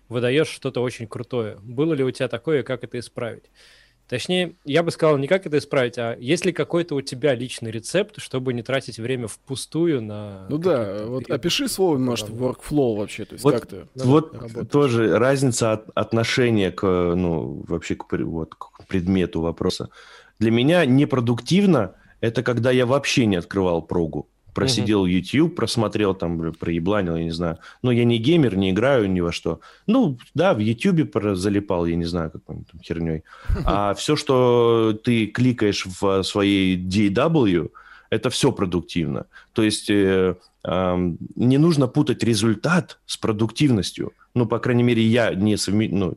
выдаешь 0.10 0.48
что-то 0.48 0.82
очень 0.82 1.08
крутое. 1.08 1.58
Было 1.62 1.94
ли 1.94 2.04
у 2.04 2.12
тебя 2.12 2.28
такое 2.28 2.62
и 2.62 2.64
как 2.64 2.84
это 2.84 3.00
исправить? 3.00 3.46
Точнее, 4.08 4.56
я 4.66 4.84
бы 4.84 4.92
сказал, 4.92 5.18
не 5.18 5.28
как 5.28 5.46
это 5.46 5.58
исправить, 5.58 5.98
а 5.98 6.16
есть 6.20 6.46
ли 6.46 6.52
какой-то 6.52 6.96
у 6.96 7.02
тебя 7.02 7.34
личный 7.34 7.72
рецепт, 7.72 8.22
чтобы 8.22 8.54
не 8.54 8.62
тратить 8.62 9.00
время 9.00 9.28
впустую 9.28 10.02
на... 10.02 10.46
Ну 10.50 10.58
да, 10.58 11.06
вот 11.06 11.30
опиши 11.30 11.68
слово, 11.68 11.98
может, 11.98 12.30
workflow 12.30 12.98
вообще, 12.98 13.26
то 13.26 13.34
есть 13.34 13.44
вот, 13.44 13.54
как 13.54 13.66
ты 13.66 13.88
Вот 13.96 14.34
работаешь? 14.34 14.68
тоже 14.70 15.18
разница 15.18 15.74
от, 15.74 15.90
отношения 15.96 16.72
к, 16.72 16.84
ну, 16.86 17.64
вообще 17.68 17.96
к, 17.96 18.06
вот, 18.12 18.56
к 18.56 18.86
предмету 18.88 19.42
вопроса. 19.42 19.90
Для 20.38 20.52
меня 20.52 20.86
непродуктивно 20.86 21.96
это 22.20 22.42
когда 22.42 22.72
я 22.72 22.86
вообще 22.86 23.26
не 23.26 23.36
открывал 23.36 23.82
прогу 23.82 24.30
просидел. 24.54 25.06
YouTube, 25.06 25.56
просмотрел 25.56 26.16
там, 26.16 26.54
проебланил, 26.54 27.16
я 27.16 27.24
не 27.24 27.32
знаю. 27.32 27.58
Но 27.82 27.92
я 27.92 28.06
не 28.06 28.18
геймер, 28.18 28.56
не 28.56 28.72
играю 28.72 29.10
ни 29.12 29.22
во 29.22 29.32
что. 29.32 29.60
Ну, 29.88 30.18
да, 30.34 30.54
в 30.54 30.60
YouTube 30.60 31.16
залипал, 31.36 31.86
я 31.86 31.96
не 31.96 32.06
знаю, 32.06 32.32
какой 32.32 32.56
там 32.72 32.82
херней. 32.82 33.24
А 33.66 33.94
все, 33.94 34.16
что 34.16 34.98
ты 35.04 35.28
кликаешь 35.28 35.86
в 35.86 36.24
своей 36.24 36.78
DW, 36.78 37.70
это 38.10 38.30
все 38.30 38.52
продуктивно. 38.52 39.26
То 39.54 39.64
есть 39.64 39.90
э, 39.90 40.36
э, 40.64 41.14
не 41.36 41.58
нужно 41.58 41.88
путать 41.88 42.24
результат 42.24 43.00
с 43.06 43.18
продуктивностью. 43.18 44.12
Ну, 44.36 44.46
по 44.46 44.60
крайней 44.60 44.84
мере, 44.84 45.02
я 45.02 45.34
не 45.34 45.58
совме... 45.58 45.90
ну, 45.90 46.16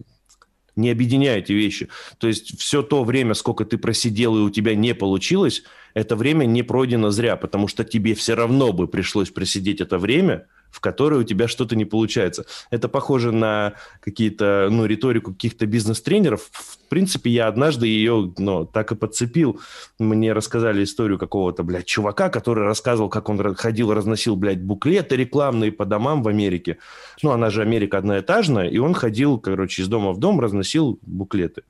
не 0.77 0.91
объединяю 0.91 1.39
эти 1.39 1.53
вещи. 1.53 1.89
То 2.19 2.29
есть 2.29 2.59
все 2.61 2.83
то 2.83 3.03
время, 3.03 3.35
сколько 3.35 3.65
ты 3.65 3.79
просидел 3.79 4.37
и 4.37 4.43
у 4.43 4.51
тебя 4.51 4.75
не 4.75 4.95
получилось, 4.95 5.63
это 5.97 6.15
время 6.15 6.45
не 6.45 6.63
пройдено 6.63 7.11
зря, 7.11 7.37
потому 7.37 7.69
что 7.69 7.83
тебе 7.83 8.15
все 8.15 8.35
равно 8.35 8.75
бы 8.75 8.87
пришлось 8.87 9.31
просидеть 9.31 9.81
это 9.81 9.97
время, 9.97 10.47
в 10.71 10.81
которой 10.81 11.21
у 11.21 11.25
тебя 11.25 11.49
что-то 11.49 11.75
не 11.75 11.87
получается. 11.87 12.45
Это 12.71 12.91
похоже 12.91 13.33
на 13.33 13.73
какие-то, 14.01 14.69
ну, 14.71 14.85
риторику 14.85 15.33
каких-то 15.33 15.65
бизнес-тренеров. 15.65 16.51
В 16.53 16.89
принципе, 16.91 17.31
я 17.31 17.49
однажды 17.49 17.87
ее, 17.87 18.31
ну, 18.37 18.67
так 18.67 18.93
и 18.93 18.95
подцепил. 18.95 19.59
Мне 19.99 20.35
рассказали 20.35 20.85
историю 20.85 21.19
какого-то, 21.19 21.63
блядь, 21.63 21.87
чувака, 21.87 22.29
который 22.29 22.65
рассказывал, 22.65 23.09
как 23.09 23.31
он 23.31 23.55
ходил, 23.55 23.95
разносил, 23.95 24.37
блядь, 24.37 24.63
буклеты 24.63 25.17
рекламные 25.17 25.73
по 25.73 25.87
домам 25.87 26.23
в 26.23 26.29
Америке. 26.29 26.77
Ну, 27.23 27.31
она 27.31 27.49
же 27.49 27.63
Америка 27.63 27.97
одноэтажная, 27.97 28.69
и 28.69 28.77
он 28.77 28.93
ходил, 28.93 29.39
короче, 29.39 29.81
из 29.81 29.89
дома 29.89 30.13
в 30.13 30.19
дом, 30.19 30.41
разносил 30.41 30.99
буклеты. 31.01 31.63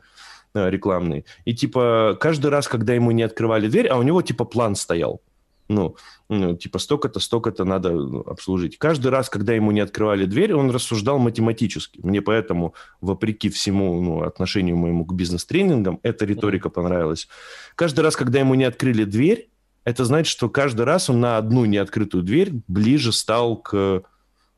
Э, 0.54 0.70
рекламные. 0.70 1.24
И 1.44 1.54
типа 1.54 2.16
каждый 2.18 2.50
раз, 2.50 2.66
когда 2.66 2.94
ему 2.94 3.10
не 3.10 3.22
открывали 3.22 3.68
дверь, 3.68 3.88
а 3.88 3.98
у 3.98 4.02
него 4.02 4.22
типа 4.22 4.46
план 4.46 4.74
стоял. 4.74 5.20
Ну, 5.68 5.96
ну 6.30 6.56
типа 6.56 6.78
столько-то, 6.78 7.20
столько-то 7.20 7.64
надо 7.64 7.90
ну, 7.90 8.20
обслужить. 8.20 8.78
Каждый 8.78 9.08
раз, 9.08 9.28
когда 9.28 9.52
ему 9.52 9.70
не 9.70 9.80
открывали 9.80 10.24
дверь, 10.24 10.54
он 10.54 10.70
рассуждал 10.70 11.18
математически. 11.18 12.00
Мне 12.02 12.22
поэтому, 12.22 12.74
вопреки 13.02 13.50
всему 13.50 14.00
ну, 14.00 14.22
отношению 14.22 14.78
моему 14.78 15.04
к 15.04 15.12
бизнес-тренингам, 15.12 16.00
эта 16.02 16.24
риторика 16.24 16.70
понравилась. 16.70 17.28
Каждый 17.74 18.00
раз, 18.00 18.16
когда 18.16 18.38
ему 18.38 18.54
не 18.54 18.64
открыли 18.64 19.04
дверь, 19.04 19.50
это 19.84 20.06
значит, 20.06 20.30
что 20.30 20.48
каждый 20.48 20.86
раз 20.86 21.10
он 21.10 21.20
на 21.20 21.36
одну 21.36 21.66
неоткрытую 21.66 22.22
дверь 22.22 22.52
ближе 22.66 23.12
стал 23.12 23.58
к, 23.58 24.04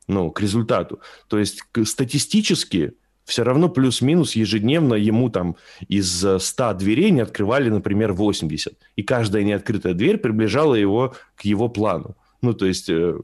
ну, 0.07 0.31
к 0.31 0.41
результату. 0.41 1.01
То 1.27 1.39
есть 1.41 1.63
статистически 1.85 2.95
все 3.29 3.45
равно 3.45 3.69
плюс-минус 3.69 4.35
ежедневно 4.35 4.95
ему 4.95 5.29
там 5.29 5.57
из 5.87 6.27
100 6.39 6.75
дверей 6.75 7.11
не 7.11 7.21
открывали, 7.21 7.69
например, 7.69 8.13
80. 8.13 8.75
И 8.97 9.03
каждая 9.03 9.45
неоткрытая 9.45 9.95
дверь 9.95 10.17
приближала 10.17 10.75
его 10.75 11.15
к 11.37 11.43
его 11.43 11.69
плану. 11.69 12.17
Ну, 12.41 12.55
то 12.55 12.67
есть 12.67 12.89
э, 12.89 13.19
Э, 13.19 13.21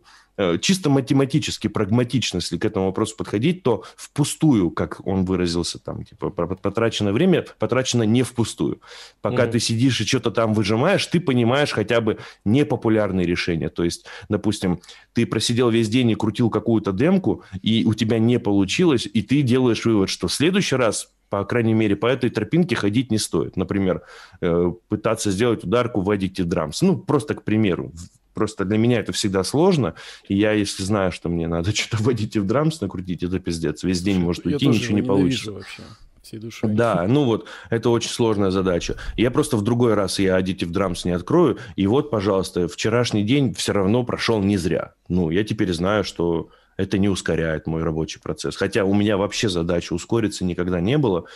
чисто 0.61 0.91
математически, 0.91 1.69
прагматично, 1.69 2.39
если 2.39 2.59
к 2.59 2.65
этому 2.65 2.87
вопросу 2.87 3.17
подходить, 3.17 3.63
то 3.63 3.85
впустую, 3.97 4.71
как 4.71 5.01
он 5.07 5.25
выразился, 5.25 5.79
там, 5.79 6.05
типа, 6.05 6.31
потраченное 6.31 7.13
время 7.13 7.47
потрачено 7.59 8.03
не 8.03 8.23
впустую. 8.23 8.81
Пока 9.21 9.45
mm-hmm. 9.45 9.51
ты 9.53 9.61
сидишь 9.61 10.01
и 10.01 10.07
что-то 10.07 10.31
там 10.31 10.55
выжимаешь, 10.55 11.07
ты 11.07 11.21
понимаешь 11.21 11.73
хотя 11.73 12.01
бы 12.01 12.19
непопулярные 12.45 13.27
решения. 13.27 13.69
То 13.69 13.85
есть, 13.85 14.07
допустим, 14.29 14.81
ты 15.13 15.27
просидел 15.27 15.71
весь 15.71 15.89
день 15.89 16.11
и 16.11 16.15
крутил 16.15 16.51
какую-то 16.51 16.93
демку, 16.93 17.45
и 17.63 17.85
у 17.85 17.95
тебя 17.95 18.19
не 18.19 18.39
получилось, 18.39 19.09
и 19.13 19.23
ты 19.23 19.43
делаешь 19.43 19.85
вывод, 19.85 20.09
что 20.09 20.29
в 20.29 20.33
следующий 20.33 20.77
раз 20.77 21.11
по 21.31 21.45
крайней 21.45 21.75
мере, 21.75 21.97
по 21.97 22.07
этой 22.07 22.31
тропинке 22.31 22.77
ходить 22.77 23.11
не 23.11 23.19
стоит. 23.19 23.57
Например, 23.57 24.03
э, 24.41 24.73
пытаться 24.89 25.33
сделать 25.33 25.65
ударку 25.65 26.01
в 26.01 26.09
Addicted 26.09 26.45
Drums. 26.45 26.77
Ну, 26.83 26.97
просто 26.97 27.35
к 27.35 27.43
примеру. 27.43 27.93
Просто 28.35 28.65
для 28.65 28.79
меня 28.79 29.01
это 29.01 29.13
всегда 29.13 29.45
сложно, 29.45 29.95
и 30.29 30.35
я, 30.37 30.53
если 30.53 30.83
знаю, 30.83 31.13
что 31.13 31.29
мне 31.29 31.47
надо 31.47 31.71
что-то 31.75 32.03
вводить 32.03 32.37
в 32.37 32.47
драмс 32.47 32.81
накрутить, 32.81 33.23
это 33.23 33.39
пиздец. 33.39 33.83
Весь 33.85 34.03
день 34.03 34.19
может 34.19 34.45
уйти, 34.47 34.67
ничего 34.67 34.97
не 34.97 35.03
получится. 35.03 35.53
Вообще 35.53 35.83
всей 36.23 36.41
душой. 36.41 36.71
Да, 36.71 37.07
ну 37.09 37.25
вот, 37.25 37.47
это 37.71 37.91
очень 37.91 38.11
сложная 38.11 38.51
задача. 38.51 38.97
Я 39.17 39.31
просто 39.31 39.57
в 39.57 39.63
другой 39.63 39.95
раз 39.95 40.19
я 40.19 40.39
Additive 40.39 40.73
Drums 40.73 41.03
не 41.05 41.13
открою, 41.13 41.59
и 41.77 41.87
вот, 41.87 42.11
пожалуйста, 42.11 42.69
вчерашний 42.69 43.23
день 43.23 43.55
все 43.55 43.73
равно 43.73 44.05
прошел 44.05 44.41
не 44.43 44.57
зря. 44.57 44.95
Ну, 45.09 45.31
я 45.31 45.45
теперь 45.45 45.73
знаю, 45.73 46.05
что 46.05 46.49
это 46.77 46.99
не 46.99 47.09
ускоряет 47.09 47.67
мой 47.67 47.83
рабочий 47.83 48.21
процесс. 48.21 48.57
Хотя 48.57 48.85
у 48.85 48.95
меня 48.95 49.17
вообще 49.17 49.49
задачи 49.49 49.93
ускориться 49.93 50.45
никогда 50.45 50.81
не 50.81 50.99
было. 50.99 51.27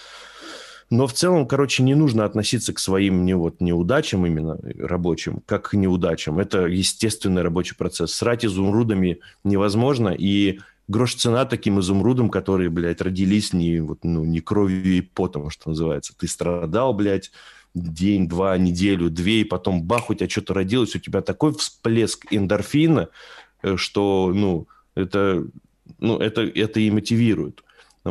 Но 0.91 1.07
в 1.07 1.13
целом, 1.13 1.47
короче, 1.47 1.83
не 1.83 1.95
нужно 1.95 2.25
относиться 2.25 2.73
к 2.73 2.79
своим 2.79 3.27
не 3.27 3.35
вот 3.35 3.61
неудачам 3.61 4.25
именно 4.25 4.59
рабочим, 4.79 5.43
как 5.45 5.71
к 5.71 5.75
неудачам. 5.75 6.39
Это 6.39 6.67
естественный 6.67 7.43
рабочий 7.43 7.77
процесс. 7.77 8.15
Срать 8.15 8.45
изумрудами 8.45 9.21
невозможно, 9.45 10.09
и 10.09 10.61
грош 10.89 11.15
цена 11.15 11.45
таким 11.45 11.79
изумрудам, 11.79 12.31
которые, 12.31 12.71
блядь, 12.71 13.03
родились 13.03 13.53
не, 13.53 13.81
вот, 13.81 13.99
ну, 14.03 14.25
не 14.25 14.41
кровью 14.41 14.97
и 14.97 15.01
потом, 15.03 15.51
что 15.51 15.69
называется. 15.69 16.15
Ты 16.17 16.27
страдал, 16.27 16.95
блядь, 16.95 17.31
день, 17.75 18.27
два, 18.27 18.57
неделю, 18.57 19.11
две, 19.11 19.43
и 19.43 19.45
потом 19.45 19.83
бах, 19.83 20.09
у 20.09 20.15
тебя 20.15 20.29
что-то 20.29 20.55
родилось, 20.55 20.97
у 20.97 20.99
тебя 20.99 21.21
такой 21.21 21.53
всплеск 21.53 22.27
эндорфина, 22.31 23.11
э, 23.63 23.77
что, 23.77 24.33
ну, 24.35 24.67
это, 24.95 25.47
ну, 25.99 26.19
это, 26.19 26.43
это 26.43 26.81
и 26.81 26.91
мотивирует. 26.91 27.63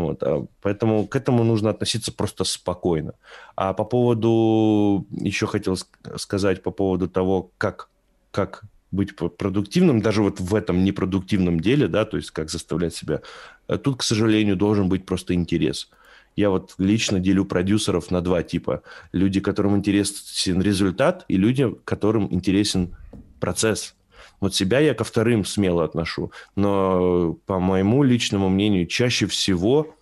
Вот, 0.02 0.24
а 0.24 0.46
поэтому 0.62 1.08
к 1.08 1.16
этому 1.16 1.44
нужно 1.44 1.70
относиться 1.70 2.12
просто 2.12 2.44
спокойно. 2.44 3.14
А 3.56 3.74
по 3.74 3.84
поводу, 3.84 5.06
еще 5.12 5.48
хотел 5.48 5.78
сказать 6.16 6.64
по 6.64 6.72
поводу 6.72 7.08
того, 7.08 7.52
как, 7.58 7.90
как 8.32 8.64
быть 8.92 9.16
продуктивным, 9.16 10.02
даже 10.02 10.22
вот 10.22 10.40
в 10.40 10.56
этом 10.56 10.84
непродуктивном 10.84 11.60
деле, 11.60 11.88
да, 11.88 12.06
то 12.06 12.18
есть 12.18 12.32
как 12.32 12.50
заставлять 12.50 12.96
себя. 12.96 13.22
Э, 13.68 13.78
тут, 13.78 13.98
к 13.98 14.04
сожалению, 14.04 14.56
должен 14.56 14.88
быть 14.90 15.06
просто 15.06 15.34
интерес. 15.34 15.90
Я 16.36 16.52
вот 16.52 16.76
лично 16.78 17.20
делю 17.20 17.46
продюсеров 17.46 18.12
на 18.12 18.22
два 18.22 18.44
типа. 18.44 18.84
Люди, 19.12 19.40
которым 19.40 19.76
интересен 19.76 20.62
результат, 20.62 21.26
и 21.28 21.36
люди, 21.36 21.68
которым 21.84 22.32
интересен 22.32 22.96
процесс. 23.40 23.96
Вот 24.40 24.54
себя 24.54 24.80
я 24.80 24.94
ко 24.94 25.04
вторым 25.04 25.46
смело 25.46 25.84
отношу. 25.84 26.32
Но 26.56 27.38
по 27.46 27.60
моему 27.60 28.04
личному 28.04 28.50
мнению, 28.50 28.86
чаще 28.86 29.26
всего 29.26 29.96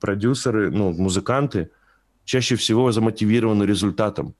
продюсеры, 0.00 0.70
ну, 0.70 0.92
музыканты, 0.92 1.70
чаще 2.24 2.56
всего 2.56 2.92
замотивированы 2.92 3.64
результатом. 3.64 4.34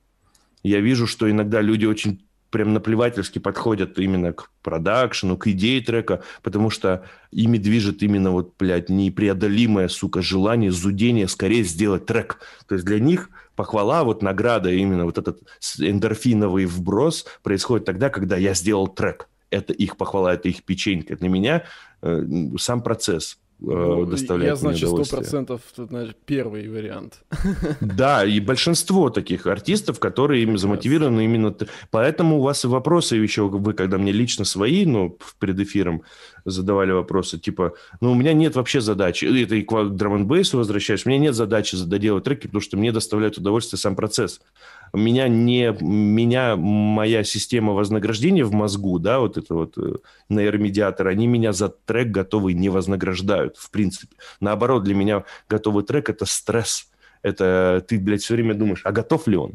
Я 0.63 0.81
вижу, 0.81 1.07
что 1.07 1.31
иногда 1.31 1.61
люди 1.61 1.87
очень 1.87 2.21
прям 2.51 2.73
наплевательски 2.73 3.39
подходят 3.39 3.99
именно 3.99 4.33
к 4.33 4.51
продакшену, 4.63 5.37
к 5.37 5.47
идее 5.49 5.83
трека, 5.83 6.23
потому 6.43 6.71
что 6.71 7.05
ими 7.31 7.59
движет 7.59 8.03
именно 8.03 8.31
вот, 8.31 8.55
блядь, 8.59 8.89
непреодолимое, 8.89 9.89
сука, 9.89 10.23
желание, 10.23 10.71
зудение 10.71 11.29
скорее 11.29 11.65
сделать 11.65 12.07
трек. 12.07 12.41
То 12.67 12.75
есть 12.75 12.87
для 12.87 12.99
них 12.99 13.31
похвала, 13.55 14.05
вот 14.05 14.23
награда, 14.23 14.71
именно 14.71 15.05
вот 15.05 15.19
этот 15.19 15.41
эндорфиновый 15.79 16.67
вброс 16.67 17.27
происходит 17.43 17.85
тогда, 17.87 18.09
когда 18.09 18.37
я 18.37 18.55
сделал 18.55 18.89
трек. 18.89 19.29
Это 19.51 19.73
их 19.73 19.97
похвала, 19.97 20.35
это 20.35 20.49
их 20.49 20.65
печенька. 20.65 21.17
Для 21.17 21.29
меня 21.29 21.65
э, 22.03 22.23
сам 22.59 22.83
процесс. 22.83 23.39
Э, 23.61 23.65
ну, 23.65 24.07
доставляет 24.07 24.53
Я, 24.53 24.57
значит, 24.57 24.89
сто 24.89 25.05
процентов 25.17 25.63
первый 26.25 26.69
вариант. 26.69 27.25
Да, 27.81 28.25
и 28.25 28.39
большинство 28.41 29.11
таких 29.11 29.47
артистов, 29.47 29.99
которые 29.99 30.43
им 30.45 30.57
замотивированы 30.59 31.25
именно... 31.25 31.55
Поэтому 31.91 32.39
у 32.39 32.43
вас 32.43 32.65
и 32.65 32.69
вопросы 32.69 33.17
еще, 33.17 33.49
вы 33.49 33.73
когда 33.73 33.99
мне 33.99 34.13
лично 34.13 34.45
свои, 34.45 34.87
ну, 34.87 35.19
перед 35.41 35.59
эфиром 35.59 36.03
задавали 36.45 36.93
вопросы, 36.93 37.39
типа, 37.39 37.75
ну, 38.01 38.13
у 38.13 38.15
меня 38.15 38.33
нет 38.33 38.57
вообще 38.57 38.81
задачи, 38.81 39.25
это 39.25 39.55
и 39.55 39.63
к 39.63 39.85
драм 39.91 40.27
бейсу 40.27 40.59
возвращаешь, 40.59 41.07
у 41.07 41.09
меня 41.09 41.19
нет 41.19 41.35
задачи 41.35 41.77
доделать 41.85 42.25
треки, 42.25 42.47
потому 42.47 42.63
что 42.63 42.77
мне 42.77 42.93
доставляет 42.93 43.39
удовольствие 43.39 43.79
сам 43.79 43.97
процесс 43.97 44.41
меня 44.93 45.29
не 45.29 45.77
меня 45.81 46.57
моя 46.57 47.25
система 47.25 47.73
вознаграждения 47.73 48.45
в 48.45 48.53
мозгу, 48.53 48.99
да, 48.99 49.21
вот 49.21 49.37
это 49.37 49.55
вот 49.55 49.79
э, 49.79 49.97
нейромедиатор, 50.29 51.09
они 51.09 51.27
меня 51.27 51.53
за 51.53 51.69
трек 51.69 52.09
готовый 52.09 52.55
не 52.55 52.69
вознаграждают, 52.69 53.57
в 53.57 53.71
принципе. 53.71 54.17
Наоборот, 54.41 54.85
для 54.85 54.95
меня 54.95 55.25
готовый 55.49 55.85
трек 55.85 56.11
это 56.11 56.25
стресс. 56.25 56.89
Это 57.23 57.85
ты, 57.87 57.99
блядь, 57.99 58.23
все 58.23 58.35
время 58.35 58.55
думаешь, 58.55 58.83
а 58.85 58.93
готов 58.93 59.27
ли 59.27 59.37
он? 59.37 59.55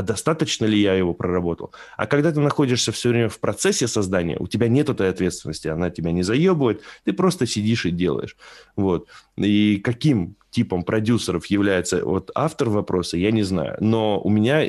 А 0.00 0.02
достаточно 0.02 0.64
ли 0.64 0.80
я 0.80 0.94
его 0.94 1.12
проработал. 1.12 1.72
А 1.98 2.06
когда 2.06 2.32
ты 2.32 2.40
находишься 2.40 2.90
все 2.90 3.10
время 3.10 3.28
в 3.28 3.38
процессе 3.38 3.86
создания, 3.86 4.38
у 4.40 4.46
тебя 4.46 4.66
нет 4.66 4.88
этой 4.88 5.10
ответственности, 5.10 5.68
она 5.68 5.90
тебя 5.90 6.10
не 6.10 6.22
заебывает, 6.22 6.80
ты 7.04 7.12
просто 7.12 7.46
сидишь 7.46 7.84
и 7.84 7.90
делаешь. 7.90 8.36
Вот. 8.76 9.08
И 9.36 9.76
каким 9.84 10.36
типом 10.50 10.84
продюсеров 10.84 11.44
является 11.46 12.02
вот 12.02 12.30
автор 12.34 12.70
вопроса, 12.70 13.18
я 13.18 13.30
не 13.30 13.42
знаю. 13.42 13.76
Но 13.80 14.18
у 14.22 14.30
меня, 14.30 14.62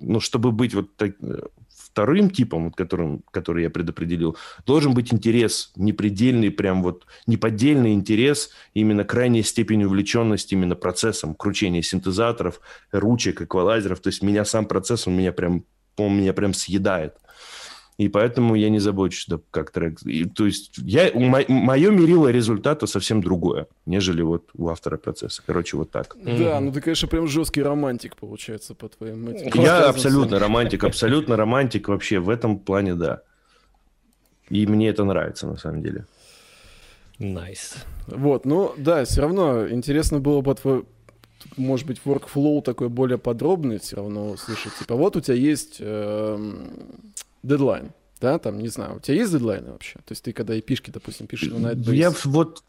ну, 0.00 0.18
чтобы 0.18 0.50
быть 0.50 0.74
вот 0.74 0.96
так, 0.96 1.12
вторым 1.98 2.30
типом, 2.30 2.70
которым, 2.70 3.24
который 3.32 3.64
я 3.64 3.70
предопределил, 3.70 4.36
должен 4.64 4.94
быть 4.94 5.12
интерес, 5.12 5.72
непредельный, 5.74 6.52
прям 6.52 6.80
вот 6.80 7.06
неподдельный 7.26 7.92
интерес, 7.92 8.50
именно 8.72 9.02
крайняя 9.02 9.42
степень 9.42 9.82
увлеченности 9.82 10.54
именно 10.54 10.76
процессом 10.76 11.34
кручения 11.34 11.82
синтезаторов, 11.82 12.60
ручек, 12.92 13.42
эквалайзеров. 13.42 13.98
То 13.98 14.10
есть 14.10 14.22
меня 14.22 14.44
сам 14.44 14.66
процесс, 14.66 15.08
он 15.08 15.16
меня 15.16 15.32
прям, 15.32 15.64
он 15.96 16.16
меня 16.16 16.32
прям 16.32 16.54
съедает. 16.54 17.14
И 17.98 18.08
поэтому 18.08 18.54
я 18.54 18.70
не 18.70 18.78
забочусь, 18.78 19.26
да, 19.26 19.40
как 19.50 19.72
трек. 19.72 20.00
И, 20.02 20.24
то 20.24 20.46
есть 20.46 20.78
я, 20.78 21.10
мое 21.14 21.90
мерило 21.90 22.28
результата 22.28 22.86
совсем 22.86 23.20
другое, 23.20 23.66
нежели 23.86 24.22
вот 24.22 24.50
у 24.54 24.68
автора 24.68 24.98
процесса. 24.98 25.42
Короче, 25.44 25.76
вот 25.76 25.90
так. 25.90 26.16
Да, 26.22 26.30
mm-hmm. 26.30 26.60
ну 26.60 26.72
ты, 26.72 26.80
конечно, 26.80 27.08
прям 27.08 27.26
жесткий 27.26 27.60
романтик 27.60 28.16
получается 28.16 28.76
по 28.76 28.88
твоим 28.88 29.28
этим. 29.28 29.60
Я 29.60 29.88
абсолютно 29.88 30.38
романтик, 30.38 30.84
абсолютно 30.84 31.36
романтик 31.36 31.88
вообще 31.88 32.20
в 32.20 32.28
этом 32.28 32.60
плане, 32.60 32.94
да. 32.94 33.22
И 34.48 34.64
мне 34.68 34.90
это 34.90 35.02
нравится 35.02 35.48
на 35.48 35.56
самом 35.56 35.82
деле. 35.82 36.06
Nice. 37.18 37.78
Вот, 38.06 38.44
ну 38.44 38.74
да, 38.76 39.04
все 39.06 39.22
равно 39.22 39.68
интересно 39.68 40.20
было 40.20 40.40
бы 40.40 40.54
твой, 40.54 40.84
может 41.56 41.84
быть, 41.84 42.00
workflow 42.04 42.62
такой 42.62 42.88
более 42.90 43.18
подробный 43.18 43.80
все 43.80 43.96
равно 43.96 44.30
услышать. 44.30 44.72
Типа 44.78 44.94
вот 44.94 45.16
у 45.16 45.20
тебя 45.20 45.34
есть 45.34 45.78
э, 45.80 46.54
дедлайн, 47.42 47.92
да, 48.20 48.38
там, 48.38 48.58
не 48.58 48.68
знаю, 48.68 48.96
у 48.96 49.00
тебя 49.00 49.16
есть 49.16 49.32
дедлайны 49.32 49.72
вообще? 49.72 49.94
То 49.94 50.12
есть 50.12 50.24
ты 50.24 50.32
когда 50.32 50.58
эпишки, 50.58 50.90
допустим, 50.90 51.26
пишешь 51.26 51.52
на 51.52 51.72
Nightbase? 51.72 51.94
Я 51.94 52.12
вот, 52.24 52.62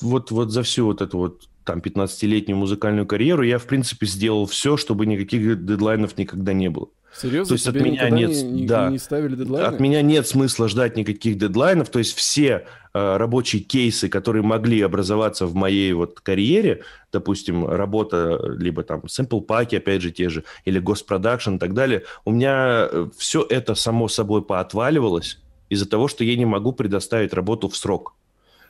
вот, 0.00 0.30
вот 0.30 0.50
за 0.50 0.62
всю 0.62 0.86
вот 0.86 1.02
эту 1.02 1.18
вот 1.18 1.48
там 1.64 1.80
15-летнюю 1.80 2.56
музыкальную 2.56 3.06
карьеру 3.06 3.42
я, 3.42 3.58
в 3.58 3.66
принципе, 3.66 4.06
сделал 4.06 4.46
все, 4.46 4.76
чтобы 4.76 5.04
никаких 5.06 5.64
дедлайнов 5.64 6.16
никогда 6.16 6.52
не 6.52 6.70
было. 6.70 6.88
Серьезно? 7.20 7.48
То 7.48 7.54
есть 7.54 7.64
Тебе 7.64 7.80
от 7.80 7.86
меня 7.86 8.10
нет, 8.10 8.42
не, 8.42 8.66
да, 8.66 8.90
не 8.90 8.98
ставили 8.98 9.36
дедлайны? 9.36 9.66
От 9.66 9.80
меня 9.80 10.02
нет 10.02 10.26
смысла 10.26 10.68
ждать 10.68 10.96
никаких 10.96 11.38
дедлайнов. 11.38 11.88
То 11.88 11.98
есть 11.98 12.14
все 12.14 12.66
э, 12.92 13.16
рабочие 13.16 13.62
кейсы, 13.62 14.08
которые 14.08 14.42
могли 14.42 14.82
образоваться 14.82 15.46
в 15.46 15.54
моей 15.54 15.92
вот 15.94 16.20
карьере, 16.20 16.82
допустим, 17.12 17.66
работа 17.66 18.38
либо 18.58 18.82
там 18.82 19.00
sample 19.06 19.40
паки, 19.40 19.76
опять 19.76 20.02
же 20.02 20.10
те 20.10 20.28
же, 20.28 20.44
или 20.66 20.78
госпродакшн 20.78 21.54
и 21.54 21.58
так 21.58 21.72
далее, 21.72 22.02
у 22.26 22.32
меня 22.32 22.88
э, 22.90 23.08
все 23.16 23.46
это 23.48 23.74
само 23.74 24.08
собой 24.08 24.42
поотваливалось 24.42 25.38
из-за 25.70 25.88
того, 25.88 26.08
что 26.08 26.22
я 26.22 26.36
не 26.36 26.46
могу 26.46 26.72
предоставить 26.72 27.32
работу 27.32 27.68
в 27.68 27.76
срок. 27.76 28.14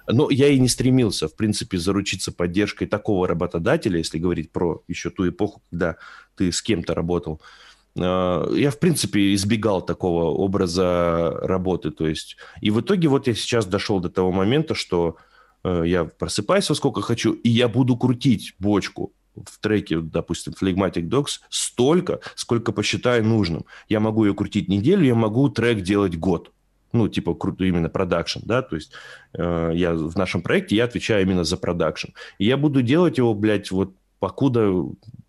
Но 0.08 0.30
я 0.30 0.46
и 0.46 0.60
не 0.60 0.68
стремился, 0.68 1.26
в 1.26 1.34
принципе, 1.34 1.78
заручиться 1.78 2.30
поддержкой 2.30 2.86
такого 2.86 3.26
работодателя, 3.26 3.98
если 3.98 4.18
говорить 4.18 4.52
про 4.52 4.84
еще 4.86 5.10
ту 5.10 5.28
эпоху, 5.28 5.62
когда 5.70 5.96
ты 6.36 6.52
с 6.52 6.62
кем-то 6.62 6.94
работал. 6.94 7.40
Э, 7.42 7.65
я, 7.96 8.70
в 8.70 8.78
принципе, 8.78 9.34
избегал 9.34 9.82
такого 9.82 10.24
образа 10.24 11.30
работы. 11.42 11.90
То 11.90 12.06
есть, 12.06 12.36
и 12.60 12.70
в 12.70 12.80
итоге 12.80 13.08
вот 13.08 13.26
я 13.26 13.34
сейчас 13.34 13.66
дошел 13.66 14.00
до 14.00 14.10
того 14.10 14.32
момента, 14.32 14.74
что 14.74 15.16
э, 15.64 15.84
я 15.86 16.04
просыпаюсь 16.04 16.68
во 16.68 16.74
сколько 16.74 17.00
хочу, 17.00 17.32
и 17.32 17.48
я 17.48 17.68
буду 17.68 17.96
крутить 17.96 18.54
бочку 18.58 19.12
в 19.34 19.58
треке, 19.60 20.00
допустим, 20.00 20.54
Phlegmatic 20.60 21.08
Dogs 21.08 21.40
столько, 21.48 22.20
сколько 22.34 22.72
посчитаю 22.72 23.24
нужным. 23.24 23.64
Я 23.88 24.00
могу 24.00 24.24
ее 24.24 24.34
крутить 24.34 24.68
неделю, 24.68 25.04
я 25.04 25.14
могу 25.14 25.48
трек 25.48 25.80
делать 25.80 26.18
год. 26.18 26.52
Ну, 26.92 27.08
типа, 27.08 27.36
именно 27.58 27.88
продакшн, 27.88 28.40
да, 28.44 28.62
то 28.62 28.76
есть 28.76 28.92
э, 29.34 29.72
я 29.74 29.94
в 29.94 30.16
нашем 30.16 30.40
проекте, 30.40 30.76
я 30.76 30.84
отвечаю 30.84 31.22
именно 31.22 31.44
за 31.44 31.56
продакшн. 31.56 32.08
И 32.38 32.46
я 32.46 32.56
буду 32.56 32.80
делать 32.80 33.18
его, 33.18 33.34
блядь, 33.34 33.70
вот 33.70 33.94
покуда 34.18 34.72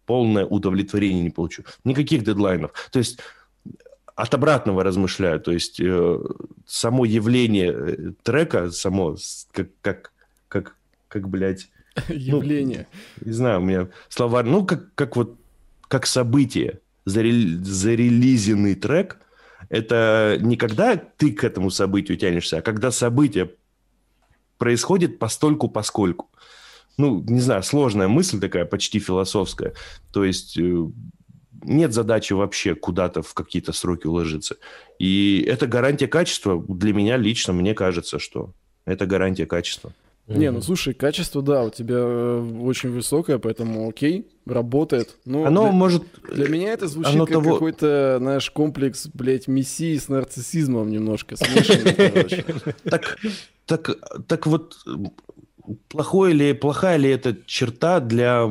полное 0.08 0.46
удовлетворение 0.46 1.22
не 1.22 1.30
получу. 1.30 1.64
Никаких 1.84 2.24
дедлайнов. 2.24 2.72
То 2.92 2.98
есть 2.98 3.20
от 4.16 4.34
обратного 4.34 4.84
размышляю. 4.84 5.40
То 5.40 5.52
есть 5.52 5.80
э, 5.80 6.20
само 6.66 7.06
явление 7.06 7.72
э, 7.72 8.12
трека, 8.24 8.72
само 8.72 9.16
как, 9.52 9.70
как, 9.82 10.12
как, 10.48 10.76
как 11.08 11.30
блядь... 11.30 11.70
Ну, 12.10 12.16
явление. 12.16 12.88
Ну, 13.22 13.28
не 13.28 13.34
знаю, 13.34 13.60
у 13.60 13.64
меня 13.64 13.90
слова... 14.10 14.42
Ну, 14.44 14.66
как, 14.66 14.94
как 14.96 15.16
вот, 15.16 15.36
как 15.88 16.08
событие, 16.08 16.80
зарел, 17.06 17.64
зарелизенный 17.64 18.76
трек, 18.76 19.20
это 19.70 20.38
не 20.40 20.58
когда 20.58 20.96
ты 20.96 21.32
к 21.32 21.44
этому 21.44 21.70
событию 21.70 22.18
тянешься, 22.18 22.58
а 22.58 22.62
когда 22.62 22.92
событие 22.92 23.52
происходит 24.58 25.20
постольку 25.20 25.70
поскольку 25.70 26.30
ну, 26.98 27.24
не 27.28 27.40
знаю, 27.40 27.64
сложная 27.64 28.08
мысль 28.08 28.40
такая, 28.40 28.66
почти 28.66 29.00
философская. 29.00 29.74
То 30.12 30.24
есть 30.24 30.58
э, 30.58 30.88
нет 31.64 31.94
задачи 31.94 32.34
вообще 32.34 32.76
куда-то 32.76 33.22
в 33.22 33.34
какие-то 33.34 33.74
сроки 33.74 34.08
уложиться. 34.08 34.58
И 35.00 35.46
это 35.48 35.68
гарантия 35.68 36.08
качества 36.08 36.64
для 36.68 36.94
меня 36.94 37.18
лично, 37.18 37.54
мне 37.54 37.74
кажется, 37.74 38.20
что 38.20 38.52
это 38.86 39.06
гарантия 39.06 39.46
качества. 39.46 39.92
Не, 40.28 40.52
ну 40.52 40.62
слушай, 40.62 40.94
качество, 40.94 41.42
да, 41.42 41.64
у 41.64 41.70
тебя 41.70 42.00
э, 42.00 42.60
очень 42.62 42.90
высокое, 42.90 43.38
поэтому 43.38 43.88
окей, 43.88 44.28
работает. 44.46 45.16
Но 45.24 45.46
оно 45.46 45.64
для, 45.64 45.72
может... 45.72 46.04
Для 46.30 46.50
меня 46.50 46.74
это 46.74 46.88
звучит 46.88 47.14
оно 47.14 47.26
как 47.26 47.34
того... 47.36 47.54
какой-то, 47.54 48.18
знаешь, 48.20 48.52
комплекс, 48.52 49.08
блядь, 49.14 49.48
мессии 49.48 49.98
с 49.98 50.10
нарциссизмом 50.10 50.92
немножко 50.92 51.38
смешанный, 51.38 52.44
Так 52.84 53.18
так, 53.68 53.90
так 54.28 54.48
вот, 54.48 54.76
плохой 55.90 56.34
ли, 56.34 56.54
плохая 56.54 56.98
ли 56.98 57.10
эта 57.10 57.38
черта 57.46 58.00
для... 58.00 58.48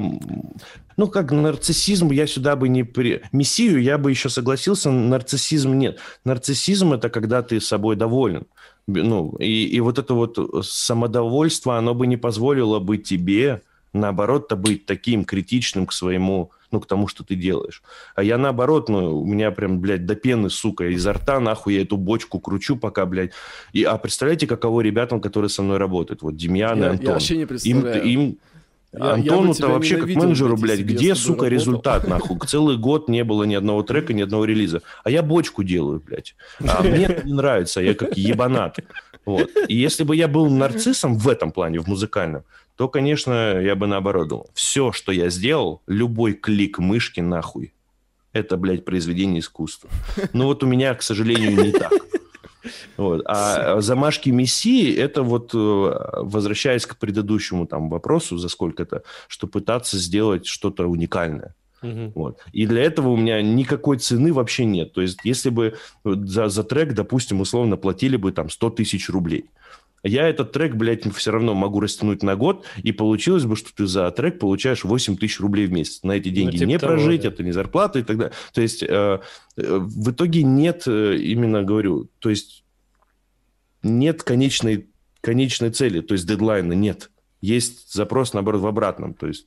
Ну, 0.96 1.08
как 1.08 1.30
нарциссизм, 1.30 2.10
я 2.10 2.26
сюда 2.26 2.56
бы 2.56 2.68
не... 2.68 2.82
При... 2.82 3.22
Мессию 3.32 3.82
я 3.82 3.98
бы 3.98 4.10
еще 4.10 4.28
согласился, 4.28 4.90
нарциссизм 4.90 5.74
нет. 5.74 5.98
Нарциссизм– 6.24 6.92
это 6.94 7.10
когда 7.10 7.42
ты 7.42 7.60
собой 7.60 7.96
доволен. 7.96 8.46
Ну, 8.86 9.36
и, 9.38 9.66
и 9.66 9.80
вот 9.80 9.98
это 9.98 10.14
вот 10.14 10.38
самодовольство, 10.64 11.76
оно 11.76 11.94
бы 11.94 12.06
не 12.06 12.16
позволило 12.16 12.78
бы 12.78 12.98
тебе, 12.98 13.62
наоборот-то, 14.00 14.56
быть 14.56 14.86
таким 14.86 15.24
критичным 15.24 15.86
к 15.86 15.92
своему 15.92 16.52
ну, 16.70 16.80
к 16.80 16.86
тому, 16.86 17.06
что 17.08 17.24
ты 17.24 17.36
делаешь. 17.36 17.82
А 18.14 18.22
я 18.22 18.38
наоборот, 18.38 18.88
ну, 18.88 19.20
у 19.20 19.24
меня 19.24 19.50
прям, 19.50 19.80
блядь, 19.80 20.04
до 20.04 20.14
пены, 20.14 20.50
сука, 20.50 20.88
изо 20.88 21.12
рта, 21.12 21.40
нахуй, 21.40 21.74
я 21.74 21.82
эту 21.82 21.96
бочку 21.96 22.40
кручу 22.40 22.76
пока, 22.76 23.06
блядь. 23.06 23.32
И, 23.72 23.84
а 23.84 23.96
представляете, 23.98 24.46
каково 24.46 24.80
ребятам, 24.80 25.20
которые 25.20 25.48
со 25.48 25.62
мной 25.62 25.78
работают? 25.78 26.22
Вот 26.22 26.36
Демьян 26.36 26.78
я, 26.78 26.86
и 26.86 26.88
Антон. 26.90 27.06
Я 27.06 27.12
вообще 27.12 27.36
не 27.36 27.46
представляю. 27.46 28.04
Им, 28.04 28.20
им 28.20 28.38
я, 28.92 29.12
Антону-то 29.12 29.68
вообще 29.68 29.98
как 29.98 30.08
менеджеру, 30.08 30.56
блядь, 30.56 30.80
где, 30.80 31.14
сука, 31.14 31.44
работал? 31.44 31.48
результат, 31.48 32.08
нахуй? 32.08 32.38
Целый 32.46 32.78
год 32.78 33.08
не 33.08 33.24
было 33.24 33.44
ни 33.44 33.54
одного 33.54 33.82
трека, 33.82 34.12
ни 34.12 34.22
одного 34.22 34.44
релиза. 34.44 34.82
А 35.04 35.10
я 35.10 35.22
бочку 35.22 35.62
делаю, 35.62 36.02
блядь. 36.04 36.34
А 36.66 36.82
мне 36.82 37.20
не 37.24 37.32
нравится, 37.32 37.80
я 37.80 37.94
как 37.94 38.16
ебанат. 38.16 38.78
Вот. 39.26 39.50
И 39.68 39.74
если 39.74 40.04
бы 40.04 40.16
я 40.16 40.28
был 40.28 40.48
нарциссом 40.48 41.18
в 41.18 41.28
этом 41.28 41.50
плане, 41.50 41.80
в 41.80 41.88
музыкальном, 41.88 42.44
то, 42.76 42.88
конечно, 42.88 43.60
я 43.60 43.74
бы 43.74 43.86
наоборот 43.86 44.28
думал. 44.28 44.50
Все, 44.54 44.92
что 44.92 45.12
я 45.12 45.28
сделал, 45.30 45.82
любой 45.86 46.34
клик 46.34 46.78
мышки 46.78 47.20
нахуй, 47.20 47.74
это, 48.32 48.56
блядь, 48.56 48.84
произведение 48.84 49.40
искусства. 49.40 49.90
Но 50.32 50.46
вот 50.46 50.62
у 50.62 50.66
меня, 50.66 50.94
к 50.94 51.02
сожалению, 51.02 51.64
не 51.64 51.72
так. 51.72 51.92
Вот. 52.96 53.22
А 53.26 53.80
замашки 53.80 54.30
Мессии, 54.30 54.94
это 54.94 55.22
вот, 55.22 55.54
э, 55.54 55.56
возвращаясь 55.56 56.86
к 56.86 56.96
предыдущему 56.96 57.66
там 57.66 57.88
вопросу, 57.88 58.38
за 58.38 58.48
сколько-то, 58.48 59.02
что 59.28 59.46
пытаться 59.46 59.98
сделать 59.98 60.46
что-то 60.46 60.86
уникальное. 60.86 61.54
Угу. 61.82 62.12
Вот. 62.14 62.38
И 62.52 62.66
для 62.66 62.82
этого 62.82 63.08
у 63.10 63.16
меня 63.16 63.42
никакой 63.42 63.98
цены 63.98 64.32
вообще 64.32 64.64
нет. 64.64 64.92
То 64.92 65.02
есть, 65.02 65.18
если 65.24 65.50
бы 65.50 65.76
за, 66.04 66.48
за 66.48 66.64
трек, 66.64 66.94
допустим, 66.94 67.40
условно 67.40 67.76
платили 67.76 68.16
бы 68.16 68.32
там 68.32 68.50
100 68.50 68.70
тысяч 68.70 69.08
рублей, 69.08 69.46
я 70.02 70.28
этот 70.28 70.52
трек, 70.52 70.74
блядь, 70.74 71.04
все 71.14 71.32
равно 71.32 71.54
могу 71.54 71.80
растянуть 71.80 72.22
на 72.22 72.36
год, 72.36 72.64
и 72.82 72.92
получилось 72.92 73.44
бы, 73.44 73.56
что 73.56 73.74
ты 73.74 73.86
за 73.86 74.10
трек 74.10 74.38
получаешь 74.38 74.84
8 74.84 75.16
тысяч 75.16 75.40
рублей 75.40 75.66
в 75.66 75.72
месяц. 75.72 76.02
На 76.02 76.12
эти 76.12 76.28
деньги 76.28 76.52
ну, 76.52 76.58
типа 76.58 76.68
не 76.68 76.78
того, 76.78 76.92
прожить, 76.92 77.22
да. 77.22 77.28
это 77.28 77.42
не 77.42 77.52
зарплата 77.52 77.98
и 77.98 78.02
так 78.02 78.16
далее. 78.16 78.34
То 78.52 78.60
есть 78.60 78.82
э, 78.82 78.86
э 78.86 79.78
в 79.78 80.10
итоге 80.10 80.42
нет, 80.42 80.84
э, 80.86 81.16
именно 81.16 81.62
говорю, 81.62 82.08
то 82.20 82.30
есть 82.30 82.64
нет 83.82 84.22
конечной, 84.22 84.86
конечной 85.20 85.70
цели, 85.70 86.00
то 86.00 86.12
есть 86.12 86.26
дедлайна 86.26 86.72
нет. 86.72 87.10
Есть 87.40 87.92
запрос, 87.92 88.32
наоборот, 88.32 88.60
в 88.62 88.66
обратном. 88.66 89.14
То 89.14 89.26
есть 89.26 89.46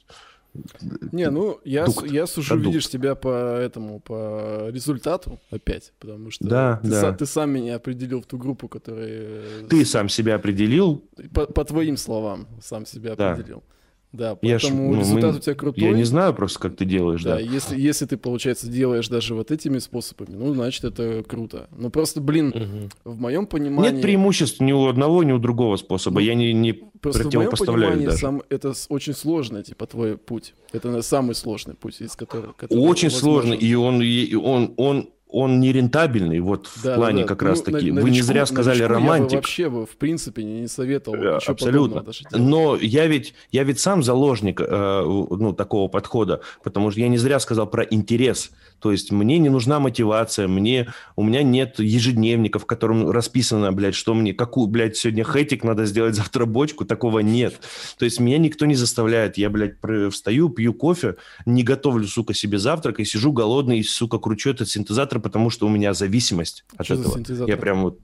не, 1.11 1.29
ну, 1.29 1.59
я, 1.63 1.85
Дукт. 1.85 2.09
я 2.09 2.25
сужу, 2.25 2.49
Продукт. 2.49 2.67
видишь, 2.67 2.89
тебя 2.89 3.15
по 3.15 3.29
этому, 3.57 3.99
по 3.99 4.69
результату 4.69 5.39
опять, 5.51 5.93
потому 5.99 6.31
что 6.31 6.47
да, 6.47 6.79
ты, 6.81 6.89
да. 6.89 7.01
Сам, 7.01 7.17
ты 7.17 7.25
сам 7.25 7.51
меня 7.51 7.75
определил 7.75 8.21
в 8.21 8.25
ту 8.25 8.37
группу, 8.37 8.67
которая... 8.67 9.67
Ты 9.69 9.85
сам 9.85 10.09
себя 10.09 10.35
определил? 10.35 11.03
По, 11.33 11.45
по 11.45 11.63
твоим 11.65 11.97
словам, 11.97 12.47
сам 12.61 12.85
себя 12.85 13.15
да. 13.15 13.33
определил. 13.33 13.63
Да, 13.67 13.75
поэтому 14.11 14.39
я 14.41 14.59
ж, 14.59 14.69
ну, 14.69 14.99
результат 14.99 15.31
мы, 15.31 15.37
у 15.37 15.41
тебя 15.41 15.55
крутой. 15.55 15.83
Я 15.83 15.91
не 15.91 16.03
знаю 16.03 16.33
просто, 16.33 16.59
как 16.59 16.75
ты 16.75 16.85
делаешь, 16.85 17.23
да. 17.23 17.35
Да, 17.35 17.39
если, 17.39 17.79
если 17.79 18.05
ты, 18.05 18.17
получается, 18.17 18.67
делаешь 18.67 19.07
даже 19.07 19.35
вот 19.35 19.51
этими 19.51 19.77
способами, 19.79 20.35
ну, 20.35 20.53
значит, 20.53 20.83
это 20.83 21.23
круто. 21.27 21.67
Ну, 21.77 21.89
просто, 21.89 22.21
блин, 22.21 22.49
угу. 22.49 23.13
в 23.13 23.19
моем 23.19 23.45
понимании... 23.45 23.91
Нет 23.91 24.01
преимуществ 24.01 24.59
ни 24.61 24.71
у 24.71 24.87
одного, 24.87 25.23
ни 25.23 25.31
у 25.31 25.37
другого 25.37 25.75
способа. 25.75 26.21
Ну, 26.21 26.25
я 26.25 26.33
не, 26.33 26.53
не 26.53 26.73
просто 26.73 27.23
противопоставляю 27.23 27.93
в 27.93 27.95
моем 27.95 28.09
даже. 28.09 28.21
Сам, 28.21 28.43
это 28.49 28.73
очень 28.89 29.13
сложно, 29.13 29.63
типа, 29.63 29.85
твой 29.85 30.17
путь. 30.17 30.55
Это 30.71 31.01
самый 31.01 31.35
сложный 31.35 31.75
путь, 31.75 32.01
из 32.01 32.15
которого... 32.15 32.55
Очень 32.69 33.11
сложный, 33.11 33.57
и 33.57 33.75
он, 33.75 34.01
и 34.01 34.33
он, 34.35 34.73
он 34.77 35.09
он 35.31 35.59
не 35.59 35.71
рентабельный, 35.71 36.39
вот 36.39 36.65
в 36.65 36.83
да, 36.83 36.95
плане 36.95 37.21
да, 37.21 37.27
как 37.27 37.43
ну, 37.43 37.49
раз 37.49 37.61
таки. 37.61 37.91
Вы 37.91 38.09
не 38.09 38.21
зря 38.21 38.47
сказали 38.47 38.81
романтик. 38.81 39.31
Я 39.31 39.37
бы 39.37 39.41
вообще 39.41 39.69
бы, 39.69 39.85
в 39.85 39.95
принципе, 39.95 40.43
не 40.43 40.67
советовал. 40.67 41.17
Э, 41.17 41.39
абсолютно. 41.45 42.03
Но 42.31 42.75
я 42.75 43.05
ведь, 43.05 43.35
я 43.51 43.63
ведь 43.63 43.79
сам 43.79 44.01
заложник 44.01 44.59
э, 44.59 45.03
ну, 45.05 45.53
такого 45.53 45.87
подхода, 45.87 46.41
потому 46.63 46.89
что 46.89 46.99
я 46.99 47.07
не 47.09 47.17
зря 47.19 47.39
сказал 47.39 47.67
про 47.67 47.83
интерес. 47.83 48.51
То 48.79 48.91
есть 48.91 49.11
мне 49.11 49.37
не 49.37 49.49
нужна 49.49 49.79
мотивация, 49.79 50.47
мне, 50.47 50.87
у 51.15 51.23
меня 51.23 51.43
нет 51.43 51.79
ежедневника, 51.79 52.59
в 52.59 52.65
котором 52.65 53.09
расписано, 53.09 53.71
блядь, 53.71 53.95
что 53.95 54.13
мне, 54.13 54.33
какую, 54.33 54.67
блядь, 54.67 54.97
сегодня 54.97 55.23
хэтик 55.23 55.63
надо 55.63 55.85
сделать, 55.85 56.15
завтра 56.19 56.45
бочку, 56.45 56.85
такого 56.85 57.19
нет. 57.19 57.59
То 57.97 58.05
есть 58.05 58.19
меня 58.19 58.37
никто 58.37 58.65
не 58.65 58.75
заставляет. 58.75 59.37
Я, 59.37 59.49
блядь, 59.49 59.75
встаю, 60.11 60.49
пью 60.49 60.73
кофе, 60.73 61.15
не 61.45 61.63
готовлю, 61.63 62.07
сука, 62.07 62.33
себе 62.33 62.57
завтрак 62.57 62.99
и 62.99 63.05
сижу 63.05 63.31
голодный 63.31 63.79
и, 63.79 63.83
сука, 63.83 64.17
кручу 64.17 64.51
этот 64.51 64.69
синтезатор, 64.69 65.19
потому 65.19 65.49
что 65.49 65.65
у 65.67 65.69
меня 65.69 65.93
зависимость 65.93 66.65
от 66.77 66.85
что 66.85 66.95
этого. 66.95 67.47
Я 67.47 67.57
прям 67.57 67.83
вот... 67.83 67.99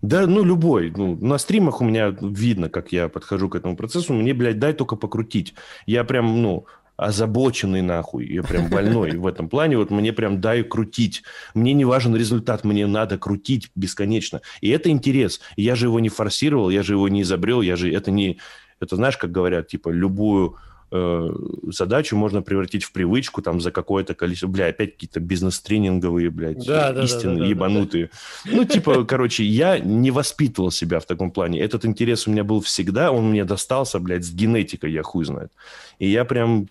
Да, 0.00 0.26
ну, 0.28 0.44
любой. 0.44 0.92
Ну, 0.96 1.16
на 1.16 1.38
стримах 1.38 1.80
у 1.80 1.84
меня 1.84 2.16
видно, 2.20 2.68
как 2.68 2.92
я 2.92 3.08
подхожу 3.08 3.48
к 3.48 3.56
этому 3.56 3.76
процессу. 3.76 4.12
Мне, 4.12 4.32
блядь, 4.32 4.60
дай 4.60 4.72
только 4.72 4.94
покрутить. 4.94 5.54
Я 5.86 6.04
прям, 6.04 6.40
ну, 6.40 6.66
озабоченный 6.98 7.80
нахуй, 7.80 8.26
я 8.26 8.42
прям 8.42 8.68
больной 8.68 9.12
в 9.12 9.26
этом 9.26 9.48
плане, 9.48 9.78
вот 9.78 9.90
мне 9.90 10.12
прям 10.12 10.40
дай 10.40 10.64
крутить. 10.64 11.22
Мне 11.54 11.72
не 11.72 11.84
важен 11.84 12.16
результат, 12.16 12.64
мне 12.64 12.88
надо 12.88 13.18
крутить 13.18 13.70
бесконечно. 13.76 14.40
И 14.60 14.68
это 14.70 14.90
интерес. 14.90 15.40
Я 15.56 15.76
же 15.76 15.86
его 15.86 16.00
не 16.00 16.08
форсировал, 16.08 16.70
я 16.70 16.82
же 16.82 16.94
его 16.94 17.08
не 17.08 17.22
изобрел, 17.22 17.62
я 17.62 17.76
же 17.76 17.90
это 17.90 18.10
не... 18.10 18.38
Это 18.80 18.96
знаешь, 18.96 19.16
как 19.16 19.30
говорят, 19.30 19.68
типа, 19.68 19.90
любую 19.90 20.56
э, 20.90 21.28
задачу 21.68 22.16
можно 22.16 22.42
превратить 22.42 22.82
в 22.82 22.90
привычку 22.90 23.42
там 23.42 23.60
за 23.60 23.70
какое-то 23.70 24.14
количество... 24.14 24.48
Бля, 24.48 24.66
опять 24.66 24.94
какие-то 24.94 25.20
бизнес-тренинговые, 25.20 26.30
блядь, 26.30 26.66
да, 26.66 26.90
истины 27.04 27.34
да, 27.34 27.40
да, 27.42 27.46
ебанутые. 27.46 28.10
Да, 28.44 28.50
да. 28.50 28.56
Ну, 28.56 28.64
типа, 28.64 29.04
короче, 29.04 29.44
я 29.44 29.78
не 29.78 30.10
воспитывал 30.10 30.72
себя 30.72 30.98
в 30.98 31.06
таком 31.06 31.30
плане. 31.30 31.60
Этот 31.60 31.84
интерес 31.84 32.26
у 32.26 32.32
меня 32.32 32.42
был 32.42 32.60
всегда, 32.60 33.12
он 33.12 33.30
мне 33.30 33.44
достался, 33.44 34.00
блядь, 34.00 34.24
с 34.24 34.32
генетикой, 34.32 34.90
я 34.90 35.04
хуй 35.04 35.24
знает. 35.24 35.52
И 36.00 36.08
я 36.08 36.24
прям 36.24 36.68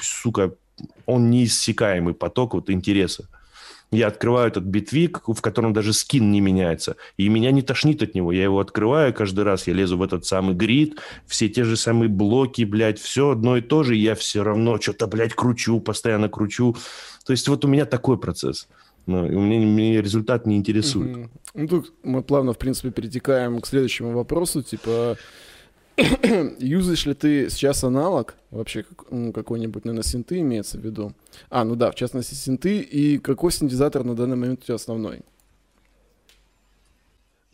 сука, 0.00 0.54
он 1.06 1.30
неиссякаемый 1.30 2.14
поток 2.14 2.54
вот 2.54 2.70
интереса. 2.70 3.28
Я 3.90 4.08
открываю 4.08 4.48
этот 4.48 4.64
битвик, 4.64 5.22
в 5.26 5.40
котором 5.40 5.72
даже 5.72 5.92
скин 5.92 6.32
не 6.32 6.40
меняется. 6.40 6.96
И 7.16 7.28
меня 7.28 7.52
не 7.52 7.62
тошнит 7.62 8.02
от 8.02 8.14
него. 8.14 8.32
Я 8.32 8.42
его 8.42 8.58
открываю 8.58 9.14
каждый 9.14 9.44
раз, 9.44 9.68
я 9.68 9.74
лезу 9.74 9.96
в 9.96 10.02
этот 10.02 10.26
самый 10.26 10.56
грид, 10.56 11.00
все 11.26 11.48
те 11.48 11.62
же 11.62 11.76
самые 11.76 12.08
блоки, 12.08 12.64
блядь, 12.64 12.98
все 12.98 13.30
одно 13.30 13.56
и 13.56 13.60
то 13.60 13.84
же, 13.84 13.96
и 13.96 14.00
я 14.00 14.16
все 14.16 14.42
равно 14.42 14.80
что-то, 14.80 15.06
блядь, 15.06 15.34
кручу, 15.34 15.78
постоянно 15.78 16.28
кручу. 16.28 16.76
То 17.24 17.32
есть 17.32 17.46
вот 17.46 17.64
у 17.64 17.68
меня 17.68 17.84
такой 17.84 18.18
процесс. 18.18 18.66
Ну, 19.06 19.26
и 19.26 19.34
у 19.34 19.40
меня, 19.40 19.64
меня 19.64 20.02
результат 20.02 20.46
не 20.46 20.56
интересует. 20.56 21.16
Угу. 21.16 21.30
Ну, 21.54 21.68
тут 21.68 21.92
мы 22.02 22.22
плавно, 22.22 22.52
в 22.52 22.58
принципе, 22.58 22.90
перетекаем 22.90 23.60
к 23.60 23.66
следующему 23.66 24.12
вопросу. 24.12 24.62
Типа, 24.62 25.16
Юзаешь 26.58 27.06
ли 27.06 27.14
ты 27.14 27.50
сейчас 27.50 27.84
аналог, 27.84 28.34
вообще 28.50 28.84
ну, 29.10 29.32
какой-нибудь, 29.32 29.84
наверное, 29.84 30.02
синты 30.02 30.40
имеется 30.40 30.78
в 30.78 30.84
виду? 30.84 31.12
А, 31.50 31.64
ну 31.64 31.76
да, 31.76 31.92
в 31.92 31.94
частности 31.94 32.34
синты, 32.34 32.80
и 32.80 33.18
какой 33.18 33.52
синтезатор 33.52 34.02
на 34.02 34.16
данный 34.16 34.36
момент 34.36 34.62
у 34.62 34.64
тебя 34.64 34.74
основной? 34.74 35.20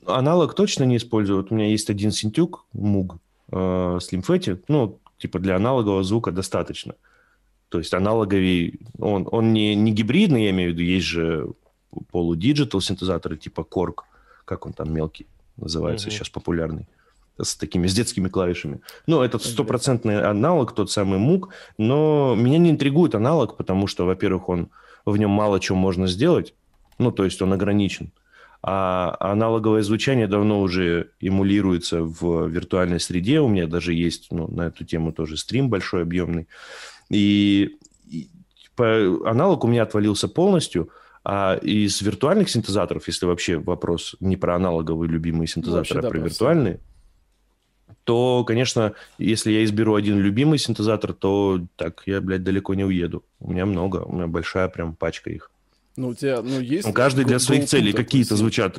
Аналог 0.06 0.54
точно 0.54 0.84
не 0.84 0.96
использую. 0.96 1.42
Вот 1.42 1.52
у 1.52 1.54
меня 1.54 1.68
есть 1.68 1.90
один 1.90 2.12
синтюк, 2.12 2.64
муг, 2.72 3.18
э, 3.52 3.56
Slim 3.56 4.62
ну, 4.68 4.98
типа 5.18 5.38
для 5.38 5.56
аналогового 5.56 6.02
звука 6.02 6.32
достаточно. 6.32 6.94
То 7.68 7.78
есть 7.78 7.92
аналоговый, 7.92 8.80
он, 8.98 9.28
он 9.30 9.52
не, 9.52 9.74
не 9.74 9.92
гибридный, 9.92 10.44
я 10.44 10.50
имею 10.50 10.70
в 10.70 10.74
виду, 10.74 10.82
есть 10.82 11.06
же 11.06 11.46
полудиджитал 12.10 12.80
синтезаторы 12.80 13.36
типа 13.36 13.66
Korg, 13.70 13.96
как 14.46 14.64
он 14.64 14.72
там 14.72 14.92
мелкий 14.94 15.26
называется, 15.56 16.08
mm-hmm. 16.08 16.12
сейчас 16.12 16.30
популярный 16.30 16.86
с 17.42 17.56
такими, 17.56 17.86
с 17.86 17.94
детскими 17.94 18.28
клавишами. 18.28 18.80
Ну, 19.06 19.22
этот 19.22 19.42
стопроцентный 19.44 20.22
аналог, 20.22 20.74
тот 20.74 20.90
самый 20.90 21.18
мук, 21.18 21.50
но 21.78 22.34
меня 22.36 22.58
не 22.58 22.70
интригует 22.70 23.14
аналог, 23.14 23.56
потому 23.56 23.86
что, 23.86 24.06
во-первых, 24.06 24.48
он 24.48 24.70
в 25.04 25.16
нем 25.16 25.30
мало 25.30 25.60
чего 25.60 25.78
можно 25.78 26.06
сделать, 26.06 26.54
ну, 26.98 27.10
то 27.12 27.24
есть 27.24 27.40
он 27.42 27.52
ограничен. 27.52 28.12
А 28.62 29.16
аналоговое 29.20 29.82
звучание 29.82 30.26
давно 30.26 30.60
уже 30.60 31.10
эмулируется 31.20 32.02
в 32.02 32.46
виртуальной 32.46 33.00
среде. 33.00 33.40
У 33.40 33.48
меня 33.48 33.66
даже 33.66 33.94
есть 33.94 34.28
ну, 34.30 34.48
на 34.48 34.66
эту 34.66 34.84
тему 34.84 35.12
тоже 35.12 35.38
стрим 35.38 35.70
большой, 35.70 36.02
объемный. 36.02 36.46
И, 37.08 37.78
и 38.06 38.28
по, 38.76 38.84
аналог 39.24 39.64
у 39.64 39.66
меня 39.66 39.84
отвалился 39.84 40.28
полностью, 40.28 40.90
а 41.24 41.56
из 41.56 42.02
виртуальных 42.02 42.50
синтезаторов, 42.50 43.06
если 43.06 43.24
вообще 43.24 43.56
вопрос 43.56 44.16
не 44.20 44.36
про 44.36 44.56
аналоговые 44.56 45.10
любимые 45.10 45.48
синтезаторы, 45.48 46.02
ну, 46.02 46.08
а 46.08 46.10
про 46.10 46.18
виртуальные, 46.18 46.80
то, 48.10 48.42
конечно, 48.42 48.94
если 49.18 49.52
я 49.52 49.62
изберу 49.62 49.94
один 49.94 50.18
любимый 50.18 50.58
синтезатор, 50.58 51.12
то 51.12 51.60
так 51.76 52.02
я, 52.06 52.20
блядь, 52.20 52.42
далеко 52.42 52.74
не 52.74 52.84
уеду. 52.84 53.22
У 53.38 53.52
меня 53.52 53.66
много, 53.66 53.98
у 53.98 54.12
меня 54.12 54.26
большая 54.26 54.66
прям 54.66 54.96
пачка 54.96 55.30
их. 55.30 55.52
Ну, 55.94 56.08
у 56.08 56.14
тебя, 56.14 56.42
ну, 56.42 56.58
есть... 56.58 56.92
Каждый 56.92 57.24
для 57.24 57.38
своих 57.38 57.66
целей 57.66 57.92
какие-то 57.92 58.34
звучат. 58.34 58.78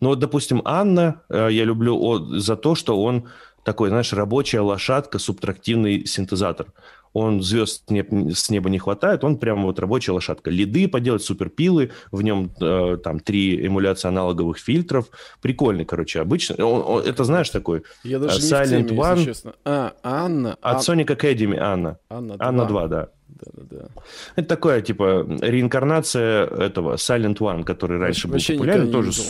Ну 0.00 0.08
вот, 0.08 0.20
допустим, 0.20 0.62
Анна, 0.64 1.20
э, 1.28 1.48
я 1.50 1.64
люблю 1.64 2.38
за 2.38 2.56
то, 2.56 2.74
что 2.74 2.98
он 3.02 3.28
такой, 3.62 3.90
знаешь, 3.90 4.14
рабочая 4.14 4.60
лошадка, 4.60 5.18
субтрактивный 5.18 6.06
синтезатор. 6.06 6.68
Он 7.14 7.42
звезд 7.42 7.84
с 7.88 8.50
неба 8.50 8.68
не 8.68 8.78
хватает, 8.78 9.24
он 9.24 9.38
прямо 9.38 9.62
вот 9.66 9.78
рабочая 9.78 10.12
лошадка. 10.12 10.50
Лиды 10.50 10.88
поделать, 10.88 11.22
суперпилы, 11.22 11.92
в 12.10 12.22
нем 12.22 12.50
э, 12.60 12.98
там 13.02 13.20
три 13.20 13.66
эмуляции 13.66 14.08
аналоговых 14.08 14.58
фильтров. 14.58 15.06
Прикольный, 15.40 15.84
короче, 15.84 16.20
обычно. 16.20 16.56
Он, 16.66 16.82
он, 16.84 17.02
это 17.04 17.22
знаешь 17.24 17.50
такой? 17.50 17.84
Я 18.02 18.18
даже 18.18 18.40
Silent 18.40 18.76
не 18.76 18.82
в 18.82 18.88
теме, 18.88 19.00
One. 19.00 19.24
честно. 19.24 19.54
А, 19.64 19.94
Анна. 20.02 20.56
От 20.60 20.88
Ан... 20.88 20.98
Sonic 20.98 21.06
Academy 21.06 21.56
Анна. 21.56 21.98
Анна 22.10 22.36
2. 22.36 22.46
Анна 22.46 22.64
2, 22.66 22.88
да. 22.88 23.08
Да-да-да. 23.28 23.88
Это 24.36 24.48
такое, 24.48 24.80
типа, 24.80 25.26
реинкарнация 25.40 26.46
этого 26.46 26.94
Silent 26.94 27.38
One, 27.38 27.64
который 27.64 27.98
раньше 27.98 28.28
Вообще 28.28 28.54
был 28.54 28.60
популярен. 28.60 28.90
Тоже... 28.90 29.22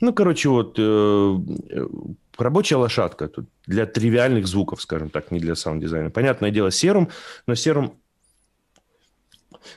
Ну, 0.00 0.12
короче, 0.12 0.48
вот 0.48 0.76
э, 0.78 1.38
рабочая 2.38 2.76
лошадка 2.76 3.28
тут 3.28 3.46
для 3.66 3.86
тривиальных 3.86 4.46
звуков, 4.46 4.82
скажем 4.82 5.10
так, 5.10 5.30
не 5.30 5.40
для 5.40 5.54
саунд-дизайна. 5.54 6.10
Понятное 6.10 6.50
дело, 6.50 6.70
Serum, 6.70 7.08
но 7.46 7.54
Serum 7.54 7.94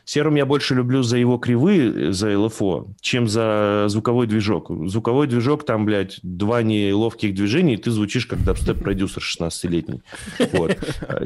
Serum 0.06 0.36
я 0.36 0.46
больше 0.46 0.76
люблю 0.76 1.04
за 1.04 1.18
его 1.18 1.38
кривые, 1.38 2.12
за 2.14 2.34
LFO, 2.34 2.88
чем 3.02 3.28
за 3.28 3.86
звуковой 3.88 4.28
движок. 4.28 4.72
Звуковой 4.88 5.28
движок, 5.28 5.66
там, 5.66 5.86
блядь, 5.86 6.20
два 6.24 6.62
неловких 6.64 7.34
движения, 7.34 7.76
и 7.76 7.78
ты 7.78 7.92
звучишь 7.92 8.26
как 8.26 8.44
дабстеп-продюсер 8.44 9.22
16-летний. 9.22 10.02
Вот. 10.52 10.78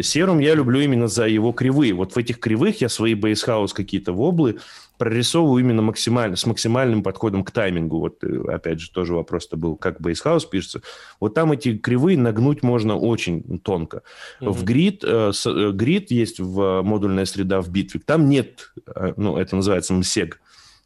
Serum 0.02 0.40
я 0.40 0.56
люблю 0.56 0.80
именно 0.80 1.08
за 1.08 1.28
его 1.28 1.52
кривые. 1.52 1.94
Вот 1.94 2.14
в 2.14 2.18
этих 2.18 2.40
кривых 2.40 2.82
я 2.82 2.90
свои 2.90 3.14
bass 3.14 3.40
house 3.40 3.74
какие-то 3.74 4.14
воблы 4.14 4.60
прорисовываю 5.02 5.64
именно 5.64 5.82
максимально, 5.82 6.36
с 6.36 6.46
максимальным 6.46 7.02
подходом 7.02 7.44
к 7.44 7.50
таймингу. 7.50 7.98
Вот, 7.98 8.24
э, 8.24 8.54
опять 8.54 8.80
же, 8.80 8.92
тоже 8.92 9.16
вопрос-то 9.16 9.58
был, 9.58 9.76
как 9.76 10.00
bass 10.00 10.20
house 10.20 10.46
пишется. 10.46 10.84
Вот 11.20 11.34
там 11.34 11.52
эти 11.52 11.76
кривые 11.76 12.20
нагнуть 12.20 12.62
можно 12.62 12.96
очень 12.96 13.58
тонко. 13.58 14.04
Mm-hmm. 14.42 14.52
В 14.52 14.64
грид, 14.64 15.04
э, 15.04 15.32
э, 15.44 15.72
грид 15.72 16.12
есть 16.12 16.40
в 16.40 16.84
модульная 16.84 17.26
среда 17.26 17.62
в 17.62 17.72
Bitwig. 17.72 18.04
Там 18.06 18.30
нет, 18.30 18.74
э, 18.86 19.14
ну, 19.18 19.38
это 19.38 19.56
называется 19.56 19.96
MSEG, 19.96 20.34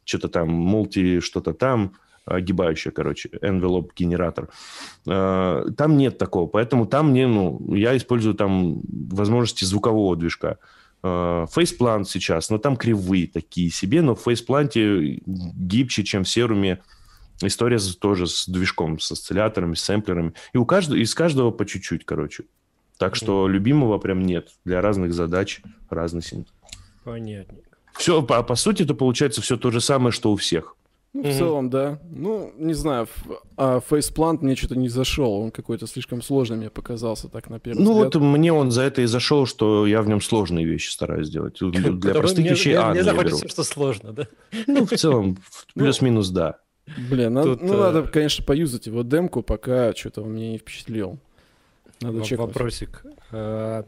что-то 0.06 0.28
там, 0.28 0.48
мульти, 0.48 1.20
что-то 1.20 1.52
там, 1.52 1.92
огибающая, 2.24 2.92
короче, 2.92 3.28
envelope 3.42 3.90
генератор. 3.94 4.48
Там 5.04 5.96
нет 5.98 6.16
такого, 6.16 6.46
поэтому 6.46 6.86
там 6.86 7.10
мне, 7.10 7.26
ну, 7.26 7.74
я 7.74 7.94
использую 7.94 8.34
там 8.34 8.80
возможности 9.10 9.66
звукового 9.66 10.16
движка. 10.16 10.56
Э, 11.06 11.46
фейсплант 11.50 12.08
сейчас, 12.08 12.50
но 12.50 12.58
там 12.58 12.76
кривые 12.76 13.28
такие 13.28 13.70
себе, 13.70 14.02
но 14.02 14.14
в 14.14 14.22
фейспланте 14.22 15.20
гибче, 15.24 16.02
чем 16.02 16.24
в 16.24 16.28
серуме. 16.28 16.82
История 17.42 17.78
тоже 18.00 18.26
с 18.26 18.48
движком, 18.48 18.98
с 18.98 19.12
осцилляторами, 19.12 19.74
с 19.74 19.82
сэмплерами. 19.82 20.32
И 20.52 20.58
у 20.58 20.64
каждого, 20.64 20.98
из 20.98 21.14
каждого 21.14 21.50
по 21.50 21.66
чуть-чуть, 21.66 22.04
короче. 22.04 22.44
Так 22.98 23.14
что 23.14 23.46
любимого 23.46 23.98
прям 23.98 24.22
нет. 24.22 24.48
Для 24.64 24.80
разных 24.80 25.12
задач 25.12 25.60
разный 25.90 26.22
синт. 26.22 26.48
Понятненько. 27.04 27.76
Все, 27.98 28.22
по, 28.22 28.42
по 28.42 28.54
сути, 28.54 28.82
это 28.82 28.94
получается 28.94 29.42
все 29.42 29.56
то 29.56 29.70
же 29.70 29.80
самое, 29.80 30.12
что 30.12 30.32
у 30.32 30.36
всех. 30.36 30.76
Ну, 31.22 31.30
в 31.30 31.34
целом, 31.34 31.70
да. 31.70 31.98
Ну, 32.10 32.52
не 32.58 32.74
знаю, 32.74 33.08
а 33.56 33.80
фейсплант 33.80 34.42
мне 34.42 34.54
что-то 34.54 34.76
не 34.76 34.88
зашел. 34.88 35.32
Он 35.32 35.50
какой-то 35.50 35.86
слишком 35.86 36.20
сложный 36.20 36.58
мне 36.58 36.68
показался 36.68 37.28
так 37.28 37.48
на 37.48 37.58
первый 37.58 37.78
ну, 37.78 37.92
взгляд. 37.92 38.14
Ну, 38.14 38.20
вот 38.20 38.36
мне 38.36 38.52
он 38.52 38.70
за 38.70 38.82
это 38.82 39.00
и 39.00 39.06
зашел, 39.06 39.46
что 39.46 39.86
я 39.86 40.02
в 40.02 40.08
нем 40.08 40.20
сложные 40.20 40.66
вещи 40.66 40.90
стараюсь 40.90 41.30
делать. 41.30 41.58
Для 41.60 42.14
простых 42.14 42.44
вещей 42.44 42.74
А 42.74 42.90
Мне 42.90 43.02
заходит 43.02 43.50
что 43.50 43.62
сложно, 43.62 44.12
да? 44.12 44.28
Ну, 44.66 44.84
в 44.84 44.90
целом, 44.90 45.38
ну, 45.74 45.84
плюс-минус, 45.84 46.28
да. 46.28 46.58
Блин, 47.10 47.34
ну, 47.34 47.56
надо, 47.56 48.02
конечно, 48.02 48.44
поюзать 48.44 48.86
его 48.86 49.02
демку, 49.02 49.42
пока 49.42 49.94
что-то 49.94 50.22
он 50.22 50.34
меня 50.34 50.50
не 50.50 50.58
впечатлил. 50.58 51.18
Надо 52.02 52.20
чекнуть. 52.22 52.48
Вопросик. 52.48 53.02
Э, 53.32 53.84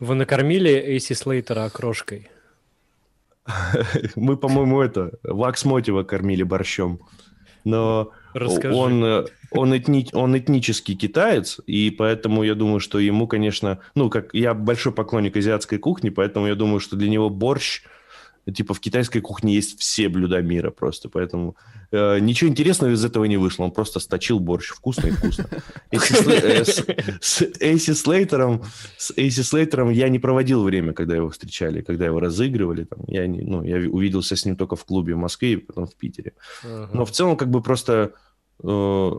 вы 0.00 0.14
накормили 0.16 0.96
AC 0.96 1.14
Слейтера 1.14 1.64
окрошкой? 1.64 2.28
Мы, 4.16 4.36
по-моему, 4.36 4.80
это, 4.80 5.12
Вакс 5.22 5.64
Мотива 5.64 6.02
кормили 6.02 6.42
борщом. 6.42 7.00
Но 7.64 8.12
Расскажи. 8.32 8.74
он, 8.74 9.26
он, 9.50 9.76
этни, 9.76 10.08
он 10.12 10.36
этнический 10.36 10.96
китаец, 10.96 11.60
и 11.66 11.90
поэтому 11.90 12.42
я 12.42 12.54
думаю, 12.54 12.80
что 12.80 12.98
ему, 12.98 13.26
конечно... 13.26 13.80
Ну, 13.94 14.08
как 14.08 14.32
я 14.32 14.54
большой 14.54 14.92
поклонник 14.92 15.36
азиатской 15.36 15.78
кухни, 15.78 16.08
поэтому 16.08 16.46
я 16.46 16.54
думаю, 16.54 16.80
что 16.80 16.96
для 16.96 17.08
него 17.08 17.28
борщ– 17.28 17.82
Типа 18.52 18.74
в 18.74 18.80
китайской 18.80 19.20
кухне 19.20 19.54
есть 19.54 19.78
все 19.78 20.08
блюда 20.08 20.40
мира 20.40 20.70
просто, 20.70 21.08
поэтому 21.08 21.56
э, 21.90 22.18
ничего 22.20 22.50
интересного 22.50 22.92
из 22.92 23.04
этого 23.04 23.24
не 23.24 23.36
вышло. 23.36 23.64
Он 23.64 23.70
просто 23.70 24.00
сточил 24.00 24.40
борщ 24.40 24.68
вкусно 24.68 25.08
и 25.08 25.10
вкусно. 25.10 25.46
Э, 25.92 26.64
с 27.20 27.42
Эйси 27.60 27.92
Слейтером, 27.92 28.64
с 28.96 29.12
Эйси 29.16 29.42
Слейтером 29.42 29.90
я 29.90 30.08
не 30.08 30.18
проводил 30.18 30.62
время, 30.62 30.92
когда 30.92 31.16
его 31.16 31.28
встречали, 31.28 31.82
когда 31.82 32.06
его 32.06 32.18
разыгрывали. 32.20 32.84
Там, 32.84 33.00
я, 33.06 33.26
не, 33.26 33.42
ну, 33.42 33.62
я 33.62 33.76
увиделся 33.90 34.36
с 34.36 34.44
ним 34.44 34.56
только 34.56 34.76
в 34.76 34.84
клубе 34.84 35.14
в 35.14 35.18
Москве 35.18 35.52
и 35.52 35.56
потом 35.56 35.86
в 35.86 35.94
Питере. 35.94 36.32
Но 36.62 37.04
в 37.04 37.10
целом 37.10 37.36
как 37.36 37.50
бы 37.50 37.62
просто... 37.62 38.12
Э, 38.62 39.10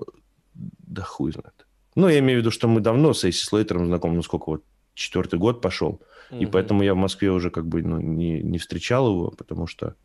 да 0.54 1.04
хуй 1.04 1.32
знает. 1.32 1.66
Ну, 1.96 2.08
я 2.08 2.20
имею 2.20 2.40
в 2.40 2.42
виду, 2.42 2.52
что 2.52 2.68
мы 2.68 2.82
давно 2.82 3.14
с 3.14 3.24
Эйси 3.24 3.46
Слейтером 3.46 3.86
знакомы, 3.86 4.16
ну 4.16 4.24
сколько 4.24 4.50
вот, 4.50 4.64
четвертый 4.94 5.40
год 5.40 5.62
пошел. 5.62 6.02
И 6.32 6.46
поэтому 6.46 6.84
я 6.84 6.94
в 6.94 6.98
Москве 6.98 7.32
уже 7.32 7.50
как 7.50 7.66
бы 7.66 7.84
ну, 7.84 8.00
не, 8.00 8.42
не 8.42 8.58
встречал 8.58 9.10
его, 9.10 9.32
потому 9.32 9.68
что 9.68 9.96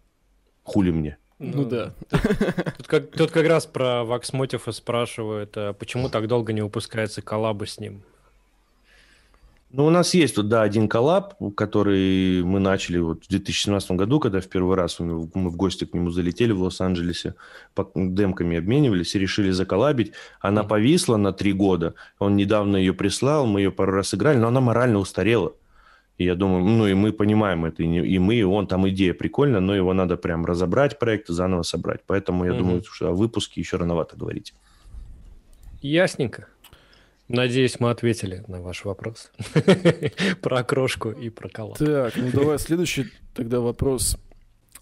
хули 0.65 0.91
мне. 0.91 1.19
Ну, 1.39 1.63
ну 1.63 1.65
да. 1.65 1.93
Тут, 2.77 2.87
как, 2.87 3.11
тут 3.11 3.31
как 3.31 3.47
раз 3.47 3.67
про 3.67 4.05
Вакс 4.05 4.33
Мотива 4.33 4.71
спрашивают, 4.71 5.53
а 5.57 5.73
почему 5.75 6.09
так 6.09 6.27
долго 6.29 6.53
не 6.53 6.63
выпускается 6.63 7.23
коллабы 7.23 7.67
с 7.67 7.79
ним? 7.79 8.03
Ну, 9.71 9.85
у 9.85 9.91
нас 9.91 10.15
есть 10.15 10.37
тут, 10.37 10.49
да, 10.49 10.63
один 10.63 10.89
коллаб, 10.89 11.35
который 11.55 12.43
мы 12.43 12.61
начали 12.61 12.99
вот 12.99 13.25
в 13.25 13.29
2017 13.29 13.91
году, 13.93 14.21
когда 14.21 14.41
в 14.41 14.47
первый 14.47 14.77
раз 14.77 15.01
мы, 15.01 15.29
мы 15.35 15.51
в 15.51 15.57
гости 15.57 15.85
к 15.85 15.93
нему 15.93 16.11
залетели 16.11 16.53
в 16.53 16.63
Лос-Анджелесе, 16.63 17.35
по, 17.75 17.91
демками 17.95 18.57
обменивались 18.57 19.15
и 19.15 19.19
решили 19.19 19.51
заколлабить. 19.51 20.13
Она 20.41 20.63
mm-hmm. 20.63 20.69
повисла 20.69 21.17
на 21.17 21.33
три 21.33 21.53
года, 21.53 21.95
он 22.19 22.37
недавно 22.37 22.77
ее 22.77 22.95
прислал, 22.95 23.45
мы 23.47 23.61
ее 23.61 23.73
пару 23.73 23.93
раз 23.93 24.15
играли, 24.15 24.39
но 24.39 24.49
она 24.49 24.61
морально 24.61 24.99
устарела. 24.99 25.53
И 26.19 26.25
я 26.25 26.35
думаю, 26.35 26.65
ну 26.65 26.87
и 26.87 26.95
мы 26.95 27.13
понимаем 27.13 27.67
это, 27.67 27.83
и 27.83 28.19
мы, 28.19 28.37
и 28.37 28.43
он, 28.43 28.67
там 28.67 28.89
идея 28.89 29.13
прикольная, 29.13 29.61
но 29.61 29.75
его 29.75 29.93
надо 29.93 30.17
прям 30.17 30.47
разобрать 30.47 30.99
проект, 30.99 31.29
заново 31.29 31.63
собрать. 31.63 32.01
Поэтому 32.07 32.45
я 32.45 32.53
mm-hmm. 32.53 32.59
думаю, 32.59 32.83
что 32.91 33.09
о 33.09 33.13
выпуске 33.13 33.61
еще 33.61 33.77
рановато 33.77 34.17
говорить. 34.17 34.55
Ясненько. 35.83 36.47
Надеюсь, 37.29 37.81
мы 37.81 37.91
ответили 37.91 38.45
на 38.47 38.63
ваш 38.63 38.85
вопрос 38.85 39.33
про 40.41 40.59
окрошку 40.59 41.11
и 41.11 41.29
про 41.29 41.49
коллаб. 41.49 41.77
Так, 41.77 42.17
ну 42.17 42.31
давай 42.33 42.59
следующий 42.59 43.07
тогда 43.35 43.61
вопрос. 43.61 44.17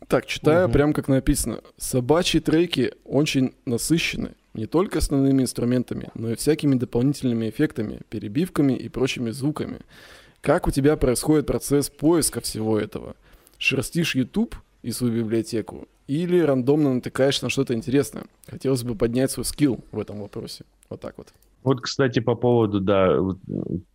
Так, 0.08 0.26
читаю, 0.26 0.66
угу. 0.66 0.74
прям 0.74 0.92
как 0.92 1.08
написано. 1.08 1.60
Собачьи 1.78 2.40
треки 2.40 2.92
очень 3.04 3.54
насыщены 3.64 4.32
не 4.52 4.66
только 4.66 4.98
основными 4.98 5.42
инструментами, 5.42 6.10
но 6.14 6.30
и 6.30 6.36
всякими 6.36 6.74
дополнительными 6.76 7.48
эффектами, 7.48 8.00
перебивками 8.08 8.74
и 8.74 8.88
прочими 8.88 9.30
звуками. 9.30 9.80
Как 10.44 10.68
у 10.68 10.70
тебя 10.70 10.98
происходит 10.98 11.46
процесс 11.46 11.88
поиска 11.88 12.42
всего 12.42 12.78
этого? 12.78 13.16
Шерстишь 13.56 14.14
YouTube 14.14 14.54
и 14.82 14.90
свою 14.90 15.24
библиотеку? 15.24 15.88
Или 16.06 16.38
рандомно 16.38 16.92
натыкаешь 16.92 17.40
на 17.40 17.48
что-то 17.48 17.72
интересное? 17.72 18.26
Хотелось 18.46 18.82
бы 18.82 18.94
поднять 18.94 19.30
свой 19.30 19.46
скилл 19.46 19.80
в 19.90 19.98
этом 19.98 20.20
вопросе. 20.20 20.66
Вот 20.90 21.00
так 21.00 21.14
вот. 21.16 21.28
Вот, 21.62 21.80
кстати, 21.80 22.18
по 22.18 22.34
поводу, 22.34 22.80
да, 22.80 23.18
вот, 23.18 23.38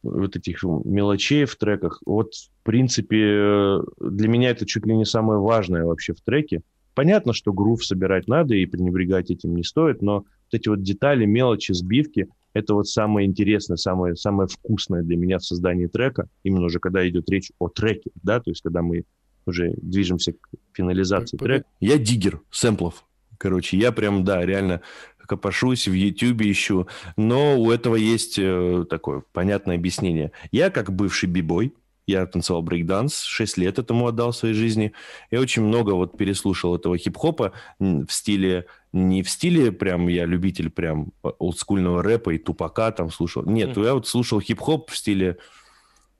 вот 0.02 0.36
этих 0.36 0.64
мелочей 0.64 1.46
в 1.46 1.56
треках. 1.56 2.02
Вот, 2.04 2.34
в 2.34 2.64
принципе, 2.64 3.78
для 4.00 4.28
меня 4.28 4.50
это 4.50 4.66
чуть 4.66 4.88
ли 4.88 4.96
не 4.96 5.06
самое 5.06 5.40
важное 5.40 5.86
вообще 5.86 6.16
в 6.16 6.22
треке. 6.22 6.62
Понятно, 6.96 7.34
что 7.34 7.54
грув 7.54 7.86
собирать 7.86 8.28
надо 8.28 8.56
и 8.56 8.66
пренебрегать 8.66 9.30
этим 9.30 9.56
не 9.56 9.64
стоит, 9.64 10.02
но 10.02 10.16
вот 10.16 10.26
эти 10.52 10.68
вот 10.68 10.82
детали, 10.82 11.26
мелочи, 11.26 11.74
сбивки, 11.74 12.28
это 12.54 12.74
вот 12.74 12.88
самое 12.88 13.28
интересное, 13.28 13.78
самое, 13.78 14.16
самое 14.16 14.48
вкусное 14.48 15.04
для 15.04 15.18
меня 15.18 15.38
в 15.40 15.44
создании 15.44 15.88
трека, 15.88 16.28
именно 16.44 16.66
уже 16.66 16.80
когда 16.80 17.08
идет 17.08 17.30
речь 17.30 17.52
о 17.60 17.70
треке, 17.70 18.12
да, 18.24 18.40
то 18.40 18.50
есть 18.52 18.62
когда 18.62 18.82
мы 18.82 19.04
уже 19.46 19.74
движемся 19.78 20.34
к 20.34 20.50
финализации 20.74 21.38
трека. 21.38 21.66
Я 21.80 21.98
диггер 21.98 22.42
сэмплов. 22.52 23.06
Короче, 23.38 23.78
я 23.78 23.92
прям, 23.92 24.24
да, 24.24 24.46
реально 24.46 24.82
копошусь, 25.30 25.88
в 25.88 25.94
YouTube 25.94 26.42
ищу, 26.42 26.88
но 27.16 27.58
у 27.60 27.70
этого 27.70 27.96
есть 27.96 28.40
э, 28.40 28.84
такое 28.90 29.24
понятное 29.32 29.76
объяснение. 29.76 30.32
Я 30.52 30.72
как 30.72 30.92
бывший 30.92 31.30
бибой, 31.30 31.76
я 32.08 32.26
танцевал 32.26 32.64
брейкданс, 32.64 33.22
6 33.22 33.58
лет 33.58 33.78
этому 33.78 34.08
отдал 34.08 34.34
своей 34.34 34.56
жизни. 34.56 34.94
Я 35.30 35.40
очень 35.40 35.62
много 35.62 35.92
вот 35.92 36.18
переслушал 36.18 36.76
этого 36.76 36.98
хип-хопа 36.98 37.54
в 37.80 38.08
стиле, 38.10 38.66
не 38.92 39.24
в 39.24 39.30
стиле 39.30 39.72
прям 39.72 40.08
я 40.08 40.26
любитель 40.26 40.70
прям 40.70 41.12
олдскульного 41.22 42.02
рэпа 42.02 42.32
и 42.32 42.38
тупака 42.38 42.92
там 42.92 43.12
слушал. 43.12 43.44
Нет, 43.44 43.78
мм. 43.78 43.86
я 43.86 43.94
вот 43.94 44.08
слушал 44.08 44.40
хип-хоп 44.40 44.90
в 44.90 44.98
стиле 44.98 45.38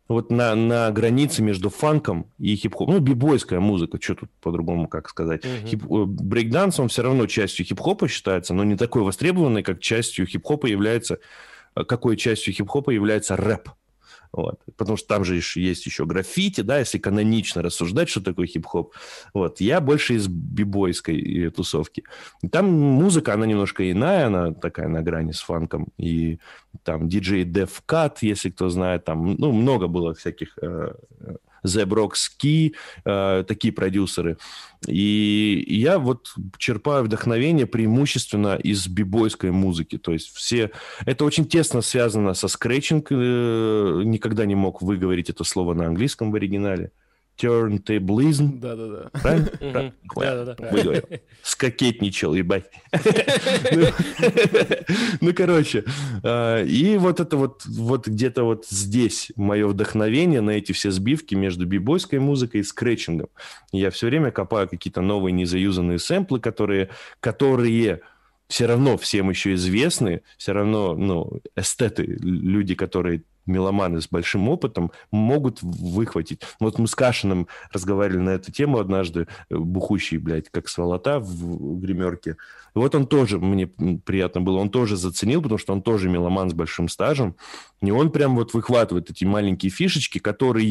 вот 0.10 0.32
на, 0.32 0.56
на 0.56 0.92
границе 0.92 1.44
между 1.44 1.70
фанком 1.70 2.32
и 2.40 2.56
хип-хопом. 2.56 2.96
Ну, 2.96 3.00
бибойская 3.00 3.60
музыка, 3.60 4.00
что 4.02 4.16
тут 4.16 4.32
по-другому 4.42 4.88
как 4.88 5.08
сказать. 5.08 5.46
Uh-huh. 5.46 5.68
Хип, 5.68 5.84
э, 5.84 6.06
брейкданс, 6.06 6.80
он 6.80 6.90
все 6.90 7.04
равно 7.04 7.28
частью 7.28 7.66
хип-хопа 7.66 8.08
считается, 8.08 8.56
но 8.56 8.64
не 8.64 8.76
такой 8.76 9.04
востребованный, 9.04 9.62
как 9.62 9.80
частью 9.80 10.26
хип-хопа 10.26 10.66
является... 10.66 11.20
Э, 11.76 11.84
какой 11.84 12.18
частью 12.18 12.54
хип-хопа 12.56 12.90
является 12.90 13.38
рэп. 13.38 13.70
Вот. 14.32 14.60
Потому 14.78 14.98
что 14.98 15.08
там 15.08 15.26
же 15.26 15.36
есть 15.36 15.86
еще 15.86 16.06
граффити, 16.06 16.62
да, 16.62 16.80
если 16.80 17.00
канонично 17.00 17.62
рассуждать, 17.62 18.10
что 18.10 18.22
такое 18.22 18.48
хип-хоп. 18.48 18.94
Вот. 19.34 19.60
Я 19.60 19.82
больше 19.82 20.16
из 20.16 20.28
бибойской 20.28 21.48
э, 21.48 21.50
тусовки. 21.50 22.04
там 22.52 22.72
музыка, 22.72 23.34
она 23.34 23.46
немножко 23.46 23.90
иная, 23.92 24.28
она 24.28 24.54
такая 24.54 24.88
на 24.88 25.02
грани 25.02 25.32
с 25.32 25.42
фанком. 25.42 25.88
И 25.98 26.40
там 26.84 27.10
диджей 27.10 27.44
Cut, 27.88 28.18
если 28.22 28.50
кто 28.50 28.70
знает, 28.70 29.06
там, 29.06 29.36
ну, 29.36 29.52
много 29.52 29.88
было 29.88 30.14
всяких 30.14 30.58
э, 30.62 30.94
Zebrox 31.66 32.72
э, 33.06 33.44
такие 33.48 33.74
продюсеры. 33.74 34.38
И 34.88 35.66
я 35.68 36.00
вот 36.00 36.34
черпаю 36.58 37.04
вдохновение 37.04 37.66
преимущественно 37.66 38.56
из 38.56 38.88
бибойской 38.88 39.52
музыки. 39.52 39.98
То 39.98 40.14
есть 40.14 40.34
все... 40.36 40.72
Это 41.06 41.26
очень 41.26 41.46
тесно 41.46 41.82
связано 41.82 42.34
со 42.34 42.48
скретчинг. 42.48 43.08
Э, 43.12 44.02
никогда 44.06 44.46
не 44.46 44.56
мог 44.56 44.82
выговорить 44.82 45.30
это 45.30 45.44
слово 45.44 45.74
на 45.74 45.88
английском 45.88 46.32
в 46.32 46.36
оригинале 46.36 46.92
turntablism. 47.40 48.60
Да-да-да. 48.60 49.10
Правильно? 49.20 49.94
Да-да-да. 50.16 50.70
Выговорил. 50.72 51.04
Скокетничал, 51.42 52.34
ебать. 52.36 52.66
Ну, 55.22 55.34
короче. 55.34 55.84
А, 56.24 56.64
и 56.64 56.98
вот 56.98 57.20
это 57.20 57.38
вот, 57.38 57.66
вот 57.66 58.08
где-то 58.08 58.44
вот 58.44 58.66
здесь 58.68 59.32
мое 59.36 59.68
вдохновение 59.68 60.42
на 60.42 60.52
эти 60.52 60.72
все 60.72 60.92
сбивки 60.92 61.36
между 61.36 61.66
бибойской 61.66 62.20
музыкой 62.20 62.62
и 62.62 62.64
скретчингом. 62.64 63.30
Я 63.72 63.92
все 63.92 64.08
время 64.08 64.32
копаю 64.32 64.68
какие-то 64.68 65.02
новые 65.02 65.32
незаюзанные 65.34 66.00
сэмплы, 66.00 66.40
которые, 66.40 66.90
которые 67.20 68.02
все 68.48 68.66
равно 68.66 68.98
всем 68.98 69.30
еще 69.30 69.54
известны, 69.54 70.22
все 70.38 70.54
равно, 70.54 70.96
ну, 70.96 71.42
эстеты, 71.56 72.04
люди, 72.04 72.74
которые 72.74 73.22
меломаны 73.50 74.02
с 74.02 74.08
большим 74.08 74.48
опытом 74.48 74.92
могут 75.12 75.62
выхватить. 75.62 76.42
Вот 76.60 76.80
мы 76.80 76.88
с 76.88 76.96
Кашиным 76.96 77.48
разговаривали 77.72 78.20
на 78.20 78.30
эту 78.32 78.52
тему 78.52 78.80
однажды, 78.80 79.28
э, 79.50 79.56
бухущий, 79.58 80.18
блядь, 80.18 80.50
как 80.50 80.70
сволота 80.70 81.20
в 81.20 81.80
гримерке. 81.80 82.38
Вот 82.74 82.96
он 82.96 83.08
тоже, 83.08 83.40
мне 83.40 83.68
приятно 83.68 84.42
было, 84.42 84.58
он 84.60 84.70
тоже 84.70 84.96
заценил, 84.96 85.42
потому 85.42 85.58
что 85.58 85.74
он 85.74 85.82
тоже 85.82 86.10
меломан 86.10 86.50
с 86.50 86.54
большим 86.54 86.88
стажем. 86.88 87.36
И 87.82 87.92
он 87.92 88.12
прям 88.12 88.36
вот 88.36 88.54
выхватывает 88.54 89.10
эти 89.10 89.26
маленькие 89.26 89.72
фишечки, 89.72 90.20
которые 90.20 90.70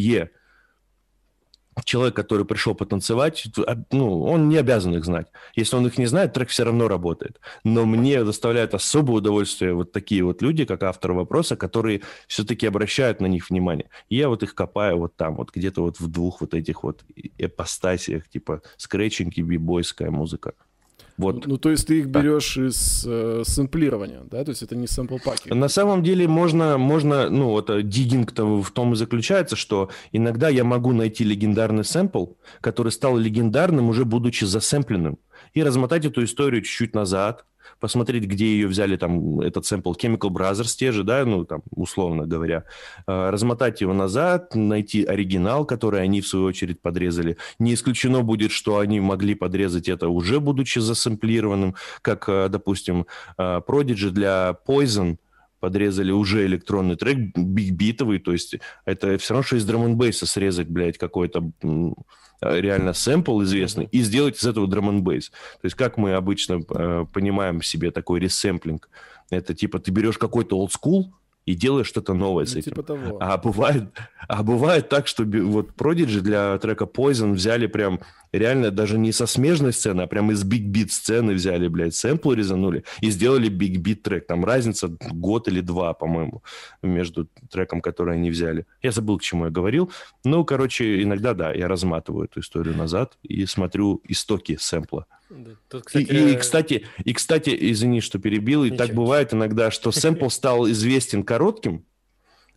человек, 1.85 2.15
который 2.15 2.45
пришел 2.45 2.75
потанцевать, 2.75 3.47
ну, 3.91 4.23
он 4.23 4.49
не 4.49 4.57
обязан 4.57 4.95
их 4.95 5.05
знать. 5.05 5.29
Если 5.55 5.77
он 5.77 5.87
их 5.87 5.99
не 5.99 6.07
знает, 6.07 6.33
трек 6.33 6.49
все 6.49 6.65
равно 6.65 6.89
работает. 6.89 7.41
Но 7.65 7.85
мне 7.87 8.25
доставляет 8.25 8.75
особое 8.75 9.17
удовольствие 9.17 9.75
вот 9.75 9.93
такие 9.93 10.23
вот 10.25 10.43
люди, 10.43 10.65
как 10.65 10.83
автор 10.83 11.13
вопроса, 11.13 11.57
которые 11.57 12.03
все-таки 12.27 12.67
обращают 12.67 13.21
на 13.21 13.27
них 13.27 13.51
внимание. 13.51 13.89
Я 14.09 14.29
вот 14.29 14.43
их 14.43 14.55
копаю 14.55 14.99
вот 14.99 15.17
там, 15.17 15.37
вот 15.37 15.51
где-то 15.55 15.83
вот 15.83 16.01
в 16.01 16.09
двух 16.09 16.41
вот 16.41 16.55
этих 16.55 16.83
вот 16.83 17.05
эпостасиях, 17.39 18.29
типа 18.29 18.63
скретчинг 18.77 19.37
и 19.37 19.43
бибойская 19.43 20.11
музыка. 20.11 20.55
Вот. 21.19 21.47
Ну, 21.47 21.59
то 21.59 21.71
есть 21.71 21.89
ты 21.89 21.99
их 21.99 22.07
берешь 22.07 22.57
из 22.57 23.05
э, 23.07 23.43
сэмплирования, 23.45 24.21
да? 24.31 24.45
То 24.45 24.51
есть 24.51 24.63
это 24.63 24.77
не 24.77 24.87
сэмпл-паки? 24.87 25.53
На 25.53 25.69
самом 25.69 26.05
деле 26.05 26.29
можно, 26.29 26.79
можно 26.79 27.29
ну, 27.29 27.51
вот 27.51 27.71
э, 27.71 27.83
диггинг 27.83 28.33
в 28.39 28.71
том 28.71 28.93
и 28.93 28.97
заключается, 28.97 29.57
что 29.57 29.91
иногда 30.13 30.49
я 30.49 30.63
могу 30.63 30.93
найти 30.93 31.25
легендарный 31.25 31.85
сэмпл, 31.85 32.27
который 32.61 32.93
стал 32.93 33.19
легендарным 33.19 33.89
уже 33.89 34.05
будучи 34.05 34.45
засэмпленным, 34.45 35.19
и 35.55 35.63
размотать 35.65 36.05
эту 36.05 36.23
историю 36.23 36.63
чуть-чуть 36.63 36.95
назад, 36.95 37.45
посмотреть, 37.81 38.25
где 38.25 38.47
ее 38.47 38.67
взяли, 38.67 38.97
там, 38.97 39.41
этот 39.41 39.67
сэмпл 39.67 39.93
Chemical 39.93 40.31
Brothers 40.31 40.77
те 40.77 40.93
же, 40.93 41.05
да, 41.05 41.25
ну, 41.25 41.45
там, 41.45 41.63
условно 41.71 42.27
говоря, 42.27 42.65
а, 43.07 43.31
размотать 43.31 43.81
его 43.81 43.93
назад, 43.93 44.55
найти 44.55 45.05
оригинал, 45.05 45.65
который 45.65 46.03
они, 46.03 46.21
в 46.21 46.29
свою 46.29 46.47
очередь, 46.47 46.81
подрезали. 46.81 47.37
Не 47.59 47.75
исключено 47.75 48.23
будет, 48.23 48.51
что 48.51 48.79
они 48.79 49.01
могли 49.01 49.35
подрезать 49.35 49.89
это 49.89 50.09
уже 50.09 50.41
будучи 50.41 50.79
засэмплированным, 50.79 51.75
как, 52.03 52.29
а, 52.29 52.49
допустим, 52.49 53.07
а, 53.37 53.61
Prodigy 53.61 54.11
для 54.11 54.57
Poison– 54.67 55.17
подрезали 55.61 56.13
уже 56.13 56.47
электронный 56.47 56.97
трек, 56.97 57.37
биг-битовый, 57.37 58.19
то 58.19 58.33
есть 58.33 58.57
это 58.85 59.19
все 59.19 59.35
равно, 59.35 59.47
что 59.47 59.57
из 59.57 59.65
драм 59.65 60.01
срезать, 60.13 60.69
блядь, 60.69 60.99
какой-то 60.99 61.51
Э, 62.41 62.61
реально 62.61 62.93
сэмпл 62.93 63.43
известный 63.43 63.89
и 63.91 64.01
сделать 64.01 64.39
из 64.39 64.47
этого 64.47 64.69
драм 64.69 64.89
н 64.89 65.05
То 65.05 65.11
есть 65.63 65.75
как 65.75 65.97
мы 65.97 66.15
обычно 66.15 66.61
э, 66.69 67.05
понимаем 67.13 67.63
себе 67.63 67.91
такой 67.91 68.21
ресэмплинг? 68.21 68.89
Это 69.31 69.55
типа 69.55 69.81
ты 69.81 69.91
берешь 69.91 70.19
какой-то 70.19 70.57
old 70.57 70.71
school, 70.71 71.07
и 71.47 71.55
делаешь 71.55 71.87
что-то 71.87 72.13
новое 72.13 72.45
ну, 72.45 72.51
с 72.51 72.57
этим. 72.57 72.73
Типа 72.73 72.83
того. 72.83 73.17
А 73.23 73.39
бывает, 73.39 73.85
а 74.29 74.43
бывает 74.43 74.91
так, 74.91 75.07
что 75.07 75.25
вот 75.25 75.71
Prodigy 75.79 76.21
для 76.21 76.59
трека 76.59 76.85
Poison 76.85 77.33
взяли 77.33 77.67
прям 77.67 78.01
реально 78.33 78.71
даже 78.71 78.99
не 78.99 79.13
со 79.13 79.27
смежной 79.27 79.73
сцены, 79.73 80.03
а 80.03 80.07
прям 80.07 80.31
из 80.31 80.45
Beat 80.45 80.89
сцены 80.89 81.35
взяли, 81.35 81.69
блядь, 81.69 81.95
сэмплы 81.95 82.37
резанули 82.37 82.85
и 83.01 83.11
сделали 83.11 83.51
Beat 83.51 83.97
трек. 83.97 84.27
Там 84.27 84.45
разница 84.45 84.89
год 84.89 85.49
или 85.49 85.61
два, 85.61 85.93
по-моему, 85.95 86.43
между 86.83 87.29
треком, 87.51 87.81
который 87.81 88.15
они 88.15 88.31
взяли. 88.31 88.67
Я 88.83 88.93
забыл, 88.93 89.19
к 89.19 89.23
чему 89.23 89.47
я 89.47 89.51
говорил. 89.51 89.91
Ну, 90.25 90.45
короче, 90.45 91.03
иногда, 91.03 91.35
да, 91.35 91.53
я 91.53 91.69
разматываю 91.69 92.27
эту 92.27 92.41
историю 92.41 92.77
назад 92.77 93.19
и 93.23 93.47
смотрю 93.47 94.03
истоки 94.05 94.57
сэмпла. 94.61 95.07
Тут, 95.69 95.85
кстати... 95.85 96.05
И, 96.05 96.33
и, 96.33 96.37
кстати, 96.37 96.87
и, 97.05 97.13
кстати, 97.13 97.57
извини, 97.73 98.01
что 98.01 98.19
перебил, 98.19 98.65
и 98.65 98.71
Ничего. 98.71 98.87
так 98.87 98.95
бывает 98.95 99.35
иногда, 99.35 99.71
что 99.71 99.93
сэмпл 99.93 100.29
стал 100.29 100.69
известен 100.71 101.23
коротким, 101.23 101.85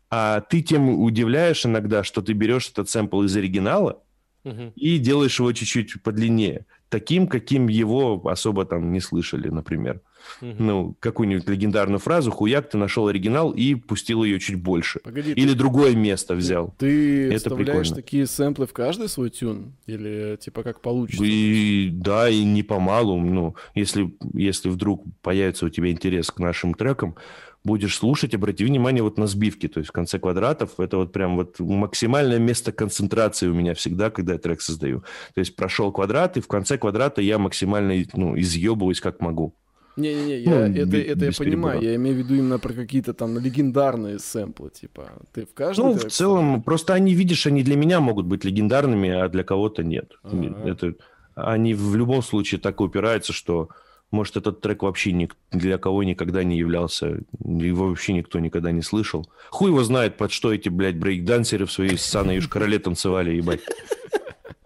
а 0.09 0.41
ты 0.41 0.61
тем 0.61 0.89
удивляешь 1.01 1.65
иногда, 1.65 2.03
что 2.03 2.21
ты 2.21 2.33
берешь 2.33 2.69
этот 2.69 2.89
сэмпл 2.89 3.23
из 3.23 3.35
оригинала 3.35 4.03
угу. 4.43 4.73
и 4.75 4.97
делаешь 4.97 5.39
его 5.39 5.51
чуть-чуть 5.51 6.01
подлиннее 6.03 6.65
таким, 6.91 7.27
каким 7.27 7.69
его 7.69 8.21
особо 8.27 8.65
там 8.65 8.91
не 8.91 8.99
слышали, 8.99 9.47
например. 9.47 10.01
Угу. 10.41 10.55
Ну, 10.59 10.95
какую-нибудь 10.99 11.49
легендарную 11.49 11.99
фразу, 11.99 12.29
хуяк, 12.31 12.69
ты 12.69 12.77
нашел 12.77 13.07
оригинал 13.07 13.51
и 13.51 13.73
пустил 13.75 14.23
ее 14.23 14.39
чуть 14.39 14.61
больше. 14.61 14.99
Погоди, 14.99 15.31
Или 15.31 15.53
ты, 15.53 15.55
другое 15.55 15.95
место 15.95 16.35
взял. 16.35 16.75
Ты 16.77 17.29
Это 17.29 17.37
вставляешь 17.37 17.87
прикольно. 17.87 17.95
такие 17.95 18.27
сэмплы 18.27 18.67
в 18.67 18.73
каждый 18.73 19.07
свой 19.07 19.29
тюн? 19.29 19.73
Или 19.87 20.37
типа 20.39 20.63
как 20.63 20.81
получится? 20.81 21.23
И, 21.23 21.89
да, 21.91 22.29
и 22.29 22.43
не 22.43 22.61
помалу. 22.61 23.19
Ну, 23.19 23.55
если, 23.73 24.13
если 24.33 24.69
вдруг 24.69 25.03
появится 25.21 25.65
у 25.65 25.69
тебя 25.69 25.89
интерес 25.89 26.29
к 26.29 26.39
нашим 26.39 26.73
трекам, 26.73 27.15
будешь 27.63 27.95
слушать, 27.95 28.33
обрати 28.33 28.65
внимание 28.65 29.03
вот 29.03 29.17
на 29.17 29.27
сбивки, 29.27 29.67
то 29.67 29.79
есть 29.79 29.89
в 29.89 29.93
конце 29.93 30.19
квадратов, 30.19 30.79
это 30.79 30.97
вот 30.97 31.11
прям 31.11 31.35
вот 31.35 31.59
максимальное 31.59 32.39
место 32.39 32.71
концентрации 32.71 33.47
у 33.47 33.53
меня 33.53 33.73
всегда, 33.73 34.09
когда 34.09 34.33
я 34.33 34.39
трек 34.39 34.61
создаю. 34.61 35.01
То 35.33 35.39
есть 35.39 35.55
прошел 35.55 35.91
квадрат, 35.91 36.37
и 36.37 36.41
в 36.41 36.47
конце 36.47 36.77
квадрата 36.77 37.21
я 37.21 37.37
максимально 37.37 38.03
ну, 38.13 38.39
изъебываюсь 38.39 39.01
как 39.01 39.21
могу. 39.21 39.53
Не-не-не, 39.97 40.39
я, 40.39 40.49
ну, 40.49 40.55
это, 40.55 40.85
без, 40.85 41.05
это 41.05 41.25
я 41.25 41.31
понимаю, 41.37 41.81
я 41.81 41.95
имею 41.95 42.15
в 42.15 42.19
виду 42.19 42.35
именно 42.35 42.59
про 42.59 42.73
какие-то 42.73 43.13
там 43.13 43.37
легендарные 43.37 44.19
сэмплы, 44.19 44.69
типа, 44.69 45.09
ты 45.33 45.45
в 45.45 45.53
каждом... 45.53 45.87
Ну, 45.87 45.93
в 45.95 46.05
целом, 46.05 46.63
просто 46.63 46.93
они, 46.93 47.13
видишь, 47.13 47.45
они 47.45 47.61
для 47.61 47.75
меня 47.75 47.99
могут 47.99 48.25
быть 48.25 48.45
легендарными, 48.45 49.09
а 49.09 49.27
для 49.27 49.43
кого-то 49.43 49.83
нет. 49.83 50.13
А-а-а. 50.23 50.69
Это, 50.69 50.93
они 51.35 51.73
в 51.73 51.95
любом 51.95 52.23
случае 52.23 52.61
так 52.61 52.79
упираются, 52.79 53.33
что 53.33 53.69
может, 54.11 54.35
этот 54.37 54.61
трек 54.61 54.83
вообще 54.83 55.13
ни, 55.13 55.29
для 55.51 55.77
кого 55.77 56.03
никогда 56.03 56.43
не 56.43 56.57
являлся, 56.57 57.19
его 57.43 57.87
вообще 57.87 58.13
никто 58.13 58.39
никогда 58.39 58.71
не 58.71 58.81
слышал. 58.81 59.27
Хуй 59.49 59.69
его 59.69 59.83
знает, 59.83 60.17
под 60.17 60.31
что 60.31 60.53
эти, 60.53 60.69
блядь, 60.69 60.97
брейкдансеры 60.97 61.65
в 61.65 61.71
своей 61.71 61.97
ссаной 61.97 62.35
южкороле 62.35 62.77
танцевали, 62.79 63.31
ебать. 63.31 63.61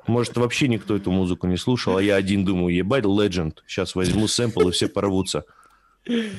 Может, 0.07 0.37
вообще 0.37 0.67
никто 0.67 0.95
эту 0.95 1.11
музыку 1.11 1.47
не 1.47 1.57
слушал, 1.57 1.97
а 1.97 2.03
я 2.03 2.15
один 2.15 2.43
думаю, 2.43 2.75
ебать, 2.75 3.05
Legend. 3.05 3.57
Сейчас 3.67 3.95
возьму 3.95 4.27
сэмпл, 4.27 4.69
и 4.69 4.71
все 4.71 4.87
порвутся. 4.87 5.45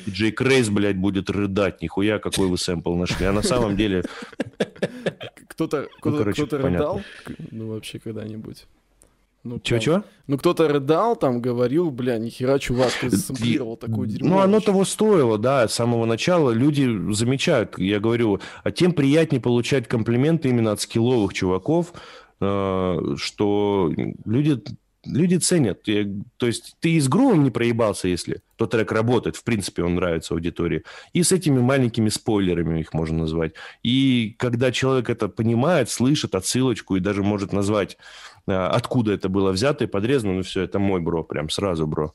Джей 0.08 0.30
Крейс, 0.30 0.68
блядь, 0.68 0.96
будет 0.96 1.30
рыдать. 1.30 1.82
Нихуя, 1.82 2.18
какой 2.18 2.46
вы 2.46 2.58
сэмпл 2.58 2.94
нашли. 2.94 3.26
А 3.26 3.32
на 3.32 3.42
самом 3.42 3.76
деле... 3.76 4.04
Кто-то 5.48 5.88
ну, 6.04 6.22
кто 6.22 6.46
кто 6.46 6.58
рыдал? 6.58 7.02
Ну, 7.50 7.68
вообще, 7.68 7.98
когда-нибудь. 7.98 8.66
Ну, 9.48 9.60
Чего-чего? 9.60 10.02
Ну, 10.26 10.38
кто-то 10.38 10.66
рыдал, 10.66 11.14
там, 11.14 11.40
говорил, 11.40 11.90
бля, 11.90 12.18
нихера, 12.18 12.58
чувак, 12.58 12.92
ты 13.00 13.10
засэмплировал 13.10 13.76
такую 13.76 14.08
дерьмо. 14.08 14.28
Ну, 14.28 14.38
оно 14.40 14.60
того 14.60 14.84
стоило, 14.84 15.38
да, 15.38 15.68
с 15.68 15.74
самого 15.74 16.04
начала. 16.04 16.50
Люди 16.50 17.12
замечают, 17.12 17.78
я 17.78 18.00
говорю, 18.00 18.40
а 18.64 18.70
тем 18.72 18.92
приятнее 18.92 19.40
получать 19.40 19.86
комплименты 19.86 20.48
именно 20.48 20.72
от 20.72 20.80
скилловых 20.80 21.32
чуваков, 21.32 21.92
э, 22.40 23.14
что 23.16 23.92
люди 24.24 24.60
люди 25.06 25.36
ценят. 25.36 25.82
То 25.82 26.46
есть 26.46 26.76
ты 26.80 26.92
и 26.92 27.00
с 27.00 27.08
грувом 27.08 27.44
не 27.44 27.50
проебался, 27.50 28.08
если 28.08 28.42
тот 28.56 28.70
трек 28.70 28.92
работает, 28.92 29.36
в 29.36 29.44
принципе, 29.44 29.82
он 29.82 29.94
нравится 29.94 30.34
аудитории. 30.34 30.82
И 31.12 31.22
с 31.22 31.32
этими 31.32 31.60
маленькими 31.60 32.08
спойлерами 32.08 32.80
их 32.80 32.92
можно 32.92 33.18
назвать. 33.18 33.52
И 33.82 34.34
когда 34.38 34.72
человек 34.72 35.10
это 35.10 35.28
понимает, 35.28 35.90
слышит 35.90 36.34
отсылочку 36.34 36.96
и 36.96 37.00
даже 37.00 37.22
может 37.22 37.52
назвать, 37.52 37.96
откуда 38.46 39.12
это 39.12 39.28
было 39.28 39.52
взято 39.52 39.84
и 39.84 39.86
подрезано, 39.86 40.34
ну 40.34 40.42
все, 40.42 40.62
это 40.62 40.78
мой 40.78 41.00
бро, 41.00 41.24
прям 41.24 41.50
сразу 41.50 41.86
бро. 41.86 42.14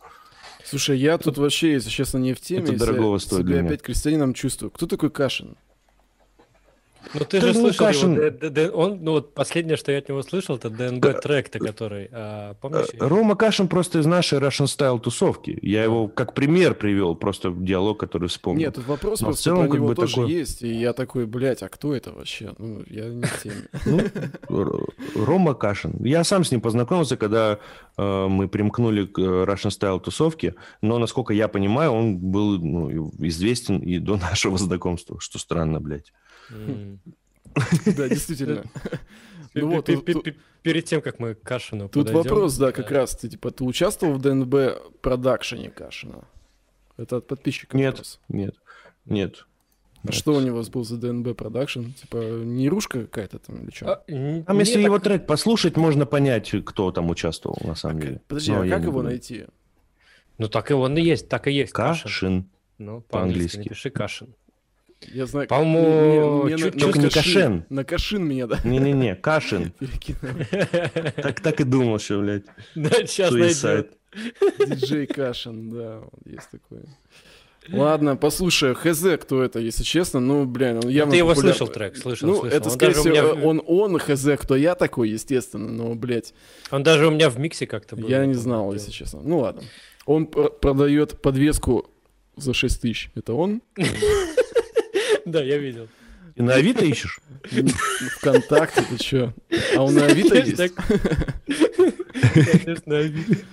Слушай, 0.63 0.97
я 0.99 1.17
тут 1.17 1.37
вообще, 1.37 1.73
если 1.73 1.89
честно, 1.89 2.17
не 2.17 2.33
в 2.33 2.39
теме. 2.39 2.63
Это 2.63 2.77
дорогого 2.77 3.17
стоит 3.17 3.47
себя 3.47 3.61
опять 3.61 3.81
крестьянином 3.81 4.33
чувствую. 4.33 4.71
Кто 4.71 4.87
такой 4.87 5.09
Кашин? 5.09 5.57
Ну 7.13 7.19
ты 7.21 7.41
же 7.41 7.53
слышал 7.53 7.85
Лукашин... 7.85 8.13
его, 8.15 8.77
он, 8.77 9.03
ну 9.03 9.11
вот 9.13 9.33
последнее, 9.33 9.77
что 9.77 9.91
я 9.91 9.99
от 9.99 10.09
него 10.09 10.21
слышал, 10.21 10.55
это 10.55 10.69
ДНБ 10.69 11.21
трек-то, 11.21 11.59
который, 11.59 12.09
а, 12.11 12.53
помнишь? 12.55 12.87
Э, 12.93 13.07
Рома 13.07 13.35
Кашин 13.35 13.67
просто 13.67 13.99
из 13.99 14.05
нашей 14.05 14.39
Russian 14.39 14.65
Style 14.65 14.99
тусовки. 14.99 15.57
Я 15.61 15.83
его 15.83 16.07
как 16.07 16.33
пример 16.33 16.75
привел, 16.75 17.15
просто 17.15 17.51
диалог, 17.51 17.99
который 17.99 18.29
вспомнил. 18.29 18.65
Нет, 18.65 18.75
тут 18.75 18.87
вопрос 18.87 19.21
Но 19.21 19.27
просто 19.27 19.41
в 19.41 19.43
целом, 19.43 19.59
про 19.61 19.67
как 19.67 19.75
него 19.75 19.87
бы 19.87 19.95
тоже 19.95 20.15
такой... 20.15 20.31
есть, 20.31 20.61
и 20.61 20.73
я 20.73 20.93
такой, 20.93 21.25
блядь, 21.25 21.63
а 21.63 21.69
кто 21.69 21.93
это 21.95 22.11
вообще? 22.11 22.53
Ну, 22.57 22.83
я 22.87 23.05
не 23.09 23.23
в 23.23 23.43
теме. 23.43 24.09
Ну, 24.49 24.85
Рома 25.15 25.53
Кашин. 25.53 26.03
Я 26.03 26.23
сам 26.23 26.43
с 26.43 26.51
ним 26.51 26.61
познакомился, 26.61 27.17
когда 27.17 27.59
э, 27.97 28.27
мы 28.27 28.47
примкнули 28.47 29.05
к 29.05 29.19
Russian 29.19 29.69
Style 29.69 29.99
тусовке, 29.99 30.55
но, 30.81 30.97
насколько 30.97 31.33
я 31.33 31.47
понимаю, 31.47 31.91
он 31.91 32.17
был 32.17 32.59
ну, 32.59 33.11
известен 33.19 33.79
и 33.79 33.99
до 33.99 34.17
нашего 34.31 34.57
знакомства, 34.57 35.19
что 35.19 35.39
странно, 35.39 35.79
блядь. 35.79 36.13
Да, 37.95 38.09
действительно. 38.09 38.63
Ну 39.53 39.67
вот, 39.69 39.89
перед 40.61 40.85
тем, 40.85 41.01
как 41.01 41.19
мы 41.19 41.35
к 41.35 41.41
Кашину 41.41 41.89
Тут 41.89 42.09
вопрос, 42.11 42.55
да, 42.55 42.71
как 42.71 42.89
раз, 42.89 43.17
ты 43.17 43.27
типа, 43.27 43.51
ты 43.51 43.65
участвовал 43.65 44.13
в 44.13 44.21
ДНБ 44.21 45.01
продакшене 45.01 45.69
Кашина? 45.69 46.23
Это 46.95 47.17
от 47.17 47.27
подписчиков 47.27 47.77
Нет, 47.77 48.01
нет, 48.29 48.55
нет. 49.05 49.45
А 50.07 50.11
что 50.11 50.33
у 50.33 50.39
него 50.39 50.63
был 50.71 50.83
за 50.83 50.97
ДНБ 50.97 51.35
продакшн? 51.35 51.91
Типа 51.91 52.17
нерушка 52.17 53.01
какая-то 53.01 53.39
там 53.39 53.63
или 53.63 53.71
что? 53.71 53.93
А, 53.93 54.43
там, 54.43 54.59
если 54.59 54.81
его 54.81 54.97
трек 54.99 55.27
послушать, 55.27 55.77
можно 55.77 56.05
понять, 56.05 56.51
кто 56.65 56.91
там 56.91 57.09
участвовал 57.09 57.57
на 57.63 57.75
самом 57.75 58.01
деле. 58.01 58.21
Подожди, 58.27 58.51
а 58.51 58.67
как 58.67 58.83
его 58.83 59.03
найти? 59.03 59.45
Ну 60.37 60.47
так 60.47 60.71
и 60.71 60.73
он 60.73 60.97
и 60.97 61.01
есть, 61.01 61.29
так 61.29 61.47
и 61.47 61.51
есть. 61.51 61.71
Кашин. 61.71 62.49
Ну, 62.79 63.01
по-английски 63.01 63.57
напиши 63.57 63.91
Кашин. 63.91 64.33
Я 65.07 65.25
знаю, 65.25 65.47
По-моему, 65.47 66.49
чуть 66.57 66.77
только 66.77 66.99
не 66.99 67.09
Кашин. 67.09 67.65
На 67.69 67.83
Кашин 67.83 68.23
меня, 68.23 68.47
да? 68.47 68.59
Не-не-не, 68.63 69.15
Кашин. 69.15 69.73
Так, 71.15 71.41
так 71.41 71.59
и 71.61 71.63
думал, 71.63 71.99
что, 71.99 72.19
блядь. 72.19 72.43
Да, 72.75 72.89
сейчас 73.05 73.31
найдет. 73.31 73.93
Диджей 74.59 75.07
Кашин, 75.07 75.69
да, 75.69 76.01
есть 76.25 76.49
такой. 76.51 76.83
Ладно, 77.69 78.15
послушай, 78.15 78.73
хз, 78.73 79.05
кто 79.21 79.43
это, 79.43 79.59
если 79.59 79.83
честно, 79.83 80.19
ну, 80.19 80.45
блин, 80.45 80.77
он 80.83 80.89
явно 80.89 81.11
Ты 81.11 81.17
его 81.17 81.29
популяр... 81.29 81.55
слышал 81.55 81.67
трек, 81.71 81.95
слышал, 81.95 82.27
Ну, 82.27 82.39
слышал. 82.39 82.57
это, 82.57 82.69
он 82.69 82.75
скорее 82.75 82.93
всего, 82.93 83.09
меня... 83.09 83.33
он, 83.33 83.61
он, 83.65 83.99
хз, 83.99 84.25
кто 84.39 84.55
я 84.55 84.73
такой, 84.75 85.09
естественно, 85.09 85.69
но, 85.69 85.93
блядь. 85.93 86.33
Он 86.71 86.81
даже 86.81 87.07
у 87.07 87.11
меня 87.11 87.29
в 87.29 87.37
миксе 87.39 87.67
как-то 87.67 87.95
был. 87.95 88.09
Я 88.09 88.25
не 88.25 88.33
знал, 88.33 88.73
если 88.73 88.91
честно. 88.91 89.21
Ну, 89.23 89.39
ладно. 89.39 89.61
Он 90.05 90.25
продает 90.25 91.21
подвеску 91.21 91.89
за 92.35 92.53
6 92.53 92.81
тысяч. 92.81 93.11
Это 93.15 93.33
он? 93.33 93.61
Да, 95.25 95.41
я 95.41 95.57
видел. 95.57 95.87
И 96.35 96.41
на 96.41 96.55
Авито 96.55 96.85
ищешь? 96.85 97.19
Вконтакте, 98.17 98.83
ты 98.89 98.97
чё? 98.97 99.33
А 99.75 99.83
он 99.83 99.95
на 99.95 100.05
Авито 100.05 100.35
есть? 100.35 100.57
Конечно, 102.33 102.97
Авито. 102.97 103.45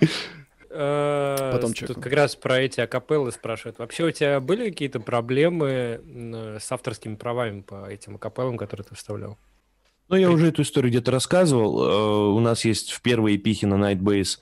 А, 0.71 1.51
Потом 1.51 1.73
Тут 1.73 1.99
как 1.99 2.13
раз 2.13 2.35
про 2.35 2.61
эти 2.61 2.79
акапеллы 2.79 3.31
спрашивают. 3.31 3.79
Вообще 3.79 4.05
у 4.05 4.11
тебя 4.11 4.39
были 4.39 4.69
какие-то 4.69 4.99
проблемы 4.99 5.99
с 6.59 6.71
авторскими 6.71 7.15
правами 7.15 7.61
по 7.61 7.89
этим 7.89 8.15
акапеллам, 8.15 8.57
которые 8.57 8.85
ты 8.85 8.95
вставлял? 8.95 9.37
Ну, 10.07 10.15
я 10.15 10.31
уже 10.31 10.47
эту 10.47 10.61
историю 10.63 10.89
где-то 10.89 11.11
рассказывал. 11.11 11.83
Э, 11.83 12.35
у 12.35 12.39
нас 12.39 12.65
есть 12.65 12.91
в 12.91 13.01
первой 13.01 13.35
эпихе 13.35 13.67
на 13.67 13.75
Nightbase 13.75 14.39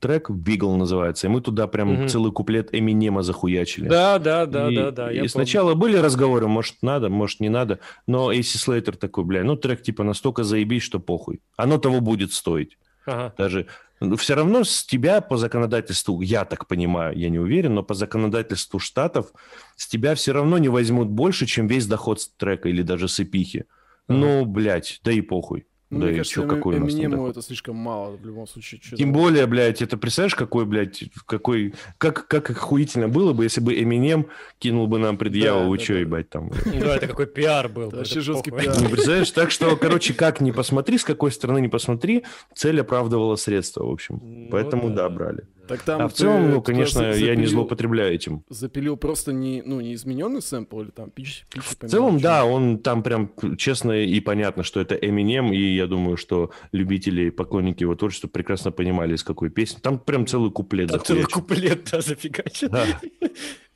трек 0.00 0.30
Бигл 0.30 0.76
называется, 0.76 1.26
и 1.26 1.30
мы 1.30 1.40
туда 1.40 1.66
прям 1.66 1.92
угу. 1.92 2.08
целый 2.08 2.32
куплет 2.32 2.70
Эминема 2.72 3.22
захуячили. 3.22 3.88
Да, 3.88 4.18
да, 4.18 4.46
да, 4.46 4.70
и, 4.70 4.76
да, 4.76 4.90
да. 4.90 5.12
И 5.12 5.28
сначала 5.28 5.74
были 5.74 5.96
разговоры, 5.96 6.48
может 6.48 6.76
надо, 6.82 7.08
может 7.08 7.40
не 7.40 7.48
надо, 7.48 7.78
но 8.06 8.32
Эйси 8.32 8.56
Слейтер 8.56 8.96
такой, 8.96 9.24
бля, 9.24 9.44
ну 9.44 9.56
трек 9.56 9.82
типа 9.82 10.02
настолько 10.02 10.42
заебись, 10.42 10.82
что 10.82 10.98
похуй. 10.98 11.40
Оно 11.56 11.78
того 11.78 12.00
будет 12.00 12.32
стоить. 12.32 12.78
Ага. 13.06 13.34
Даже 13.36 13.66
ну, 14.00 14.16
все 14.16 14.34
равно 14.34 14.64
с 14.64 14.84
тебя 14.84 15.20
по 15.20 15.36
законодательству, 15.36 16.20
я 16.22 16.46
так 16.46 16.66
понимаю, 16.66 17.16
я 17.16 17.28
не 17.28 17.38
уверен, 17.38 17.74
но 17.74 17.82
по 17.82 17.94
законодательству 17.94 18.78
штатов 18.78 19.32
с 19.76 19.86
тебя 19.86 20.14
все 20.14 20.32
равно 20.32 20.56
не 20.58 20.68
возьмут 20.68 21.08
больше, 21.08 21.46
чем 21.46 21.66
весь 21.66 21.86
доход 21.86 22.20
с 22.20 22.28
трека 22.28 22.68
или 22.68 22.82
даже 22.82 23.08
с 23.08 23.20
эпихи. 23.20 23.66
Ага. 24.08 24.18
Ну, 24.18 24.44
блядь, 24.46 25.00
да 25.04 25.12
и 25.12 25.20
похуй. 25.20 25.66
Ну, 25.90 25.98
да, 25.98 26.06
мне 26.06 26.16
кажется, 26.18 26.42
какой 26.42 26.78
Эминему 26.78 27.26
это 27.26 27.42
слишком 27.42 27.74
мало 27.74 28.16
в 28.16 28.24
любом 28.24 28.46
случае. 28.46 28.80
Тем 28.80 29.12
более, 29.12 29.46
блядь, 29.46 29.82
это 29.82 29.96
представляешь, 29.96 30.36
какой, 30.36 30.64
блядь, 30.64 31.04
какой, 31.26 31.74
как, 31.98 32.28
как 32.28 32.50
охуительно 32.50 33.08
было 33.08 33.32
бы, 33.32 33.42
если 33.42 33.60
бы 33.60 33.74
Эминем 33.74 34.26
кинул 34.60 34.86
бы 34.86 34.98
нам 34.98 35.18
предъяву, 35.18 35.62
да, 35.62 35.66
вы 35.66 35.78
да, 35.78 35.84
что, 35.84 35.92
да. 35.94 35.98
ебать, 35.98 36.30
там. 36.30 36.50
Ну, 36.64 36.86
это 36.86 37.08
какой 37.08 37.26
пиар 37.26 37.68
был. 37.68 37.90
Вообще 37.90 38.20
жесткий 38.20 38.52
пиар. 38.52 38.76
Ну, 38.80 38.88
представляешь, 38.88 39.30
так 39.32 39.50
что, 39.50 39.76
короче, 39.80 40.14
как 40.14 40.40
не 40.40 40.52
посмотри, 40.52 40.96
с 40.96 41.04
какой 41.04 41.32
стороны 41.32 41.60
не 41.60 41.68
посмотри, 41.68 42.24
цель 42.54 42.80
оправдывала 42.80 43.34
средства, 43.34 43.84
в 43.84 43.90
общем. 43.90 44.20
Ну, 44.22 44.48
Поэтому, 44.50 44.90
да, 44.90 45.08
брали. 45.08 45.44
Так 45.70 45.82
там 45.82 46.02
а 46.02 46.08
в 46.08 46.12
целом, 46.12 46.50
ну, 46.50 46.60
конечно, 46.62 47.12
запилил, 47.12 47.28
я 47.28 47.36
не 47.36 47.46
злоупотребляю 47.46 48.12
этим. 48.12 48.42
Запилил 48.48 48.96
просто 48.96 49.32
не, 49.32 49.62
ну, 49.64 49.80
не 49.80 49.94
измененный 49.94 50.42
сэмпл 50.42 50.80
или 50.80 50.90
там 50.90 51.12
пич, 51.12 51.46
пич 51.48 51.62
В 51.62 51.88
целом, 51.88 52.18
да, 52.18 52.44
он 52.44 52.80
там 52.80 53.04
прям 53.04 53.30
честно 53.56 53.92
и 53.92 54.18
понятно, 54.18 54.64
что 54.64 54.80
это 54.80 54.96
Eminem, 54.96 55.54
и 55.54 55.76
я 55.76 55.86
думаю, 55.86 56.16
что 56.16 56.50
любители 56.72 57.26
и 57.26 57.30
поклонники 57.30 57.84
его 57.84 57.94
творчества 57.94 58.26
прекрасно 58.26 58.72
понимали, 58.72 59.14
из 59.14 59.22
какой 59.22 59.48
песни. 59.50 59.78
Там 59.78 60.00
прям 60.00 60.26
целый 60.26 60.50
куплет 60.50 60.88
да, 60.88 60.98
Целый 60.98 61.22
куплет, 61.22 61.88
да, 61.92 62.00
зафигачен. 62.00 62.68
Да. 62.70 62.86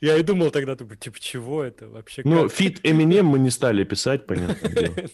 Я 0.01 0.17
и 0.19 0.23
думал 0.23 0.51
тогда, 0.51 0.75
типа, 0.77 1.17
чего 1.21 1.63
это 1.63 1.89
вообще? 1.89 2.23
Ну, 2.25 2.49
feat 2.49 2.85
Eminem 2.85 3.23
мы 3.23 3.39
не 3.39 3.51
стали 3.51 3.85
писать, 3.85 4.27
понятно. 4.27 4.69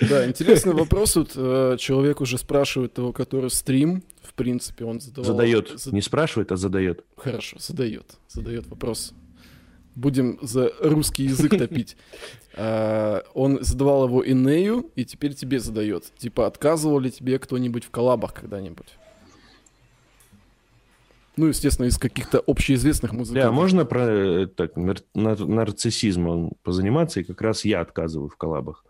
Да, 0.00 0.26
интересный 0.26 0.72
вопрос. 0.72 1.12
Тут 1.12 1.32
э, 1.36 1.76
человек 1.78 2.20
уже 2.20 2.38
спрашивает 2.38 2.94
того, 2.94 3.12
который 3.12 3.50
стрим 3.50 4.02
принципе, 4.36 4.84
он 4.84 5.00
задавал... 5.00 5.24
Задает. 5.24 5.80
Зад... 5.80 5.92
Не 5.92 6.02
спрашивает, 6.02 6.52
а 6.52 6.56
задает. 6.56 7.04
Хорошо, 7.16 7.56
задает. 7.58 8.16
Задает 8.28 8.66
вопрос. 8.68 9.12
Будем 9.94 10.38
за 10.42 10.72
русский 10.80 11.24
язык 11.24 11.50
топить. 11.58 11.96
А, 12.54 13.24
он 13.34 13.58
задавал 13.62 14.06
его 14.06 14.26
Инею, 14.26 14.90
и 14.94 15.04
теперь 15.04 15.34
тебе 15.34 15.58
задает. 15.58 16.04
Типа, 16.18 16.46
отказывал 16.46 17.00
ли 17.00 17.10
тебе 17.10 17.38
кто-нибудь 17.38 17.84
в 17.84 17.90
коллабах 17.90 18.34
когда-нибудь? 18.34 18.88
Ну, 21.36 21.46
естественно, 21.46 21.86
из 21.86 21.98
каких-то 21.98 22.42
общеизвестных 22.46 23.12
музыкантов. 23.12 23.50
Да, 23.50 23.52
можно 23.52 23.84
про 23.84 24.06
э, 24.08 24.46
так, 24.46 24.76
нар- 24.76 25.04
нарциссизмом 25.14 26.52
позаниматься, 26.62 27.20
и 27.20 27.24
как 27.24 27.42
раз 27.42 27.64
я 27.66 27.80
отказываю 27.80 28.30
в 28.30 28.36
коллабах. 28.36 28.84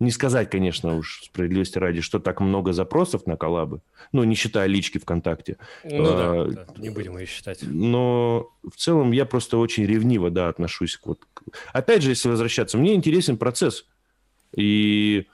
Не 0.00 0.10
сказать, 0.10 0.50
конечно, 0.50 0.96
уж 0.96 1.22
справедливости 1.24 1.78
ради, 1.78 2.00
что 2.00 2.18
так 2.18 2.40
много 2.40 2.72
запросов 2.72 3.26
на 3.26 3.36
коллабы, 3.36 3.80
ну, 4.12 4.24
не 4.24 4.34
считая 4.34 4.66
лички 4.66 4.98
ВКонтакте. 4.98 5.56
Ну 5.84 6.04
а, 6.04 6.46
да, 6.46 6.64
да, 6.66 6.66
не 6.76 6.90
будем 6.90 7.16
ее 7.16 7.26
считать. 7.26 7.60
Но 7.62 8.50
в 8.62 8.76
целом 8.76 9.12
я 9.12 9.24
просто 9.24 9.56
очень 9.56 9.86
ревниво, 9.86 10.30
да, 10.30 10.48
отношусь 10.48 10.96
к 10.96 11.06
вот... 11.06 11.20
Опять 11.72 12.02
же, 12.02 12.10
если 12.10 12.28
возвращаться, 12.28 12.76
мне 12.76 12.94
интересен 12.94 13.36
процесс. 13.36 13.86
И, 14.56 15.26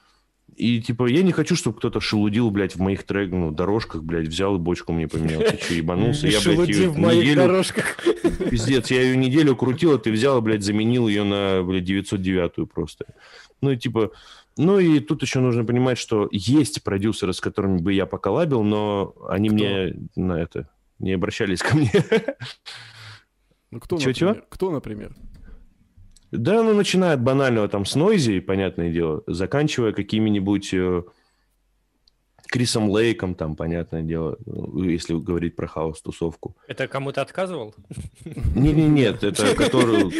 и 0.57 0.83
типа, 0.83 1.07
я 1.07 1.23
не 1.23 1.33
хочу, 1.33 1.57
чтобы 1.57 1.79
кто-то 1.79 2.01
шелудил, 2.01 2.51
блядь, 2.51 2.77
в 2.77 2.81
моих 2.81 3.05
трек, 3.05 3.31
ну, 3.31 3.51
дорожках, 3.51 4.03
блядь, 4.03 4.29
взял 4.29 4.57
и 4.57 4.59
бочку 4.59 4.93
мне 4.93 5.09
поменял. 5.09 5.41
Ты 5.41 5.57
что, 5.57 5.73
ебанулся? 5.73 6.29
Я, 6.29 6.39
блядь, 6.43 6.69
ее 6.69 6.91
в 6.91 6.99
моих 6.99 7.23
неделю... 7.23 7.43
дорожках. 7.43 7.97
Пиздец, 8.51 8.91
я 8.91 9.01
ее 9.01 9.17
неделю 9.17 9.57
крутил, 9.57 9.95
а 9.95 9.99
ты 9.99 10.13
взял, 10.13 10.41
блядь, 10.43 10.63
заменил 10.63 11.09
ее 11.09 11.25
на, 11.25 11.63
блядь, 11.63 11.85
909 11.85 12.71
просто. 12.71 13.07
Ну, 13.63 13.73
и 13.73 13.77
типа, 13.77 14.11
ну 14.61 14.79
и 14.79 15.01
тут 15.01 15.23
еще 15.23 15.41
нужно 15.41 15.65
понимать, 15.65 15.99
что 15.99 16.29
есть 16.31 16.85
продюсеры, 16.85 17.33
с 17.33 17.41
которыми 17.41 17.79
бы 17.79 17.93
я 17.93 18.07
поколабил, 18.07 18.63
но 18.63 19.15
они 19.29 19.49
кто? 19.49 19.57
мне 19.57 19.95
на 20.17 20.41
это 20.41 20.69
не 20.99 21.13
обращались 21.13 21.61
ко 21.61 21.77
мне. 21.77 21.91
Ну 23.71 23.79
кто, 23.79 23.99
чё, 23.99 24.09
например? 24.09 24.35
Чё? 24.35 24.43
Кто, 24.49 24.71
например? 24.71 25.17
Да, 26.33 26.63
ну 26.63 26.75
начиная 26.75 27.15
от 27.15 27.23
банального 27.23 27.69
там 27.69 27.85
с 27.85 27.95
Нойзи, 27.95 28.41
понятное 28.41 28.93
дело, 28.93 29.23
заканчивая 29.27 29.93
какими-нибудь 29.93 30.75
э, 30.75 31.03
Крисом 32.51 32.91
Лейком, 32.91 33.35
там, 33.35 33.55
понятное 33.55 34.03
дело, 34.03 34.37
ну, 34.45 34.85
если 34.85 35.15
говорить 35.15 35.55
про 35.55 35.69
хаос-тусовку. 35.69 36.57
Это 36.67 36.89
кому-то 36.89 37.23
отказывал? 37.23 37.75
Не, 38.25 38.73
не, 38.73 38.89
нет, 38.89 39.23
это 39.23 39.55
который, 39.55 40.11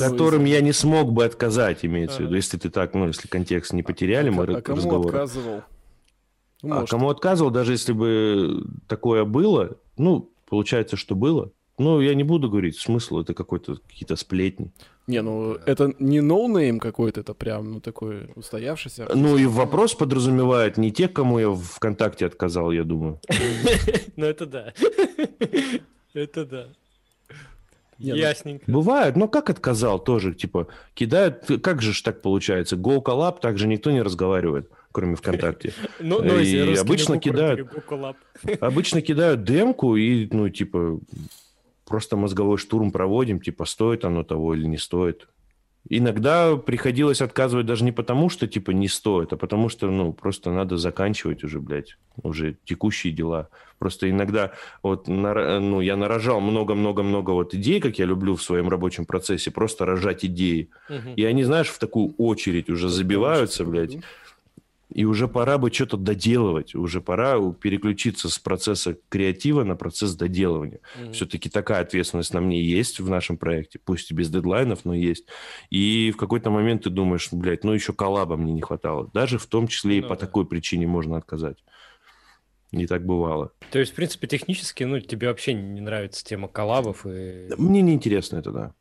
которым 0.00 0.44
я 0.46 0.62
не 0.62 0.72
смог 0.72 1.12
бы 1.12 1.24
отказать, 1.24 1.84
имеется 1.84 2.18
в 2.18 2.20
виду, 2.20 2.34
если 2.34 2.56
ты 2.56 2.70
так, 2.70 2.94
ну, 2.94 3.08
если 3.08 3.28
контекст 3.28 3.74
не 3.74 3.82
потеряли, 3.82 4.30
мы 4.30 4.44
а 4.44 4.62
кому 4.62 5.06
отказывал? 5.06 5.62
Ну, 6.62 6.74
а 6.76 6.86
кому 6.86 7.10
отказывал, 7.10 7.50
даже 7.50 7.72
если 7.72 7.92
бы 7.92 8.64
такое 8.88 9.24
было, 9.24 9.76
ну, 9.98 10.30
получается, 10.48 10.96
что 10.96 11.14
было. 11.14 11.50
Ну, 11.78 12.00
я 12.00 12.14
не 12.14 12.24
буду 12.24 12.50
говорить 12.50 12.78
смысл, 12.78 13.20
это 13.20 13.32
какой-то 13.32 13.76
какие-то 13.76 14.16
сплетни. 14.16 14.70
Не, 15.10 15.22
ну 15.22 15.56
это 15.66 15.92
не 15.98 16.20
no 16.20 16.39
name 16.39 16.78
какой-то, 16.78 17.20
это 17.20 17.34
прям 17.34 17.72
ну 17.72 17.80
такой 17.80 18.30
устоявшийся. 18.36 19.08
Ну 19.12 19.36
и 19.36 19.44
вопрос 19.44 19.94
подразумевает 19.94 20.76
не 20.76 20.92
тех, 20.92 21.12
кому 21.12 21.40
я 21.40 21.48
в 21.48 21.60
ВКонтакте 21.60 22.26
отказал, 22.26 22.70
я 22.70 22.84
думаю. 22.84 23.20
Ну 24.16 24.26
это 24.26 24.46
да. 24.46 24.72
Это 26.14 26.44
да. 26.44 26.66
Ну, 27.98 28.14
Ясненько. 28.14 28.70
Бывает, 28.70 29.16
но 29.16 29.28
как 29.28 29.50
отказал 29.50 29.98
тоже, 29.98 30.34
типа, 30.34 30.68
кидают, 30.94 31.62
как 31.62 31.82
же 31.82 31.92
ж 31.92 32.02
так 32.02 32.22
получается, 32.22 32.76
Go 32.76 33.02
Collab 33.02 33.40
также 33.40 33.66
никто 33.66 33.90
не 33.90 34.02
разговаривает, 34.02 34.70
кроме 34.92 35.16
ВКонтакте. 35.16 35.72
Ну, 36.00 36.22
ну, 36.22 36.38
и 36.38 36.76
обычно 36.76 37.18
кидают, 37.18 37.68
обычно 38.60 39.02
кидают 39.02 39.44
демку 39.44 39.96
и, 39.96 40.28
ну, 40.32 40.48
типа, 40.48 40.98
просто 41.90 42.16
мозговой 42.16 42.56
штурм 42.56 42.92
проводим, 42.92 43.40
типа, 43.40 43.64
стоит 43.64 44.04
оно 44.04 44.22
того 44.22 44.54
или 44.54 44.64
не 44.64 44.78
стоит. 44.78 45.26
Иногда 45.88 46.56
приходилось 46.56 47.20
отказывать 47.20 47.66
даже 47.66 47.82
не 47.84 47.90
потому, 47.90 48.30
что, 48.30 48.46
типа, 48.46 48.70
не 48.70 48.86
стоит, 48.86 49.32
а 49.32 49.36
потому 49.36 49.68
что, 49.68 49.90
ну, 49.90 50.12
просто 50.12 50.52
надо 50.52 50.76
заканчивать 50.76 51.42
уже, 51.42 51.58
блядь, 51.58 51.96
уже 52.22 52.56
текущие 52.64 53.12
дела. 53.12 53.48
Просто 53.78 54.08
иногда, 54.08 54.52
вот, 54.84 55.08
ну, 55.08 55.80
я 55.80 55.96
нарожал 55.96 56.40
много-много-много 56.40 57.30
вот 57.30 57.54
идей, 57.54 57.80
как 57.80 57.98
я 57.98 58.04
люблю 58.04 58.36
в 58.36 58.42
своем 58.42 58.68
рабочем 58.68 59.04
процессе, 59.04 59.50
просто 59.50 59.84
рожать 59.84 60.24
идеи. 60.24 60.68
Угу. 60.88 61.14
И 61.16 61.24
они, 61.24 61.42
знаешь, 61.42 61.70
в 61.70 61.78
такую 61.80 62.14
очередь 62.18 62.70
уже 62.70 62.88
забиваются, 62.88 63.64
блядь. 63.64 63.96
И 64.90 65.04
уже 65.04 65.28
пора 65.28 65.58
бы 65.58 65.72
что-то 65.72 65.96
доделывать, 65.96 66.74
уже 66.74 67.00
пора 67.00 67.38
переключиться 67.52 68.28
с 68.28 68.38
процесса 68.38 68.96
креатива 69.08 69.62
на 69.62 69.76
процесс 69.76 70.14
доделывания. 70.14 70.80
Mm-hmm. 70.98 71.12
Все-таки 71.12 71.48
такая 71.48 71.82
ответственность 71.82 72.34
на 72.34 72.40
мне 72.40 72.62
есть 72.62 73.00
в 73.00 73.08
нашем 73.08 73.36
проекте, 73.36 73.78
пусть 73.78 74.10
и 74.10 74.14
без 74.14 74.30
дедлайнов, 74.30 74.84
но 74.84 74.94
есть. 74.94 75.26
И 75.70 76.10
в 76.12 76.16
какой-то 76.16 76.50
момент 76.50 76.84
ты 76.84 76.90
думаешь, 76.90 77.28
блядь, 77.30 77.64
ну 77.64 77.72
еще 77.72 77.92
коллаба 77.92 78.36
мне 78.36 78.52
не 78.52 78.62
хватало. 78.62 79.10
Даже 79.14 79.38
в 79.38 79.46
том 79.46 79.68
числе 79.68 79.98
и 79.98 80.00
ну, 80.00 80.08
по 80.08 80.14
да. 80.14 80.26
такой 80.26 80.46
причине 80.46 80.86
можно 80.86 81.16
отказать. 81.16 81.58
Не 82.72 82.86
так 82.86 83.04
бывало. 83.04 83.52
То 83.70 83.80
есть, 83.80 83.92
в 83.92 83.94
принципе, 83.96 84.28
технически, 84.28 84.84
ну, 84.84 85.00
тебе 85.00 85.28
вообще 85.28 85.54
не 85.54 85.80
нравится 85.80 86.24
тема 86.24 86.46
коллабов 86.46 87.04
и... 87.04 87.48
Мне 87.56 87.82
не 87.82 87.94
интересно 87.94 88.36
это, 88.36 88.52
да. 88.52 88.74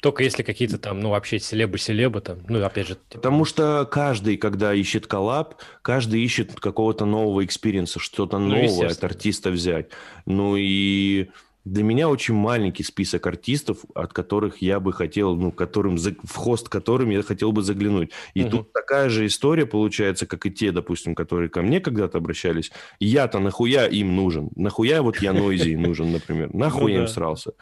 Только 0.00 0.22
если 0.22 0.42
какие-то 0.42 0.78
там, 0.78 1.00
ну, 1.00 1.10
вообще 1.10 1.38
селебы-селебы 1.38 2.20
там, 2.20 2.38
ну, 2.48 2.64
опять 2.64 2.88
же... 2.88 2.94
Типа... 2.94 3.16
Потому 3.16 3.44
что 3.44 3.86
каждый, 3.90 4.36
когда 4.36 4.72
ищет 4.72 5.06
коллаб, 5.06 5.56
каждый 5.82 6.22
ищет 6.22 6.58
какого-то 6.58 7.04
нового 7.04 7.44
экспириенса, 7.44 8.00
что-то 8.00 8.38
ну, 8.38 8.62
новое 8.62 8.88
от 8.88 9.04
артиста 9.04 9.50
взять. 9.50 9.90
Ну, 10.24 10.56
и 10.56 11.28
для 11.66 11.82
меня 11.82 12.08
очень 12.08 12.34
маленький 12.34 12.82
список 12.82 13.26
артистов, 13.26 13.78
от 13.94 14.14
которых 14.14 14.62
я 14.62 14.80
бы 14.80 14.94
хотел, 14.94 15.36
ну, 15.36 15.52
которым, 15.52 15.98
в 15.98 16.34
гости 16.34 16.64
к 16.64 16.70
которым 16.70 17.10
я 17.10 17.22
хотел 17.22 17.52
бы 17.52 17.62
заглянуть. 17.62 18.12
И 18.32 18.42
угу. 18.42 18.50
тут 18.50 18.72
такая 18.72 19.10
же 19.10 19.26
история 19.26 19.66
получается, 19.66 20.26
как 20.26 20.46
и 20.46 20.50
те, 20.50 20.72
допустим, 20.72 21.14
которые 21.14 21.50
ко 21.50 21.60
мне 21.60 21.80
когда-то 21.80 22.18
обращались. 22.18 22.72
Я-то 22.98 23.38
нахуя 23.38 23.86
им 23.86 24.16
нужен? 24.16 24.48
Нахуя 24.56 25.02
вот 25.02 25.18
я 25.18 25.34
Нойзи 25.34 25.74
нужен, 25.74 26.12
например? 26.12 26.48
Нахуй 26.54 26.92
я 26.92 27.00
им 27.00 27.08
срался? 27.08 27.52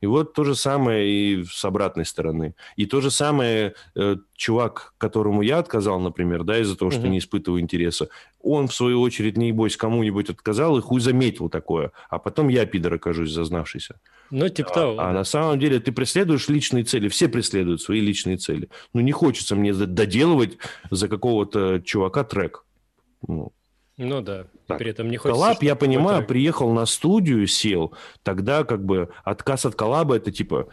И 0.00 0.06
вот 0.06 0.34
то 0.34 0.44
же 0.44 0.54
самое 0.54 1.08
и 1.08 1.44
с 1.44 1.64
обратной 1.64 2.04
стороны. 2.04 2.54
И 2.76 2.86
то 2.86 3.00
же 3.00 3.10
самое 3.10 3.74
э, 3.94 4.16
чувак, 4.34 4.94
которому 4.98 5.42
я 5.42 5.58
отказал, 5.58 6.00
например, 6.00 6.44
да, 6.44 6.58
из-за 6.58 6.76
того, 6.76 6.90
что 6.90 7.00
угу. 7.00 7.08
не 7.08 7.18
испытываю 7.18 7.60
интереса, 7.60 8.08
он, 8.40 8.68
в 8.68 8.74
свою 8.74 9.00
очередь, 9.00 9.36
не 9.36 9.46
небось, 9.46 9.76
кому-нибудь 9.76 10.30
отказал 10.30 10.78
и 10.78 10.80
хуй 10.80 11.00
заметил 11.00 11.48
такое. 11.48 11.92
А 12.10 12.18
потом 12.18 12.48
я, 12.48 12.66
пидор, 12.66 12.94
окажусь 12.94 13.32
зазнавшийся. 13.32 13.98
Ну, 14.30 14.48
типа 14.48 14.70
а, 14.70 14.74
того. 14.74 15.00
А, 15.00 15.10
а 15.10 15.12
на 15.12 15.24
самом 15.24 15.58
деле 15.58 15.80
ты 15.80 15.92
преследуешь 15.92 16.48
личные 16.48 16.84
цели. 16.84 17.08
Все 17.08 17.28
преследуют 17.28 17.80
свои 17.80 18.00
личные 18.00 18.36
цели. 18.36 18.68
Ну, 18.92 19.00
не 19.00 19.12
хочется 19.12 19.56
мне 19.56 19.72
доделывать 19.72 20.58
за 20.90 21.08
какого-то 21.08 21.80
чувака 21.80 22.24
трек. 22.24 22.64
Ну, 23.26 23.52
ну 23.96 24.20
да, 24.20 24.46
так. 24.66 24.78
при 24.78 24.90
этом 24.90 25.10
не 25.10 25.16
хочется... 25.16 25.40
Коллаб, 25.40 25.62
я 25.62 25.74
понимаю, 25.74 26.18
трек. 26.18 26.28
приехал 26.28 26.72
на 26.72 26.86
студию, 26.86 27.46
сел, 27.46 27.94
тогда 28.22 28.64
как 28.64 28.84
бы 28.84 29.10
отказ 29.24 29.64
от 29.64 29.74
коллаба 29.74 30.16
это 30.16 30.30
типа, 30.30 30.68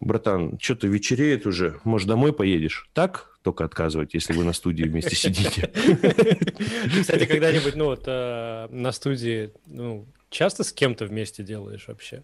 братан, 0.00 0.58
что-то 0.60 0.86
вечереет 0.86 1.46
уже, 1.46 1.80
может, 1.84 2.08
домой 2.08 2.32
поедешь? 2.32 2.88
Так 2.92 3.32
только 3.42 3.64
отказывать, 3.64 4.14
если 4.14 4.32
вы 4.32 4.44
на 4.44 4.52
студии 4.52 4.84
вместе 4.84 5.16
сидите. 5.16 5.70
Кстати, 7.00 7.26
когда-нибудь, 7.26 7.74
ну 7.74 7.86
вот, 7.86 8.04
э, 8.06 8.68
на 8.70 8.92
студии, 8.92 9.50
ну, 9.66 10.06
часто 10.30 10.62
с 10.62 10.72
кем-то 10.72 11.06
вместе 11.06 11.42
делаешь 11.42 11.84
вообще? 11.88 12.22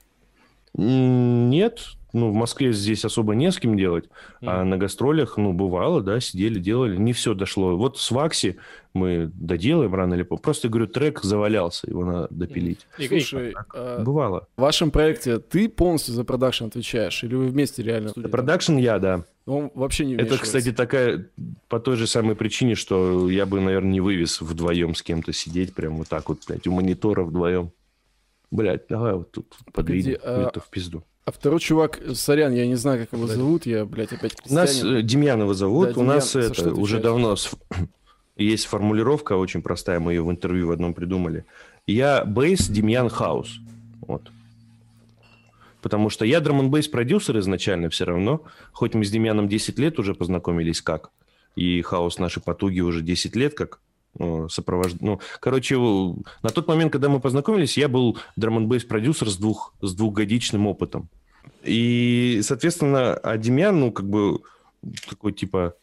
Нет, 0.74 1.81
ну, 2.12 2.30
в 2.30 2.35
Москве 2.35 2.72
здесь 2.72 3.05
особо 3.05 3.35
не 3.35 3.52
с 3.52 3.59
кем 3.59 3.76
делать, 3.76 4.06
mm. 4.40 4.48
а 4.48 4.64
на 4.64 4.78
гастролях, 4.78 5.36
ну, 5.36 5.52
бывало, 5.52 6.01
да, 6.01 6.20
сидели, 6.20 6.59
делали, 6.59 6.97
не 6.97 7.12
все 7.12 7.35
дошло. 7.35 7.76
Вот 7.76 7.98
с 7.98 8.10
Вакси 8.10 8.56
мы 8.94 9.30
доделаем 9.35 9.94
рано 9.94 10.14
или 10.14 10.22
поздно. 10.22 10.43
Просто, 10.43 10.68
говорю, 10.68 10.86
трек 10.86 11.22
завалялся, 11.22 11.89
его 11.89 12.05
надо 12.05 12.28
допилить. 12.30 12.86
Mm. 12.98 13.09
Слушай, 13.09 13.55
а, 13.74 14.02
бывало. 14.02 14.48
В 14.56 14.62
вашем 14.62 14.90
проекте 14.90 15.39
ты 15.39 15.68
полностью 15.68 16.14
за 16.14 16.24
продакшн 16.24 16.64
отвечаешь, 16.64 17.22
или 17.24 17.35
вы 17.35 17.48
вместе 17.48 17.82
реально? 17.82 18.12
За 18.16 18.28
продакшн 18.28 18.76
я, 18.76 18.98
да. 18.98 19.24
Он 19.44 19.70
вообще 19.74 20.05
не 20.05 20.14
Это, 20.14 20.39
кстати, 20.39 20.72
такая, 20.72 21.26
по 21.68 21.80
той 21.80 21.97
же 21.97 22.06
самой 22.06 22.36
причине, 22.36 22.74
что 22.74 23.30
я 23.30 23.47
бы, 23.47 23.60
наверное, 23.60 23.93
не 23.93 24.01
вывез 24.01 24.40
вдвоем 24.40 24.94
с 24.94 25.02
кем-то 25.02 25.32
сидеть, 25.32 25.74
прям 25.74 25.97
вот 25.97 26.09
так 26.09 26.28
вот, 26.28 26.40
блядь, 26.47 26.66
у 26.66 26.72
монитора 26.72 27.22
вдвоем. 27.22 27.72
Блядь, 28.51 28.86
давай 28.89 29.14
вот 29.14 29.30
тут 29.30 29.55
подвинем 29.72 30.18
а... 30.22 30.48
это 30.48 30.60
в 30.60 30.68
пизду. 30.70 31.05
А 31.29 31.31
второй 31.31 31.61
чувак, 31.61 32.01
сорян, 32.15 32.55
я 32.55 32.67
не 32.67 32.77
знаю, 32.77 33.01
как 33.01 33.13
его 33.13 33.27
зовут, 33.27 33.67
я, 33.67 33.85
блядь, 33.85 34.15
опять 34.15 34.51
Нас 34.51 34.83
э, 34.83 35.03
Демьянова 35.03 35.53
зовут, 35.53 35.93
да, 35.93 36.01
у 36.01 36.03
нас 36.03 36.35
это 36.35 36.73
уже 36.73 37.01
давно 37.01 37.37
есть 38.39 38.65
формулировка 38.65 39.35
очень 39.35 39.61
простая, 39.61 40.01
мы 40.01 40.15
ее 40.15 40.23
в 40.23 40.31
интервью 40.31 40.69
в 40.69 40.71
одном 40.71 40.95
придумали. 40.95 41.45
Я 41.87 42.25
бейс, 42.25 42.67
Демьян 42.69 43.11
хаус. 43.11 43.59
Вот. 44.01 44.23
Потому 45.83 46.09
что 46.09 46.25
я 46.25 46.41
драм 46.41 46.71
бейс 46.71 46.89
продюсер 46.89 47.39
изначально 47.41 47.91
все 47.91 48.07
равно, 48.07 48.45
хоть 48.73 48.95
мы 48.95 49.05
с 49.05 49.11
Демьяном 49.11 49.51
10 49.51 49.79
лет 49.79 49.99
уже 49.99 50.15
познакомились 50.15 50.81
как, 50.81 51.11
и 51.57 51.83
хаос 51.83 52.19
наши 52.19 52.41
потуги 52.41 52.81
уже 52.81 53.03
10 53.03 53.37
лет 53.37 53.53
как, 53.53 53.81
ну, 54.19 54.49
сопровож... 54.49 54.95
Ну, 55.01 55.21
короче, 55.41 55.77
на 55.77 56.49
тот 56.49 56.69
момент, 56.69 56.91
когда 56.91 57.11
мы 57.11 57.21
познакомились, 57.21 57.77
я 57.77 57.89
был 57.89 58.17
драм 58.37 58.67
бейс 58.67 58.85
продюсер 58.85 59.29
с, 59.29 59.37
двух... 59.37 59.75
с 59.83 59.95
двухгодичным 59.95 60.67
опытом. 60.67 61.11
И, 61.62 62.41
соответственно, 62.43 63.15
а 63.15 63.22
Демьян, 63.22 63.78
ну, 63.79 63.93
как 63.93 64.09
бы, 64.09 64.41
такой, 65.09 65.33
типа, 65.33 65.75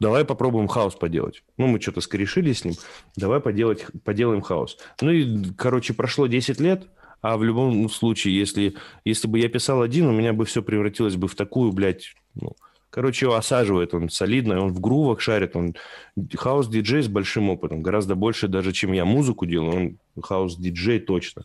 давай 0.00 0.24
попробуем 0.24 0.68
хаус 0.68 0.94
поделать. 0.94 1.42
Ну, 1.56 1.66
мы 1.66 1.80
что-то 1.80 2.00
скорешили 2.00 2.52
с 2.52 2.64
ним, 2.64 2.74
давай 3.16 3.40
поделать, 3.40 3.86
поделаем 4.04 4.42
хаус. 4.42 4.78
Ну 5.00 5.10
и, 5.10 5.44
короче, 5.56 5.94
прошло 5.94 6.26
10 6.26 6.60
лет, 6.60 6.86
а 7.22 7.36
в 7.36 7.44
любом 7.44 7.88
случае, 7.88 8.38
если, 8.38 8.74
если 9.04 9.28
бы 9.28 9.38
я 9.38 9.48
писал 9.48 9.82
один, 9.82 10.06
у 10.06 10.12
меня 10.12 10.32
бы 10.32 10.44
все 10.44 10.62
превратилось 10.62 11.16
бы 11.16 11.28
в 11.28 11.34
такую, 11.34 11.72
блядь, 11.72 12.14
ну, 12.34 12.52
короче, 12.90 13.26
его 13.26 13.34
осаживает, 13.34 13.94
он 13.94 14.10
солидный, 14.10 14.58
он 14.58 14.72
в 14.72 14.80
грувах 14.80 15.20
шарит, 15.20 15.56
он 15.56 15.74
хаус-диджей 16.34 17.02
с 17.02 17.08
большим 17.08 17.50
опытом, 17.50 17.82
гораздо 17.82 18.14
больше 18.14 18.46
даже, 18.46 18.72
чем 18.72 18.92
я 18.92 19.04
музыку 19.04 19.46
делаю, 19.46 19.98
он 20.14 20.22
хаус-диджей 20.22 21.00
точно. 21.00 21.42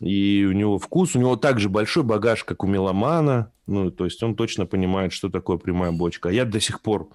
И 0.00 0.46
у 0.48 0.52
него 0.52 0.78
вкус, 0.78 1.16
у 1.16 1.18
него 1.18 1.36
также 1.36 1.68
большой 1.68 2.02
багаж, 2.02 2.44
как 2.44 2.64
у 2.64 2.66
меломана. 2.66 3.52
Ну, 3.66 3.90
то 3.90 4.04
есть 4.04 4.22
он 4.22 4.34
точно 4.34 4.66
понимает, 4.66 5.12
что 5.12 5.30
такое 5.30 5.56
прямая 5.56 5.92
бочка. 5.92 6.28
А 6.28 6.32
я 6.32 6.44
до 6.44 6.60
сих 6.60 6.82
пор 6.82 7.08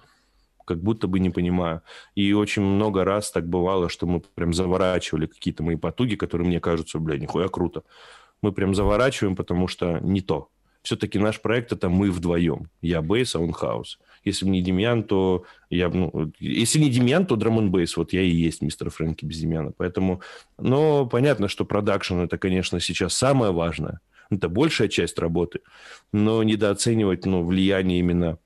как 0.64 0.82
будто 0.82 1.06
бы 1.06 1.20
не 1.20 1.30
понимаю. 1.30 1.82
И 2.14 2.32
очень 2.32 2.62
много 2.62 3.04
раз 3.04 3.30
так 3.30 3.48
бывало, 3.48 3.88
что 3.88 4.06
мы 4.06 4.20
прям 4.20 4.52
заворачивали 4.52 5.26
какие-то 5.26 5.62
мои 5.62 5.76
потуги, 5.76 6.16
которые 6.16 6.48
мне 6.48 6.60
кажутся, 6.60 6.98
бля, 6.98 7.18
нихуя 7.18 7.48
круто. 7.48 7.82
Мы 8.42 8.52
прям 8.52 8.74
заворачиваем, 8.74 9.36
потому 9.36 9.68
что 9.68 9.98
не 10.00 10.20
то. 10.20 10.48
Все-таки 10.82 11.18
наш 11.18 11.40
проект– 11.40 11.72
это 11.74 11.88
мы 11.88 12.10
вдвоем. 12.10 12.68
Я 12.80 13.02
бейс, 13.02 13.36
а 13.36 13.40
он 13.40 13.52
хаус. 13.52 14.00
Если 14.24 14.46
не 14.46 14.62
Демьян, 14.62 15.02
то 15.02 15.44
я, 15.70 15.88
ну, 15.88 16.32
если 16.38 16.78
не 16.78 16.90
Демьян, 16.90 17.26
то 17.26 17.36
драм 17.36 17.70
бейс. 17.70 17.96
Вот 17.96 18.12
я 18.12 18.22
и 18.22 18.30
есть 18.30 18.62
мистер 18.62 18.90
Фрэнки 18.90 19.24
без 19.24 19.38
Демьяна. 19.38 19.72
Поэтому, 19.76 20.20
но 20.58 21.06
понятно, 21.06 21.48
что 21.48 21.64
продакшн 21.64 22.20
это, 22.20 22.38
конечно, 22.38 22.80
сейчас 22.80 23.14
самое 23.14 23.52
важное. 23.52 24.00
Это 24.30 24.48
большая 24.48 24.88
часть 24.88 25.18
работы. 25.18 25.60
Но 26.12 26.42
недооценивать 26.42 27.26
ну, 27.26 27.44
влияние 27.44 27.98
именно 27.98 28.38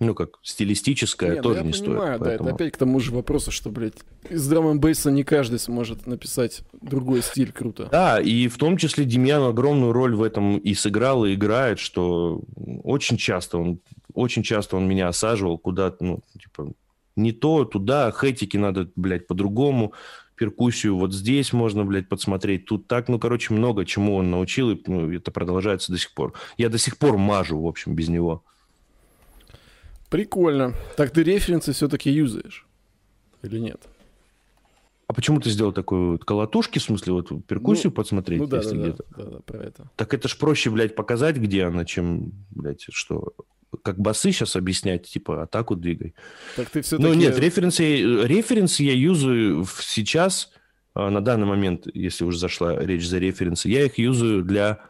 ну, 0.00 0.14
как 0.14 0.38
стилистическое, 0.42 1.36
не, 1.36 1.42
тоже 1.42 1.60
ну, 1.60 1.66
не 1.66 1.72
понимаю, 1.72 2.16
стоит. 2.16 2.18
Да, 2.18 2.24
поэтому... 2.24 2.48
это 2.48 2.54
опять 2.56 2.72
к 2.72 2.76
тому 2.78 3.00
же 3.00 3.12
вопросу, 3.12 3.50
что, 3.50 3.68
блядь, 3.68 3.98
из 4.30 4.48
драм 4.48 4.80
бейса 4.80 5.10
не 5.10 5.24
каждый 5.24 5.58
сможет 5.58 6.06
написать 6.06 6.62
другой 6.80 7.22
стиль 7.22 7.52
круто. 7.52 7.88
Да, 7.92 8.18
и 8.18 8.48
в 8.48 8.56
том 8.56 8.78
числе 8.78 9.04
Демьян 9.04 9.42
огромную 9.42 9.92
роль 9.92 10.14
в 10.14 10.22
этом 10.22 10.56
и 10.56 10.72
сыграл, 10.72 11.26
и 11.26 11.34
играет, 11.34 11.78
что 11.78 12.40
очень 12.82 13.18
часто 13.18 13.58
он, 13.58 13.80
очень 14.14 14.42
часто 14.42 14.76
он 14.76 14.88
меня 14.88 15.08
осаживал 15.08 15.58
куда-то, 15.58 16.04
ну, 16.04 16.20
типа, 16.40 16.72
не 17.16 17.32
то, 17.32 17.64
туда, 17.64 18.10
хэтики 18.10 18.56
надо, 18.56 18.90
блядь, 18.96 19.26
по-другому, 19.26 19.92
перкуссию 20.36 20.96
вот 20.96 21.12
здесь 21.12 21.52
можно, 21.52 21.84
блядь, 21.84 22.08
подсмотреть, 22.08 22.64
тут 22.64 22.86
так, 22.86 23.08
ну, 23.08 23.18
короче, 23.18 23.52
много 23.52 23.84
чему 23.84 24.16
он 24.16 24.30
научил, 24.30 24.70
и 24.70 24.82
ну, 24.86 25.12
это 25.12 25.30
продолжается 25.30 25.92
до 25.92 25.98
сих 25.98 26.14
пор. 26.14 26.32
Я 26.56 26.68
до 26.68 26.78
сих 26.78 26.96
пор 26.96 27.18
мажу, 27.18 27.60
в 27.60 27.66
общем, 27.66 27.94
без 27.94 28.08
него. 28.08 28.42
Прикольно. 30.08 30.74
Так 30.96 31.10
ты 31.10 31.22
референсы 31.22 31.72
все-таки 31.72 32.10
юзаешь? 32.10 32.66
Или 33.42 33.58
нет? 33.58 33.80
А 35.06 35.12
почему 35.12 35.40
ты 35.40 35.50
сделал 35.50 35.72
такую 35.72 36.12
вот 36.12 36.24
колотушки, 36.24 36.78
в 36.78 36.82
смысле, 36.82 37.14
вот 37.14 37.44
перкуссию 37.46 37.90
ну, 37.90 37.96
подсмотреть, 37.96 38.40
ну, 38.40 38.46
да, 38.46 38.58
если 38.58 38.76
да, 38.76 38.82
где-то? 38.82 39.04
Да, 39.16 39.24
да, 39.24 39.38
про 39.40 39.58
это. 39.58 39.90
Так 39.96 40.14
это 40.14 40.28
ж 40.28 40.38
проще, 40.38 40.70
блядь, 40.70 40.94
показать, 40.94 41.36
где 41.36 41.64
она, 41.64 41.84
чем, 41.84 42.32
блядь, 42.50 42.86
что 42.90 43.34
как 43.82 43.98
басы 43.98 44.32
сейчас 44.32 44.56
объяснять, 44.56 45.06
типа, 45.08 45.42
атаку 45.42 45.76
двигай. 45.76 46.14
Так 46.56 46.70
ты 46.70 46.82
все-таки... 46.82 47.08
Ну, 47.08 47.14
нет, 47.14 47.38
референсы, 47.38 47.84
референсы 48.24 48.82
я 48.82 48.94
юзаю 48.94 49.66
сейчас, 49.80 50.50
а, 50.94 51.10
на 51.10 51.20
данный 51.20 51.46
момент, 51.46 51.86
если 51.94 52.24
уже 52.24 52.38
зашла 52.38 52.76
речь 52.78 53.06
за 53.06 53.18
референсы, 53.18 53.68
я 53.68 53.84
их 53.84 53.98
юзаю 53.98 54.42
для 54.42 54.80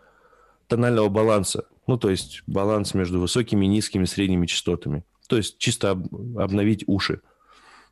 тонального 0.66 1.08
баланса. 1.08 1.66
Ну, 1.86 1.98
то 1.98 2.10
есть 2.10 2.42
баланс 2.46 2.94
между 2.94 3.20
высокими, 3.20 3.66
низкими, 3.66 4.04
средними 4.04 4.46
частотами. 4.46 5.04
То 5.28 5.36
есть 5.36 5.58
чисто 5.58 5.90
об, 5.90 6.38
обновить 6.38 6.84
уши. 6.86 7.20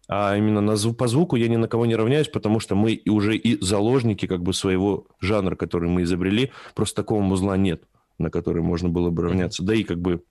А 0.09 0.37
именно 0.37 0.63
на, 0.63 0.77
по 0.95 1.07
звуку 1.07 1.37
я 1.37 1.49
ни 1.49 1.57
на 1.57 1.69
кого 1.69 1.85
не 1.85 1.95
равняюсь, 1.95 2.29
потому 2.29 2.61
что 2.61 2.75
мы 2.75 3.03
уже 3.07 3.37
и 3.37 3.63
заложники 3.63 4.27
как 4.27 4.43
бы 4.43 4.55
своего 4.55 5.07
жанра, 5.21 5.55
который 5.55 5.91
мы 5.91 6.03
изобрели. 6.03 6.51
Просто 6.75 6.97
такого 6.97 7.21
музла 7.21 7.57
нет, 7.59 7.83
на 8.19 8.31
который 8.31 8.63
можно 8.63 8.89
было 8.89 9.11
бы 9.11 9.23
равняться. 9.23 9.63
Да 9.63 9.75
и 9.75 9.83
как 9.83 10.01
бы 10.01 10.23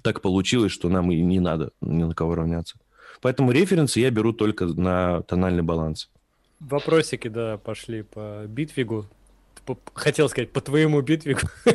так 0.00 0.20
получилось, 0.20 0.72
что 0.72 0.88
нам 0.88 1.10
и 1.10 1.20
не 1.20 1.40
надо 1.40 1.70
ни 1.80 2.04
на 2.04 2.14
кого 2.14 2.34
равняться. 2.34 2.76
Поэтому 3.20 3.52
референсы 3.52 4.00
я 4.00 4.10
беру 4.10 4.32
только 4.32 4.66
на 4.66 5.22
тональный 5.22 5.62
баланс. 5.62 6.10
Вопросики, 6.60 7.28
да, 7.28 7.58
пошли 7.58 8.02
по 8.02 8.44
битвигу 8.46 9.06
хотел 9.94 10.28
сказать, 10.28 10.50
по 10.50 10.60
твоему 10.60 11.00
битвику. 11.00 11.46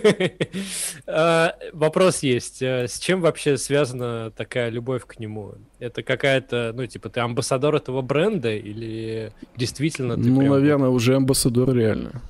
А, 1.09 1.55
вопрос 1.71 2.21
есть. 2.21 2.61
Э, 2.61 2.87
с 2.87 2.99
чем 2.99 3.21
вообще 3.21 3.57
связана 3.57 4.31
такая 4.35 4.69
любовь 4.69 5.05
к 5.05 5.19
нему? 5.19 5.53
Это 5.79 6.03
какая-то, 6.03 6.73
ну, 6.75 6.85
типа, 6.85 7.09
ты 7.09 7.21
амбассадор 7.21 7.75
этого 7.75 8.01
бренда 8.01 8.53
или 8.53 9.31
действительно 9.55 10.15
ты 10.15 10.29
Ну, 10.29 10.41
наверное, 10.41 10.89
уже 10.89 11.15
амбассадор 11.15 11.73
реально. 11.73 12.21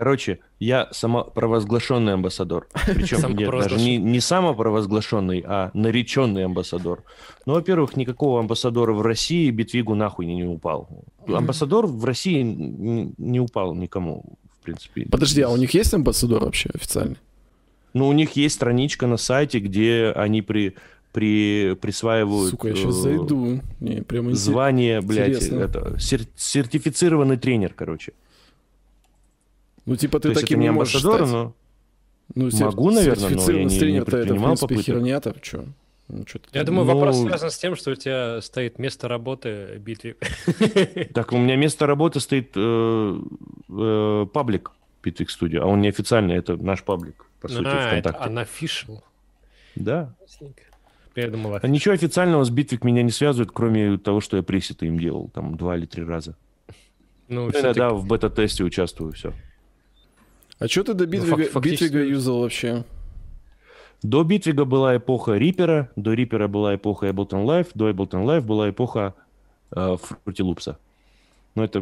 Короче, 0.00 0.38
я 0.58 0.88
самопровозглашенный 0.92 2.14
амбассадор. 2.14 2.68
Причем 2.86 3.36
нет, 3.36 3.50
даже 3.50 3.76
не, 3.76 3.98
не 3.98 4.18
самопровозглашенный, 4.18 5.44
а 5.46 5.70
нареченный 5.74 6.46
амбассадор. 6.46 7.04
Ну, 7.44 7.52
во-первых, 7.52 7.98
никакого 7.98 8.40
амбассадора 8.40 8.94
в 8.94 9.02
России 9.02 9.50
Битвигу 9.50 9.94
нахуй 9.94 10.24
не, 10.24 10.36
не 10.36 10.44
упал. 10.44 10.88
Амбассадор 11.28 11.86
в 11.86 12.02
России 12.02 12.40
не, 12.40 13.12
не 13.18 13.40
упал 13.40 13.74
никому 13.74 14.24
в 14.58 14.64
принципе. 14.64 15.04
Подожди, 15.04 15.42
а 15.42 15.50
у 15.50 15.58
них 15.58 15.74
есть 15.74 15.92
амбассадор 15.92 16.44
вообще 16.44 16.70
официальный? 16.72 17.18
Ну, 17.92 18.08
у 18.08 18.12
них 18.12 18.32
есть 18.36 18.54
страничка 18.54 19.06
на 19.06 19.18
сайте, 19.18 19.58
где 19.58 20.14
они 20.16 20.40
при, 20.40 20.76
при, 21.12 21.74
присваивают... 21.74 22.52
Сука, 22.52 22.68
я 22.68 22.74
сейчас 22.74 22.96
э, 22.96 23.00
зайду. 23.02 23.60
Не, 23.80 24.00
прямо 24.00 24.34
звание, 24.34 25.02
блядь, 25.02 25.42
это, 25.42 26.00
сер, 26.00 26.22
сертифицированный 26.36 27.36
тренер, 27.36 27.74
короче. 27.76 28.14
Ну, 29.90 29.96
типа 29.96 30.20
ты 30.20 30.28
То 30.28 30.40
таким 30.40 30.60
не 30.60 30.68
амбассадор, 30.68 31.26
но... 31.26 31.52
Ну, 32.36 32.48
Могу, 32.60 32.92
наверное, 32.92 33.30
но 33.30 33.50
я 33.50 33.64
не, 33.64 33.92
не 33.92 34.04
предпринимал 34.04 34.54
это, 34.54 34.66
в 34.66 34.68
принципе, 34.68 34.92
херня-то, 34.92 35.34
что? 35.42 35.64
Ну, 36.06 36.24
Я 36.52 36.62
думаю, 36.62 36.86
ну... 36.86 36.94
вопрос 36.94 37.20
связан 37.20 37.50
с 37.50 37.58
тем, 37.58 37.74
что 37.74 37.90
у 37.90 37.94
тебя 37.96 38.40
стоит 38.40 38.78
место 38.78 39.08
работы 39.08 39.80
битвы. 39.84 40.14
Так, 41.12 41.32
у 41.32 41.38
меня 41.38 41.56
место 41.56 41.88
работы 41.88 42.20
стоит 42.20 42.52
э, 42.54 43.20
э, 43.68 44.26
паблик 44.32 44.70
Bitwig 45.02 45.26
Studio, 45.26 45.62
а 45.62 45.66
он 45.66 45.80
неофициальный, 45.80 46.36
это 46.36 46.56
наш 46.56 46.84
паблик, 46.84 47.26
по 47.40 47.48
сути, 47.48 47.66
а, 47.66 47.88
ВКонтакте. 47.88 48.22
Это 48.22 48.30
unofficial. 48.30 49.00
Да. 49.74 50.14
Я 51.16 51.30
думал, 51.30 51.58
а 51.60 51.66
ничего 51.66 51.94
официального 51.94 52.44
с 52.44 52.52
Bitwig 52.52 52.86
меня 52.86 53.02
не 53.02 53.10
связывает, 53.10 53.50
кроме 53.52 53.98
того, 53.98 54.20
что 54.20 54.36
я 54.36 54.44
пресеты 54.44 54.86
им 54.86 55.00
делал, 55.00 55.30
там, 55.34 55.56
два 55.56 55.76
или 55.76 55.86
три 55.86 56.04
раза. 56.04 56.36
Ну, 57.26 57.50
иногда 57.50 57.90
в 57.90 58.06
бета-тесте 58.06 58.62
участвую, 58.62 59.14
все. 59.14 59.32
А 60.60 60.68
что 60.68 60.84
ты 60.84 60.94
до 60.94 61.06
Битвига, 61.06 61.36
ну, 61.36 61.44
фак- 61.44 61.64
Битвига 61.64 62.04
юзал 62.04 62.40
вообще? 62.40 62.84
До 64.02 64.24
Битвига 64.24 64.66
была 64.66 64.98
эпоха 64.98 65.36
Рипера, 65.36 65.90
до 65.96 66.12
Рипера 66.12 66.48
была 66.48 66.74
эпоха 66.74 67.08
Ableton 67.08 67.46
Live, 67.46 67.68
до 67.74 67.88
Ableton 67.90 68.26
Live 68.26 68.42
была 68.42 68.68
эпоха 68.68 69.14
э, 69.72 69.76
Fruity 69.76 70.44
Loops. 70.44 70.76
Ну, 71.54 71.62
это 71.62 71.78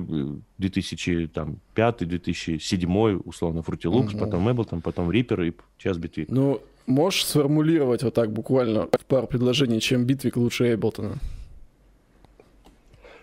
2005-2007, 0.60 3.22
условно, 3.24 3.60
Fruity 3.60 3.90
Loops, 3.90 4.14
угу. 4.14 4.18
потом 4.18 4.48
Ableton, 4.48 4.80
потом 4.80 5.10
Reaper 5.10 5.48
и 5.48 5.52
сейчас 5.78 5.98
Bitwig. 5.98 6.26
Ну, 6.28 6.60
можешь 6.86 7.26
сформулировать 7.26 8.04
вот 8.04 8.14
так 8.14 8.32
буквально 8.32 8.86
в 8.86 9.04
пару 9.06 9.26
предложений, 9.26 9.80
чем 9.80 10.06
Bitwig 10.06 10.38
лучше 10.38 10.72
Ableton? 10.72 11.16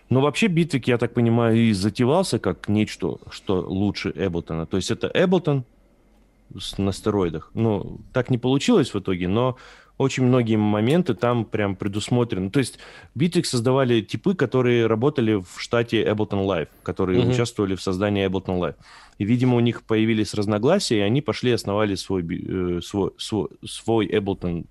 Ну, 0.08 0.20
вообще 0.20 0.46
Bitwig, 0.46 0.84
я 0.86 0.98
так 0.98 1.14
понимаю, 1.14 1.56
и 1.56 1.72
затевался 1.72 2.38
как 2.38 2.68
нечто, 2.68 3.18
что 3.30 3.60
лучше 3.60 4.10
Ableton. 4.10 4.66
То 4.66 4.76
есть 4.76 4.90
это 4.90 5.08
Ableton, 5.08 5.64
на 6.78 6.92
стероидах. 6.92 7.50
Ну, 7.54 7.98
так 8.12 8.30
не 8.30 8.38
получилось 8.38 8.94
в 8.94 8.98
итоге, 8.98 9.28
но 9.28 9.56
очень 9.98 10.24
многие 10.24 10.56
моменты 10.56 11.14
там 11.14 11.44
прям 11.44 11.74
предусмотрены. 11.74 12.50
То 12.50 12.58
есть 12.58 12.78
Bittrex 13.16 13.44
создавали 13.44 14.02
типы, 14.02 14.34
которые 14.34 14.86
работали 14.86 15.34
в 15.34 15.58
штате 15.58 16.04
Ableton 16.04 16.46
Live, 16.46 16.68
которые 16.82 17.20
mm-hmm. 17.20 17.30
участвовали 17.30 17.74
в 17.74 17.82
создании 17.82 18.26
Ableton 18.26 18.60
Live. 18.60 18.74
И, 19.18 19.24
видимо, 19.24 19.56
у 19.56 19.60
них 19.60 19.82
появились 19.82 20.34
разногласия, 20.34 20.98
и 20.98 21.00
они 21.00 21.22
пошли 21.22 21.52
основали 21.52 21.94
свой, 21.94 22.22
э, 22.22 22.80
свой, 22.82 23.12
свой, 23.16 23.48
свой 23.64 24.06
Ableton 24.06 24.66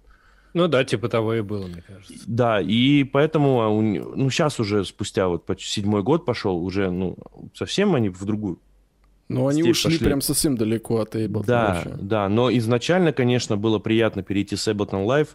ну 0.56 0.69
да, 0.69 0.86
типа 0.86 1.10
того 1.10 1.34
и 1.34 1.41
было, 1.41 1.68
мне 1.68 1.84
кажется. 1.86 2.14
Да, 2.26 2.61
и 2.61 3.03
поэтому, 3.03 3.61
а 3.61 3.69
ну 3.69 4.30
сейчас 4.30 4.57
уже 4.60 4.86
спустя 4.86 5.27
вот 5.27 5.44
седьмой 5.60 6.02
год 6.02 6.26
пошел, 6.26 6.57
уже, 6.64 6.90
ну, 6.90 7.18
совсем 7.53 7.94
они 7.94 8.07
в 8.07 8.23
другую 8.23 8.57
ну, 9.27 9.48
они 9.48 9.64
ушли 9.64 9.91
пошли. 9.91 10.06
прям 10.06 10.22
совсем 10.22 10.56
далеко 10.56 10.99
от 10.99 11.15
Ableton. 11.15 11.45
Да, 11.45 11.84
вообще. 11.84 11.90
да, 12.02 12.30
но 12.30 12.49
изначально, 12.56 13.11
конечно, 13.11 13.57
было 13.57 13.80
приятно 13.80 14.23
перейти 14.23 14.56
с 14.56 14.65
Ableton 14.68 15.06
Live. 15.06 15.30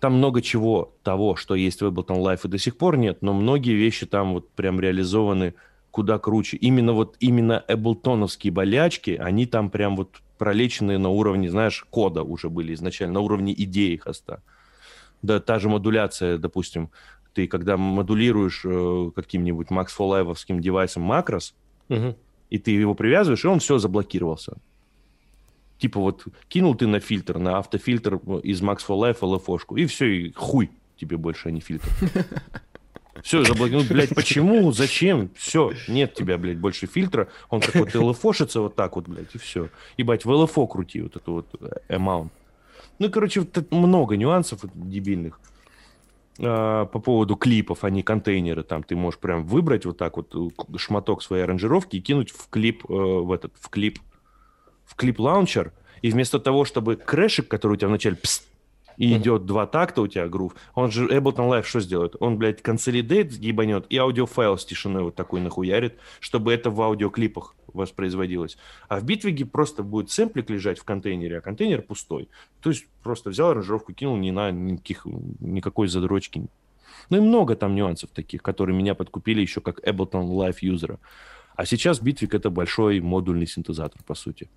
Там 0.00 0.14
много 0.14 0.40
чего 0.40 0.94
того, 1.02 1.36
что 1.36 1.54
есть 1.54 1.82
в 1.82 1.86
Ableton 1.86 2.22
Live 2.22 2.40
и 2.44 2.48
до 2.48 2.56
сих 2.56 2.78
пор 2.78 2.96
нет, 2.96 3.18
но 3.20 3.34
многие 3.34 3.74
вещи 3.74 4.06
там 4.06 4.32
вот 4.32 4.48
прям 4.50 4.80
реализованы 4.80 5.54
куда 5.90 6.18
круче. 6.18 6.56
Именно 6.56 6.94
вот 6.94 7.16
именно 7.20 7.62
эблтоновские 7.68 8.50
болячки, 8.50 9.20
они 9.22 9.44
там 9.44 9.68
прям 9.68 9.96
вот 9.96 10.22
пролечены 10.38 10.96
на 10.98 11.10
уровне, 11.10 11.50
знаешь, 11.50 11.84
кода 11.90 12.22
уже 12.22 12.48
были 12.48 12.72
изначально, 12.72 13.14
на 13.14 13.20
уровне 13.20 13.52
идеи 13.52 13.96
хоста. 13.96 14.42
Да, 15.24 15.40
та 15.40 15.58
же 15.58 15.68
модуляция, 15.68 16.38
допустим, 16.38 16.90
ты 17.32 17.46
когда 17.46 17.76
модулируешь 17.76 18.62
э, 18.64 19.10
каким-нибудь 19.14 19.68
Max 19.68 19.88
Live 19.98 20.60
девайсом 20.60 21.02
макрос, 21.02 21.54
угу 21.88 22.14
и 22.54 22.58
ты 22.58 22.70
его 22.70 22.94
привязываешь, 22.94 23.44
и 23.44 23.48
он 23.48 23.58
все 23.58 23.78
заблокировался. 23.78 24.56
Типа 25.78 25.98
вот 25.98 26.24
кинул 26.48 26.76
ты 26.76 26.86
на 26.86 27.00
фильтр, 27.00 27.38
на 27.38 27.58
автофильтр 27.58 28.14
из 28.44 28.62
Max 28.62 28.86
Life 28.88 29.18
LFO-шку, 29.20 29.76
и 29.76 29.86
все, 29.86 30.06
и 30.06 30.32
хуй 30.32 30.70
тебе 30.96 31.16
больше, 31.16 31.48
а 31.48 31.50
не 31.50 31.60
фильтр. 31.60 31.88
Все, 33.22 33.44
заблокировал. 33.44 33.86
Блядь, 33.88 34.14
почему? 34.14 34.72
Зачем? 34.72 35.30
Все, 35.36 35.72
нет 35.86 36.14
тебя, 36.14 36.36
блядь, 36.36 36.58
больше 36.58 36.86
фильтра. 36.86 37.28
Он 37.48 37.60
как 37.60 37.74
вот 37.76 37.94
LFO-шится 37.94 38.60
вот 38.60 38.74
так 38.74 38.96
вот, 38.96 39.08
блядь, 39.08 39.34
и 39.34 39.38
все. 39.38 39.68
Ебать, 39.96 40.24
в 40.24 40.30
LFO 40.30 40.66
крути 40.66 41.00
вот 41.00 41.16
эту 41.16 41.32
вот 41.32 41.46
э, 41.60 41.94
amount. 41.94 42.30
Ну, 42.98 43.10
короче, 43.10 43.46
много 43.70 44.16
нюансов 44.16 44.60
дебильных. 44.74 45.40
А, 46.40 46.86
по 46.86 46.98
поводу 46.98 47.36
клипов, 47.36 47.84
они 47.84 48.02
контейнеры. 48.02 48.64
Там 48.64 48.82
ты 48.82 48.96
можешь 48.96 49.20
прям 49.20 49.44
выбрать 49.44 49.86
вот 49.86 49.98
так 49.98 50.16
вот 50.16 50.34
э, 50.34 50.78
шматок 50.78 51.22
своей 51.22 51.44
аранжировки 51.44 51.96
и 51.96 52.00
кинуть 52.00 52.30
в 52.30 52.48
клип, 52.48 52.84
э, 52.88 52.92
в 52.92 53.30
этот, 53.30 53.52
в 53.60 53.68
клип, 53.68 54.00
в 54.84 54.96
clip 54.96 55.20
launcher. 55.20 55.72
И 56.02 56.10
вместо 56.10 56.40
того, 56.40 56.64
чтобы 56.64 56.96
крэшик, 56.96 57.46
который 57.48 57.74
у 57.74 57.76
тебя 57.76 57.88
вначале 57.88 58.16
пст, 58.16 58.48
и 58.96 59.12
mm-hmm. 59.12 59.18
идет 59.18 59.46
два 59.46 59.66
такта 59.66 60.02
у 60.02 60.06
тебя 60.06 60.28
грув, 60.28 60.54
он 60.74 60.90
же 60.90 61.06
Ableton 61.06 61.48
Live 61.50 61.64
что 61.64 61.80
сделает? 61.80 62.16
Он, 62.20 62.38
блядь, 62.38 62.62
consolidate 62.62 63.32
ебанет 63.32 63.86
и 63.88 63.96
аудиофайл 63.96 64.58
с 64.58 64.64
тишиной 64.64 65.02
вот 65.04 65.14
такой 65.14 65.40
нахуярит, 65.40 65.98
чтобы 66.20 66.52
это 66.52 66.70
в 66.70 66.80
аудиоклипах 66.80 67.54
воспроизводилось. 67.72 68.56
А 68.88 69.00
в 69.00 69.04
Bitwig 69.04 69.38
е 69.38 69.44
просто 69.44 69.82
будет 69.82 70.10
сэмплик 70.10 70.48
лежать 70.50 70.78
в 70.78 70.84
контейнере, 70.84 71.38
а 71.38 71.40
контейнер 71.40 71.82
пустой. 71.82 72.28
То 72.60 72.70
есть 72.70 72.86
просто 73.02 73.30
взял 73.30 73.50
аранжировку, 73.50 73.92
кинул, 73.92 74.16
не 74.16 74.30
на 74.30 74.50
никаких, 74.50 75.04
никакой 75.40 75.88
задрочки. 75.88 76.46
Ну 77.10 77.16
и 77.18 77.20
много 77.20 77.56
там 77.56 77.74
нюансов 77.74 78.10
таких, 78.10 78.42
которые 78.42 78.76
меня 78.76 78.94
подкупили 78.94 79.40
еще 79.40 79.60
как 79.60 79.86
Ableton 79.86 80.28
Live 80.28 80.58
юзера. 80.60 80.98
А 81.56 81.66
сейчас 81.66 82.00
Bitwig 82.00 82.34
это 82.34 82.50
большой 82.50 83.00
модульный 83.00 83.46
синтезатор, 83.46 84.02
по 84.04 84.14
сути. 84.14 84.48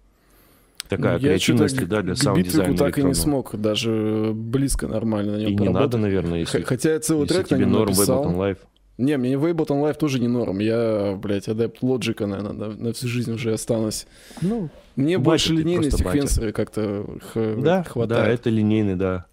Такая 0.90 1.14
я 1.14 1.20
креативность, 1.20 1.88
да, 1.88 2.02
для 2.02 2.16
саунд-дизайна 2.16 2.78
так 2.78 2.98
и 2.98 3.04
не 3.04 3.14
смог 3.14 3.56
даже 3.56 4.32
близко 4.34 4.88
нормально 4.88 5.34
на 5.34 5.38
нем 5.38 5.50
И 5.50 5.56
не 5.56 5.70
надо, 5.70 5.98
наверное, 5.98 6.40
если, 6.40 6.62
Хотя 6.62 6.94
я 6.94 7.00
целый 7.00 7.24
если 7.24 7.36
трек 7.36 7.48
тебе 7.48 7.58
на 7.58 7.62
нем 7.64 7.72
норм 7.72 7.92
написал. 7.92 8.26
Ableton 8.26 8.36
Live. 8.38 8.58
Не, 8.98 9.18
мне 9.18 9.34
Ableton 9.34 9.82
Live 9.84 9.98
тоже 9.98 10.20
не 10.20 10.28
норм. 10.28 10.60
Я, 10.60 11.18
блядь, 11.22 11.48
адепт 11.48 11.84
Logic, 11.84 12.26
наверное, 12.26 12.54
на, 12.54 12.68
на 12.74 12.94
всю 12.94 13.08
жизнь 13.08 13.32
уже 13.34 13.54
останусь. 13.54 14.08
Ну, 14.42 14.70
Мне 14.96 15.18
больше 15.20 15.54
линейные 15.54 15.92
секвенсоры 15.92 16.52
как-то 16.52 17.06
х- 17.34 17.56
да, 17.58 17.84
хватает. 17.84 18.24
да, 18.24 18.28
это 18.30 18.50
линейный, 18.50 18.96
да. 18.96 19.26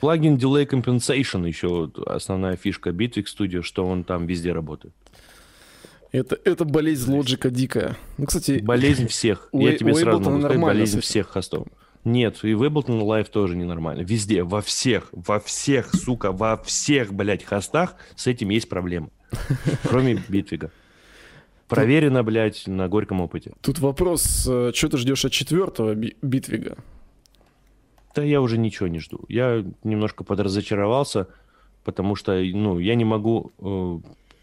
Плагин 0.00 0.36
Delay 0.36 0.68
Compensation 0.68 1.46
еще 1.48 1.68
вот 1.68 1.98
основная 2.06 2.56
фишка 2.56 2.90
Bitwig 2.90 3.24
Studio, 3.24 3.62
что 3.62 3.86
он 3.86 4.04
там 4.04 4.26
везде 4.26 4.52
работает. 4.52 4.94
Это, 6.14 6.38
это 6.44 6.64
болезнь 6.64 7.12
лоджика 7.12 7.50
дикая. 7.50 7.96
Ну, 8.18 8.26
кстати, 8.26 8.60
Болезнь 8.60 9.06
всех. 9.08 9.48
у- 9.52 9.60
Я 9.66 9.76
тебе 9.76 9.92
у 9.92 9.96
сразу 9.96 10.20
могу 10.20 10.40
сказать, 10.40 10.60
болезнь 10.60 11.00
всех 11.00 11.26
хостов. 11.28 11.66
Нет, 12.04 12.44
и 12.44 12.54
в 12.54 12.62
Ableton 12.62 13.00
Live 13.02 13.30
тоже 13.30 13.56
ненормально. 13.56 14.02
Везде, 14.02 14.44
во 14.44 14.60
всех, 14.60 15.08
во 15.12 15.40
всех, 15.40 15.92
сука, 15.94 16.30
во 16.32 16.56
всех, 16.58 17.12
блядь, 17.12 17.42
хостах 17.44 17.96
с 18.14 18.26
этим 18.28 18.50
есть 18.50 18.68
проблемы. 18.68 19.08
Кроме 19.88 20.22
Битвига. 20.28 20.70
Проверено, 21.66 22.22
блядь, 22.22 22.66
на 22.68 22.88
горьком 22.88 23.20
опыте. 23.20 23.52
тут 23.62 23.78
вопрос, 23.80 24.42
что 24.42 24.70
ты 24.88 24.98
ждешь 24.98 25.24
от 25.24 25.32
четвертого 25.32 25.94
би- 25.94 26.14
битвига? 26.22 26.76
Да 28.14 28.22
я 28.22 28.40
уже 28.40 28.58
ничего 28.58 28.86
не 28.86 29.00
жду. 29.00 29.24
Я 29.28 29.64
немножко 29.82 30.22
подразочаровался, 30.22 31.26
потому 31.82 32.14
что, 32.14 32.34
ну, 32.40 32.78
я 32.78 32.94
не 32.94 33.04
могу 33.04 33.52
э, 33.58 33.98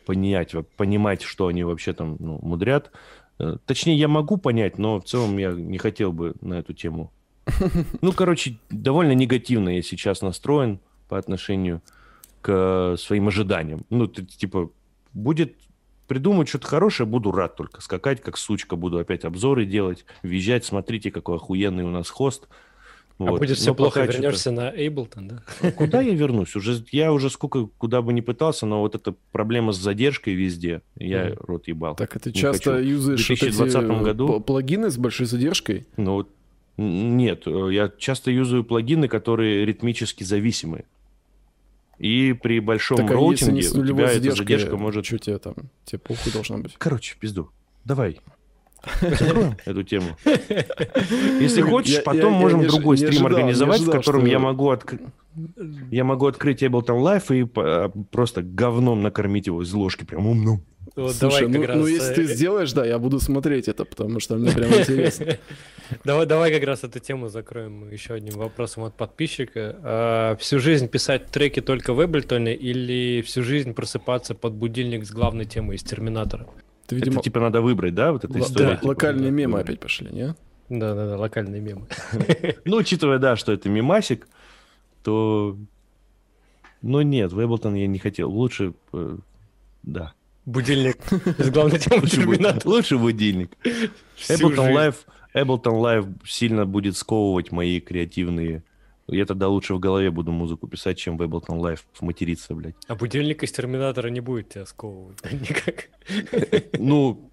понять, 0.05 0.53
понимать, 0.77 1.21
что 1.21 1.47
они 1.47 1.63
вообще 1.63 1.93
там 1.93 2.17
ну, 2.19 2.39
мудрят. 2.41 2.91
Э, 3.39 3.57
Точнее, 3.65 3.95
я 3.95 4.07
могу 4.07 4.37
понять, 4.37 4.77
но 4.77 4.99
в 4.99 5.05
целом 5.05 5.37
я 5.37 5.51
не 5.51 5.77
хотел 5.77 6.11
бы 6.11 6.33
на 6.41 6.55
эту 6.55 6.73
тему. 6.73 7.11
Ну, 8.01 8.11
короче, 8.11 8.57
довольно 8.69 9.13
негативно 9.13 9.69
я 9.69 9.81
сейчас 9.81 10.21
настроен 10.21 10.79
по 11.09 11.17
отношению 11.17 11.81
к 12.41 12.95
своим 12.97 13.27
ожиданиям. 13.27 13.85
Ну, 13.89 14.07
ты, 14.07 14.25
типа, 14.25 14.71
будет 15.13 15.55
придумать 16.07 16.49
что-то 16.49 16.67
хорошее, 16.67 17.07
буду 17.07 17.31
рад 17.31 17.55
только. 17.55 17.81
Скакать, 17.81 18.21
как 18.21 18.37
сучка, 18.37 18.75
буду 18.75 18.99
опять 18.99 19.23
обзоры 19.25 19.65
делать, 19.65 20.05
визжать, 20.23 20.65
смотрите, 20.65 21.11
какой 21.11 21.37
охуенный 21.37 21.83
у 21.83 21.89
нас 21.89 22.09
хост. 22.09 22.47
А 23.17 23.23
Вот. 23.23 23.39
будет 23.39 23.57
все 23.57 23.69
Но 23.71 23.75
плохо, 23.75 23.99
пока 23.99 24.11
что-то- 24.11 24.21
вернешься 24.23 24.51
на 24.51 24.69
Ableton, 24.75 25.27
да? 25.61 25.71
Куда 25.71 26.01
я 26.01 26.13
вернусь? 26.15 26.55
Уже, 26.55 26.83
я 26.91 27.13
уже 27.13 27.29
сколько, 27.29 27.67
куда 27.77 28.01
бы 28.01 28.13
ни 28.13 28.21
пытался, 28.21 28.65
но 28.65 28.81
вот 28.81 28.95
эта 28.95 29.13
проблема 29.31 29.73
с 29.73 29.77
задержкой 29.77 30.33
везде, 30.33 30.81
я 30.95 31.25
Мгм. 31.25 31.35
рот 31.41 31.67
ебал. 31.67 31.95
Так, 31.95 32.15
а 32.15 32.19
ты 32.19 32.29
Не 32.29 32.35
часто 32.35 32.73
хочу. 32.73 32.83
юзаешь 32.87 33.25
В 33.25 33.29
вот 33.29 33.35
эти 33.37 33.45
2020 33.51 34.03
году? 34.03 34.39
плагины 34.41 34.89
с 34.89 34.97
большой 34.97 35.27
задержкой? 35.27 35.85
Ну, 35.97 36.27
нет, 36.77 37.43
э, 37.45 37.69
я 37.71 37.91
часто 37.97 38.31
юзаю 38.31 38.63
плагины, 38.63 39.07
которые 39.07 39.65
ритмически 39.65 40.23
зависимы. 40.23 40.85
И 41.99 42.33
при 42.33 42.59
большом 42.59 42.97
так, 42.97 43.11
а 43.11 43.13
если 43.13 43.15
роутинге 43.45 43.53
не 43.53 43.59
у 43.59 43.69
тебя 43.69 43.79
нулевой 43.81 44.03
эта 44.05 44.13
задержкой, 44.15 44.43
задержка 44.45 44.77
может... 44.77 45.05
что 45.05 45.19
тебе 45.19 45.37
там? 45.37 45.53
Тебе 45.85 45.99
похуй 45.99 46.31
должно 46.31 46.57
быть. 46.57 46.73
Короче, 46.79 47.15
пизду. 47.19 47.49
Давай. 47.85 48.17
Закроем 49.01 49.55
эту 49.65 49.83
тему. 49.83 50.17
Если 51.39 51.61
хочешь, 51.61 52.03
потом 52.03 52.33
можем 52.33 52.67
другой 52.67 52.97
стрим 52.97 53.25
организовать, 53.25 53.81
в 53.81 53.91
котором 53.91 54.25
я 54.25 54.39
могу 54.39 54.69
открыть... 54.69 55.01
Я 55.91 56.03
могу 56.03 56.27
открыть 56.27 56.61
Ableton 56.61 56.99
Live 56.99 57.33
и 57.33 57.45
по- 57.45 57.89
просто 58.11 58.41
говном 58.41 59.01
накормить 59.01 59.47
его 59.47 59.61
из 59.61 59.71
ложки, 59.73 60.03
прям 60.03 60.27
умным. 60.27 60.65
Вот 60.95 61.15
Слушай, 61.15 61.47
давай 61.47 61.47
ну, 61.47 61.61
как 61.61 61.69
раз... 61.69 61.77
ну 61.77 61.87
если 61.87 62.13
ты 62.15 62.21
э, 62.23 62.25
сделаешь, 62.25 62.73
да, 62.73 62.85
я 62.85 62.99
буду 62.99 63.19
смотреть 63.21 63.69
это, 63.69 63.85
потому 63.85 64.19
что 64.19 64.35
мне 64.35 64.51
прям 64.51 64.71
интересно. 64.79 65.37
Давай, 66.03 66.25
давай 66.25 66.51
как 66.53 66.63
раз 66.63 66.83
эту 66.83 66.99
тему 66.99 67.29
закроем 67.29 67.89
еще 67.89 68.13
одним 68.13 68.33
вопросом 68.33 68.83
от 68.83 68.95
подписчика. 68.95 69.77
А, 69.83 70.35
всю 70.35 70.59
жизнь 70.59 70.89
писать 70.89 71.27
треки 71.27 71.61
только 71.61 71.93
в 71.93 72.03
Эблтоне 72.03 72.55
или 72.55 73.21
всю 73.21 73.41
жизнь 73.41 73.73
просыпаться 73.73 74.35
под 74.35 74.53
будильник 74.53 75.05
с 75.05 75.11
главной 75.11 75.45
темой 75.45 75.77
из 75.77 75.83
Терминатора? 75.83 76.47
Это 76.97 77.05
видимо, 77.05 77.21
типа 77.21 77.39
надо 77.39 77.61
выбрать, 77.61 77.93
да, 77.95 78.11
вот 78.11 78.23
эта 78.23 78.37
л- 78.37 78.43
история? 78.43 78.67
да, 78.69 78.75
типа, 78.77 78.87
локальные 78.87 79.31
мемы 79.31 79.57
выбрать. 79.57 79.65
опять 79.69 79.79
пошли, 79.79 80.09
не? 80.11 80.35
Да-да-да, 80.69 81.17
локальные 81.17 81.61
мемы. 81.61 81.87
Ну, 82.65 82.77
учитывая, 82.77 83.19
да, 83.19 83.35
что 83.35 83.51
это 83.51 83.69
мимасик, 83.69 84.27
то... 85.03 85.57
Ну, 86.81 87.01
нет, 87.01 87.31
в 87.31 87.39
Ableton 87.39 87.77
я 87.77 87.87
не 87.87 87.99
хотел. 87.99 88.31
Лучше, 88.31 88.73
э, 88.93 89.17
да. 89.83 90.13
Будильник 90.45 90.97
с 91.37 91.49
главной 91.51 91.77
темой 91.77 92.59
Лучше, 92.65 92.97
будильник. 92.97 93.51
Ableton. 94.27 94.73
Live, 94.73 94.95
Ableton 95.35 95.79
Live 95.81 96.09
сильно 96.25 96.65
будет 96.65 96.97
сковывать 96.97 97.51
мои 97.51 97.79
креативные... 97.79 98.63
Я 99.11 99.25
тогда 99.25 99.47
лучше 99.47 99.73
в 99.73 99.79
голове 99.79 100.09
буду 100.09 100.31
музыку 100.31 100.67
писать, 100.67 100.97
чем 100.97 101.17
в 101.17 101.21
Ableton 101.21 101.59
Live 101.59 101.81
материться, 101.99 102.55
блядь. 102.55 102.75
А 102.87 102.95
будильник 102.95 103.43
из 103.43 103.51
Терминатора 103.51 104.07
не 104.07 104.21
будет 104.21 104.49
тебя 104.49 104.65
сковывать 104.65 105.17
никак. 105.31 105.89
Ну, 106.79 107.29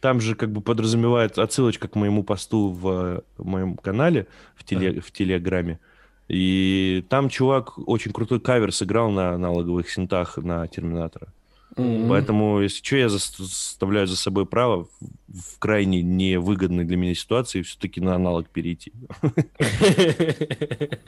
там 0.00 0.20
же 0.20 0.34
как 0.34 0.50
бы 0.50 0.60
подразумевает 0.60 1.38
отсылочка 1.38 1.88
к 1.88 1.94
моему 1.94 2.24
посту 2.24 2.70
в 2.70 2.88
э, 2.88 3.20
моем 3.38 3.76
канале 3.76 4.26
в, 4.56 4.64
теле, 4.64 5.00
в 5.00 5.12
Телеграме. 5.12 5.78
И 6.28 7.04
там 7.08 7.28
чувак 7.28 7.76
очень 7.88 8.12
крутой 8.12 8.40
кавер 8.40 8.72
сыграл 8.72 9.10
на 9.10 9.34
аналоговых 9.34 9.90
синтах 9.90 10.38
на 10.38 10.66
Терминатора. 10.68 11.32
Мгм. 11.76 12.08
Поэтому, 12.08 12.60
если 12.60 12.82
что, 12.84 12.96
я 12.96 13.06
зас- 13.06 13.36
заставляю 13.38 14.06
за 14.06 14.16
собой 14.16 14.44
право 14.46 14.88
в, 15.28 15.58
крайне 15.58 16.02
невыгодной 16.02 16.84
для 16.84 16.96
меня 16.96 17.14
ситуации 17.14 17.62
все-таки 17.62 18.00
на 18.00 18.14
аналог 18.16 18.48
перейти. 18.48 18.92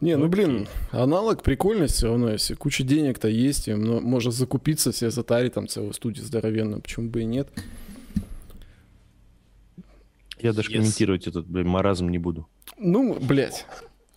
Не, 0.00 0.16
ну 0.16 0.28
блин, 0.28 0.68
аналог 0.92 1.42
прикольный 1.42 1.88
все 1.88 2.06
равно, 2.06 2.30
если 2.30 2.54
куча 2.54 2.84
денег-то 2.84 3.26
есть, 3.26 3.66
и 3.66 3.74
можно 3.74 4.30
закупиться 4.30 4.92
себе, 4.92 5.10
затарить 5.10 5.54
там 5.54 5.66
целую 5.66 5.92
студию 5.92 6.24
здоровенную, 6.24 6.80
почему 6.80 7.08
бы 7.10 7.22
и 7.22 7.24
нет. 7.24 7.48
Я 10.40 10.52
даже 10.52 10.70
Yes. 10.70 10.74
комментировать 10.74 11.26
этот 11.26 11.48
блин, 11.48 11.66
маразм 11.66 12.08
не 12.10 12.18
буду. 12.18 12.46
Ну, 12.78 13.18
блядь, 13.20 13.66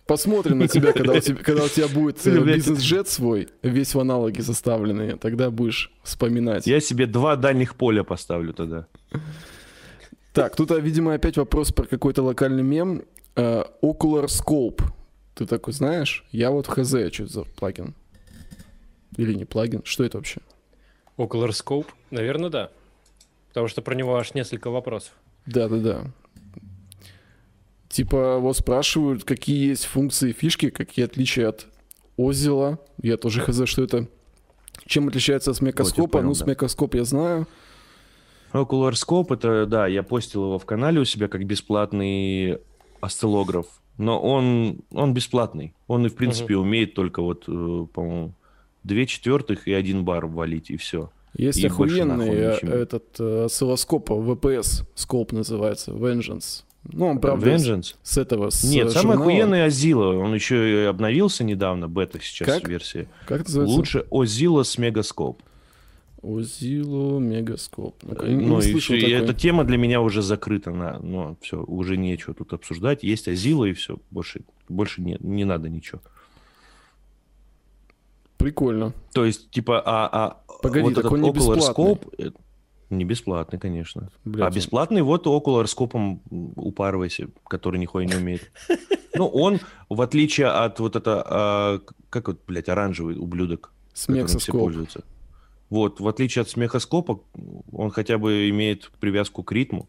посмотрим 0.06 0.58
на 0.58 0.68
тебя, 0.68 0.92
когда 0.92 1.14
у 1.14 1.20
тебя, 1.20 1.36
когда 1.42 1.64
у 1.64 1.68
тебя 1.68 1.88
будет 1.88 2.26
э, 2.26 2.40
бизнес-джет 2.40 3.08
свой, 3.08 3.48
весь 3.62 3.94
в 3.94 4.00
аналоге 4.00 4.42
заставленный, 4.42 5.18
тогда 5.18 5.50
будешь 5.50 5.92
вспоминать. 6.02 6.66
Я 6.66 6.80
себе 6.80 7.06
два 7.06 7.36
дальних 7.36 7.76
поля 7.76 8.04
поставлю 8.04 8.52
тогда. 8.52 8.86
Так, 10.32 10.56
тут, 10.56 10.70
а, 10.70 10.78
видимо, 10.78 11.14
опять 11.14 11.36
вопрос 11.36 11.72
про 11.72 11.86
какой-то 11.86 12.22
локальный 12.22 12.62
мем. 12.62 13.02
Э, 13.36 13.64
Ocular 13.82 14.26
Scope. 14.26 14.82
Ты 15.34 15.46
такой 15.46 15.72
знаешь? 15.72 16.24
Я 16.30 16.50
вот 16.50 16.66
хз, 16.66 16.88
что 16.88 16.98
это 16.98 17.26
за 17.26 17.42
плагин. 17.44 17.94
Или 19.16 19.34
не 19.34 19.44
плагин, 19.44 19.82
что 19.84 20.04
это 20.04 20.18
вообще? 20.18 20.40
Ocular 21.18 21.50
Scope? 21.50 21.86
Наверное, 22.10 22.50
да. 22.50 22.70
Потому 23.48 23.68
что 23.68 23.82
про 23.82 23.94
него 23.94 24.16
аж 24.16 24.32
несколько 24.34 24.70
вопросов. 24.70 25.12
Да-да-да. 25.44 26.06
Типа, 27.92 28.38
вот 28.38 28.56
спрашивают, 28.56 29.24
какие 29.24 29.68
есть 29.68 29.84
функции 29.84 30.30
и 30.30 30.32
фишки, 30.32 30.70
какие 30.70 31.04
отличия 31.04 31.50
от 31.50 31.66
Озила. 32.16 32.78
Я 33.02 33.18
тоже 33.18 33.42
хз, 33.42 33.66
что 33.66 33.84
это. 33.84 34.08
Чем 34.86 35.08
отличается 35.08 35.50
от 35.50 35.58
смекоскопа? 35.58 36.12
понял, 36.12 36.28
ну, 36.28 36.34
да. 36.34 36.42
смекоскоп 36.42 36.94
я 36.94 37.04
знаю. 37.04 37.46
Ocular 38.54 38.92
Scope, 38.92 39.34
это, 39.34 39.66
да, 39.66 39.86
я 39.86 40.02
постил 40.02 40.44
его 40.44 40.58
в 40.58 40.64
канале 40.64 41.00
у 41.00 41.04
себя 41.04 41.28
как 41.28 41.44
бесплатный 41.44 42.60
осциллограф, 43.02 43.66
но 43.98 44.18
он, 44.18 44.80
он 44.90 45.12
бесплатный. 45.12 45.74
Он 45.86 46.06
и, 46.06 46.08
в 46.08 46.14
принципе, 46.14 46.56
умеет 46.56 46.94
только 46.94 47.20
вот, 47.20 47.44
э, 47.46 47.86
по-моему, 47.92 48.32
две 48.84 49.04
четвертых 49.06 49.68
и 49.68 49.72
один 49.74 50.02
бар 50.06 50.24
валить, 50.26 50.70
и 50.70 50.78
все. 50.78 51.10
Есть 51.34 51.58
И 51.58 51.66
охуенный 51.66 52.30
э, 52.30 52.56
этот 52.62 53.20
э, 53.20 53.44
осциллоскоп, 53.44 54.10
VPS, 54.10 54.86
скоп 54.94 55.32
называется, 55.32 55.90
Vengeance. 55.90 56.64
Ну, 56.84 57.06
он, 57.06 57.20
правда, 57.20 57.46
Vengeance? 57.46 57.94
с 58.02 58.18
этого, 58.18 58.50
с 58.50 58.64
Нет, 58.64 58.88
э, 58.88 58.90
самый 58.90 59.16
журнала. 59.16 59.30
охуенный 59.30 59.64
Озила. 59.64 60.16
Он 60.16 60.34
еще 60.34 60.82
и 60.82 60.86
обновился 60.86 61.44
недавно, 61.44 61.88
бета 61.88 62.18
сейчас 62.20 62.48
Как? 62.48 62.68
версия. 62.68 63.06
Как 63.26 63.44
называется? 63.44 63.76
Лучше 63.76 64.06
Озила 64.10 64.64
с 64.64 64.78
Мегаскоп. 64.78 65.42
Озило 66.22 67.18
Мегаскоп. 67.18 67.96
Ну, 68.02 68.60
не 68.60 68.96
и 68.96 69.10
эта 69.10 69.34
тема 69.34 69.64
для 69.64 69.76
меня 69.76 70.00
уже 70.00 70.22
закрыта. 70.22 70.70
На, 70.70 70.98
ну, 70.98 71.36
все, 71.40 71.62
уже 71.62 71.96
нечего 71.96 72.34
тут 72.34 72.52
обсуждать. 72.52 73.02
Есть 73.02 73.28
Азила 73.28 73.64
и 73.64 73.72
все. 73.72 73.98
Больше, 74.10 74.42
больше 74.68 75.02
не, 75.02 75.16
не 75.20 75.44
надо 75.44 75.68
ничего. 75.68 76.00
Прикольно. 78.38 78.92
То 79.12 79.24
есть, 79.24 79.50
типа, 79.50 79.82
а, 79.84 80.08
а 80.12 80.42
Погоди, 80.62 80.84
вот 80.84 80.94
так 80.94 81.04
этот 81.04 81.12
он 81.12 81.22
не 81.22 81.30
бесплатный? 81.32 81.98
Э, 82.18 82.30
не 82.92 83.04
бесплатный, 83.04 83.58
конечно. 83.58 84.10
Блядь, 84.24 84.52
а 84.52 84.54
бесплатный 84.54 85.02
вот 85.02 85.26
Ocular 85.26 85.64
Scope 85.64 86.20
упарывайся, 86.56 87.28
который 87.48 87.78
нихуя 87.78 88.06
не 88.06 88.14
умеет. 88.14 88.50
Ну, 89.14 89.26
он, 89.26 89.60
в 89.90 90.00
отличие 90.00 90.46
от 90.46 90.80
вот 90.80 90.96
это, 90.96 91.22
а, 91.26 91.80
как 92.08 92.28
вот, 92.28 92.40
блядь, 92.46 92.68
оранжевый 92.68 93.16
ублюдок, 93.16 93.72
которым 94.06 94.26
все 94.26 94.52
пользуются. 94.52 95.04
Вот, 95.68 96.00
в 96.00 96.08
отличие 96.08 96.42
от 96.42 96.50
смехоскопа, 96.50 97.20
он 97.72 97.90
хотя 97.90 98.18
бы 98.18 98.48
имеет 98.50 98.90
привязку 99.00 99.42
к 99.42 99.52
ритму. 99.52 99.88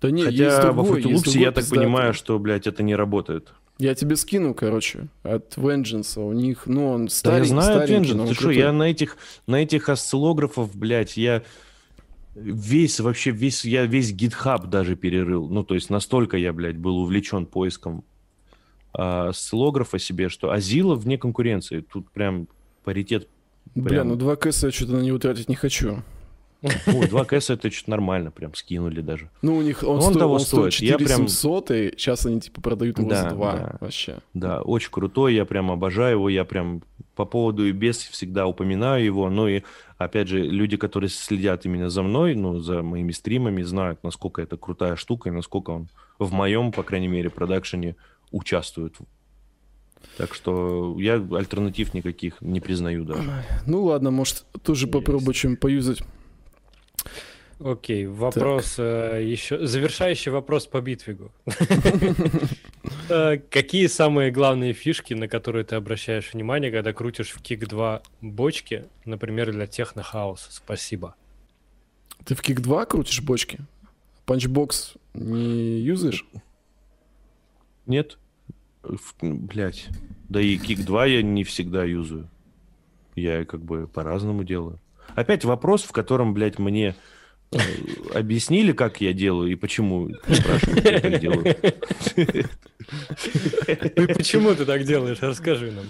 Да 0.00 0.10
нет, 0.10 0.26
Хотя 0.26 0.62
другой, 0.72 1.02
во 1.02 1.10
Loops 1.10 1.38
я 1.38 1.52
так 1.52 1.68
понимаю, 1.68 2.12
что, 2.12 2.38
блядь, 2.38 2.66
это 2.66 2.82
не 2.82 2.96
работает. 2.96 3.52
Я 3.82 3.96
тебе 3.96 4.14
скину, 4.14 4.54
короче, 4.54 5.08
от 5.24 5.56
Vengeance. 5.56 6.16
У 6.24 6.32
них, 6.32 6.66
ну, 6.66 6.88
он 6.88 7.08
старенький, 7.08 7.50
Да 7.50 7.56
я 7.56 7.62
знаю 7.62 7.82
от 7.82 7.90
Vengeance. 7.90 8.28
Ты 8.28 8.34
что, 8.34 8.50
я 8.52 8.70
на 8.70 8.84
этих, 8.84 9.16
на 9.48 9.56
этих 9.56 9.88
осциллографов, 9.88 10.76
блядь, 10.76 11.16
я 11.16 11.42
весь, 12.36 13.00
вообще 13.00 13.32
весь, 13.32 13.64
я 13.64 13.84
весь 13.84 14.12
GitHub 14.12 14.68
даже 14.68 14.94
перерыл. 14.94 15.48
Ну, 15.48 15.64
то 15.64 15.74
есть 15.74 15.90
настолько 15.90 16.36
я, 16.36 16.52
блядь, 16.52 16.76
был 16.76 16.98
увлечен 16.98 17.44
поиском 17.44 18.04
а, 18.92 19.30
осциллографа 19.30 19.98
себе, 19.98 20.28
что 20.28 20.52
Азила 20.52 20.94
вне 20.94 21.18
конкуренции. 21.18 21.80
Тут 21.80 22.08
прям 22.12 22.46
паритет. 22.84 23.26
Прям... 23.74 23.84
Бля, 23.84 24.04
ну 24.04 24.14
2 24.14 24.36
КС 24.36 24.62
я 24.62 24.70
что-то 24.70 24.92
на 24.92 25.00
него 25.00 25.18
тратить 25.18 25.48
не 25.48 25.56
хочу. 25.56 26.04
Ой, 26.62 27.08
2 27.08 27.24
КС 27.24 27.50
это 27.50 27.70
что-то 27.70 27.90
нормально, 27.90 28.30
прям 28.30 28.54
скинули 28.54 29.00
даже. 29.00 29.30
Ну, 29.42 29.56
у 29.56 29.62
них 29.62 29.82
он, 29.82 29.96
он, 29.96 30.10
сто, 30.10 30.18
того 30.18 30.34
он 30.34 30.40
стоит. 30.40 30.72
4 30.72 30.90
я 30.90 30.98
прям... 30.98 31.28
700, 31.28 31.70
и 31.70 31.94
сейчас 31.96 32.24
они 32.26 32.40
типа 32.40 32.60
продают 32.60 32.98
его 32.98 33.08
да, 33.08 33.30
за 33.30 33.34
2 33.34 33.52
да. 33.52 33.76
вообще. 33.80 34.18
Да, 34.34 34.62
очень 34.62 34.90
крутой, 34.90 35.34
я 35.34 35.44
прям 35.44 35.70
обожаю 35.70 36.18
его, 36.18 36.28
я 36.28 36.44
прям 36.44 36.82
по 37.16 37.24
поводу 37.24 37.66
и 37.66 37.72
без 37.72 37.98
всегда 37.98 38.46
упоминаю 38.46 39.04
его, 39.04 39.28
ну 39.28 39.48
и 39.48 39.62
опять 39.98 40.28
же, 40.28 40.40
люди, 40.42 40.76
которые 40.76 41.10
следят 41.10 41.66
именно 41.66 41.90
за 41.90 42.02
мной, 42.02 42.34
ну, 42.34 42.58
за 42.60 42.82
моими 42.82 43.12
стримами, 43.12 43.62
знают, 43.62 44.02
насколько 44.02 44.40
это 44.40 44.56
крутая 44.56 44.96
штука 44.96 45.28
и 45.28 45.32
насколько 45.32 45.70
он 45.70 45.88
в 46.18 46.32
моем, 46.32 46.72
по 46.72 46.82
крайней 46.82 47.08
мере, 47.08 47.30
продакшене 47.30 47.96
участвует. 48.30 48.96
Так 50.16 50.34
что 50.34 50.96
я 50.98 51.14
альтернатив 51.14 51.94
никаких 51.94 52.40
не 52.40 52.60
признаю 52.60 53.04
даже. 53.04 53.44
Ну 53.66 53.84
ладно, 53.84 54.10
может, 54.10 54.44
тоже 54.62 54.86
попробую 54.86 55.34
чем 55.34 55.56
поюзать. 55.56 56.02
Окей, 57.64 58.06
вопрос 58.06 58.74
э, 58.78 59.22
еще. 59.24 59.66
Завершающий 59.66 60.32
вопрос 60.32 60.66
по 60.66 60.80
Битвигу. 60.80 61.30
Э, 63.08 63.36
какие 63.36 63.88
самые 63.88 64.30
главные 64.30 64.72
фишки, 64.72 65.12
на 65.12 65.26
которые 65.28 65.64
ты 65.64 65.76
обращаешь 65.76 66.32
внимание, 66.32 66.70
когда 66.70 66.92
крутишь 66.92 67.30
в 67.30 67.42
Кик 67.42 67.66
2 67.68 68.02
бочки, 68.20 68.84
например, 69.04 69.50
для 69.52 69.66
технохауса? 69.66 70.52
Спасибо. 70.52 71.14
Ты 72.24 72.34
в 72.34 72.42
Kick 72.42 72.60
2 72.60 72.86
крутишь 72.86 73.20
бочки? 73.20 73.58
PunchBox 74.24 74.94
не 75.14 75.80
юзаешь? 75.80 76.24
Нет. 77.86 78.18
Блять. 79.20 79.88
Да 80.28 80.40
и 80.40 80.56
Kick 80.56 80.84
2 80.84 81.06
я 81.06 81.22
не 81.22 81.44
всегда 81.44 81.84
юзаю. 81.84 82.28
Я 83.14 83.44
как 83.44 83.62
бы 83.62 83.88
по-разному 83.88 84.44
делаю. 84.44 84.78
Опять 85.14 85.44
вопрос, 85.44 85.82
в 85.82 85.92
котором, 85.92 86.34
блядь, 86.34 86.58
мне 86.58 86.94
объяснили, 88.14 88.72
как 88.72 89.00
я 89.00 89.12
делаю 89.12 89.50
и 89.50 89.54
почему 89.54 90.08
делаю. 90.08 91.56
Ну 93.96 94.02
и 94.04 94.14
почему 94.14 94.54
ты 94.54 94.64
так 94.64 94.84
делаешь? 94.84 95.18
Расскажи 95.20 95.70
нам. 95.72 95.86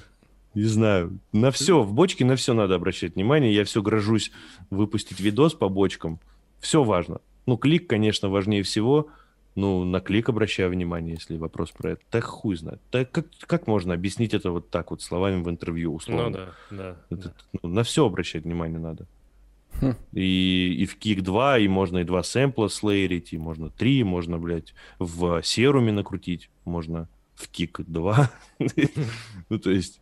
Не 0.54 0.64
знаю. 0.64 1.18
На 1.32 1.50
все, 1.50 1.82
в 1.82 1.92
бочке 1.92 2.24
на 2.24 2.36
все 2.36 2.52
надо 2.52 2.74
обращать 2.74 3.14
внимание. 3.14 3.54
Я 3.54 3.64
все 3.64 3.80
грожусь 3.82 4.32
выпустить 4.70 5.20
видос 5.20 5.54
по 5.54 5.68
бочкам. 5.68 6.20
Все 6.60 6.84
важно. 6.84 7.20
Ну, 7.46 7.56
клик, 7.56 7.88
конечно, 7.88 8.28
важнее 8.28 8.62
всего. 8.62 9.08
Ну, 9.54 9.84
на 9.84 10.00
клик 10.00 10.28
обращаю 10.28 10.70
внимание, 10.70 11.14
если 11.14 11.36
вопрос 11.36 11.70
про 11.70 11.92
это. 11.92 12.02
Так 12.10 12.24
хуй 12.24 12.56
знает. 12.56 12.80
Так 12.90 13.10
как, 13.10 13.26
как 13.46 13.66
можно 13.66 13.94
объяснить 13.94 14.32
это 14.34 14.50
вот 14.50 14.70
так 14.70 14.90
вот 14.90 15.02
словами 15.02 15.42
в 15.42 15.50
интервью, 15.50 15.94
условно? 15.94 16.28
Ну 16.28 16.36
да, 16.36 16.48
да. 16.70 16.96
Это, 17.10 17.28
да. 17.28 17.34
Ну, 17.62 17.68
на 17.68 17.82
все 17.82 18.06
обращать 18.06 18.44
внимание 18.44 18.78
надо. 18.78 19.06
Хм. 19.80 19.94
И, 20.12 20.76
и 20.78 20.86
в 20.86 20.98
Kick 20.98 21.22
2, 21.22 21.58
и 21.58 21.68
можно 21.68 21.98
и 21.98 22.04
два 22.04 22.22
сэмпла 22.22 22.68
слейрить, 22.68 23.32
и 23.32 23.38
можно 23.38 23.70
три, 23.70 24.04
можно, 24.04 24.38
блядь, 24.38 24.74
в 24.98 25.42
серуме 25.42 25.92
накрутить, 25.92 26.50
можно 26.64 27.08
в 27.34 27.50
Kick 27.50 27.84
2. 27.86 28.30
ну, 29.48 29.58
то 29.58 29.70
есть, 29.70 30.00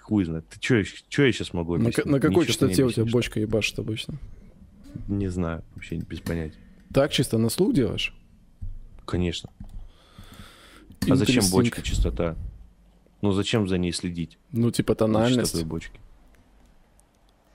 хуй 0.00 0.24
знает. 0.24 0.46
Ты 0.48 0.58
что 0.60 1.22
я 1.22 1.32
сейчас 1.32 1.52
могу 1.52 1.74
объяснить? 1.74 2.06
На, 2.06 2.12
на 2.12 2.20
какой 2.20 2.46
частоте 2.46 2.84
у 2.84 2.90
тебя 2.90 3.04
бочка 3.04 3.40
ебашит 3.40 3.78
обычно? 3.78 4.14
Не 5.08 5.28
знаю, 5.28 5.62
вообще 5.74 5.96
без 5.96 6.20
понятия. 6.20 6.58
Так 6.92 7.12
чисто 7.12 7.38
на 7.38 7.48
слух 7.48 7.74
делаешь? 7.74 8.14
Конечно. 9.06 9.50
А 11.08 11.16
зачем 11.16 11.44
бочка 11.50 11.82
чистота? 11.82 12.36
Ну 13.22 13.32
зачем 13.32 13.68
за 13.68 13.78
ней 13.78 13.92
следить? 13.92 14.38
Ну 14.50 14.70
типа 14.70 14.94
тональность. 14.94 15.64
бочки. 15.64 16.00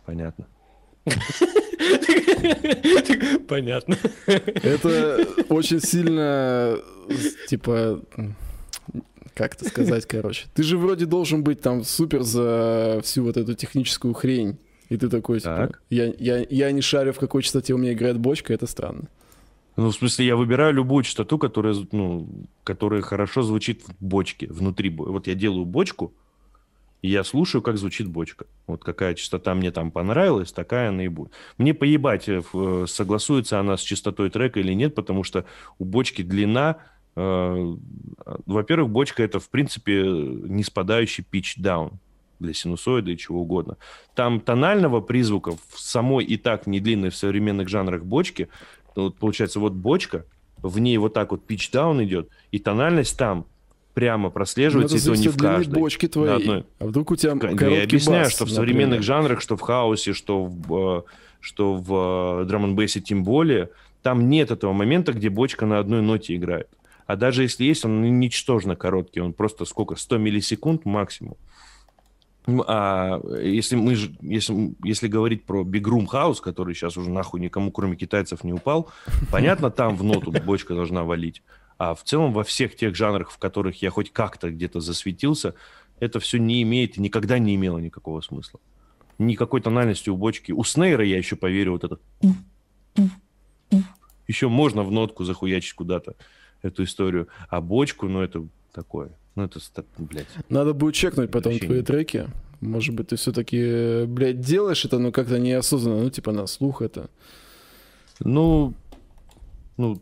Понятно. 0.05 0.47
Понятно. 3.47 3.97
Это 4.25 5.27
очень 5.49 5.79
сильно, 5.79 6.77
типа, 7.47 8.01
как 9.34 9.55
это 9.55 9.67
сказать, 9.69 10.05
короче. 10.05 10.47
Ты 10.53 10.63
же 10.63 10.77
вроде 10.77 11.05
должен 11.05 11.43
быть 11.43 11.61
там 11.61 11.84
супер 11.84 12.23
за 12.23 13.01
всю 13.03 13.23
вот 13.23 13.38
эту 13.38 13.53
техническую 13.53 14.13
хрень. 14.13 14.57
И 14.89 14.97
ты 14.97 15.09
такой, 15.09 15.39
типа, 15.39 15.67
так. 15.67 15.81
я, 15.89 16.13
я, 16.17 16.45
я 16.49 16.71
не 16.71 16.81
шарю, 16.81 17.11
в 17.13 17.19
какой 17.19 17.43
частоте 17.43 17.73
у 17.73 17.77
меня 17.77 17.93
играет 17.93 18.17
бочка, 18.17 18.53
это 18.53 18.67
странно. 18.67 19.09
Ну, 19.75 19.89
в 19.89 19.93
смысле, 19.93 20.25
я 20.25 20.35
выбираю 20.35 20.73
любую 20.73 21.03
частоту, 21.03 21.38
которая, 21.38 21.75
ну, 21.91 22.27
которая 22.63 23.01
хорошо 23.01 23.43
звучит 23.43 23.84
в 23.84 23.93
бочке, 23.99 24.47
внутри. 24.47 24.89
Вот 24.89 25.27
я 25.27 25.35
делаю 25.35 25.65
бочку, 25.65 26.13
и 27.01 27.09
я 27.09 27.23
слушаю, 27.23 27.61
как 27.61 27.77
звучит 27.77 28.07
бочка. 28.07 28.45
Вот 28.65 28.83
какая 28.83 29.13
частота 29.13 29.53
мне 29.55 29.71
там 29.71 29.91
понравилась, 29.91 30.51
такая 30.51 30.89
она 30.89 31.05
и 31.05 31.07
будет. 31.07 31.31
Мне 31.57 31.73
поебать, 31.73 32.27
э, 32.27 32.41
э, 32.53 32.85
согласуется 32.87 33.59
она 33.59 33.77
с 33.77 33.81
частотой 33.81 34.29
трека 34.29 34.59
или 34.59 34.73
нет, 34.73 34.95
потому 34.95 35.23
что 35.23 35.45
у 35.79 35.85
бочки 35.85 36.21
длина... 36.21 36.77
Э, 37.15 37.75
во-первых, 38.45 38.89
бочка 38.91 39.23
это, 39.23 39.39
в 39.39 39.49
принципе, 39.49 40.03
не 40.03 40.63
спадающий 40.63 41.25
pitch 41.31 41.59
down 41.59 41.93
для 42.39 42.53
синусоида 42.53 43.11
и 43.11 43.17
чего 43.17 43.41
угодно. 43.41 43.77
Там 44.13 44.39
тонального 44.39 45.01
призвука 45.01 45.53
в 45.69 45.79
самой 45.79 46.25
и 46.25 46.37
так 46.37 46.67
не 46.67 46.79
длинной 46.79 47.09
в 47.09 47.15
современных 47.15 47.67
жанрах 47.67 48.03
бочки 48.03 48.49
вот 49.01 49.17
получается, 49.17 49.59
вот 49.59 49.73
бочка, 49.73 50.25
в 50.57 50.79
ней 50.79 50.97
вот 50.97 51.13
так 51.13 51.31
вот 51.31 51.49
down 51.49 52.03
идет, 52.03 52.29
и 52.51 52.59
тональность 52.59 53.17
там 53.17 53.45
прямо 53.97 54.29
прослеживается, 54.29 54.95
ну, 54.95 55.01
и 55.01 55.15
то 55.17 55.21
не 55.23 55.27
в 55.27 55.37
каждой. 55.37 55.73
бочки 55.73 56.07
твоей. 56.07 56.35
Одной. 56.35 56.65
А 56.77 56.85
вдруг 56.85 57.09
у 57.09 57.15
тебя 57.15 57.35
короткий 57.35 57.65
Я 57.65 57.83
объясняю, 57.83 58.25
бас, 58.25 58.31
что 58.31 58.45
в 58.45 58.49
например. 58.49 58.69
современных 58.69 59.01
жанрах, 59.01 59.41
что 59.41 59.57
в 59.57 59.61
хаосе, 59.61 60.13
что 60.13 60.45
в, 60.45 60.99
э, 60.99 61.01
что 61.39 61.73
в 61.73 62.45
драм 62.45 62.65
н 62.65 62.87
тем 62.87 63.23
более, 63.23 63.71
там 64.03 64.29
нет 64.29 64.51
этого 64.51 64.71
момента, 64.71 65.13
где 65.13 65.31
бочка 65.31 65.65
на 65.65 65.79
одной 65.79 66.03
ноте 66.03 66.35
играет. 66.35 66.67
А 67.07 67.15
даже 67.15 67.41
если 67.41 67.63
есть, 67.63 67.85
он 67.85 68.19
ничтожно 68.19 68.75
короткий, 68.75 69.19
он 69.19 69.33
просто 69.33 69.65
сколько, 69.65 69.95
100 69.95 70.19
миллисекунд 70.19 70.85
максимум. 70.85 71.35
А 72.67 73.19
если 73.41 73.77
мы 73.77 73.97
если, 74.21 74.75
если 74.83 75.07
говорить 75.07 75.43
про 75.43 75.63
Big 75.63 75.85
Room 75.85 76.05
House, 76.05 76.39
который 76.39 76.75
сейчас 76.75 76.97
уже 76.97 77.09
нахуй 77.09 77.39
никому, 77.39 77.71
кроме 77.71 77.95
китайцев, 77.95 78.43
не 78.43 78.53
упал, 78.53 78.91
понятно, 79.31 79.71
там 79.71 79.95
в 79.95 80.03
ноту 80.03 80.31
бочка 80.31 80.75
должна 80.75 81.03
валить. 81.03 81.41
А 81.77 81.93
в 81.93 82.03
целом 82.03 82.33
во 82.33 82.43
всех 82.43 82.75
тех 82.75 82.95
жанрах, 82.95 83.31
в 83.31 83.37
которых 83.37 83.81
я 83.81 83.89
хоть 83.89 84.11
как-то 84.11 84.49
где-то 84.49 84.79
засветился, 84.79 85.53
это 85.99 86.19
все 86.19 86.39
не 86.39 86.61
имеет 86.63 86.97
и 86.97 87.01
никогда 87.01 87.39
не 87.39 87.55
имело 87.55 87.77
никакого 87.77 88.21
смысла. 88.21 88.59
Никакой 89.19 89.61
тональности 89.61 90.09
у 90.09 90.17
бочки. 90.17 90.51
У 90.51 90.63
Снейра 90.63 91.05
я 91.05 91.17
еще 91.17 91.35
поверю 91.35 91.73
вот 91.73 91.83
этот... 91.83 92.01
Еще 94.27 94.49
можно 94.49 94.83
в 94.83 94.91
нотку 94.91 95.23
захуячить 95.23 95.73
куда-то 95.73 96.15
эту 96.61 96.83
историю. 96.83 97.27
А 97.49 97.61
бочку, 97.61 98.07
ну 98.07 98.21
это 98.21 98.47
такое. 98.73 99.11
Ну, 99.35 99.43
это, 99.43 99.59
блядь. 99.99 100.27
Надо 100.49 100.73
будет 100.73 100.95
чекнуть 100.95 101.29
потом 101.29 101.57
твои 101.59 101.83
треки. 101.83 102.27
Может 102.59 102.95
быть, 102.95 103.09
ты 103.09 103.17
все-таки, 103.17 104.05
блядь, 104.05 104.39
делаешь 104.39 104.83
это, 104.83 104.97
но 104.97 105.11
как-то 105.11 105.37
неосознанно, 105.37 106.03
ну, 106.03 106.09
типа 106.09 106.31
на 106.31 106.47
слух 106.47 106.81
это. 106.81 107.09
Ну, 108.19 108.73
ну, 109.77 110.01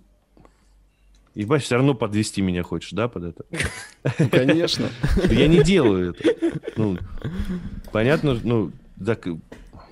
Ебать, 1.35 1.63
все 1.63 1.75
равно 1.75 1.93
подвести 1.93 2.41
меня 2.41 2.63
хочешь, 2.63 2.91
да, 2.91 3.07
под 3.07 3.23
это? 3.25 3.45
Конечно. 4.29 4.89
Я 5.29 5.47
не 5.47 5.63
делаю 5.63 6.15
это. 6.15 6.59
Ну, 6.77 6.97
понятно, 7.91 8.39
ну, 8.43 8.71
так, 9.03 9.27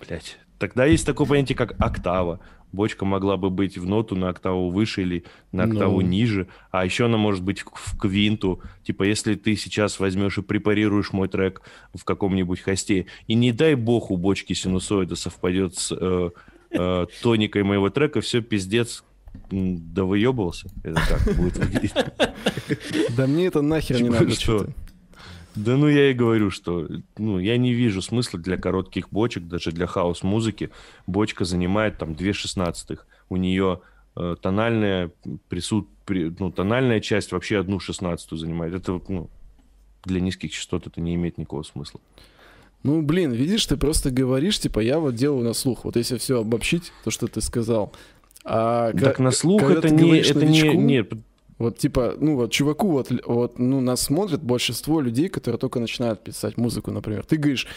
блядь. 0.05 0.37
Тогда 0.57 0.85
есть 0.85 1.05
такое 1.05 1.27
понятие, 1.27 1.57
как 1.57 1.75
октава 1.79 2.39
бочка 2.73 3.05
могла 3.05 3.37
бы 3.37 3.49
быть 3.49 3.77
в 3.77 3.85
ноту 3.85 4.15
на 4.15 4.29
октаву 4.29 4.69
выше 4.69 5.03
или 5.03 5.23
на 5.51 5.63
октаву 5.63 6.01
ну... 6.01 6.07
ниже, 6.07 6.47
а 6.71 6.83
еще 6.83 7.05
она 7.05 7.17
может 7.17 7.43
быть 7.43 7.61
в 7.61 7.97
квинту. 7.97 8.61
Типа, 8.83 9.03
если 9.03 9.35
ты 9.35 9.55
сейчас 9.55 9.99
возьмешь 9.99 10.39
и 10.39 10.41
препарируешь 10.41 11.13
мой 11.13 11.29
трек 11.29 11.61
в 11.93 12.03
каком-нибудь 12.03 12.59
хосте, 12.59 13.05
и 13.27 13.35
не 13.35 13.51
дай 13.51 13.75
бог 13.75 14.11
у 14.11 14.17
бочки 14.17 14.53
синусоида 14.53 15.15
совпадет 15.15 15.75
с 15.75 15.95
э, 15.97 16.29
э, 16.71 17.05
тоникой 17.21 17.63
моего 17.63 17.89
трека, 17.89 18.19
все 18.21 18.41
пиздец, 18.41 19.03
да 19.51 20.03
выебывался. 20.03 20.69
Это 20.83 21.01
как 21.07 21.35
будет 21.35 21.57
выглядеть? 21.57 21.93
Да 23.15 23.27
мне 23.27 23.47
это 23.47 23.61
нахер 23.61 24.01
не 24.01 24.09
типа 24.09 24.23
надо. 24.23 24.35
Что? 24.35 24.67
Да 25.55 25.77
ну 25.77 25.87
я 25.87 26.09
и 26.09 26.13
говорю, 26.13 26.49
что 26.49 26.87
ну, 27.17 27.37
я 27.39 27.57
не 27.57 27.73
вижу 27.73 28.01
смысла 28.01 28.39
для 28.39 28.57
коротких 28.57 29.09
бочек, 29.09 29.47
даже 29.47 29.71
для 29.71 29.85
хаос-музыки. 29.85 30.71
Бочка 31.05 31.45
занимает 31.45 31.97
там 31.97 32.15
2 32.15 32.33
шестнадцатых. 32.33 33.05
У 33.29 33.37
нее 33.37 33.81
э, 34.15 34.35
тональная 34.41 35.11
присут, 35.49 35.87
при, 36.05 36.33
ну, 36.39 36.51
тональная 36.51 36.99
часть 37.01 37.31
вообще 37.31 37.59
одну 37.59 37.79
шестнадцатую 37.79 38.39
занимает. 38.39 38.73
Это 38.73 38.99
ну, 39.07 39.29
для 40.05 40.21
низких 40.21 40.51
частот 40.51 40.87
это 40.87 40.99
не 41.01 41.15
имеет 41.15 41.37
никакого 41.37 41.63
смысла. 41.63 41.99
Ну, 42.83 43.01
блин, 43.01 43.31
видишь, 43.31 43.65
ты 43.65 43.77
просто 43.77 44.11
говоришь, 44.11 44.59
типа, 44.59 44.79
я 44.79 44.99
вот 44.99 45.15
делаю 45.15 45.45
на 45.45 45.53
слух. 45.53 45.85
Вот 45.85 45.95
если 45.95 46.17
все 46.17 46.41
обобщить, 46.41 46.91
то, 47.05 47.11
что 47.11 47.27
ты 47.27 47.39
сказал. 47.39 47.93
А 48.43 48.91
так 48.93 49.19
на 49.19 49.31
слух 49.31 49.63
это 49.63 49.89
не, 49.89 50.19
это 50.19 50.39
новичку, 50.39 50.73
не, 50.73 50.97
не... 50.97 51.05
Вот 51.59 51.77
типа, 51.77 52.15
ну 52.19 52.35
вот 52.35 52.51
чуваку 52.51 52.89
вот, 52.89 53.11
вот, 53.25 53.59
ну 53.59 53.79
нас 53.79 54.01
смотрит 54.01 54.41
большинство 54.41 54.99
людей, 54.99 55.29
которые 55.29 55.59
только 55.59 55.79
начинают 55.79 56.23
писать 56.23 56.57
музыку, 56.57 56.91
например. 56.91 57.23
Ты 57.25 57.37
говоришь, 57.37 57.67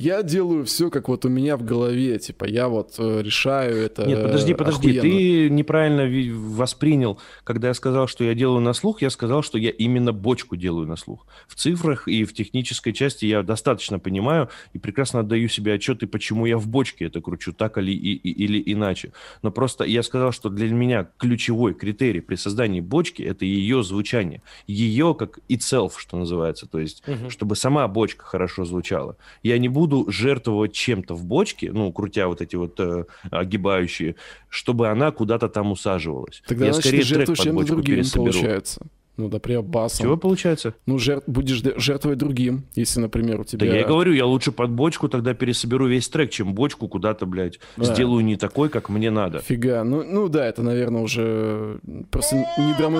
я 0.00 0.22
делаю 0.22 0.64
все, 0.64 0.88
как 0.88 1.08
вот 1.08 1.26
у 1.26 1.28
меня 1.28 1.58
в 1.58 1.62
голове, 1.62 2.18
типа, 2.18 2.46
я 2.46 2.68
вот 2.68 2.94
э, 2.96 3.20
решаю 3.22 3.76
это. 3.76 4.06
Нет, 4.06 4.22
подожди, 4.22 4.54
подожди, 4.54 4.98
охуенно. 4.98 5.02
ты 5.02 5.50
неправильно 5.50 6.30
воспринял, 6.56 7.18
когда 7.44 7.68
я 7.68 7.74
сказал, 7.74 8.06
что 8.06 8.24
я 8.24 8.34
делаю 8.34 8.60
на 8.60 8.72
слух, 8.72 9.02
я 9.02 9.10
сказал, 9.10 9.42
что 9.42 9.58
я 9.58 9.68
именно 9.68 10.14
бочку 10.14 10.56
делаю 10.56 10.86
на 10.86 10.96
слух. 10.96 11.26
В 11.46 11.54
цифрах 11.54 12.08
и 12.08 12.24
в 12.24 12.32
технической 12.32 12.94
части 12.94 13.26
я 13.26 13.42
достаточно 13.42 13.98
понимаю 13.98 14.48
и 14.72 14.78
прекрасно 14.78 15.20
отдаю 15.20 15.50
себе 15.50 15.74
отчет, 15.74 16.02
и 16.02 16.06
почему 16.06 16.46
я 16.46 16.56
в 16.56 16.66
бочке 16.66 17.04
это 17.04 17.20
кручу, 17.20 17.52
так 17.52 17.76
или, 17.76 17.92
и, 17.92 18.14
или 18.14 18.72
иначе. 18.72 19.12
Но 19.42 19.50
просто 19.50 19.84
я 19.84 20.02
сказал, 20.02 20.32
что 20.32 20.48
для 20.48 20.70
меня 20.70 21.08
ключевой 21.18 21.74
критерий 21.74 22.20
при 22.20 22.36
создании 22.36 22.80
бочки 22.80 23.22
это 23.22 23.44
ее 23.44 23.82
звучание, 23.82 24.42
ее 24.66 25.14
как 25.14 25.40
itself, 25.50 25.92
что 25.98 26.16
называется, 26.16 26.66
то 26.66 26.78
есть, 26.78 27.06
угу. 27.06 27.28
чтобы 27.28 27.54
сама 27.54 27.86
бочка 27.86 28.24
хорошо 28.24 28.64
звучала. 28.64 29.18
Я 29.42 29.58
не 29.58 29.68
буду 29.68 29.89
буду 29.90 30.10
жертвовать 30.10 30.72
чем-то 30.72 31.14
в 31.14 31.24
бочке, 31.24 31.72
ну, 31.72 31.92
крутя 31.92 32.28
вот 32.28 32.40
эти 32.40 32.56
вот 32.56 32.78
э, 32.80 33.04
огибающие, 33.30 34.14
чтобы 34.48 34.88
она 34.88 35.10
куда-то 35.10 35.48
там 35.48 35.72
усаживалась. 35.72 36.42
Тогда, 36.46 36.66
Я 36.66 36.72
значит, 36.72 36.88
скорее 36.88 37.02
ты 37.02 37.14
трек 37.26 37.38
под 37.38 37.54
бочку 37.54 37.74
другим, 37.74 37.96
пересоберу. 37.96 38.32
получается. 38.32 38.86
Ну, 39.16 39.28
например, 39.28 39.60
басом. 39.60 40.04
Чего 40.06 40.16
получается? 40.16 40.72
Ну, 40.86 40.98
жертв, 40.98 41.28
будешь 41.28 41.62
жертвовать 41.76 42.16
другим, 42.18 42.64
если, 42.74 43.00
например, 43.00 43.40
у 43.40 43.44
тебя... 43.44 43.66
Да 43.66 43.74
я 43.74 43.82
и 43.82 43.84
говорю, 43.84 44.14
я 44.14 44.24
лучше 44.24 44.50
под 44.50 44.70
бочку 44.70 45.10
тогда 45.10 45.34
пересоберу 45.34 45.88
весь 45.88 46.08
трек, 46.08 46.30
чем 46.30 46.54
бочку 46.54 46.88
куда-то, 46.88 47.26
блядь, 47.26 47.60
да. 47.76 47.84
сделаю 47.84 48.24
не 48.24 48.36
такой, 48.36 48.70
как 48.70 48.88
мне 48.88 49.10
надо. 49.10 49.40
Фига. 49.40 49.84
Ну, 49.84 50.04
ну 50.04 50.28
да, 50.28 50.46
это, 50.46 50.62
наверное, 50.62 51.02
уже 51.02 51.80
просто 52.10 52.36
не 52.36 52.74
драм 52.78 52.96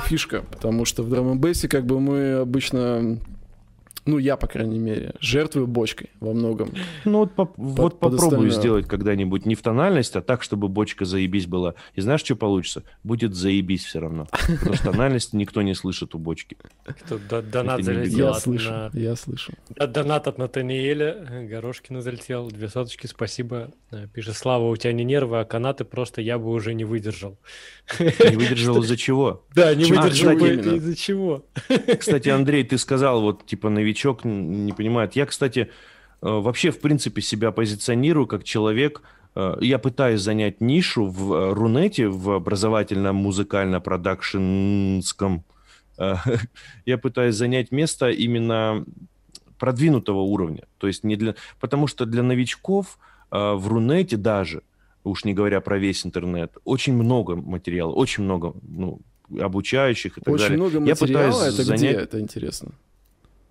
фишка, 0.00 0.42
потому 0.50 0.84
что 0.84 1.04
в 1.04 1.08
драм 1.08 1.40
как 1.68 1.86
бы 1.86 2.00
мы 2.00 2.32
обычно 2.32 3.20
ну, 4.10 4.18
я, 4.18 4.36
по 4.36 4.46
крайней 4.46 4.78
мере, 4.78 5.14
жертвую 5.20 5.66
бочкой 5.66 6.10
во 6.20 6.32
многом. 6.32 6.72
Ну, 7.04 7.18
вот, 7.20 7.34
по, 7.34 7.46
под, 7.46 7.56
вот 7.56 8.00
попробую 8.00 8.16
остальное. 8.16 8.50
сделать 8.50 8.86
когда-нибудь 8.88 9.46
не 9.46 9.54
в 9.54 9.62
тональность, 9.62 10.16
а 10.16 10.22
так, 10.22 10.42
чтобы 10.42 10.68
бочка 10.68 11.04
заебись 11.04 11.46
была. 11.46 11.74
И 11.94 12.00
знаешь, 12.00 12.20
что 12.20 12.34
получится? 12.36 12.82
Будет 13.04 13.34
заебись 13.34 13.84
все 13.84 14.00
равно. 14.00 14.26
Потому 14.30 14.74
что 14.74 14.90
тональность 14.90 15.32
никто 15.32 15.62
не 15.62 15.74
слышит 15.74 16.14
у 16.14 16.18
бочки. 16.18 16.56
Тут 17.08 17.22
донат 17.28 17.84
залетел. 17.84 18.18
Я 18.18 18.34
слышу, 18.34 18.90
я 18.92 19.16
слышу. 19.16 19.52
Донат 19.76 20.26
от 20.26 20.38
Натаниэля 20.38 21.46
Горошкина 21.48 22.02
залетел. 22.02 22.50
Две 22.50 22.68
соточки, 22.68 23.06
спасибо. 23.06 23.70
Э, 23.90 24.06
пишет, 24.12 24.36
Слава, 24.36 24.68
у 24.68 24.76
тебя 24.76 24.92
не 24.92 25.04
нервы, 25.04 25.40
а 25.40 25.44
канаты 25.44 25.84
просто 25.84 26.20
я 26.20 26.38
бы 26.38 26.50
уже 26.50 26.74
не 26.74 26.84
выдержал. 26.84 27.38
Не 27.98 28.36
выдержал 28.36 28.82
из-за 28.82 28.96
чего? 28.96 29.44
Да, 29.54 29.74
не 29.74 29.84
выдержал 29.84 30.36
из-за 30.36 30.96
чего. 30.96 31.44
Кстати, 31.98 32.28
Андрей, 32.28 32.64
ты 32.64 32.78
сказал, 32.78 33.20
вот, 33.20 33.46
типа, 33.46 33.68
новичок 34.00 34.24
не 34.24 34.72
понимает. 34.72 35.14
Я, 35.16 35.26
кстати, 35.26 35.60
э, 35.60 35.66
вообще, 36.22 36.70
в 36.70 36.80
принципе, 36.80 37.20
себя 37.22 37.52
позиционирую 37.52 38.26
как 38.26 38.44
человек, 38.44 39.02
э, 39.34 39.56
я 39.60 39.78
пытаюсь 39.78 40.20
занять 40.20 40.60
нишу 40.60 41.06
в 41.06 41.32
э, 41.32 41.52
Рунете, 41.52 42.08
в 42.08 42.30
образовательном 42.30 43.16
музыкально-продакшенском. 43.16 45.44
Я 46.86 46.98
пытаюсь 46.98 47.34
занять 47.34 47.72
место 47.72 48.08
именно 48.08 48.84
продвинутого 49.58 50.20
уровня. 50.20 50.62
То 50.78 50.86
есть 50.86 51.04
не 51.04 51.16
для... 51.16 51.34
Потому 51.60 51.88
что 51.88 52.06
для 52.06 52.22
новичков 52.22 52.98
в 53.30 53.68
Рунете 53.68 54.16
даже, 54.16 54.62
уж 55.04 55.26
не 55.26 55.34
говоря 55.34 55.60
про 55.60 55.78
весь 55.78 56.06
интернет, 56.06 56.56
очень 56.64 56.94
много 56.94 57.36
материала, 57.36 57.92
очень 57.92 58.24
много 58.24 58.54
ну, 58.62 59.00
обучающих 59.38 60.16
и 60.16 60.22
так 60.22 60.34
очень 60.34 60.42
далее. 60.42 60.62
Очень 60.62 60.78
много 60.78 60.80
материала, 60.80 61.20
Я 61.20 61.32
пытаюсь 61.32 61.54
это 61.54 61.64
занять... 61.64 61.80
где? 61.80 61.90
Это 61.90 62.18
интересно. 62.18 62.72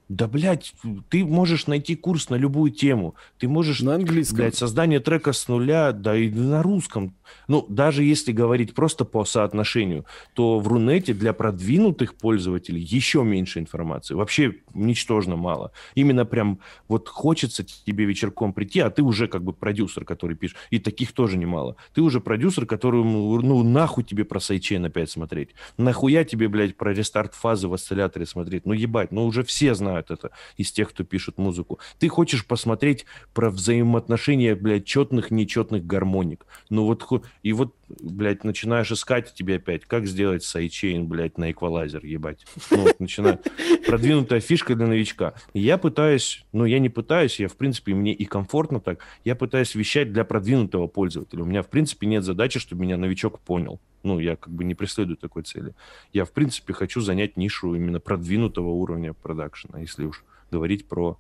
Да, 0.10 0.28
блядь, 0.28 0.74
ты 1.10 1.24
можешь 1.24 1.68
найти 1.68 1.96
курс 1.96 2.32
на 2.32 2.36
любую 2.36 2.72
тему. 2.72 3.14
Ты 3.38 3.48
можешь... 3.48 3.82
На 3.82 3.94
английском. 3.94 4.38
Блядь, 4.38 4.56
создание 4.56 5.00
трека 5.00 5.34
с 5.34 5.48
нуля, 5.48 5.92
да 5.92 6.18
и 6.18 6.32
на 6.32 6.64
русском. 6.64 7.14
Ну, 7.48 7.64
даже 7.70 8.04
если 8.04 8.32
говорить 8.32 8.74
просто 8.74 9.06
по 9.06 9.24
соотношению, 9.24 10.06
то 10.34 10.60
в 10.60 10.68
Рунете 10.68 11.14
для 11.14 11.32
продвинутых 11.32 12.16
пользователей 12.16 12.82
еще 12.82 13.24
меньше 13.24 13.60
информации. 13.60 14.16
Вообще 14.16 14.56
ничтожно 14.74 15.36
мало. 15.36 15.72
Именно 15.94 16.26
прям 16.26 16.60
вот 16.88 17.08
хочется 17.08 17.64
тебе 17.64 18.06
вечерком 18.06 18.52
прийти, 18.52 18.80
а 18.80 18.90
ты 18.90 19.04
уже 19.04 19.28
как 19.28 19.44
бы 19.44 19.54
продюсер, 19.54 20.06
который 20.06 20.36
пишет. 20.36 20.58
И 20.72 20.80
таких 20.80 21.12
тоже 21.12 21.38
немало. 21.38 21.76
Ты 21.94 22.02
уже 22.02 22.20
продюсер, 22.20 22.66
который, 22.66 23.04
ну, 23.04 23.62
нахуй 23.62 24.04
тебе 24.04 24.26
про 24.26 24.40
sidechain 24.40 24.86
опять 24.86 25.12
смотреть. 25.12 25.50
Нахуя 25.78 26.24
тебе, 26.24 26.48
блядь, 26.48 26.76
про 26.76 26.96
рестарт 26.96 27.36
фазы 27.36 27.68
в 27.68 27.76
осцилляторе 27.76 28.26
смотреть? 28.26 28.66
Ну, 28.66 28.74
ебать, 28.74 29.12
ну 29.12 29.26
уже 29.26 29.44
все 29.44 29.76
знают 29.76 29.99
это 30.08 30.32
из 30.58 30.72
тех, 30.72 30.90
кто 30.90 31.04
пишет 31.04 31.38
музыку. 31.38 31.80
Ты 32.00 32.10
хочешь 32.10 32.46
посмотреть 32.46 33.06
про 33.34 33.50
взаимоотношения, 33.50 34.56
блядь, 34.56 34.86
четных, 34.86 35.32
нечетных 35.32 35.86
гармоник. 35.86 36.46
Ну 36.70 36.86
вот 36.86 37.08
и 37.44 37.54
вот, 37.54 37.74
блядь, 38.02 38.44
начинаешь 38.44 38.92
искать 38.92 39.34
тебе 39.34 39.56
опять, 39.56 39.86
как 39.86 40.06
сделать 40.06 40.44
sidechain, 40.44 41.08
блядь, 41.08 41.38
на 41.38 41.52
эквалайзер, 41.52 42.06
ебать. 42.06 42.46
Ну, 42.72 42.84
вот, 42.84 43.00
начинаю. 43.00 43.40
Продвинутая 43.86 44.40
фишка 44.40 44.76
для 44.76 44.88
новичка. 44.88 45.34
Я 45.54 45.78
пытаюсь, 45.78 46.46
ну, 46.52 46.66
я 46.66 46.80
не 46.80 46.90
пытаюсь, 46.90 47.40
я, 47.40 47.48
в 47.48 47.56
принципе, 47.56 47.94
мне 47.94 48.14
и 48.14 48.26
комфортно 48.26 48.80
так, 48.80 49.00
я 49.26 49.36
пытаюсь 49.36 49.76
вещать 49.76 50.14
для 50.14 50.24
продвинутого 50.24 50.88
пользователя. 50.88 51.44
У 51.44 51.46
меня, 51.46 51.64
в 51.64 51.70
принципе, 51.70 52.08
нет 52.08 52.24
задачи, 52.24 52.60
чтобы 52.60 52.84
меня 52.84 52.98
новичок 52.98 53.40
понял. 53.40 53.80
Ну, 54.04 54.20
я 54.20 54.36
как 54.36 54.54
бы 54.54 54.64
не 54.64 54.76
преследую 54.76 55.18
такой 55.18 55.44
цели. 55.44 55.74
Я, 56.14 56.26
в 56.26 56.32
принципе, 56.32 56.74
хочу 56.74 57.02
занять 57.02 57.38
нишу 57.38 57.76
именно 57.76 58.00
продвинутого 58.00 58.70
уровня 58.70 59.14
продакшена, 59.14 59.80
если 59.80 60.06
уж 60.06 60.24
говорить 60.52 60.88
про 60.88 61.18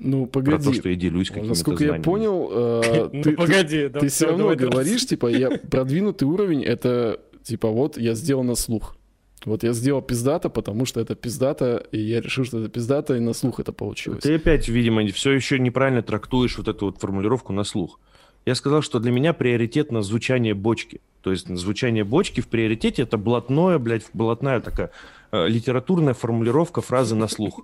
ну, 0.00 0.26
погоди. 0.26 0.56
Про 0.56 0.64
то, 0.64 0.72
что 0.72 0.88
я 0.88 0.96
делюсь 0.96 1.28
какими-то 1.28 1.50
Насколько 1.50 1.84
я 1.84 1.94
понял, 1.94 2.48
э, 2.50 3.10
ну, 3.12 3.22
ты, 3.22 3.32
погоди, 3.32 3.88
ты, 3.88 4.00
ты 4.00 4.08
все 4.08 4.26
равно 4.26 4.54
говоришь, 4.54 5.06
типа, 5.06 5.28
я 5.28 5.50
продвинутый 5.70 6.26
уровень, 6.26 6.64
это, 6.64 7.20
типа, 7.42 7.68
вот 7.68 7.98
я 7.98 8.14
сделал 8.14 8.42
на 8.42 8.54
слух. 8.54 8.96
Вот 9.44 9.62
я 9.62 9.72
сделал 9.72 10.02
пиздата, 10.02 10.50
потому 10.50 10.84
что 10.84 11.00
это 11.00 11.14
пиздата, 11.14 11.86
и 11.92 11.98
я 11.98 12.20
решил, 12.20 12.44
что 12.44 12.60
это 12.60 12.68
пиздата, 12.68 13.16
и 13.16 13.20
на 13.20 13.32
слух 13.32 13.60
это 13.60 13.72
получилось. 13.72 14.22
Ты 14.22 14.34
опять, 14.34 14.68
видимо, 14.68 15.06
все 15.08 15.32
еще 15.32 15.58
неправильно 15.58 16.02
трактуешь 16.02 16.58
вот 16.58 16.68
эту 16.68 16.86
вот 16.86 16.98
формулировку 16.98 17.52
на 17.52 17.64
слух. 17.64 17.98
Я 18.44 18.54
сказал, 18.54 18.82
что 18.82 19.00
для 19.00 19.12
меня 19.12 19.32
приоритетно 19.32 20.02
звучание 20.02 20.54
бочки. 20.54 21.00
То 21.22 21.30
есть 21.30 21.48
звучание 21.48 22.04
бочки 22.04 22.40
в 22.40 22.48
приоритете 22.48 23.02
это 23.02 23.18
блатное, 23.18 23.78
блядь, 23.78 24.04
блатная 24.14 24.60
такая 24.60 24.90
э, 25.32 25.48
литературная 25.48 26.14
формулировка 26.14 26.80
фразы 26.80 27.14
на 27.14 27.28
слух. 27.28 27.60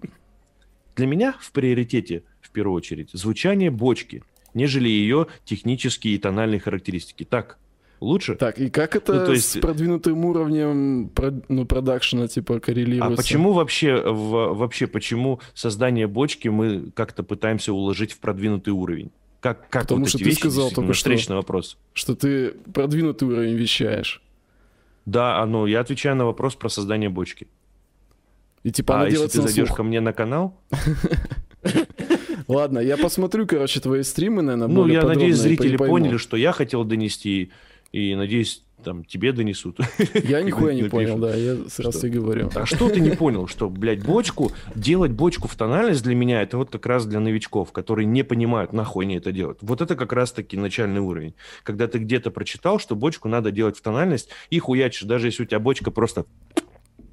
Для 0.97 1.06
меня 1.06 1.35
в 1.39 1.52
приоритете, 1.52 2.24
в 2.40 2.51
первую 2.51 2.74
очередь, 2.74 3.10
звучание 3.12 3.70
бочки, 3.70 4.24
нежели 4.55 4.89
ее 4.89 5.27
технические 5.44 6.14
и 6.14 6.18
тональные 6.18 6.59
характеристики. 6.59 7.24
Так, 7.24 7.59
лучше? 8.01 8.35
Так, 8.35 8.59
и 8.59 8.70
как 8.70 8.97
это 8.97 9.12
ну, 9.12 9.27
то 9.27 9.32
есть... 9.32 9.51
с 9.51 9.59
продвинутым 9.59 10.24
уровнем 10.24 11.10
ну, 11.48 11.66
продакшена, 11.66 12.28
типа, 12.28 12.60
коррелируется? 12.60 13.12
А 13.12 13.16
почему 13.16 13.52
вообще, 13.52 14.01
в, 14.01 14.55
вообще, 14.55 14.86
почему 14.86 15.40
создание 15.52 16.06
бочки 16.06 16.48
мы 16.48 16.90
как-то 16.94 17.23
пытаемся 17.23 17.74
уложить 17.74 18.12
в 18.12 18.18
продвинутый 18.18 18.73
уровень? 18.73 19.10
Как, 19.40 19.68
как 19.68 19.82
Потому 19.82 20.01
вот 20.01 20.09
что 20.09 20.18
ты 20.18 20.24
вещи, 20.24 20.39
сказал 20.39 20.70
только 20.70 20.94
что, 20.94 21.35
вопрос. 21.35 21.77
что 21.93 22.16
ты 22.16 22.52
продвинутый 22.73 23.28
уровень 23.28 23.55
вещаешь. 23.55 24.23
Да, 25.05 25.40
а 25.40 25.47
ну, 25.47 25.66
я 25.66 25.81
отвечаю 25.81 26.16
на 26.16 26.24
вопрос 26.24 26.56
про 26.56 26.70
создание 26.70 27.10
бочки. 27.10 27.47
И 28.66 28.72
типа 28.72 29.02
а 29.02 29.09
если 29.09 29.28
ты 29.28 29.43
зайдешь 29.43 29.70
ко 29.70 29.84
мне 29.84 30.01
на 30.01 30.12
канал? 30.12 30.60
Ладно, 32.48 32.80
я 32.80 32.97
посмотрю, 32.97 33.47
короче, 33.47 33.78
твои 33.78 34.02
стримы, 34.02 34.43
наверное, 34.43 34.66
Ну, 34.66 34.88
я 34.88 35.05
надеюсь, 35.05 35.36
зрители 35.36 35.76
поняли, 35.76 36.16
что 36.16 36.36
я 36.36 36.51
хотел 36.51 36.82
донести, 36.82 37.52
и 37.93 38.16
надеюсь, 38.16 38.64
там, 38.82 39.05
тебе 39.05 39.30
донесут. 39.30 39.78
Я 40.14 40.43
нихуя 40.43 40.74
не 40.74 40.84
понял, 40.84 41.18
да, 41.18 41.34
я 41.34 41.56
сразу 41.68 42.06
и 42.06 42.10
говорю. 42.10 42.51
А 42.55 42.66
что 42.66 42.88
ты 42.88 43.01
не 43.01 43.10
понял? 43.10 43.48
Что, 43.48 43.68
блядь, 43.68 44.05
бочку, 44.05 44.52
делать 44.74 45.12
бочку 45.12 45.48
в 45.48 45.55
тональность 45.55 46.02
для 46.02 46.14
меня, 46.14 46.43
это 46.43 46.59
вот 46.59 46.70
как 46.70 46.86
раз 46.86 47.06
для 47.06 47.18
новичков, 47.18 47.72
которые 47.72 48.06
не 48.06 48.22
понимают, 48.22 48.72
нахуй 48.72 49.06
они 49.06 49.16
это 49.16 49.32
делают. 49.32 49.59
Вот 49.62 49.80
это 49.80 49.97
как 49.97 50.12
раз-таки 50.12 50.56
начальный 50.56 51.01
уровень. 51.01 51.34
Когда 51.62 51.88
ты 51.88 51.98
где-то 51.98 52.30
прочитал, 52.30 52.78
что 52.78 52.94
бочку 52.94 53.28
надо 53.28 53.51
делать 53.51 53.76
в 53.76 53.80
тональность, 53.82 54.28
и 54.51 54.59
хуячишь, 54.59 55.02
даже 55.02 55.28
если 55.28 55.44
у 55.44 55.47
тебя 55.47 55.59
бочка 55.59 55.90
просто 55.90 56.26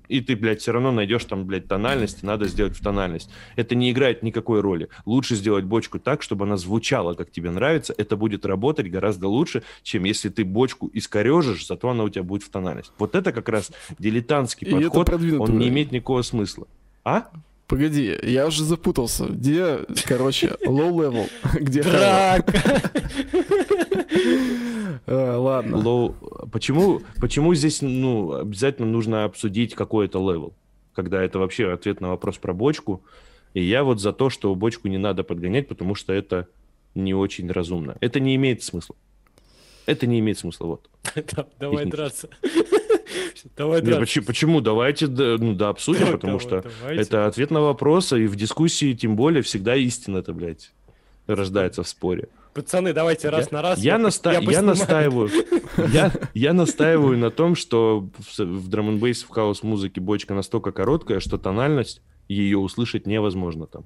и 0.08 0.22
ты, 0.22 0.36
блядь, 0.36 0.62
все 0.62 0.72
равно 0.72 0.92
найдешь 0.92 1.26
там, 1.26 1.46
блядь, 1.46 1.68
тональность, 1.68 2.24
надо 2.24 2.48
сделать 2.48 2.76
в 2.76 2.84
тональность. 2.84 3.30
Это 3.56 3.76
не 3.76 3.92
играет 3.92 4.24
никакой 4.24 4.62
роли. 4.62 4.90
Лучше 5.06 5.36
сделать 5.36 5.66
бочку 5.66 6.00
так, 6.00 6.22
чтобы 6.22 6.46
она 6.46 6.58
звучала, 6.58 7.14
как 7.14 7.32
тебе 7.32 7.52
нравится. 7.52 7.94
Это 7.98 8.16
будет 8.16 8.46
работать 8.46 8.90
гораздо 8.90 9.28
лучше, 9.28 9.64
чем 9.84 10.04
если 10.04 10.30
ты 10.30 10.46
бочку 10.46 10.90
искорежишь, 10.94 11.66
зато 11.66 11.90
она 11.90 12.04
у 12.04 12.10
тебя 12.10 12.24
будет 12.24 12.44
в 12.44 12.50
тональность. 12.50 12.92
Вот 12.98 13.16
это 13.16 13.32
как 13.32 13.50
раз 13.50 13.72
дилетантский 14.00 14.68
и 14.68 14.72
подход, 14.72 15.10
он 15.10 15.58
не 15.58 15.70
имеет 15.70 15.92
никакого 15.92 16.22
смысла. 16.22 16.68
А? 17.04 17.28
Погоди, 17.68 18.16
я 18.24 18.46
уже 18.46 18.64
запутался. 18.64 19.26
Где, 19.26 19.80
короче, 20.06 20.56
low 20.66 20.92
level? 20.92 21.30
Где 21.60 21.82
а, 21.82 22.40
Ладно. 25.08 25.76
Low... 25.76 26.50
Почему, 26.50 27.02
почему 27.20 27.54
здесь 27.56 27.82
ну, 27.82 28.34
обязательно 28.34 28.88
нужно 28.88 29.26
обсудить 29.26 29.76
какой-то 29.76 30.20
level? 30.20 30.54
Когда 30.94 31.24
это 31.24 31.40
вообще 31.40 31.72
ответ 31.72 32.02
на 32.02 32.10
вопрос 32.10 32.38
про 32.38 32.54
бочку. 32.54 33.04
И 33.54 33.64
я 33.64 33.84
вот 33.84 34.00
за 34.00 34.14
то, 34.14 34.30
что 34.30 34.54
бочку 34.56 34.88
не 34.88 34.98
надо 34.98 35.24
подгонять, 35.24 35.68
потому 35.68 35.96
что 35.96 36.14
это 36.14 36.48
не 36.96 37.14
очень 37.14 37.50
разумно. 37.52 37.98
Это 38.00 38.20
не 38.20 38.36
имеет 38.36 38.64
смысла. 38.64 38.96
Это 39.86 40.08
не 40.08 40.20
имеет 40.20 40.40
смысла, 40.40 40.68
вот. 40.68 40.90
Давай 41.60 41.86
драться. 41.86 42.30
Давай 43.58 43.82
Нет, 43.82 44.00
почему, 44.00 44.26
почему? 44.26 44.62
Давайте 44.62 45.08
ну, 45.08 45.54
да, 45.54 45.70
обсудим, 45.70 46.12
потому 46.12 46.40
что 46.40 46.64
это 46.88 47.28
ответ 47.28 47.52
на 47.52 47.62
вопрос, 47.62 48.14
и 48.14 48.26
в 48.28 48.36
дискуссии 48.36 48.94
тем 48.94 49.16
более 49.16 49.42
всегда 49.44 49.76
истина-то, 49.76 50.34
блядь, 50.34 50.72
рождается 51.28 51.84
в 51.84 51.88
споре. 51.88 52.30
Пацаны, 52.54 52.94
давайте 52.94 53.30
раз 53.30 53.48
я, 53.52 53.58
на 53.58 53.62
раз. 53.62 53.80
Я, 53.80 53.94
я, 53.94 53.98
наста... 53.98 54.32
я, 54.32 54.40
я 54.40 54.62
настаиваю. 54.62 55.30
я, 55.92 56.12
я 56.34 56.54
настаиваю 56.54 57.18
на 57.18 57.32
том, 57.32 57.56
что 57.56 58.10
в, 58.20 58.40
в 58.40 58.68
драм 58.68 58.90
н 58.90 59.00
в 59.00 59.30
хаус-музыке 59.30 60.00
бочка 60.00 60.34
настолько 60.34 60.72
короткая, 60.72 61.20
что 61.20 61.38
тональность 61.38 62.02
ее 62.28 62.60
услышать 62.60 63.08
невозможно 63.08 63.66
там. 63.66 63.86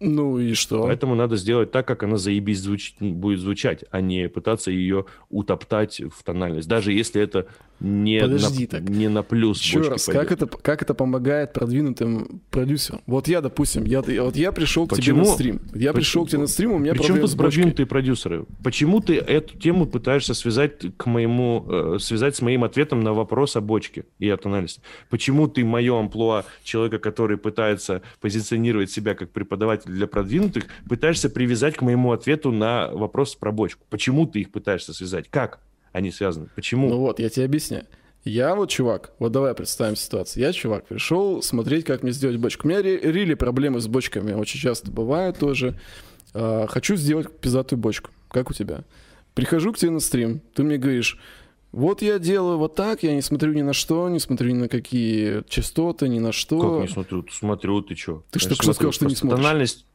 Ну 0.00 0.38
и 0.38 0.54
что? 0.54 0.84
Поэтому 0.84 1.14
надо 1.14 1.36
сделать 1.36 1.72
так, 1.72 1.86
как 1.86 2.04
она 2.04 2.16
заебись 2.16 2.60
звуч... 2.60 2.94
будет 3.00 3.40
звучать, 3.40 3.84
а 3.90 4.00
не 4.00 4.28
пытаться 4.28 4.70
ее 4.70 5.06
утоптать 5.28 6.00
в 6.00 6.22
тональность. 6.22 6.68
Даже 6.68 6.92
если 6.92 7.20
это 7.20 7.48
не, 7.80 8.20
Подожди, 8.20 8.64
на, 8.64 8.70
так. 8.70 8.88
не 8.88 9.08
на 9.08 9.22
плюс. 9.22 9.60
Еще 9.62 9.80
раз, 9.80 10.06
как 10.06 10.32
это, 10.32 10.46
как 10.46 10.82
это 10.82 10.94
помогает 10.94 11.52
продвинутым 11.52 12.42
продюсерам? 12.50 13.02
Вот 13.06 13.28
я, 13.28 13.40
допустим, 13.40 13.84
я, 13.84 14.02
вот 14.02 14.36
я 14.36 14.50
пришел 14.50 14.86
к 14.86 14.90
Почему? 14.90 15.20
тебе 15.20 15.28
на 15.28 15.34
стрим. 15.34 15.60
Я 15.74 15.92
пришел 15.92 16.26
к 16.26 16.30
тебе 16.30 16.40
на 16.40 16.46
стрим, 16.48 16.72
у 16.72 16.78
меня 16.78 16.92
Причем 16.92 17.20
тут 17.20 17.36
продвинутые 17.36 17.86
продюсеры? 17.86 18.46
Почему 18.64 19.00
ты 19.00 19.16
эту 19.16 19.56
тему 19.56 19.86
пытаешься 19.86 20.34
связать 20.34 20.96
к 20.96 21.06
моему, 21.06 21.64
э, 21.68 21.98
связать 22.00 22.34
с 22.34 22.42
моим 22.42 22.64
ответом 22.64 23.00
на 23.02 23.12
вопрос 23.12 23.54
о 23.54 23.60
бочке 23.60 24.04
и 24.18 24.28
о 24.28 24.36
тональности? 24.36 24.82
Почему 25.08 25.46
ты 25.46 25.64
мое 25.64 25.98
амплуа 25.98 26.44
человека, 26.64 26.98
который 26.98 27.36
пытается 27.36 28.02
позиционировать 28.20 28.90
себя 28.90 29.14
как 29.14 29.30
преподаватель 29.30 29.90
для 29.92 30.08
продвинутых, 30.08 30.64
пытаешься 30.88 31.30
привязать 31.30 31.76
к 31.76 31.82
моему 31.82 32.10
ответу 32.10 32.50
на 32.50 32.90
вопрос 32.90 33.36
про 33.36 33.52
бочку? 33.52 33.84
Почему 33.88 34.26
ты 34.26 34.40
их 34.40 34.50
пытаешься 34.50 34.92
связать? 34.92 35.28
Как? 35.30 35.60
Они 35.92 36.10
связаны. 36.10 36.48
Почему? 36.54 36.88
Ну 36.88 36.98
вот, 36.98 37.20
я 37.20 37.28
тебе 37.28 37.44
объясняю. 37.44 37.86
Я 38.24 38.54
вот 38.54 38.68
чувак, 38.68 39.12
вот 39.18 39.32
давай 39.32 39.54
представим 39.54 39.96
ситуацию. 39.96 40.42
Я 40.42 40.52
чувак, 40.52 40.86
пришел 40.86 41.40
смотреть, 41.42 41.84
как 41.84 42.02
мне 42.02 42.12
сделать 42.12 42.36
бочку. 42.36 42.66
У 42.66 42.70
меня 42.70 42.82
рели 42.82 43.34
проблемы 43.34 43.80
с 43.80 43.86
бочками 43.86 44.32
очень 44.32 44.60
часто 44.60 44.90
бывают 44.90 45.38
тоже. 45.38 45.78
А, 46.34 46.66
хочу 46.66 46.96
сделать 46.96 47.30
пиздатую 47.40 47.78
бочку. 47.78 48.10
Как 48.28 48.50
у 48.50 48.54
тебя? 48.54 48.84
Прихожу 49.34 49.72
к 49.72 49.78
тебе 49.78 49.92
на 49.92 50.00
стрим, 50.00 50.40
ты 50.54 50.64
мне 50.64 50.78
говоришь, 50.78 51.18
вот 51.70 52.02
я 52.02 52.18
делаю 52.18 52.58
вот 52.58 52.74
так, 52.74 53.02
я 53.02 53.14
не 53.14 53.22
смотрю 53.22 53.52
ни 53.52 53.62
на 53.62 53.72
что, 53.72 54.08
не 54.08 54.18
смотрю 54.18 54.50
ни 54.50 54.58
на 54.58 54.68
какие 54.68 55.44
частоты, 55.48 56.08
ни 56.08 56.18
на 56.18 56.32
что. 56.32 56.58
Как 56.80 56.88
не 56.88 56.92
смотрю? 56.92 57.24
Смотрю, 57.30 57.82
ты 57.82 57.94
что? 57.94 58.24
Ты 58.30 58.38
что, 58.40 58.54
что 58.54 58.72
сказал, 58.72 58.92
что 58.92 59.06
не 59.06 59.14
смотришь? 59.14 59.44
Тональность, 59.44 59.86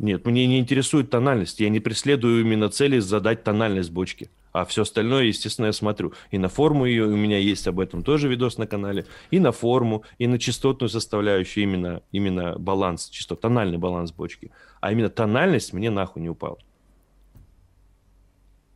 нет, 0.00 0.24
мне 0.24 0.46
не 0.46 0.58
интересует 0.58 1.10
тональность. 1.10 1.60
Я 1.60 1.68
не 1.68 1.78
преследую 1.78 2.40
именно 2.40 2.70
цели 2.70 2.98
задать 3.00 3.44
тональность 3.44 3.90
бочки. 3.90 4.30
А 4.50 4.64
все 4.64 4.82
остальное, 4.82 5.24
естественно, 5.24 5.66
я 5.66 5.74
смотрю. 5.74 6.14
И 6.30 6.38
на 6.38 6.48
форму 6.48 6.86
ее, 6.86 7.04
у 7.04 7.16
меня 7.16 7.36
есть 7.36 7.68
об 7.68 7.78
этом 7.78 8.02
тоже 8.02 8.26
видос 8.26 8.56
на 8.56 8.66
канале, 8.66 9.04
и 9.30 9.38
на 9.38 9.52
форму, 9.52 10.04
и 10.16 10.26
на 10.26 10.38
частотную 10.38 10.88
составляющую, 10.88 11.64
именно, 11.64 12.02
именно 12.12 12.58
баланс, 12.58 13.10
чисто 13.10 13.36
тональный 13.36 13.76
баланс 13.76 14.10
бочки. 14.10 14.50
А 14.80 14.90
именно 14.90 15.10
тональность 15.10 15.74
мне 15.74 15.90
нахуй 15.90 16.22
не 16.22 16.30
упал. 16.30 16.58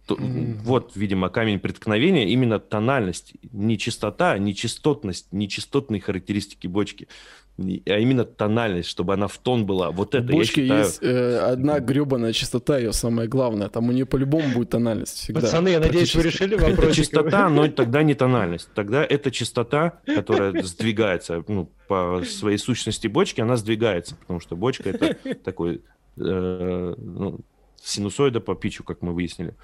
Mm-hmm. 0.07 0.59
Вот, 0.65 0.93
видимо, 0.95 1.31
камень 1.31 1.59
преткновения, 1.59 2.29
именно 2.29 2.59
тональность, 2.59 3.33
не 3.51 3.79
частота, 3.79 4.37
не 4.37 4.55
частотность, 4.55 5.33
не 5.33 5.49
частотные 5.49 6.03
характеристики 6.03 6.67
бочки 6.67 7.09
а 7.57 7.99
именно 7.99 8.25
тональность, 8.25 8.89
чтобы 8.89 9.15
она 9.15 9.29
в 9.29 9.39
тон 9.39 9.65
была. 9.65 9.93
Вот 9.93 10.15
это, 10.15 10.33
Бочки 10.33 10.61
я 10.61 10.65
считаю... 10.65 10.85
есть 10.85 10.99
э, 11.03 11.39
одна 11.39 11.79
гребаная 11.79 12.33
частота, 12.33 12.79
ее 12.79 12.93
самое 12.93 13.29
главное. 13.29 13.69
Там 13.69 13.89
у 13.89 13.93
нее 13.93 14.07
по-любому 14.07 14.53
будет 14.53 14.71
тональность 14.71 15.19
всегда. 15.19 15.41
Пацаны, 15.41 15.69
я 15.69 15.79
надеюсь, 15.79 16.15
вы 16.17 16.23
решили 16.23 16.57
вопрос. 16.57 16.79
Это 16.79 16.95
частота, 16.95 17.49
но 17.49 17.69
тогда 17.69 18.03
не 18.03 18.15
тональность. 18.15 18.69
Тогда 18.75 19.05
это 19.05 19.31
частота, 19.31 20.01
которая 20.05 20.63
сдвигается, 20.65 21.45
ну, 21.47 21.71
по 21.87 22.23
своей 22.25 22.59
сущности 22.59 23.07
бочки, 23.07 23.41
она 23.41 23.57
сдвигается, 23.57 24.17
потому 24.17 24.41
что 24.41 24.57
бочка 24.57 24.91
это 24.91 25.15
такой 25.45 25.83
э, 26.17 26.95
ну, 26.97 27.39
синусоида 27.81 28.41
по 28.41 28.57
пичу, 28.57 28.83
как 28.83 29.01
мы 29.03 29.13
выяснили. 29.13 29.55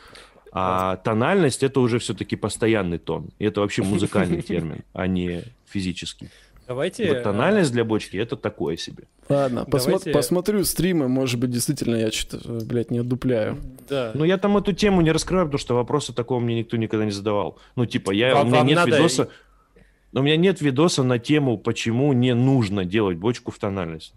А 0.53 0.97
тональность 0.97 1.63
это 1.63 1.81
уже 1.81 1.99
все-таки 1.99 2.37
постоянный 2.37 2.99
тон. 2.99 3.31
И 3.39 3.45
это 3.45 3.61
вообще 3.61 3.83
музыкальный 3.83 4.43
термин, 4.43 4.85
а 4.93 5.07
не 5.07 5.43
физический. 5.67 6.29
Давайте... 6.71 7.09
Вот 7.09 7.25
тональность 7.25 7.73
для 7.73 7.85
бочки 7.85 8.17
это 8.17 8.37
такое 8.37 8.77
себе. 8.77 9.09
Ладно, 9.29 9.67
Давайте... 9.67 10.13
посмотрю 10.13 10.63
стримы, 10.63 11.09
может 11.09 11.41
быть, 11.41 11.51
действительно 11.51 11.97
я 11.97 12.13
что-то, 12.13 12.65
блядь, 12.65 12.93
не 12.93 13.01
отдупляю. 13.01 13.59
Да. 13.89 14.13
Ну, 14.15 14.23
я 14.23 14.39
там 14.39 14.57
эту 14.57 14.73
тему 14.73 15.01
не 15.01 15.11
раскрываю, 15.11 15.49
потому 15.49 15.59
что 15.59 15.75
вопроса 15.75 16.15
такого 16.15 16.39
мне 16.39 16.55
никто 16.61 16.77
никогда 16.77 17.05
не 17.05 17.11
задавал. 17.11 17.59
Ну, 17.75 17.87
типа, 17.87 18.13
я, 18.13 18.37
вам, 18.37 18.47
у 18.47 18.51
меня 18.53 18.63
нет 18.63 18.77
надо... 18.77 18.97
видоса... 18.99 19.29
У 20.13 20.23
меня 20.23 20.37
нет 20.37 20.61
видоса 20.61 21.03
на 21.03 21.19
тему, 21.19 21.59
почему 21.59 22.13
не 22.13 22.37
нужно 22.37 22.85
делать 22.85 23.19
бочку 23.19 23.51
в 23.51 23.59
тональность. 23.59 24.15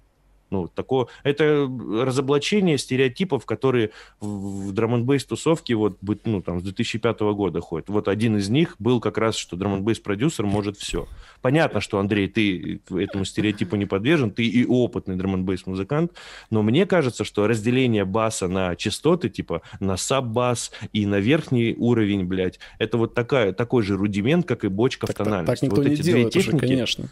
Ну, 0.53 0.67
такое, 0.67 1.07
это 1.23 1.67
разоблачение 2.05 2.77
стереотипов, 2.77 3.43
которые 3.43 3.89
в, 4.19 4.67
в 4.67 4.71
драм 4.71 5.03
тусовке 5.27 5.73
вот, 5.73 5.97
ну, 6.25 6.43
там, 6.43 6.59
с 6.59 6.63
2005 6.63 7.21
года 7.21 7.59
ходят. 7.59 7.89
Вот 7.89 8.07
один 8.07 8.37
из 8.37 8.49
них 8.49 8.75
был 8.77 8.99
как 8.99 9.17
раз, 9.17 9.35
что 9.35 9.55
драм 9.55 9.83
продюсер 9.83 10.45
может 10.45 10.77
все. 10.77 11.07
Понятно, 11.41 11.81
что, 11.81 11.97
Андрей, 11.97 12.27
ты 12.27 12.81
этому 12.91 13.25
стереотипу 13.25 13.75
не 13.77 13.87
подвержен, 13.87 14.29
ты 14.29 14.45
и 14.45 14.63
опытный 14.63 15.15
драм 15.15 15.43
музыкант, 15.65 16.11
но 16.51 16.61
мне 16.61 16.85
кажется, 16.85 17.23
что 17.23 17.47
разделение 17.47 18.05
баса 18.05 18.47
на 18.47 18.75
частоты, 18.75 19.29
типа 19.29 19.63
на 19.79 19.97
саб-бас 19.97 20.71
и 20.93 21.07
на 21.07 21.19
верхний 21.19 21.73
уровень, 21.75 22.25
блядь, 22.25 22.59
это 22.77 22.99
вот 22.99 23.15
такая, 23.15 23.53
такой 23.53 23.81
же 23.81 23.97
рудимент, 23.97 24.45
как 24.45 24.65
и 24.65 24.67
бочка 24.67 25.07
так, 25.07 25.15
в 25.15 25.17
тональности. 25.17 25.65
Так, 25.65 25.69
так 25.71 25.79
никто 25.79 25.81
вот 25.81 25.89
не 25.89 25.95
делает 25.95 26.35
уже, 26.35 26.55
конечно. 26.55 27.09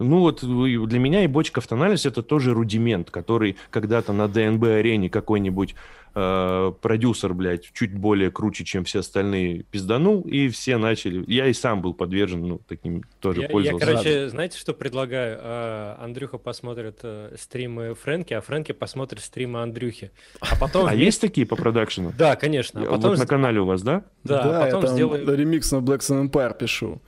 Ну 0.00 0.20
вот 0.20 0.40
для 0.42 0.98
меня 0.98 1.24
и 1.24 1.26
бочка 1.26 1.60
автоанализ 1.60 2.06
это 2.06 2.22
тоже 2.22 2.54
рудимент, 2.54 3.10
который 3.10 3.56
когда-то 3.70 4.12
на 4.12 4.28
ДНБ-арене 4.28 5.10
какой-нибудь 5.10 5.74
э, 6.14 6.72
продюсер, 6.80 7.34
блядь, 7.34 7.70
чуть 7.72 7.92
более 7.92 8.30
круче, 8.30 8.64
чем 8.64 8.84
все 8.84 9.00
остальные, 9.00 9.64
пизданул, 9.64 10.22
и 10.22 10.48
все 10.48 10.78
начали. 10.78 11.22
Я 11.26 11.46
и 11.48 11.52
сам 11.52 11.82
был 11.82 11.92
подвержен, 11.92 12.46
ну, 12.46 12.60
таким 12.66 13.04
тоже 13.20 13.42
я, 13.42 13.48
пользовался. 13.48 13.86
Я, 13.86 13.92
короче, 13.92 14.28
знаете, 14.30 14.58
что 14.58 14.72
предлагаю? 14.72 15.38
А, 15.40 15.98
Андрюха 16.02 16.38
посмотрит 16.38 17.00
э, 17.02 17.34
стримы 17.38 17.94
Фрэнки, 17.94 18.32
а 18.32 18.40
Фрэнки 18.40 18.72
посмотрит 18.72 19.22
стримы 19.22 19.62
Андрюхи. 19.62 20.12
А 20.40 20.56
потом... 20.56 20.86
А 20.86 20.94
есть 20.94 21.20
такие 21.20 21.46
по 21.46 21.56
продакшену? 21.56 22.12
Да, 22.16 22.36
конечно. 22.36 22.80
А 22.80 22.86
потом... 22.86 23.10
Вот 23.10 23.18
на 23.18 23.26
канале 23.26 23.60
у 23.60 23.66
вас, 23.66 23.82
да? 23.82 24.04
Да, 24.24 24.42
да 24.44 24.60
потом 24.64 24.86
сделаем... 24.86 25.28
ремикс 25.28 25.70
на 25.72 25.76
Black 25.76 25.98
Sun 25.98 26.30
Empire 26.30 26.56
пишу. 26.58 27.00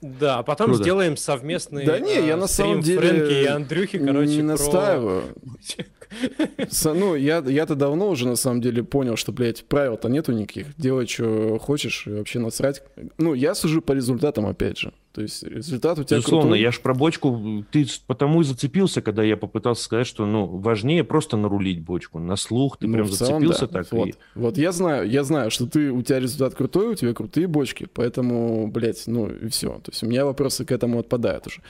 Да, 0.00 0.38
а 0.38 0.42
потом 0.42 0.68
Круто. 0.68 0.82
сделаем 0.82 1.16
совместный 1.16 1.84
Да 1.84 1.98
не, 1.98 2.26
я 2.26 2.36
на 2.36 2.46
самом 2.46 2.80
деле 2.80 3.00
Фрэнки 3.00 3.32
и 3.32 3.46
Андрюхи, 3.46 3.98
короче, 3.98 4.36
не 4.36 4.42
настаиваю. 4.42 5.24
Ну, 6.84 7.14
я, 7.14 7.38
я-то 7.38 7.74
давно 7.74 8.08
уже, 8.08 8.26
на 8.26 8.36
самом 8.36 8.60
деле, 8.60 8.82
понял, 8.82 9.16
что, 9.16 9.32
блядь, 9.32 9.64
правил-то 9.64 10.08
нету 10.08 10.32
никаких. 10.32 10.66
Делай, 10.76 11.06
что 11.06 11.58
хочешь, 11.58 12.06
и 12.06 12.10
вообще 12.10 12.38
насрать. 12.38 12.82
Ну, 13.18 13.34
я 13.34 13.54
сужу 13.54 13.80
по 13.80 13.92
результатам, 13.92 14.46
опять 14.46 14.78
же. 14.78 14.92
То 15.12 15.22
есть 15.22 15.42
результат 15.42 15.98
у 15.98 16.04
тебя 16.04 16.18
Безусловно, 16.18 16.50
крутой. 16.50 16.60
я 16.60 16.70
ж 16.70 16.80
про 16.80 16.94
бочку, 16.94 17.64
ты 17.72 17.84
потому 18.06 18.42
и 18.42 18.44
зацепился, 18.44 19.02
когда 19.02 19.24
я 19.24 19.36
попытался 19.36 19.82
сказать, 19.82 20.06
что, 20.06 20.24
ну, 20.24 20.46
важнее 20.46 21.02
просто 21.02 21.36
нарулить 21.36 21.80
бочку. 21.80 22.20
На 22.20 22.36
слух 22.36 22.76
ты 22.76 22.86
ну, 22.86 22.94
прям 22.94 23.08
целом, 23.10 23.40
зацепился 23.40 23.66
да. 23.66 23.82
так. 23.82 23.90
Вот. 23.90 24.08
И... 24.08 24.14
вот 24.36 24.56
я 24.56 24.70
знаю, 24.70 25.10
я 25.10 25.24
знаю, 25.24 25.50
что 25.50 25.66
ты, 25.66 25.90
у 25.90 26.00
тебя 26.02 26.20
результат 26.20 26.54
крутой, 26.54 26.92
у 26.92 26.94
тебя 26.94 27.12
крутые 27.12 27.48
бочки, 27.48 27.88
поэтому, 27.92 28.68
блядь, 28.68 29.02
ну 29.08 29.28
и 29.28 29.48
все. 29.48 29.70
То 29.82 29.90
есть 29.90 30.02
у 30.04 30.06
меня 30.06 30.24
вопросы 30.24 30.64
к 30.64 30.70
этому 30.70 31.00
отпадают 31.00 31.48
уже. 31.48 31.60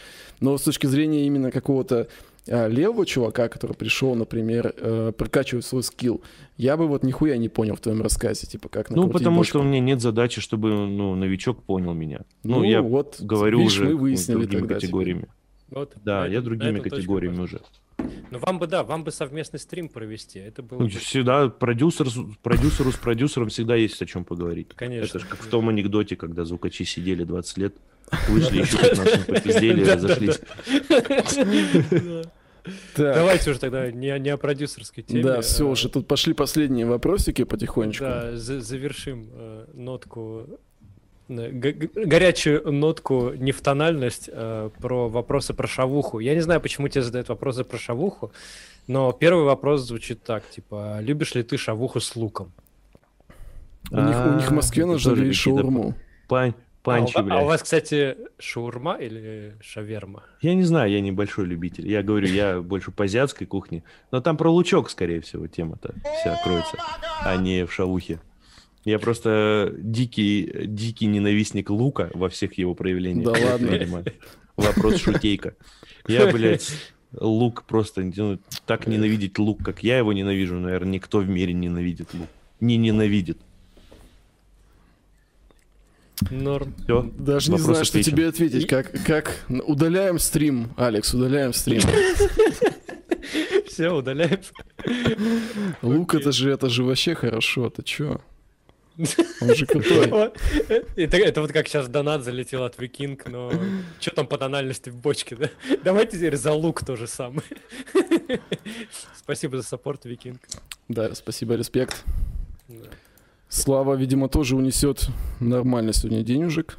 Но 0.40 0.58
с 0.58 0.62
точки 0.62 0.86
зрения 0.86 1.26
именно 1.26 1.50
какого-то 1.50 2.08
левого 2.46 3.06
чувака, 3.06 3.48
который 3.48 3.74
пришел, 3.76 4.14
например, 4.14 4.74
э, 4.76 5.12
прокачивать 5.16 5.64
свой 5.64 5.82
скилл, 5.82 6.22
я 6.56 6.76
бы 6.76 6.86
вот 6.86 7.02
нихуя 7.02 7.36
не 7.36 7.48
понял 7.48 7.76
в 7.76 7.80
твоем 7.80 8.02
рассказе, 8.02 8.46
типа 8.46 8.68
как 8.68 8.90
Ну, 8.90 9.08
потому 9.08 9.38
бочку. 9.38 9.50
что 9.50 9.60
у 9.60 9.62
меня 9.62 9.80
нет 9.80 10.00
задачи, 10.00 10.40
чтобы 10.40 10.70
ну, 10.70 11.14
новичок 11.14 11.62
понял 11.62 11.94
меня. 11.94 12.22
Ну, 12.42 12.58
ну 12.58 12.64
я 12.64 12.82
вот, 12.82 13.16
говорю 13.20 13.58
видишь, 13.60 13.74
уже 13.74 13.84
мы 13.84 13.96
выяснили 13.96 14.38
другими 14.38 14.60
тогда, 14.60 14.74
категориями. 14.74 15.28
Вот, 15.68 15.94
да, 16.04 16.26
я 16.26 16.40
другими 16.40 16.80
категориями 16.80 17.40
уже. 17.40 17.60
Ну, 18.30 18.38
вам 18.38 18.58
бы, 18.58 18.66
да, 18.66 18.82
вам 18.82 19.04
бы 19.04 19.10
совместный 19.10 19.58
стрим 19.58 19.88
провести. 19.88 20.38
Это 20.38 20.62
было 20.62 20.78
ну, 20.78 20.84
бы... 20.84 20.90
Всегда 20.90 21.48
продюсер, 21.48 22.08
продюсеру 22.42 22.92
с 22.92 22.96
продюсером 22.96 23.48
всегда 23.48 23.76
есть 23.76 24.00
о 24.00 24.06
чем 24.06 24.24
поговорить. 24.24 24.68
Конечно. 24.74 25.04
Это 25.04 25.18
же 25.18 25.26
как 25.26 25.40
в 25.40 25.48
том 25.48 25.68
анекдоте, 25.68 26.16
когда 26.16 26.44
звукачи 26.44 26.84
сидели 26.84 27.24
20 27.24 27.58
лет, 27.58 27.74
вышли, 28.28 28.60
еще 28.60 28.78
15 28.78 29.26
попиздели, 29.26 29.84
разошлись. 29.84 30.40
Так. 32.94 33.14
Давайте 33.14 33.50
уже 33.50 33.58
тогда 33.58 33.90
не, 33.90 34.18
не 34.18 34.28
о 34.28 34.36
продюсерской 34.36 35.02
теме. 35.02 35.22
Да, 35.22 35.40
все, 35.40 35.66
а... 35.66 35.70
уже 35.70 35.88
тут 35.88 36.06
пошли 36.06 36.34
последние 36.34 36.84
вопросики 36.84 37.44
потихонечку. 37.44 38.04
Да, 38.04 38.36
за 38.36 38.60
завершим 38.60 39.30
э, 39.32 39.64
нотку 39.72 40.46
горячую 41.30 42.72
нотку, 42.72 43.32
не 43.36 43.52
в 43.52 43.60
тональность, 43.60 44.28
а 44.32 44.70
про 44.80 45.08
вопросы 45.08 45.54
про 45.54 45.68
шавуху. 45.68 46.18
Я 46.18 46.34
не 46.34 46.40
знаю, 46.40 46.60
почему 46.60 46.88
тебе 46.88 47.02
задают 47.02 47.28
вопросы 47.28 47.64
про 47.64 47.78
шавуху, 47.78 48.32
но 48.88 49.12
первый 49.12 49.44
вопрос 49.44 49.82
звучит 49.82 50.22
так, 50.22 50.48
типа, 50.50 50.98
любишь 51.00 51.34
ли 51.34 51.42
ты 51.42 51.56
шавуху 51.56 52.00
с 52.00 52.16
луком? 52.16 52.52
У 53.90 54.00
них, 54.00 54.16
у 54.26 54.34
них 54.34 54.50
в 54.50 54.52
Москве 54.52 54.86
нажали 54.86 55.32
шаурму. 55.32 55.94
Пань, 56.28 56.54
панчи, 56.82 57.16
а, 57.16 57.27
а 57.31 57.43
у 57.43 57.47
вас, 57.47 57.62
кстати, 57.62 58.16
шаурма 58.39 58.97
или 58.97 59.57
шаверма? 59.61 60.24
Я 60.40 60.55
не 60.55 60.62
знаю, 60.62 60.90
я 60.90 61.01
небольшой 61.01 61.47
любитель. 61.47 61.89
Я 61.89 62.02
говорю, 62.02 62.28
я 62.28 62.61
больше 62.61 62.90
по 62.90 63.05
азиатской 63.05 63.47
кухне. 63.47 63.82
Но 64.11 64.20
там 64.20 64.36
про 64.36 64.51
лучок, 64.51 64.90
скорее 64.90 65.20
всего, 65.20 65.47
тема-то 65.47 65.94
вся 66.20 66.40
кроется, 66.43 66.77
а 67.23 67.36
не 67.36 67.66
в 67.66 67.73
шавухе. 67.73 68.20
Я 68.85 68.98
просто 68.98 69.74
дикий, 69.77 70.66
дикий 70.66 71.07
ненавистник 71.07 71.69
лука 71.69 72.11
во 72.15 72.28
всех 72.28 72.55
его 72.55 72.74
проявлениях. 72.74 73.32
Да 73.32 73.51
ладно. 73.51 74.05
Вопрос 74.57 74.97
шутейка. 75.01 75.55
Я, 76.07 76.32
блядь, 76.32 76.73
лук 77.12 77.65
просто... 77.65 78.11
Ну, 78.16 78.39
так 78.66 78.86
ненавидеть 78.86 79.39
лук, 79.39 79.62
как 79.62 79.82
я 79.82 79.98
его 79.98 80.12
ненавижу, 80.12 80.59
наверное, 80.59 80.93
никто 80.93 81.19
в 81.19 81.28
мире 81.28 81.52
ненавидит 81.52 82.15
лук. 82.15 82.28
Не 82.61 82.77
ненавидит. 82.77 83.39
Норм. 86.30 86.74
Все. 86.84 87.10
Даже 87.18 87.51
Вопрос 87.51 87.68
не 87.68 87.72
знаю, 87.72 87.84
что 87.84 88.02
тебе 88.02 88.28
ответить. 88.28 88.66
Как, 88.66 88.92
как 89.05 89.44
удаляем 89.48 90.18
стрим, 90.18 90.72
Алекс, 90.76 91.14
удаляем 91.14 91.52
стрим. 91.52 91.82
Все, 93.66 93.90
удаляем. 93.90 94.40
Лук 95.82 96.14
это 96.14 96.32
же, 96.32 96.51
это 96.51 96.68
же 96.68 96.84
вообще 96.84 97.14
хорошо, 97.14 97.70
ты 97.70 97.82
чё? 97.82 98.20
Он 99.40 99.55
же 99.55 99.66
крутой. 99.66 100.32
Это, 100.97 101.16
это 101.16 101.40
вот 101.40 101.52
как 101.52 101.68
сейчас 101.68 101.88
донат 101.88 102.22
залетел 102.22 102.64
от 102.64 102.78
Викинг, 102.78 103.26
но 103.26 103.51
что 103.98 104.10
там 104.10 104.26
по 104.26 104.36
тональности 104.36 104.90
в 104.90 104.97
бочке, 104.97 105.36
да? 105.36 105.51
Давайте 105.82 106.18
теперь 106.18 106.36
за 106.36 106.52
лук 106.52 106.84
то 106.84 106.97
же 106.97 107.06
самое. 107.06 107.47
Спасибо 109.16 109.56
за 109.56 109.62
саппорт, 109.62 110.05
Викинг. 110.05 110.40
Да, 110.88 111.14
спасибо, 111.14 111.55
респект. 111.55 112.05
Слава, 113.51 113.94
видимо, 113.94 114.28
тоже 114.28 114.55
унесет 114.55 115.09
нормально 115.40 115.93
сегодня 115.93 116.22
денежек. 116.22 116.78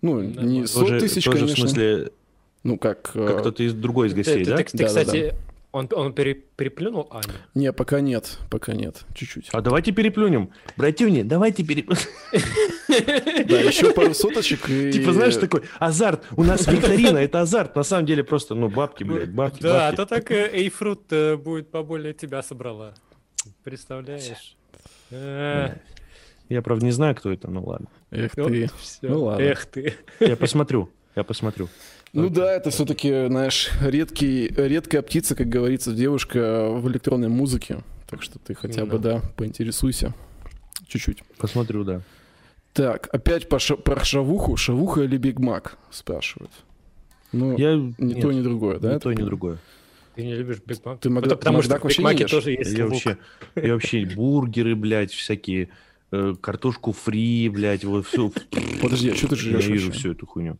Ну, 0.00 0.20
не 0.22 0.64
100 0.64 1.00
тысяч, 1.00 1.24
конечно. 1.24 1.48
в 1.48 1.58
смысле... 1.58 2.10
Ну, 2.62 2.78
как... 2.78 3.02
Как 3.12 3.16
э, 3.16 3.38
кто-то 3.40 3.62
из 3.64 3.74
другой 3.74 4.08
из 4.08 4.14
гостей, 4.14 4.44
да? 4.44 4.56
Ты, 4.56 4.84
кстати, 4.84 5.34
он, 5.72 5.88
он 5.92 6.12
пере, 6.12 6.34
переплюнул 6.34 7.08
Аню? 7.10 7.34
Не, 7.54 7.72
пока 7.72 8.00
нет, 8.00 8.38
пока 8.48 8.74
нет, 8.74 9.04
чуть-чуть. 9.12 9.48
А 9.50 9.60
давайте 9.60 9.90
переплюнем. 9.90 10.50
Братюни, 10.76 11.24
давайте 11.24 11.64
переплюнем. 11.64 12.00
Да, 13.48 13.58
еще 13.60 13.92
пару 13.92 14.14
соточек 14.14 14.70
и... 14.70 14.92
Типа, 14.92 15.12
знаешь, 15.12 15.34
такой 15.34 15.62
азарт. 15.80 16.22
У 16.36 16.44
нас 16.44 16.68
викторина, 16.68 17.18
это 17.18 17.40
азарт. 17.40 17.74
На 17.74 17.82
самом 17.82 18.06
деле 18.06 18.22
просто, 18.22 18.54
ну, 18.54 18.68
бабки, 18.68 19.02
блядь, 19.02 19.32
бабки, 19.32 19.60
Да, 19.60 19.88
а 19.88 19.92
то 19.92 20.06
так 20.06 20.30
Эйфрут 20.30 21.10
э, 21.10 21.36
будет 21.36 21.72
поболее 21.72 22.14
тебя 22.14 22.40
собрала. 22.44 22.94
Представляешь? 23.64 24.54
Я, 26.48 26.62
правда, 26.62 26.84
не 26.84 26.92
знаю, 26.92 27.14
кто 27.14 27.32
это, 27.32 27.50
ну 27.50 27.64
ладно. 27.64 27.88
Эх 28.10 28.32
ты. 28.34 28.68
Ну 29.02 29.24
ладно. 29.24 29.42
Эх 29.42 29.66
ты. 29.66 29.94
Я 30.20 30.36
посмотрю, 30.36 30.90
я 31.16 31.24
посмотрю. 31.24 31.68
Ну 32.12 32.28
да, 32.28 32.54
это 32.54 32.70
все-таки, 32.70 33.26
знаешь, 33.26 33.70
редкий, 33.80 34.48
редкая 34.48 35.02
птица, 35.02 35.34
как 35.34 35.48
говорится, 35.48 35.92
девушка 35.92 36.68
в 36.70 36.88
электронной 36.88 37.28
музыке. 37.28 37.78
Так 38.08 38.22
что 38.22 38.38
ты 38.38 38.54
хотя 38.54 38.86
бы, 38.86 38.98
да, 38.98 39.20
поинтересуйся. 39.36 40.14
Чуть-чуть. 40.86 41.22
Посмотрю, 41.38 41.82
да. 41.82 42.02
Так, 42.72 43.08
опять 43.12 43.48
по 43.48 43.58
ша- 43.58 43.76
про 43.76 44.04
шавуху. 44.04 44.56
Шавуха 44.56 45.02
или 45.02 45.16
Биг 45.16 45.38
Мак, 45.38 45.78
спрашивают. 45.90 46.50
Ну, 47.32 47.56
Я... 47.56 47.74
ни 47.74 47.94
Нет, 47.98 48.20
то, 48.20 48.32
ни 48.32 48.42
другое, 48.42 48.78
да? 48.78 48.94
Ни 48.94 48.98
то, 48.98 49.12
ни 49.12 49.22
другое. 49.22 49.58
Ты 50.14 50.24
не 50.24 50.34
любишь 50.34 50.58
Биг 50.64 50.84
Мак? 50.84 51.00
Ты 51.00 51.10
Макдак, 51.10 51.38
потому, 51.40 51.58
потому 51.60 51.80
что 51.80 51.88
в 51.88 51.88
Биг 51.88 51.98
Маке 52.04 52.26
тоже 52.26 52.52
есть 52.52 52.72
я 52.72 52.86
вообще, 52.86 53.16
я 53.56 53.74
вообще 53.74 54.04
бургеры, 54.06 54.76
блядь, 54.76 55.12
всякие, 55.12 55.68
э, 56.14 56.34
картошку 56.40 56.92
фри, 56.92 57.48
блядь, 57.48 57.84
вот 57.84 58.06
все. 58.06 58.30
Подожди, 58.80 59.10
а 59.10 59.14
что 59.16 59.28
ты 59.28 59.36
жрешь? 59.36 59.64
Я 59.64 59.72
вижу 59.72 59.92
всю 59.92 60.12
эту 60.12 60.26
хуйню. 60.26 60.58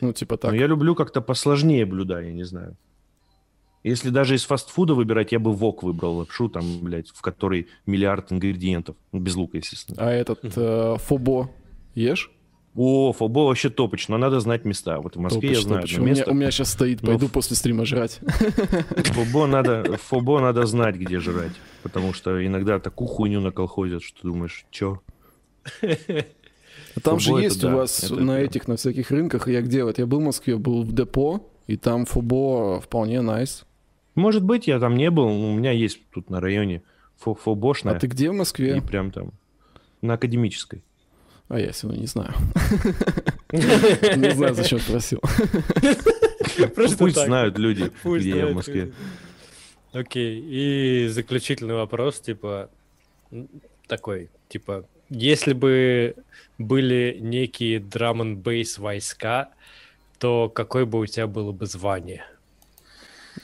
Ну, 0.00 0.12
типа 0.12 0.36
так. 0.36 0.50
Но 0.50 0.56
я 0.56 0.66
люблю 0.66 0.94
как-то 0.94 1.20
посложнее 1.20 1.86
блюда, 1.86 2.20
я 2.20 2.32
не 2.32 2.44
знаю. 2.44 2.76
Если 3.82 4.08
даже 4.08 4.34
из 4.34 4.44
фастфуда 4.44 4.94
выбирать, 4.94 5.32
я 5.32 5.38
бы 5.38 5.52
вок 5.52 5.82
выбрал 5.82 6.16
лапшу, 6.16 6.48
там, 6.48 6.64
блядь, 6.80 7.08
в 7.08 7.20
которой 7.20 7.68
миллиард 7.84 8.32
ингредиентов. 8.32 8.96
Без 9.12 9.34
лука, 9.36 9.58
естественно. 9.58 9.98
А 10.00 10.10
этот 10.10 10.40
э, 10.56 10.96
фо 10.98 11.24
бо 11.24 11.50
ешь? 11.94 12.30
О, 12.76 13.12
фобо 13.12 13.46
вообще 13.46 13.70
топоч, 13.70 14.08
но 14.08 14.18
надо 14.18 14.40
знать 14.40 14.64
места. 14.64 14.98
Вот 14.98 15.16
в 15.16 15.20
Москве 15.20 15.40
топоч, 15.40 15.56
я 15.56 15.62
знаю 15.62 15.82
топоч. 15.82 15.98
У, 15.98 16.02
место. 16.02 16.24
Меня, 16.24 16.32
у 16.32 16.34
меня 16.34 16.50
сейчас 16.50 16.72
стоит, 16.72 17.02
но... 17.02 17.08
пойду 17.08 17.28
после 17.28 17.56
стрима 17.56 17.84
жрать. 17.84 18.20
Фобо 18.96 19.46
надо, 19.46 19.96
фобо 19.96 20.40
надо 20.40 20.66
знать, 20.66 20.96
где 20.96 21.20
жрать. 21.20 21.52
Потому 21.82 22.12
что 22.12 22.44
иногда 22.44 22.80
такую 22.80 23.06
хуйню 23.06 23.40
наколхозят, 23.40 24.02
что 24.02 24.22
думаешь, 24.22 24.66
чё? 24.70 25.00
Там 27.02 27.20
же 27.20 27.32
есть 27.32 27.62
у 27.62 27.70
вас 27.70 28.10
на 28.10 28.40
этих, 28.40 28.66
на 28.66 28.76
всяких 28.76 29.10
рынках, 29.10 29.48
я 29.48 29.62
где 29.62 29.84
вот, 29.84 29.98
я 29.98 30.06
был 30.06 30.20
в 30.20 30.24
Москве, 30.24 30.56
был 30.56 30.82
в 30.82 30.92
депо, 30.92 31.48
и 31.66 31.76
там 31.76 32.06
фобо 32.06 32.80
вполне 32.80 33.20
найс. 33.20 33.64
Может 34.14 34.44
быть, 34.44 34.66
я 34.66 34.78
там 34.78 34.96
не 34.96 35.10
был, 35.10 35.26
у 35.26 35.54
меня 35.54 35.72
есть 35.72 36.00
тут 36.10 36.30
на 36.30 36.40
районе 36.40 36.82
фо 37.16 37.34
фобошная. 37.34 37.94
А 37.94 37.98
ты 37.98 38.06
где 38.06 38.30
в 38.30 38.34
Москве? 38.34 38.78
И 38.78 38.80
прям 38.80 39.10
там, 39.10 39.32
на 40.02 40.14
Академической. 40.14 40.82
А 41.48 41.58
я 41.58 41.72
сегодня 41.72 42.00
не 42.00 42.06
знаю. 42.06 42.32
Не 43.52 44.34
знаю, 44.34 44.54
зачем 44.54 44.80
спросил. 44.80 45.20
Пусть 46.98 47.16
знают 47.16 47.58
люди, 47.58 47.92
где 48.04 48.30
я 48.30 48.46
в 48.48 48.54
Москве. 48.54 48.92
Окей, 49.92 50.40
и 50.40 51.08
заключительный 51.08 51.74
вопрос, 51.74 52.18
типа, 52.18 52.68
такой, 53.86 54.30
типа, 54.48 54.86
если 55.08 55.52
бы 55.52 56.16
были 56.58 57.18
некие 57.20 57.78
драм 57.78 58.20
н 58.20 58.36
бейс 58.36 58.78
войска, 58.78 59.50
то 60.18 60.48
какое 60.48 60.84
бы 60.84 60.98
у 60.98 61.06
тебя 61.06 61.28
было 61.28 61.52
бы 61.52 61.66
звание? 61.66 62.24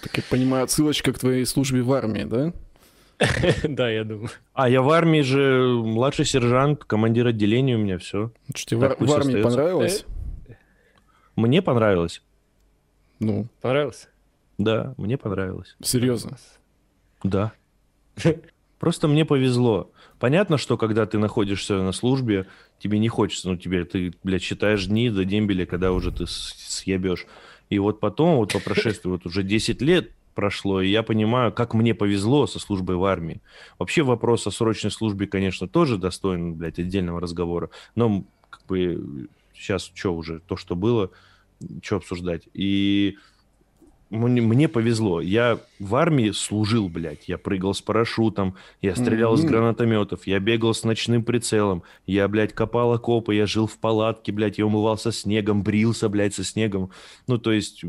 Так 0.02 0.16
я 0.16 0.22
понимаю, 0.28 0.64
отсылочка 0.64 1.12
к 1.12 1.18
твоей 1.18 1.44
службе 1.44 1.82
в 1.82 1.92
армии, 1.92 2.24
да? 2.24 2.52
Да, 3.68 3.90
я 3.90 4.04
думаю. 4.04 4.30
А 4.52 4.68
я 4.68 4.82
в 4.82 4.90
армии 4.90 5.20
же 5.20 5.68
младший 5.68 6.24
сержант, 6.24 6.84
командир 6.84 7.26
отделения 7.26 7.76
у 7.76 7.78
меня 7.78 7.98
все. 7.98 8.32
Что 8.54 8.70
тебе 8.70 8.88
в 8.98 9.12
армии 9.12 9.42
понравилось? 9.42 10.06
Мне 11.36 11.62
понравилось. 11.62 12.22
Ну? 13.18 13.46
Понравилось? 13.60 14.08
Да, 14.58 14.94
мне 14.96 15.16
понравилось. 15.16 15.76
Серьезно? 15.82 16.36
Да. 17.22 17.52
Просто 18.78 19.08
мне 19.08 19.24
повезло. 19.24 19.90
Понятно, 20.18 20.56
что 20.56 20.76
когда 20.76 21.06
ты 21.06 21.18
находишься 21.18 21.82
на 21.82 21.92
службе, 21.92 22.46
тебе 22.78 22.98
не 22.98 23.08
хочется, 23.08 23.50
ну, 23.50 23.56
тебе, 23.56 23.84
ты, 23.84 24.14
блядь, 24.22 24.42
считаешь 24.42 24.86
дни 24.86 25.10
до 25.10 25.24
дембеля, 25.24 25.66
когда 25.66 25.92
уже 25.92 26.12
ты 26.12 26.26
съебешь. 26.26 27.26
И 27.68 27.78
вот 27.78 28.00
потом, 28.00 28.36
вот 28.36 28.52
по 28.52 28.58
прошествии 28.58 29.10
вот 29.10 29.26
уже 29.26 29.42
10 29.42 29.82
лет 29.82 30.10
прошло, 30.34 30.80
и 30.80 30.88
я 30.88 31.02
понимаю, 31.02 31.52
как 31.52 31.74
мне 31.74 31.94
повезло 31.94 32.46
со 32.46 32.58
службой 32.58 32.96
в 32.96 33.04
армии. 33.04 33.40
Вообще 33.78 34.02
вопрос 34.02 34.46
о 34.46 34.50
срочной 34.50 34.90
службе, 34.90 35.26
конечно, 35.26 35.68
тоже 35.68 35.98
достоин, 35.98 36.54
блядь, 36.54 36.78
отдельного 36.78 37.20
разговора. 37.20 37.70
Но, 37.94 38.24
как 38.48 38.64
бы, 38.66 39.28
сейчас 39.54 39.90
что 39.94 40.14
уже, 40.14 40.40
то, 40.40 40.56
что 40.56 40.76
было, 40.76 41.10
что 41.82 41.96
обсуждать. 41.96 42.48
И 42.54 43.16
мне 44.10 44.68
повезло. 44.68 45.20
Я 45.20 45.60
в 45.78 45.94
армии 45.94 46.32
служил, 46.32 46.88
блядь. 46.88 47.28
Я 47.28 47.38
прыгал 47.38 47.74
с 47.74 47.80
парашютом, 47.80 48.56
я 48.82 48.96
стрелял 48.96 49.34
mm-hmm. 49.34 49.38
из 49.38 49.44
гранатометов, 49.44 50.26
я 50.26 50.40
бегал 50.40 50.74
с 50.74 50.82
ночным 50.82 51.22
прицелом, 51.22 51.84
я, 52.06 52.26
блядь, 52.26 52.52
копал 52.52 52.92
окопы, 52.92 53.36
я 53.36 53.46
жил 53.46 53.68
в 53.68 53.78
палатке, 53.78 54.32
блядь, 54.32 54.58
я 54.58 54.66
умывался 54.66 55.12
снегом, 55.12 55.62
брился, 55.62 56.08
блядь, 56.08 56.34
со 56.34 56.42
снегом. 56.42 56.90
Ну, 57.28 57.38
то 57.38 57.52
есть, 57.52 57.84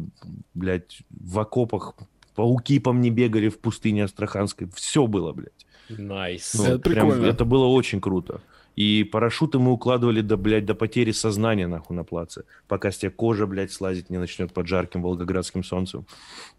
блядь, 0.53 0.99
в 1.09 1.39
окопах 1.39 1.95
пауки 2.35 2.79
по 2.79 2.93
мне 2.93 3.09
бегали 3.09 3.49
в 3.49 3.59
пустыне 3.59 4.05
Астраханской. 4.05 4.67
Все 4.73 5.07
было, 5.07 5.33
блядь. 5.33 5.65
Nice. 5.89 6.55
Nice. 6.55 6.57
Ну, 6.57 6.63
это 6.75 6.89
прям, 6.89 7.09
прикольно. 7.09 7.25
Это 7.27 7.45
было 7.45 7.65
очень 7.65 8.01
круто. 8.01 8.41
И 8.75 9.03
парашюты 9.03 9.59
мы 9.59 9.73
укладывали 9.73 10.21
до, 10.21 10.37
блядь, 10.37 10.65
до 10.65 10.75
потери 10.75 11.11
сознания, 11.11 11.67
нахуй, 11.67 11.95
на 11.95 12.03
плаце. 12.03 12.43
Пока 12.67 12.91
с 12.91 12.97
тебя 12.97 13.11
кожа, 13.11 13.45
блядь, 13.45 13.71
слазить 13.71 14.09
не 14.09 14.17
начнет 14.17 14.53
под 14.53 14.67
жарким 14.67 15.01
волгоградским 15.01 15.63
солнцем. 15.63 16.05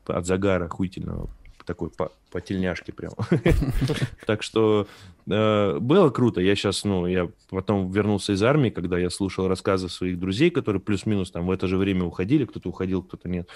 От 0.07 0.27
загара 0.27 0.67
охуительного 0.67 1.31
такой 1.65 1.91
по, 1.91 2.13
по 2.31 2.41
тельняшке 2.41 2.93
прям. 2.93 3.13
Так 4.27 4.43
что 4.43 4.87
э, 5.27 5.79
было 5.79 6.11
круто. 6.11 6.41
Я 6.41 6.55
сейчас, 6.55 6.85
ну, 6.85 7.07
я 7.07 7.29
потом 7.51 7.91
вернулся 7.91 8.33
из 8.33 8.43
армии, 8.43 8.71
когда 8.71 8.99
я 8.99 9.11
слушал 9.11 9.49
рассказы 9.49 9.89
своих 9.89 10.19
друзей, 10.19 10.51
которые 10.51 10.81
плюс-минус 10.81 11.31
там 11.31 11.47
в 11.47 11.51
это 11.51 11.67
же 11.67 11.77
время 11.77 12.05
уходили, 12.05 12.45
кто-то 12.45 12.69
уходил, 12.69 13.03
кто-то 13.03 13.29
нет. 13.29 13.49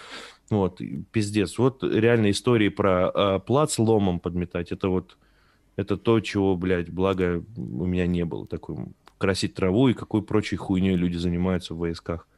Вот, 0.50 0.80
пиздец. 1.12 1.58
Вот 1.58 1.82
реально 1.82 2.30
истории 2.30 2.68
про 2.68 3.10
э, 3.14 3.40
плац 3.40 3.78
ломом 3.78 4.20
подметать, 4.20 4.72
это 4.72 4.88
вот, 4.88 5.16
это 5.76 5.96
то, 5.96 6.20
чего, 6.20 6.56
блядь, 6.56 6.90
благо 6.90 7.44
у 7.56 7.86
меня 7.86 8.06
не 8.06 8.24
было. 8.24 8.46
Такой 8.46 8.76
красить 9.18 9.54
траву 9.54 9.88
и 9.88 9.94
какой 9.94 10.22
прочей 10.22 10.56
хуйней 10.56 10.96
люди 10.96 11.16
занимаются 11.16 11.74
в 11.74 11.78
войсках. 11.78 12.28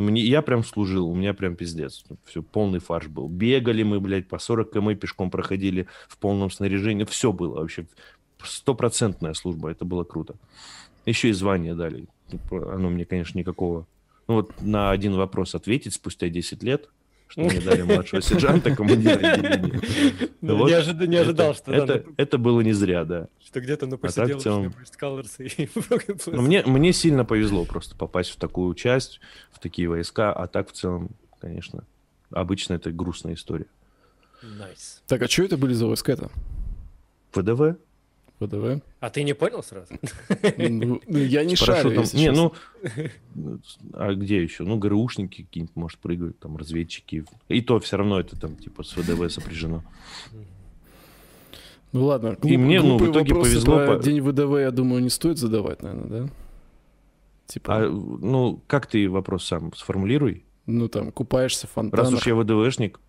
Мне, 0.00 0.22
я 0.22 0.42
прям 0.42 0.64
служил, 0.64 1.08
у 1.08 1.14
меня 1.14 1.34
прям 1.34 1.56
пиздец. 1.56 2.04
Все, 2.24 2.42
полный 2.42 2.78
фарш 2.78 3.08
был. 3.08 3.28
Бегали 3.28 3.82
мы, 3.82 4.00
блядь, 4.00 4.28
по 4.28 4.38
40 4.38 4.72
км 4.72 4.98
пешком 4.98 5.30
проходили 5.30 5.86
в 6.08 6.18
полном 6.18 6.50
снаряжении. 6.50 7.04
Все 7.04 7.32
было 7.32 7.60
вообще. 7.60 7.86
Стопроцентная 8.42 9.34
служба, 9.34 9.70
это 9.70 9.84
было 9.84 10.04
круто. 10.04 10.34
Еще 11.06 11.28
и 11.28 11.32
звание 11.32 11.74
дали. 11.74 12.06
Оно 12.50 12.90
мне, 12.90 13.04
конечно, 13.04 13.38
никакого... 13.38 13.86
Ну 14.28 14.36
вот 14.36 14.62
на 14.62 14.90
один 14.90 15.14
вопрос 15.14 15.54
ответить 15.54 15.94
спустя 15.94 16.28
10 16.28 16.62
лет– 16.62 16.88
что 17.30 17.42
мне 17.42 17.60
дали 17.60 17.82
младшего 17.82 18.20
сержанта 18.20 18.74
командира 18.74 19.14
отделения. 19.32 19.80
Не, 20.40 21.16
ожидал, 21.16 21.54
что... 21.54 21.72
Это, 21.72 22.04
это 22.16 22.38
было 22.38 22.60
не 22.60 22.72
зря, 22.72 23.04
да. 23.04 23.28
Что 23.44 23.60
где-то 23.60 23.86
на 23.86 23.96
а 24.02 24.08
целом... 24.08 24.74
и... 25.38 25.68
ну, 26.26 26.42
мне, 26.42 26.64
мне 26.64 26.92
сильно 26.92 27.24
повезло 27.24 27.64
просто 27.64 27.96
попасть 27.96 28.30
в 28.30 28.36
такую 28.36 28.74
часть, 28.74 29.20
в 29.52 29.60
такие 29.60 29.88
войска, 29.88 30.32
а 30.32 30.48
так 30.48 30.70
в 30.70 30.72
целом, 30.72 31.10
конечно, 31.40 31.84
обычно 32.30 32.74
это 32.74 32.90
грустная 32.90 33.34
история. 33.34 33.66
Nice. 34.42 35.00
Так, 35.06 35.22
а 35.22 35.28
что 35.28 35.44
это 35.44 35.56
были 35.56 35.72
за 35.72 35.86
войска-то? 35.86 36.30
ВДВ. 37.32 37.76
ВДВ. 38.40 38.82
А 39.00 39.10
ты 39.10 39.22
не 39.22 39.34
понял 39.34 39.62
сразу? 39.62 39.94
Ну, 40.58 41.00
ну 41.06 41.18
я 41.18 41.44
не 41.44 41.56
шарю, 41.56 41.90
Не, 42.14 42.32
ну, 42.32 42.52
а 43.92 44.14
где 44.14 44.42
еще? 44.42 44.64
Ну, 44.64 44.78
ГРУшники 44.78 45.42
какие-нибудь, 45.42 45.76
может, 45.76 45.98
прыгают, 45.98 46.38
там, 46.38 46.56
разведчики. 46.56 47.24
И 47.48 47.60
то 47.60 47.78
все 47.80 47.96
равно 47.96 48.18
это 48.18 48.38
там, 48.38 48.56
типа, 48.56 48.82
с 48.82 48.96
ВДВ 48.96 49.30
сопряжено. 49.30 49.84
Ну 51.92 52.04
ладно. 52.04 52.36
И 52.42 52.56
мне, 52.56 52.80
ну, 52.80 52.98
в 52.98 53.10
итоге 53.10 53.34
повезло. 53.34 53.86
По... 53.86 54.02
День 54.02 54.20
ВДВ, 54.20 54.58
я 54.60 54.70
думаю, 54.70 55.02
не 55.02 55.10
стоит 55.10 55.38
задавать, 55.38 55.82
наверное, 55.82 56.22
да? 56.22 56.28
Типа... 57.46 57.76
А, 57.76 57.88
ну, 57.88 58.62
как 58.66 58.86
ты 58.86 59.10
вопрос 59.10 59.44
сам 59.44 59.72
сформулируй? 59.74 60.44
Ну, 60.66 60.88
там, 60.88 61.10
купаешься 61.10 61.66
в 61.66 61.70
фонтанах. 61.70 62.06
Раз 62.06 62.14
уж 62.14 62.26
я 62.26 62.36
ВДВшник, 62.36 63.00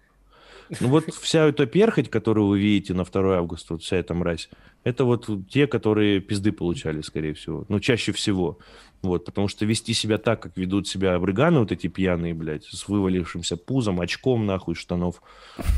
ну 0.80 0.88
вот 0.88 1.14
вся 1.14 1.48
эта 1.48 1.66
перхоть, 1.66 2.10
которую 2.10 2.48
вы 2.48 2.60
видите 2.60 2.94
на 2.94 3.04
2 3.04 3.38
августа, 3.38 3.74
вот 3.74 3.84
вся 3.84 3.98
эта 3.98 4.14
мразь, 4.14 4.50
это 4.84 5.06
вот 5.06 5.30
те, 5.50 5.68
которые 5.68 6.22
пизды 6.22 6.52
получали, 6.52 7.02
скорее 7.02 7.34
всего. 7.34 7.66
Ну, 7.70 7.80
чаще 7.80 8.12
всего. 8.12 8.58
Вот, 9.02 9.26
потому 9.26 9.48
что 9.48 9.66
вести 9.66 9.94
себя 9.94 10.18
так, 10.18 10.42
как 10.42 10.58
ведут 10.58 10.88
себя 10.88 11.16
абриганы, 11.16 11.60
вот 11.60 11.72
эти 11.72 11.88
пьяные, 11.88 12.36
блядь, 12.36 12.66
с 12.66 12.88
вывалившимся 12.88 13.58
пузом, 13.58 14.00
очком, 14.00 14.46
нахуй, 14.46 14.76
штанов, 14.76 15.24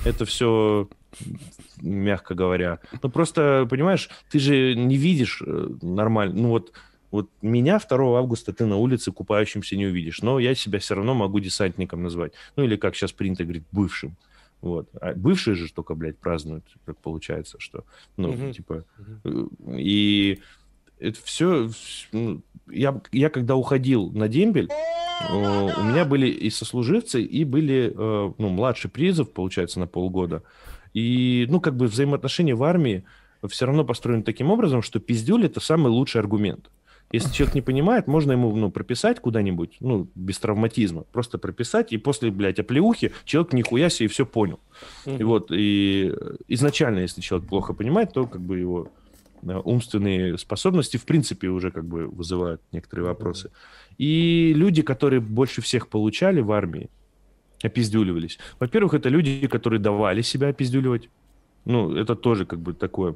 это 0.05 0.25
все, 0.25 0.89
мягко 1.81 2.35
говоря. 2.35 2.79
Ну, 3.01 3.09
просто, 3.09 3.65
понимаешь, 3.69 4.09
ты 4.29 4.39
же 4.39 4.75
не 4.75 4.97
видишь 4.97 5.41
э, 5.45 5.69
нормально, 5.81 6.35
ну, 6.35 6.49
вот, 6.49 6.73
вот 7.11 7.29
меня 7.41 7.79
2 7.79 8.19
августа 8.19 8.51
ты 8.51 8.65
на 8.65 8.75
улице 8.75 9.13
купающимся 9.13 9.77
не 9.77 9.85
увидишь, 9.85 10.21
но 10.21 10.39
я 10.39 10.53
себя 10.53 10.79
все 10.79 10.95
равно 10.95 11.13
могу 11.13 11.39
десантником 11.39 12.03
назвать. 12.03 12.33
Ну, 12.57 12.65
или, 12.65 12.75
как 12.75 12.93
сейчас 12.95 13.13
принято 13.13 13.43
говорить, 13.43 13.63
бывшим. 13.71 14.17
Вот. 14.63 14.87
А 15.01 15.13
бывшие 15.13 15.55
же 15.55 15.71
только, 15.73 15.93
блядь, 15.93 16.17
празднуют, 16.17 16.63
как 16.85 16.97
получается, 16.99 17.59
что, 17.59 17.83
ну, 18.15 18.29
угу. 18.29 18.53
типа, 18.53 18.85
угу. 19.25 19.49
и 19.77 20.39
это 20.99 21.19
все, 21.21 21.69
ну, 22.13 22.41
я, 22.71 23.01
я 23.11 23.29
когда 23.29 23.57
уходил 23.57 24.09
на 24.11 24.29
дембель, 24.29 24.69
у 25.29 25.83
меня 25.83 26.05
были 26.05 26.27
и 26.27 26.49
сослуживцы, 26.49 27.21
и 27.21 27.43
были, 27.43 27.93
э, 27.93 28.33
ну, 28.37 28.49
младший 28.49 28.89
призыв, 28.89 29.33
получается, 29.33 29.81
на 29.81 29.87
полгода. 29.87 30.43
И, 30.93 31.45
ну, 31.49 31.59
как 31.59 31.75
бы 31.75 31.87
взаимоотношения 31.87 32.55
в 32.55 32.63
армии 32.63 33.03
все 33.49 33.65
равно 33.65 33.83
построены 33.83 34.23
таким 34.23 34.49
образом, 34.49 34.81
что 34.81 35.01
пиздюль– 35.01 35.45
это 35.47 35.59
самый 35.59 35.89
лучший 35.89 36.21
аргумент. 36.21 36.69
Если 37.13 37.31
человек 37.31 37.53
не 37.53 37.61
понимает, 37.61 38.07
можно 38.07 38.31
ему 38.31 38.53
ну, 38.55 38.71
прописать 38.71 39.19
куда-нибудь, 39.19 39.77
ну, 39.81 40.09
без 40.15 40.39
травматизма. 40.39 41.03
Просто 41.11 41.37
прописать, 41.37 41.93
и 41.93 41.97
после, 41.97 42.31
блядь, 42.31 42.57
оплеухи 42.57 43.11
человек 43.23 43.53
нихуя 43.53 43.89
себе 43.89 44.07
и 44.07 44.09
все 44.09 44.25
понял. 44.25 44.59
Mm-hmm. 45.05 45.19
И 45.19 45.23
вот, 45.23 45.51
и 45.51 46.11
изначально, 46.47 46.99
если 46.99 47.21
человек 47.21 47.47
плохо 47.47 47.73
понимает, 47.73 48.13
то 48.13 48.25
как 48.25 48.41
бы 48.41 48.57
его 48.57 48.91
э, 49.43 49.61
умственные 49.63 50.39
способности 50.39 50.97
в 50.97 51.05
принципе 51.05 51.49
уже 51.49 51.69
как 51.69 51.85
бы 51.85 52.07
вызывают 52.07 52.61
некоторые 52.71 53.05
вопросы. 53.05 53.49
Mm-hmm. 53.49 53.95
И 53.99 54.53
люди, 54.55 54.81
которые 54.81 55.19
больше 55.19 55.61
всех 55.61 55.89
получали 55.89 56.41
в 56.41 56.51
армии, 56.51 56.89
опиздюливались. 57.61 58.39
Во-первых, 58.59 58.95
это 58.95 59.09
люди, 59.09 59.45
которые 59.45 59.79
давали 59.79 60.23
себя 60.23 60.47
опиздюливать. 60.47 61.09
Ну, 61.65 61.95
это 61.95 62.15
тоже 62.15 62.47
как 62.47 62.59
бы 62.59 62.73
такое 62.73 63.15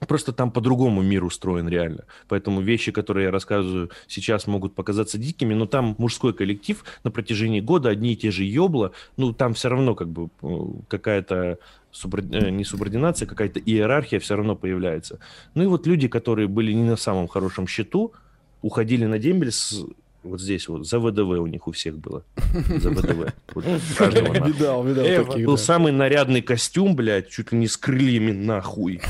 Просто 0.00 0.32
там 0.32 0.50
по-другому 0.50 1.02
мир 1.02 1.24
устроен 1.24 1.68
реально. 1.68 2.04
Поэтому 2.28 2.60
вещи, 2.60 2.92
которые 2.92 3.26
я 3.26 3.30
рассказываю 3.30 3.90
сейчас, 4.08 4.46
могут 4.46 4.74
показаться 4.74 5.18
дикими, 5.18 5.54
но 5.54 5.66
там 5.66 5.94
мужской 5.98 6.32
коллектив 6.32 6.84
на 7.04 7.10
протяжении 7.10 7.60
года, 7.60 7.90
одни 7.90 8.12
и 8.12 8.16
те 8.16 8.30
же 8.30 8.44
ёбла, 8.44 8.92
ну 9.16 9.32
там 9.32 9.54
все 9.54 9.68
равно 9.68 9.94
как 9.94 10.08
бы 10.08 10.30
э, 10.42 10.58
какая-то 10.88 11.58
суборди... 11.90 12.36
Э, 12.36 12.50
не 12.50 12.64
субординация, 12.64 13.26
какая-то 13.26 13.60
иерархия 13.60 14.18
все 14.18 14.36
равно 14.36 14.56
появляется. 14.56 15.20
Ну 15.54 15.62
и 15.62 15.66
вот 15.66 15.86
люди, 15.86 16.08
которые 16.08 16.48
были 16.48 16.72
не 16.72 16.84
на 16.84 16.96
самом 16.96 17.28
хорошем 17.28 17.66
счету, 17.66 18.12
уходили 18.62 19.06
на 19.06 19.18
дембель 19.18 19.52
с 19.52 19.84
вот 20.22 20.40
здесь 20.40 20.68
вот, 20.68 20.86
за 20.86 20.98
ВДВ 21.00 21.40
у 21.40 21.46
них 21.46 21.66
у 21.66 21.72
всех 21.72 21.98
было. 21.98 22.24
За 22.78 22.90
ВДВ. 22.90 23.32
Видал, 23.54 24.84
видал 24.84 25.38
Был 25.38 25.58
самый 25.58 25.92
нарядный 25.92 26.42
костюм, 26.42 26.94
блядь, 26.94 27.28
чуть 27.28 27.52
ли 27.52 27.58
не 27.58 27.66
с 27.66 27.76
крыльями 27.76 28.30
нахуй. 28.32 29.00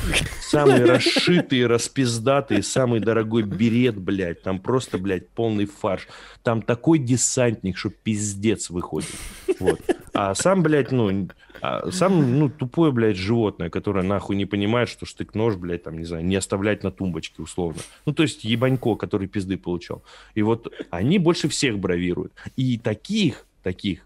Самый 0.41 0.83
расшитый, 0.85 1.67
распиздатый, 1.67 2.63
самый 2.63 2.99
дорогой 2.99 3.43
берет, 3.43 3.97
блядь. 3.97 4.41
Там 4.41 4.59
просто, 4.59 4.97
блядь, 4.97 5.29
полный 5.29 5.65
фарш. 5.65 6.07
Там 6.41 6.61
такой 6.61 6.99
десантник, 6.99 7.77
что 7.77 7.89
пиздец 7.89 8.69
выходит. 8.69 9.11
Вот. 9.59 9.79
А 10.13 10.33
сам, 10.35 10.63
блядь, 10.63 10.91
ну, 10.91 11.27
а 11.65 11.91
сам, 11.91 12.39
ну, 12.39 12.49
тупое, 12.49 12.91
блядь, 12.91 13.15
животное, 13.15 13.69
которое 13.69 14.03
нахуй 14.03 14.35
не 14.35 14.45
понимает, 14.45 14.89
что 14.89 15.05
штык-нож, 15.05 15.55
блядь, 15.55 15.83
там, 15.83 15.97
не 15.97 16.03
знаю, 16.03 16.25
не 16.25 16.35
оставлять 16.35 16.83
на 16.83 16.91
тумбочке, 16.91 17.41
условно. 17.41 17.79
Ну, 18.05 18.13
то 18.13 18.23
есть 18.23 18.43
ебанько, 18.43 18.95
который 18.95 19.29
пизды 19.29 19.57
получал. 19.57 20.03
И 20.35 20.41
вот 20.41 20.73
они 20.89 21.19
больше 21.19 21.47
всех 21.47 21.79
бравируют. 21.79 22.33
И 22.57 22.77
таких, 22.77 23.45
таких, 23.63 24.05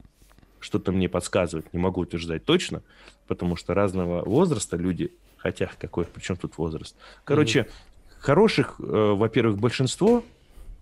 что-то 0.59 0.91
мне 0.91 1.09
подсказывает, 1.09 1.73
не 1.73 1.79
могу 1.79 2.01
утверждать 2.01 2.45
точно, 2.45 2.84
потому 3.27 3.55
что 3.55 3.73
разного 3.73 4.23
возраста 4.23 4.77
люди, 4.77 5.11
хотя 5.38 5.71
какой, 5.79 6.05
причем 6.05 6.35
тут 6.35 6.59
возраст. 6.59 6.95
Короче, 7.23 7.61
mm-hmm. 7.61 8.19
хороших, 8.19 8.75
э, 8.77 8.84
во-первых, 8.84 9.57
большинство, 9.57 10.23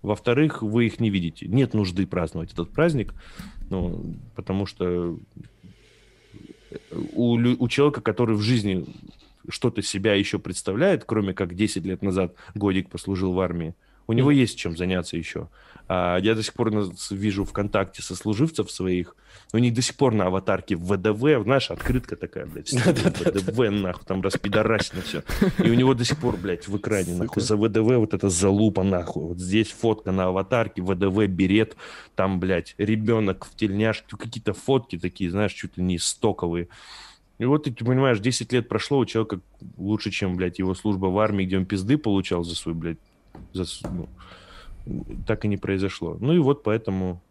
во-вторых, 0.02 0.60
вы 0.60 0.88
их 0.88 1.00
не 1.00 1.08
видите. 1.08 1.48
Нет 1.48 1.72
нужды 1.72 2.06
праздновать 2.06 2.52
этот 2.52 2.68
праздник, 2.68 3.14
ну, 3.70 4.14
потому 4.34 4.66
что 4.66 5.18
у, 7.12 7.34
у 7.34 7.68
человека, 7.68 8.00
который 8.00 8.36
в 8.36 8.40
жизни 8.40 8.86
что-то 9.48 9.82
себя 9.82 10.14
еще 10.14 10.38
представляет, 10.38 11.04
кроме 11.04 11.34
как 11.34 11.54
10 11.54 11.84
лет 11.84 12.02
назад 12.02 12.34
годик 12.54 12.88
послужил 12.90 13.32
в 13.32 13.40
армии, 13.40 13.74
у 14.06 14.12
него 14.12 14.30
есть 14.30 14.58
чем 14.58 14.76
заняться 14.76 15.16
еще. 15.16 15.48
А 15.88 16.18
я 16.18 16.34
до 16.34 16.42
сих 16.42 16.54
пор 16.54 16.72
вижу 17.10 17.44
ВКонтакте 17.44 18.02
сослуживцев 18.02 18.70
своих, 18.70 19.14
у 19.52 19.58
них 19.58 19.72
до 19.72 19.82
сих 19.82 19.94
пор 19.94 20.14
на 20.14 20.26
аватарке 20.26 20.76
ВДВ, 20.76 21.44
знаешь, 21.44 21.70
открытка 21.70 22.16
такая, 22.16 22.46
блядь, 22.46 22.72
ВДВ, 22.72 23.70
нахуй, 23.70 24.04
там 24.04 24.20
распидорасено 24.20 25.02
все. 25.02 25.22
И 25.62 25.70
у 25.70 25.74
него 25.74 25.94
до 25.94 26.04
сих 26.04 26.18
пор, 26.18 26.36
блядь, 26.36 26.66
в 26.66 26.76
экране, 26.76 27.14
нахуй, 27.14 27.40
за 27.40 27.56
ВДВ 27.56 27.98
вот 27.98 28.14
эта 28.14 28.28
залупа, 28.28 28.82
нахуй. 28.82 29.24
Вот 29.24 29.38
здесь 29.38 29.70
фотка 29.70 30.10
на 30.10 30.26
аватарке, 30.26 30.82
ВДВ, 30.82 31.26
берет, 31.28 31.76
там, 32.16 32.40
блядь, 32.40 32.74
ребенок 32.78 33.44
в 33.44 33.54
тельняшке, 33.54 34.16
какие-то 34.16 34.54
фотки 34.54 34.98
такие, 34.98 35.30
знаешь, 35.30 35.52
чуть 35.52 35.76
ли 35.76 35.84
не 35.84 35.98
стоковые. 35.98 36.68
И 37.38 37.44
вот 37.44 37.64
ты 37.64 37.72
понимаешь, 37.72 38.18
10 38.18 38.52
лет 38.52 38.68
прошло, 38.68 38.98
у 38.98 39.04
человека 39.04 39.40
лучше, 39.76 40.10
чем, 40.10 40.36
блядь, 40.36 40.58
его 40.58 40.74
служба 40.74 41.06
в 41.06 41.18
армии, 41.18 41.44
где 41.44 41.58
он 41.58 41.66
пизды 41.66 41.98
получал 41.98 42.42
за 42.44 42.56
свой, 42.56 42.74
блядь, 42.74 42.98
за, 43.52 43.64
ну, 43.90 44.08
так 45.26 45.44
и 45.44 45.48
не 45.48 45.56
произошло. 45.56 46.16
Ну 46.20 46.32
и 46.32 46.38
вот 46.38 46.62
поэтому 46.62 47.22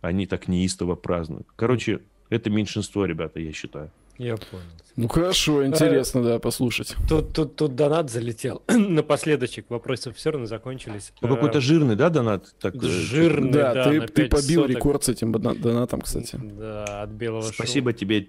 они 0.00 0.26
так 0.26 0.48
неистово 0.48 0.94
празднуют. 0.94 1.46
Короче, 1.56 2.00
это 2.30 2.50
меньшинство, 2.50 3.04
ребята, 3.04 3.40
я 3.40 3.52
считаю. 3.52 3.90
Я 4.18 4.36
понял. 4.36 4.64
Ну 4.96 5.08
хорошо, 5.08 5.66
интересно, 5.66 6.20
а, 6.20 6.24
да, 6.24 6.38
послушать. 6.38 6.94
Тут, 7.08 7.32
тут, 7.32 7.56
тут 7.56 7.74
донат 7.74 8.10
залетел. 8.10 8.62
Напоследочек, 8.68 9.66
вопросы 9.70 10.12
все 10.12 10.30
равно 10.30 10.46
закончились. 10.46 11.12
Ну, 11.22 11.28
какой-то 11.28 11.58
а, 11.58 11.60
жирный, 11.62 11.96
да, 11.96 12.10
донат? 12.10 12.54
Так, 12.60 12.76
э, 12.76 12.80
жирный, 12.80 13.52
да. 13.52 13.72
да 13.72 13.84
ты, 13.84 14.00
ты 14.06 14.28
побил 14.28 14.62
соток. 14.62 14.76
рекорд 14.76 15.04
с 15.04 15.08
этим 15.08 15.32
донатом, 15.32 16.02
кстати. 16.02 16.38
Да, 16.42 17.02
от 17.02 17.10
белого 17.10 17.42
Спасибо 17.42 17.92
шума. 17.92 17.98
тебе, 17.98 18.28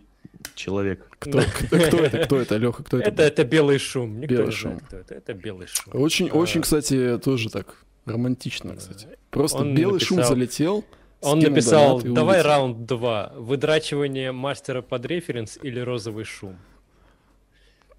человек. 0.56 1.08
Кто, 1.20 1.42
кто, 1.42 1.78
кто 1.78 1.98
это? 1.98 2.18
Кто 2.20 2.38
это, 2.38 2.58
Леха? 2.58 2.84
Кто 2.84 3.00
это? 3.00 3.10
Это, 3.10 3.24
это 3.24 3.44
белый 3.44 3.80
шум. 3.80 4.20
Никто 4.20 4.36
белый 4.36 4.48
не 4.48 4.52
шум. 4.52 4.72
Знает, 4.72 4.84
кто 4.88 4.98
это. 4.98 5.14
Это 5.16 5.34
белый 5.34 5.68
шум. 5.68 6.02
Очень, 6.02 6.30
а... 6.30 6.34
очень, 6.34 6.62
кстати, 6.62 7.20
тоже 7.24 7.50
так 7.50 7.76
романтично, 8.06 8.76
кстати. 8.76 9.08
Просто 9.30 9.60
Он 9.60 9.76
белый 9.76 9.94
написал... 9.94 10.18
шум 10.18 10.26
залетел. 10.26 10.86
Он 11.22 11.40
написал, 11.40 12.02
давай 12.02 12.42
раунд 12.42 12.86
2. 12.86 13.34
Выдрачивание 13.38 14.32
мастера 14.32 14.82
под 14.82 15.06
референс 15.06 15.58
или 15.62 15.80
розовый 15.80 16.26
шум? 16.26 16.58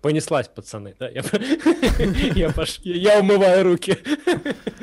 Понеслась, 0.03 0.49
пацаны, 0.49 0.95
да? 0.99 1.09
Я, 1.09 1.23
я, 2.35 2.53
пош... 2.53 2.81
я 2.85 3.21
умываю 3.21 3.65
руки. 3.65 3.97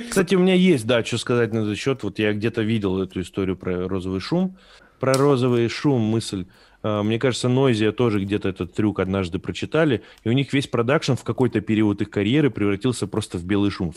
Кстати, 0.10 0.34
у 0.34 0.40
меня 0.40 0.56
есть, 0.56 0.88
да, 0.88 1.06
что 1.06 1.20
сказать 1.20 1.54
на 1.54 1.60
этот 1.60 1.78
счет. 1.78 2.02
Вот 2.02 2.18
я 2.18 2.34
где-то 2.34 2.64
видел 2.64 3.00
эту 3.00 3.22
историю 3.22 3.56
про 3.56 3.88
розовый 3.88 4.20
шум. 4.20 4.58
Про 5.00 5.14
розовый 5.14 5.68
шум 5.70 6.02
мысль. 6.02 6.48
А, 6.84 7.04
мне 7.04 7.20
кажется, 7.20 7.50
Нойзия 7.50 7.92
тоже 7.92 8.20
где-то 8.20 8.50
этот 8.50 8.74
трюк 8.74 9.00
однажды 9.00 9.40
прочитали, 9.40 10.02
и 10.24 10.30
у 10.30 10.32
них 10.32 10.54
весь 10.54 10.68
продакшн 10.68 11.14
в 11.14 11.24
какой-то 11.24 11.62
период 11.62 12.02
их 12.02 12.10
карьеры 12.10 12.50
превратился 12.50 13.08
просто 13.08 13.38
в 13.38 13.44
белый 13.44 13.72
шум. 13.72 13.94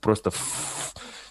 Просто 0.00 0.30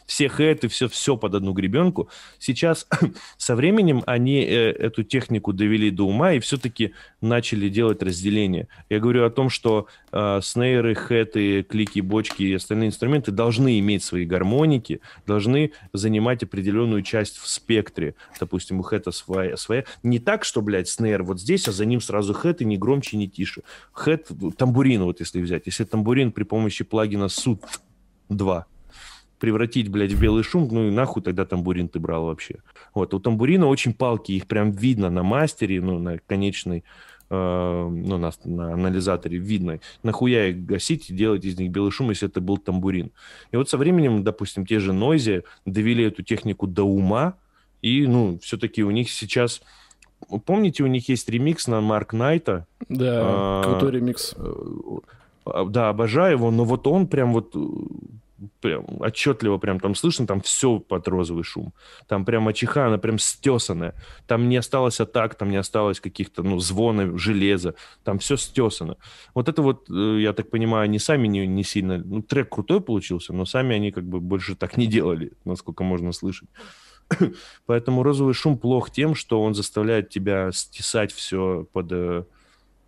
все 0.10 0.28
хэты, 0.28 0.68
все, 0.70 0.88
все 0.88 1.16
под 1.16 1.36
одну 1.36 1.54
гребенку. 1.54 2.10
Сейчас 2.40 2.88
со 3.38 3.56
временем 3.56 4.04
они 4.08 4.42
э, 4.42 4.72
эту 4.72 5.04
технику 5.04 5.54
довели 5.54 5.92
до 5.92 6.08
ума 6.08 6.34
и 6.34 6.40
все-таки 6.40 6.94
начали 7.22 7.70
делать 7.70 8.02
разделение. 8.02 8.68
Я 8.90 9.00
говорю 9.00 9.24
о 9.24 9.30
том, 9.30 9.52
что 9.52 9.86
э, 10.12 10.40
снейры, 10.42 10.96
хэты, 10.96 11.62
клики, 11.62 12.00
бочки 12.00 12.42
и 12.42 12.54
остальные 12.56 12.88
инструменты 12.88 13.32
должны 13.32 13.78
иметь 13.78 14.04
свои 14.04 14.26
гармоники, 14.26 15.00
должны 15.28 15.74
занимать 15.94 16.42
определенную 16.42 17.04
часть 17.04 17.38
в 17.38 17.48
спектре. 17.48 18.16
Допустим, 18.40 18.80
у 18.80 18.82
хэта 18.82 19.12
своя, 19.12 19.58
своя. 19.58 19.84
Не 20.02 20.18
так, 20.18 20.44
что, 20.44 20.64
блядь, 20.64 20.90
снейр 20.90 21.22
вот 21.22 21.40
здесь, 21.40 21.68
а 21.68 21.72
за 21.72 21.86
ним 21.86 22.02
сразу 22.02 22.34
хэт 22.34 22.62
и 22.62 22.66
не 22.66 22.80
громче, 22.80 23.16
не 23.16 23.30
тише. 23.30 23.62
Хэт, 23.92 24.32
тамбурин 24.58 25.04
вот 25.04 25.20
если 25.20 25.40
взять. 25.40 25.68
Если 25.68 25.84
тамбурин 25.84 26.32
при 26.32 26.46
помощи 26.46 26.84
плагина 26.84 27.26
SUT 27.26 27.62
2 28.30 28.66
превратить, 29.40 29.90
блядь, 29.90 30.12
в 30.12 30.22
белый 30.22 30.44
шум, 30.44 30.68
ну 30.72 30.88
и 30.88 30.92
нахуй 30.92 31.24
тогда 31.24 31.46
тамбурин 31.46 31.90
ты 31.90 32.00
брал 32.00 32.26
вообще. 32.26 32.58
Вот, 32.94 33.14
у 33.14 33.20
тамбурина 33.20 33.68
очень 33.68 33.94
палки, 33.94 34.34
их 34.34 34.48
прям 34.48 34.72
видно 34.72 35.10
на 35.10 35.24
мастере, 35.24 35.82
ну, 35.82 35.98
на 35.98 36.20
конечной, 36.20 36.84
э, 37.30 37.90
ну, 37.92 38.18
на, 38.18 38.32
на 38.44 38.74
анализаторе 38.74 39.38
видно. 39.38 39.80
Нахуя 40.04 40.48
их 40.48 40.66
гасить 40.66 41.10
и 41.10 41.14
делать 41.14 41.46
из 41.46 41.58
них 41.58 41.72
белый 41.72 41.92
шум, 41.92 42.10
если 42.10 42.28
это 42.28 42.42
был 42.42 42.58
тамбурин. 42.58 43.12
И 43.52 43.58
вот 43.58 43.70
со 43.70 43.78
временем, 43.78 44.24
допустим, 44.24 44.66
те 44.66 44.80
же 44.80 44.94
Нойзи 44.94 45.44
довели 45.66 46.04
эту 46.06 46.22
технику 46.22 46.68
до 46.68 46.84
ума, 46.84 47.36
и, 47.82 48.06
ну, 48.06 48.40
все-таки 48.42 48.84
у 48.84 48.92
них 48.92 49.10
сейчас... 49.10 49.62
Помните, 50.46 50.84
у 50.84 50.88
них 50.88 51.08
есть 51.08 51.30
ремикс 51.30 51.68
на 51.68 51.80
Марк 51.80 52.12
Найта? 52.12 52.68
Да, 52.90 53.22
а, 53.24 53.64
крутой 53.64 53.94
ремикс. 53.94 54.36
Э, 54.36 55.64
да, 55.68 55.88
обожаю 55.88 56.34
его, 56.34 56.52
но 56.52 56.66
вот 56.66 56.86
он 56.88 57.08
прям 57.08 57.32
вот 57.32 57.56
прям 58.62 58.86
отчетливо 59.00 59.58
прям 59.58 59.80
там 59.80 59.96
слышно, 59.96 60.28
там 60.28 60.42
все 60.42 60.80
под 60.80 61.08
розовый 61.08 61.44
шум. 61.44 61.74
Там 62.08 62.26
прям 62.26 62.48
ачиха, 62.48 62.88
она 62.88 62.98
прям 62.98 63.20
стесанная. 63.20 63.96
Там 64.28 64.50
не 64.50 64.58
осталось 64.58 65.00
атак, 65.00 65.36
там 65.36 65.50
не 65.50 65.58
осталось 65.58 66.00
каких-то, 66.00 66.44
ну, 66.44 66.60
звонов, 66.60 67.20
железа. 67.20 67.76
Там 68.04 68.20
все 68.20 68.38
стесано. 68.38 68.98
Вот 69.34 69.50
это 69.50 69.62
вот, 69.62 69.90
э, 69.90 70.20
я 70.22 70.34
так 70.34 70.50
понимаю, 70.50 70.84
они 70.86 71.00
сами 71.00 71.28
не, 71.28 71.48
не 71.48 71.64
сильно... 71.64 71.98
Ну, 71.98 72.22
трек 72.22 72.50
крутой 72.50 72.82
получился, 72.82 73.34
но 73.34 73.46
сами 73.46 73.76
они 73.76 73.92
как 73.92 74.06
бы 74.06 74.20
больше 74.20 74.56
так 74.56 74.78
не 74.78 74.88
делали, 74.88 75.34
насколько 75.46 75.84
можно 75.84 76.12
слышать. 76.12 76.50
Поэтому 77.66 78.04
розовый 78.04 78.34
шум 78.34 78.58
плох 78.58 78.92
тем, 78.92 79.16
что 79.16 79.42
он 79.42 79.54
заставляет 79.54 80.10
тебя 80.10 80.52
стесать 80.52 81.12
все 81.12 81.68
под... 81.72 81.92
Э, 81.92 82.24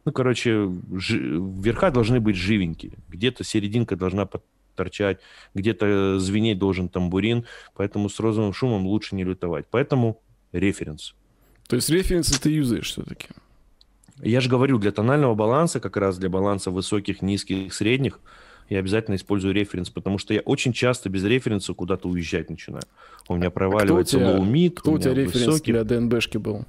ну, 0.05 0.11
короче, 0.11 0.69
жи... 0.93 1.39
верха 1.61 1.91
должны 1.91 2.19
быть 2.19 2.35
живенькие. 2.35 2.93
Где-то 3.07 3.43
серединка 3.43 3.95
должна 3.95 4.25
под 4.25 4.43
торчать, 4.81 5.19
где-то 5.53 6.17
звенеть 6.19 6.57
должен 6.57 6.89
тамбурин, 6.89 7.45
поэтому 7.75 8.09
с 8.09 8.19
розовым 8.19 8.53
шумом 8.53 8.87
лучше 8.87 9.15
не 9.15 9.23
лютовать. 9.23 9.65
Поэтому 9.69 10.19
референс. 10.51 11.13
То 11.67 11.75
есть 11.75 11.89
референс 11.89 12.27
ты 12.39 12.49
юзаешь 12.49 12.91
все-таки? 12.91 13.27
Я 14.23 14.41
же 14.41 14.49
говорю, 14.49 14.79
для 14.79 14.91
тонального 14.91 15.35
баланса, 15.35 15.79
как 15.79 15.97
раз 15.97 16.17
для 16.17 16.29
баланса 16.29 16.71
высоких, 16.71 17.21
низких, 17.21 17.73
средних, 17.73 18.19
я 18.69 18.79
обязательно 18.79 19.15
использую 19.15 19.53
референс, 19.53 19.89
потому 19.89 20.17
что 20.17 20.33
я 20.33 20.39
очень 20.41 20.73
часто 20.73 21.09
без 21.09 21.23
референса 21.23 21.73
куда-то 21.73 22.07
уезжать 22.07 22.49
начинаю. 22.49 22.83
У 23.27 23.35
меня 23.35 23.51
проваливается 23.51 24.17
а 24.17 24.39
mid, 24.39 24.71
кто 24.71 24.91
у, 24.91 24.93
у 24.95 24.97
тебя 24.97 25.13
референс 25.13 25.47
высокий. 25.47 25.73
для 25.73 25.83
ДНБшки 25.83 26.37
был? 26.37 26.65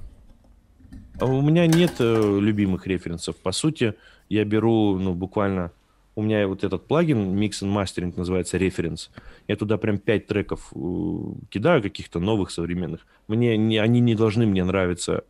А 1.19 1.25
у 1.25 1.41
меня 1.41 1.65
нет 1.67 1.93
э, 1.99 2.39
любимых 2.39 2.87
референсов. 2.87 3.35
По 3.37 3.51
сути, 3.51 3.93
я 4.29 4.45
беру, 4.45 4.97
ну, 4.99 5.13
буквально 5.13 5.71
у 6.15 6.21
меня 6.21 6.47
вот 6.47 6.63
этот 6.63 6.87
плагин 6.87 7.37
Mix 7.37 7.61
and 7.63 7.73
Mastering 7.73 8.13
называется 8.15 8.57
Reference. 8.57 9.09
Я 9.47 9.55
туда 9.55 9.77
прям 9.77 9.97
пять 9.97 10.27
треков 10.27 10.71
э, 10.73 10.79
кидаю, 11.49 11.81
каких-то 11.81 12.19
новых, 12.19 12.51
современных. 12.51 13.05
Мне 13.27 13.57
не, 13.57 13.77
они 13.77 13.99
не 13.99 14.15
должны 14.15 14.45
мне 14.45 14.63
нравиться 14.63 15.23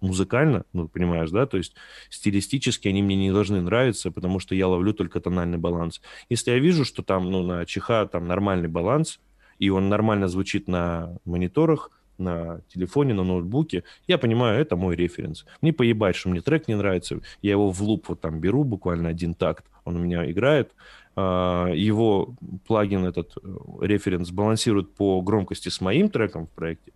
музыкально, 0.00 0.64
ну, 0.72 0.86
понимаешь, 0.86 1.30
да, 1.30 1.46
то 1.46 1.56
есть 1.56 1.74
стилистически 2.08 2.86
они 2.86 3.02
мне 3.02 3.16
не 3.16 3.32
должны 3.32 3.60
нравиться, 3.60 4.12
потому 4.12 4.38
что 4.38 4.54
я 4.54 4.68
ловлю 4.68 4.92
только 4.92 5.20
тональный 5.20 5.58
баланс. 5.58 6.00
Если 6.28 6.52
я 6.52 6.58
вижу, 6.58 6.84
что 6.84 7.02
там, 7.02 7.30
ну, 7.30 7.42
на 7.42 7.66
чиха 7.66 8.06
там 8.06 8.28
нормальный 8.28 8.68
баланс, 8.68 9.18
и 9.58 9.70
он 9.70 9.88
нормально 9.88 10.28
звучит 10.28 10.68
на 10.68 11.18
мониторах, 11.24 11.90
на 12.18 12.60
телефоне, 12.68 13.14
на 13.14 13.22
ноутбуке, 13.22 13.84
я 14.06 14.18
понимаю, 14.18 14.60
это 14.60 14.76
мой 14.76 14.96
референс. 14.96 15.46
Мне 15.60 15.72
поебать, 15.72 16.16
что 16.16 16.28
мне 16.28 16.40
трек 16.40 16.68
не 16.68 16.74
нравится, 16.74 17.20
я 17.42 17.52
его 17.52 17.70
в 17.70 17.80
луп 17.80 18.08
вот 18.08 18.20
там 18.20 18.40
беру, 18.40 18.64
буквально 18.64 19.08
один 19.08 19.34
такт, 19.34 19.64
он 19.88 19.96
у 19.96 19.98
меня 19.98 20.30
играет, 20.30 20.72
а, 21.16 21.72
его 21.72 22.34
плагин 22.66 23.04
этот 23.04 23.32
э, 23.42 23.56
референс 23.80 24.30
балансирует 24.30 24.94
по 24.94 25.20
громкости 25.20 25.68
с 25.68 25.80
моим 25.80 26.10
треком 26.10 26.46
в 26.46 26.50
проекте, 26.50 26.92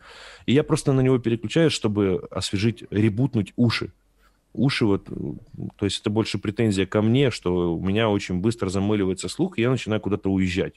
и 0.46 0.52
я 0.52 0.62
просто 0.62 0.92
на 0.92 1.00
него 1.00 1.18
переключаюсь, 1.18 1.72
чтобы 1.72 2.26
освежить, 2.30 2.84
ребутнуть 2.90 3.52
уши. 3.56 3.90
Уши 4.54 4.84
вот, 4.84 5.06
то 5.76 5.86
есть 5.86 6.02
это 6.02 6.10
больше 6.10 6.38
претензия 6.38 6.84
ко 6.84 7.00
мне, 7.00 7.30
что 7.30 7.74
у 7.74 7.82
меня 7.82 8.10
очень 8.10 8.40
быстро 8.40 8.68
замыливается 8.68 9.28
слух, 9.28 9.58
и 9.58 9.62
я 9.62 9.70
начинаю 9.70 10.00
куда-то 10.00 10.30
уезжать. 10.30 10.74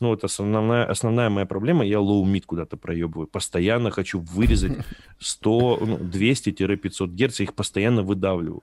Ну, 0.00 0.08
вот 0.08 0.22
основная, 0.22 0.84
основная 0.84 1.28
моя 1.28 1.44
проблема, 1.44 1.84
я 1.84 1.96
low-mid 1.96 2.44
куда-то 2.46 2.76
проебываю. 2.76 3.26
Постоянно 3.26 3.90
хочу 3.90 4.20
вырезать 4.20 4.72
100, 5.18 5.78
ну, 5.80 5.96
200-500 5.98 7.08
герц, 7.08 7.40
их 7.40 7.54
постоянно 7.54 8.02
выдавливаю. 8.02 8.62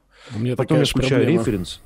Потом 0.56 0.80
я 0.80 0.86
включаю 0.86 1.28
референс. 1.28 1.82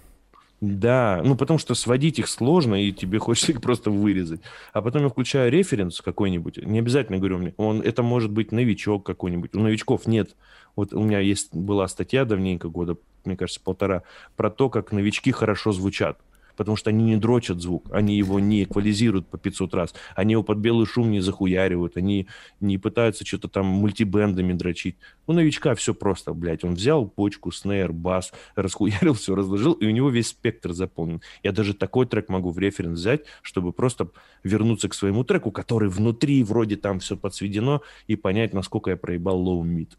Да, 0.62 1.22
ну 1.24 1.36
потому 1.38 1.58
что 1.58 1.74
сводить 1.74 2.20
их 2.20 2.28
сложно, 2.28 2.76
и 2.76 2.92
тебе 2.92 3.18
хочется 3.20 3.54
их 3.54 3.62
просто 3.62 3.92
вырезать. 3.92 4.42
А 4.74 4.82
потом 4.82 5.04
я 5.04 5.10
включаю 5.10 5.50
референс 5.52 6.02
какой-нибудь, 6.02 6.58
не 6.58 6.80
обязательно 6.80 7.18
говорю 7.18 7.38
мне, 7.38 7.54
он, 7.56 7.82
это 7.82 8.04
может 8.04 8.32
быть 8.32 8.52
новичок 8.52 9.06
какой-нибудь. 9.06 9.56
У 9.56 9.60
новичков 9.60 10.06
нет. 10.06 10.36
Вот 10.76 10.94
у 10.94 11.02
меня 11.02 11.20
есть 11.20 11.56
была 11.56 11.88
статья 11.88 12.26
давненько, 12.26 12.68
года, 12.68 12.98
мне 13.24 13.38
кажется, 13.38 13.62
полтора, 13.62 14.04
про 14.36 14.50
то, 14.50 14.70
как 14.70 14.92
новички 14.92 15.32
хорошо 15.32 15.72
звучат 15.72 16.20
потому 16.60 16.76
что 16.76 16.90
они 16.90 17.06
не 17.06 17.16
дрочат 17.16 17.62
звук, 17.62 17.88
они 17.90 18.18
его 18.18 18.38
не 18.42 18.66
эквализируют 18.66 19.30
по 19.30 19.38
500 19.38 19.74
раз, 19.74 19.96
они 20.14 20.34
его 20.34 20.44
под 20.44 20.58
белый 20.58 20.86
шум 20.86 21.10
не 21.10 21.22
захуяривают, 21.22 21.96
они 21.96 22.28
не 22.60 22.78
пытаются 22.78 23.26
что-то 23.26 23.48
там 23.48 23.66
мультибендами 23.66 24.52
дрочить. 24.52 24.98
У 25.26 25.32
новичка 25.32 25.74
все 25.76 25.94
просто, 25.94 26.34
блядь, 26.34 26.66
он 26.66 26.74
взял 26.74 27.08
почку, 27.08 27.54
снейр, 27.54 27.94
бас, 27.94 28.34
расхуярил 28.56 29.14
все, 29.16 29.36
разложил, 29.36 29.72
и 29.72 29.88
у 29.88 29.92
него 29.92 30.10
весь 30.10 30.28
спектр 30.28 30.74
заполнен. 30.74 31.22
Я 31.44 31.54
даже 31.54 31.74
такой 31.74 32.06
трек 32.06 32.28
могу 32.28 32.52
в 32.52 32.60
референс 32.60 33.00
взять, 33.00 33.22
чтобы 33.42 33.72
просто 33.72 34.10
вернуться 34.44 34.90
к 34.90 34.94
своему 34.94 35.24
треку, 35.24 35.52
который 35.52 35.88
внутри 35.88 36.44
вроде 36.44 36.76
там 36.76 37.00
все 37.00 37.16
подсведено, 37.16 37.84
и 38.08 38.18
понять, 38.18 38.54
насколько 38.54 38.90
я 38.90 38.98
проебал 38.98 39.42
low-mid. 39.42 39.92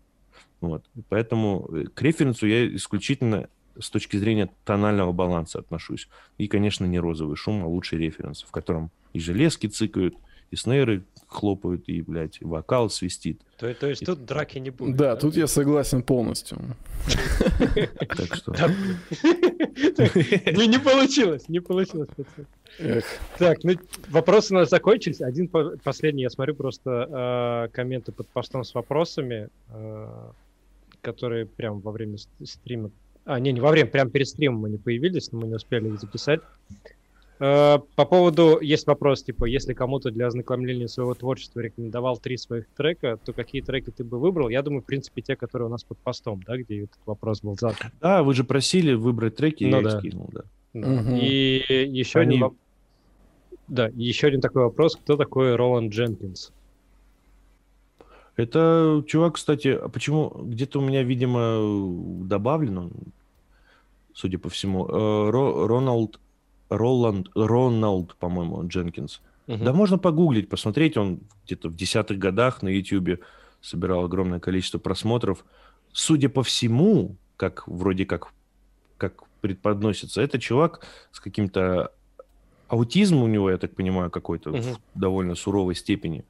Вот. 0.60 0.84
Поэтому 1.08 1.70
э, 1.72 1.84
к 1.86 2.02
референсу 2.02 2.46
я 2.46 2.74
исключительно 2.76 3.48
с 3.78 3.90
точки 3.90 4.16
зрения 4.16 4.48
тонального 4.64 5.12
баланса 5.12 5.58
отношусь. 5.58 6.08
И, 6.38 6.48
конечно, 6.48 6.84
не 6.84 6.98
розовый 6.98 7.36
шум, 7.36 7.64
а 7.64 7.66
лучший 7.66 7.98
референс, 7.98 8.42
в 8.42 8.50
котором 8.50 8.90
и 9.12 9.20
железки 9.20 9.66
цикают, 9.66 10.14
и 10.50 10.56
снейры 10.56 11.04
хлопают, 11.28 11.88
и, 11.88 12.02
блядь, 12.02 12.40
вокал 12.40 12.90
свистит. 12.90 13.40
То, 13.56 13.72
то 13.74 13.88
есть 13.88 14.02
и... 14.02 14.04
тут 14.04 14.24
драки 14.24 14.58
не 14.58 14.70
будет. 14.70 14.96
Да, 14.96 15.14
да, 15.14 15.16
тут 15.16 15.36
я 15.36 15.46
согласен 15.46 16.02
полностью. 16.02 16.58
Так 17.98 18.34
что... 18.34 18.52
Ну, 20.52 20.64
не 20.64 20.78
получилось, 20.78 21.48
не 21.48 21.60
получилось. 21.60 22.08
Так, 23.38 23.62
ну, 23.62 23.74
вопросы 24.08 24.54
у 24.54 24.56
нас 24.56 24.70
закончились. 24.70 25.20
Один 25.20 25.48
последний, 25.48 26.22
я 26.22 26.30
смотрю 26.30 26.54
просто 26.54 27.68
э, 27.70 27.74
комменты 27.74 28.12
под 28.12 28.28
постом 28.28 28.64
с 28.64 28.74
вопросами. 28.74 29.48
Э, 29.68 30.32
которые 31.02 31.46
прям 31.46 31.80
во 31.80 31.92
время 31.92 32.16
стрима... 32.44 32.90
А, 33.24 33.38
не, 33.38 33.52
не 33.52 33.60
во 33.60 33.70
время, 33.70 33.90
прям 33.90 34.10
перед 34.10 34.28
стримом 34.28 34.64
они 34.64 34.78
появились, 34.78 35.30
но 35.32 35.40
мы 35.40 35.48
не 35.48 35.54
успели 35.54 35.88
их 35.88 36.00
записать. 36.00 36.40
Э, 37.40 37.78
по 37.96 38.04
поводу, 38.04 38.60
есть 38.60 38.86
вопрос, 38.86 39.22
типа, 39.22 39.46
если 39.46 39.72
кому-то 39.72 40.10
для 40.10 40.26
ознакомления 40.26 40.88
своего 40.88 41.14
творчества 41.14 41.60
рекомендовал 41.60 42.18
три 42.18 42.36
своих 42.36 42.66
трека, 42.76 43.18
то 43.24 43.32
какие 43.32 43.62
треки 43.62 43.90
ты 43.90 44.04
бы 44.04 44.18
выбрал? 44.18 44.50
Я 44.50 44.62
думаю, 44.62 44.82
в 44.82 44.84
принципе, 44.84 45.22
те, 45.22 45.36
которые 45.36 45.68
у 45.68 45.70
нас 45.70 45.82
под 45.82 45.98
постом, 45.98 46.42
да, 46.46 46.58
где 46.58 46.84
этот 46.84 46.98
вопрос 47.06 47.40
был 47.40 47.56
задан. 47.58 47.90
Да, 48.00 48.22
вы 48.22 48.34
же 48.34 48.44
просили 48.44 48.92
выбрать 48.92 49.36
треки, 49.36 49.64
ну, 49.64 49.78
я 49.78 49.82
да. 49.82 49.88
их 49.88 49.98
скинул, 49.98 50.30
да. 50.32 50.42
да. 50.74 50.88
Угу. 50.88 51.16
И 51.16 51.88
еще 51.90 52.20
Они... 52.20 52.36
один 52.36 52.56
Да, 53.68 53.88
еще 53.94 54.26
один 54.26 54.42
такой 54.42 54.64
вопрос. 54.64 54.96
Кто 54.96 55.16
такой 55.16 55.56
Роланд 55.56 55.92
Дженкинс? 55.92 56.52
Это 58.40 59.04
чувак, 59.06 59.34
кстати, 59.34 59.68
а 59.68 59.88
почему 59.88 60.30
где-то 60.44 60.80
у 60.80 60.82
меня, 60.82 61.02
видимо, 61.02 62.24
добавлено, 62.26 62.90
судя 64.14 64.38
по 64.38 64.48
всему, 64.48 64.86
э, 64.86 65.30
Ро, 65.30 65.66
Роналд, 65.66 66.18
Роланд, 66.68 67.28
Роналд, 67.34 68.16
по-моему, 68.16 68.66
Дженкинс. 68.66 69.20
Угу. 69.46 69.64
Да 69.64 69.72
можно 69.72 69.98
погуглить, 69.98 70.48
посмотреть, 70.48 70.96
он 70.96 71.20
где-то 71.44 71.68
в 71.68 71.76
десятых 71.76 72.18
годах 72.18 72.62
на 72.62 72.68
Ютьюбе 72.68 73.18
собирал 73.60 74.04
огромное 74.04 74.40
количество 74.40 74.78
просмотров. 74.78 75.44
Судя 75.92 76.28
по 76.28 76.42
всему, 76.42 77.16
как 77.36 77.66
вроде 77.66 78.06
как, 78.06 78.32
как 78.96 79.24
предподносится, 79.40 80.22
это 80.22 80.38
чувак 80.38 80.86
с 81.10 81.20
каким-то 81.20 81.90
аутизмом 82.68 83.24
у 83.24 83.26
него, 83.26 83.50
я 83.50 83.58
так 83.58 83.74
понимаю, 83.74 84.10
какой-то 84.10 84.50
угу. 84.50 84.62
в 84.94 84.98
довольно 84.98 85.34
суровой 85.34 85.74
степени 85.74 86.24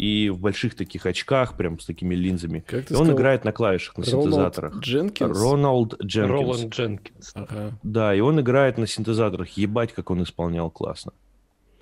и 0.00 0.30
в 0.30 0.38
больших 0.38 0.74
таких 0.76 1.04
очках, 1.04 1.58
прям 1.58 1.78
с 1.78 1.84
такими 1.84 2.14
линзами. 2.14 2.64
Как 2.66 2.86
ты 2.86 2.94
он 2.94 3.04
сказал? 3.04 3.16
играет 3.16 3.44
на 3.44 3.52
клавишах, 3.52 3.98
на 3.98 4.04
Рональд 4.04 4.22
синтезаторах. 4.24 4.76
Дженкинс? 4.78 5.38
Роналд 5.38 6.02
Дженкинс. 6.02 6.32
Роланд 6.32 6.74
Дженкинс. 6.74 7.32
Ага. 7.34 7.78
Да, 7.82 8.14
и 8.14 8.20
он 8.20 8.40
играет 8.40 8.78
на 8.78 8.86
синтезаторах. 8.86 9.50
Ебать, 9.58 9.92
как 9.92 10.10
он 10.10 10.22
исполнял 10.22 10.70
классно. 10.70 11.12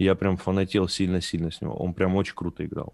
Я 0.00 0.16
прям 0.16 0.36
фанател 0.36 0.88
сильно-сильно 0.88 1.52
с 1.52 1.60
него. 1.60 1.74
Он 1.74 1.94
прям 1.94 2.16
очень 2.16 2.34
круто 2.34 2.64
играл. 2.64 2.92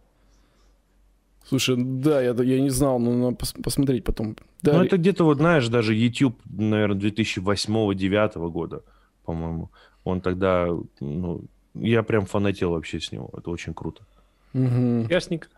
Слушай, 1.46 1.76
да, 1.78 2.20
я, 2.20 2.34
я 2.34 2.60
не 2.60 2.70
знал, 2.70 2.98
но 2.98 3.14
надо 3.14 3.36
пос, 3.36 3.54
посмотреть 3.62 4.04
потом. 4.04 4.36
Да, 4.60 4.74
ну, 4.74 4.84
это 4.84 4.98
где-то, 4.98 5.24
вот 5.24 5.38
знаешь, 5.38 5.66
даже 5.68 5.94
YouTube, 5.94 6.38
наверное, 6.44 7.00
2008-2009 7.00 8.50
года, 8.50 8.82
по-моему. 9.24 9.70
Он 10.04 10.20
тогда, 10.20 10.68
ну, 11.00 11.44
я 11.72 12.02
прям 12.02 12.26
фанател 12.26 12.72
вообще 12.72 13.00
с 13.00 13.10
него. 13.10 13.30
Это 13.34 13.48
очень 13.48 13.72
круто. 13.72 14.04
Угу. 14.54 15.08
Ясненько. 15.10 15.48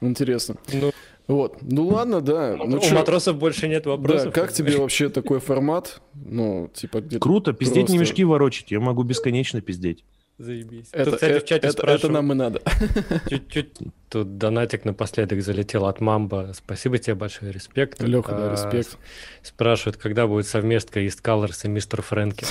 Интересно. 0.00 0.56
Ну, 0.72 0.92
вот. 1.28 1.58
Ну 1.62 1.86
ладно, 1.86 2.20
да. 2.20 2.56
Ну, 2.56 2.78
У 2.78 2.80
чё? 2.80 2.94
матросов 2.94 3.36
больше 3.38 3.68
нет 3.68 3.86
вопросов. 3.86 4.32
Да, 4.32 4.40
как 4.40 4.52
тебе 4.52 4.76
вообще 4.76 5.08
такой 5.08 5.38
формат? 5.38 6.00
Ну, 6.14 6.70
типа 6.74 7.00
где 7.00 7.18
Круто, 7.18 7.52
пиздеть 7.52 7.86
просто... 7.86 7.92
не 7.92 7.98
мешки 7.98 8.24
ворочить. 8.24 8.70
Я 8.70 8.80
могу 8.80 9.04
бесконечно 9.04 9.60
пиздеть. 9.60 10.04
Заебись. 10.38 10.88
Это, 10.92 11.04
Тут, 11.04 11.14
кстати, 11.14 11.38
в 11.38 11.44
чате 11.44 11.68
это, 11.68 11.86
это 11.86 12.08
нам 12.08 12.32
и 12.32 12.34
надо. 12.34 12.62
Чуть-чуть. 13.30 13.78
Тут 14.08 14.38
донатик 14.38 14.84
напоследок 14.84 15.40
залетел 15.42 15.86
от 15.86 16.00
Мамба. 16.00 16.50
Спасибо 16.54 16.98
тебе 16.98 17.14
большое, 17.14 17.52
респект. 17.52 18.02
Леха, 18.02 18.32
да, 18.32 18.50
респект. 18.50 18.98
Спрашивают, 19.42 19.98
когда 19.98 20.26
будет 20.26 20.46
совместка 20.46 21.00
East 21.00 21.22
Colors 21.22 21.60
и 21.64 21.68
Мистер 21.68 22.02
Фрэнки. 22.02 22.44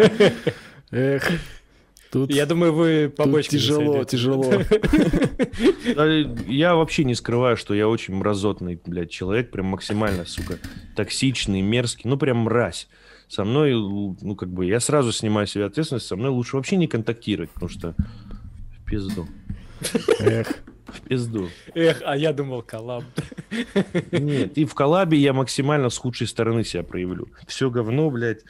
Эх, 0.90 1.30
Тут, 2.10 2.32
Я 2.32 2.44
думаю, 2.44 2.72
вы 2.72 3.12
побочки 3.16 3.52
тяжело, 3.52 4.02
тяжело. 4.02 4.52
Я 6.48 6.74
вообще 6.74 7.04
не 7.04 7.14
скрываю, 7.14 7.56
что 7.56 7.72
я 7.72 7.88
очень 7.88 8.14
мразотный, 8.14 8.80
блядь, 8.84 9.10
человек, 9.10 9.52
прям 9.52 9.66
максимально, 9.66 10.24
сука, 10.24 10.58
токсичный, 10.96 11.60
мерзкий, 11.60 12.10
ну 12.10 12.16
прям 12.16 12.38
мразь. 12.38 12.88
Со 13.28 13.44
мной, 13.44 13.74
ну 13.74 14.34
как 14.34 14.52
бы, 14.52 14.66
я 14.66 14.80
сразу 14.80 15.12
снимаю 15.12 15.46
себе 15.46 15.66
ответственность, 15.66 16.06
со 16.06 16.16
мной 16.16 16.30
лучше 16.30 16.56
вообще 16.56 16.76
не 16.76 16.88
контактировать, 16.88 17.50
потому 17.50 17.70
что 17.70 17.94
в 18.76 18.84
пизду. 18.86 19.28
Эх. 20.18 20.48
В 20.86 21.02
пизду. 21.02 21.48
Эх, 21.74 22.02
а 22.04 22.16
я 22.16 22.32
думал 22.32 22.62
коллаб. 22.62 23.04
Нет, 24.10 24.58
и 24.58 24.64
в 24.64 24.74
коллабе 24.74 25.16
я 25.18 25.32
максимально 25.32 25.88
с 25.88 25.96
худшей 25.96 26.26
стороны 26.26 26.64
себя 26.64 26.82
проявлю. 26.82 27.28
Все 27.46 27.70
говно, 27.70 28.10
блядь 28.10 28.40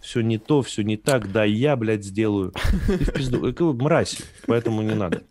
все 0.00 0.20
не 0.22 0.38
то, 0.38 0.62
все 0.62 0.82
не 0.82 0.96
так, 0.96 1.30
да 1.30 1.44
я, 1.44 1.76
блядь, 1.76 2.04
сделаю. 2.04 2.52
Ты 2.86 3.04
в 3.04 3.12
пизду. 3.12 3.46
Э, 3.46 3.72
мразь, 3.74 4.18
поэтому 4.46 4.82
не 4.82 4.94
надо. 4.94 5.22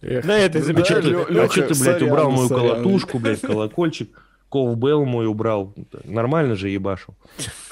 Эх, 0.00 0.24
На 0.24 0.38
этой 0.38 0.62
замечательной... 0.62 1.44
А 1.44 1.48
что 1.48 1.68
ты, 1.68 1.80
блядь, 1.80 2.02
убрал 2.02 2.30
мою 2.30 2.48
колотушку, 2.48 3.18
блядь, 3.18 3.40
колокольчик? 3.40 4.10
Ковбелл 4.50 5.06
мой 5.06 5.26
убрал. 5.26 5.72
Нормально 6.04 6.56
же 6.56 6.68
ебашил. 6.68 7.14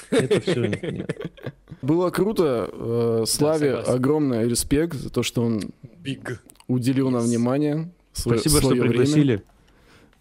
Это 0.09 0.41
все 0.41 0.65
нет. 0.65 1.15
Было 1.81 2.09
круто. 2.09 2.69
Э, 2.71 3.23
Славе 3.27 3.73
да, 3.73 3.93
огромный 3.93 4.47
респект 4.47 4.95
за 4.95 5.09
то, 5.09 5.23
что 5.23 5.43
он 5.43 5.71
Big. 6.03 6.37
уделил 6.67 7.09
нам 7.11 7.21
внимание. 7.21 7.91
Спасибо, 8.13 8.59
что 8.59 8.69
пригласили. 8.71 9.43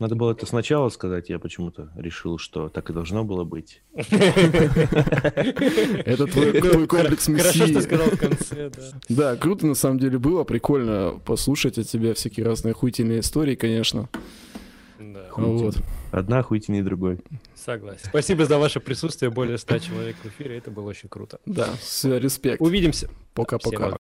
Надо 0.01 0.17
было 0.17 0.33
это 0.33 0.47
сначала 0.47 0.89
сказать, 0.89 1.29
я 1.29 1.39
почему-то 1.39 1.93
решил, 1.95 2.39
что 2.39 2.71
так 2.71 2.89
и 2.89 2.95
должно 2.95 3.23
было 3.23 3.45
быть. 3.45 3.83
Это 6.07 6.27
твой 6.27 6.87
комплекс 6.87 7.29
мессии. 7.29 7.59
Хорошо, 7.59 7.67
что 7.67 7.81
сказал 7.83 8.07
в 8.07 8.19
конце, 8.19 8.71
да. 8.71 8.83
Да, 9.11 9.37
круто 9.37 9.67
на 9.67 9.75
самом 9.75 9.99
деле 9.99 10.19
было, 10.19 10.45
прикольно 10.45 11.21
послушать 11.27 11.77
от 11.77 11.87
тебя 11.87 12.15
всякие 12.15 12.47
разные 12.47 12.73
охуительные 12.73 13.21
истории, 13.21 13.57
конечно. 13.57 14.09
Да. 14.99 15.27
Вот. 15.37 15.77
Одна 16.13 16.39
охуительнее 16.39 16.83
другой. 16.83 17.21
Согласен. 17.55 18.01
Спасибо 18.05 18.47
за 18.47 18.59
ваше 18.59 18.81
присутствие, 18.81 19.31
более 19.31 19.59
ста 19.59 19.79
человек 19.79 20.17
в 20.23 20.29
эфире, 20.29 20.57
это 20.57 20.71
было 20.71 20.89
очень 20.89 21.11
круто. 21.11 21.41
Да, 21.45 21.69
все, 21.79 22.17
респект. 22.19 22.63
Увидимся. 22.63 23.11
Пока-пока. 23.35 23.99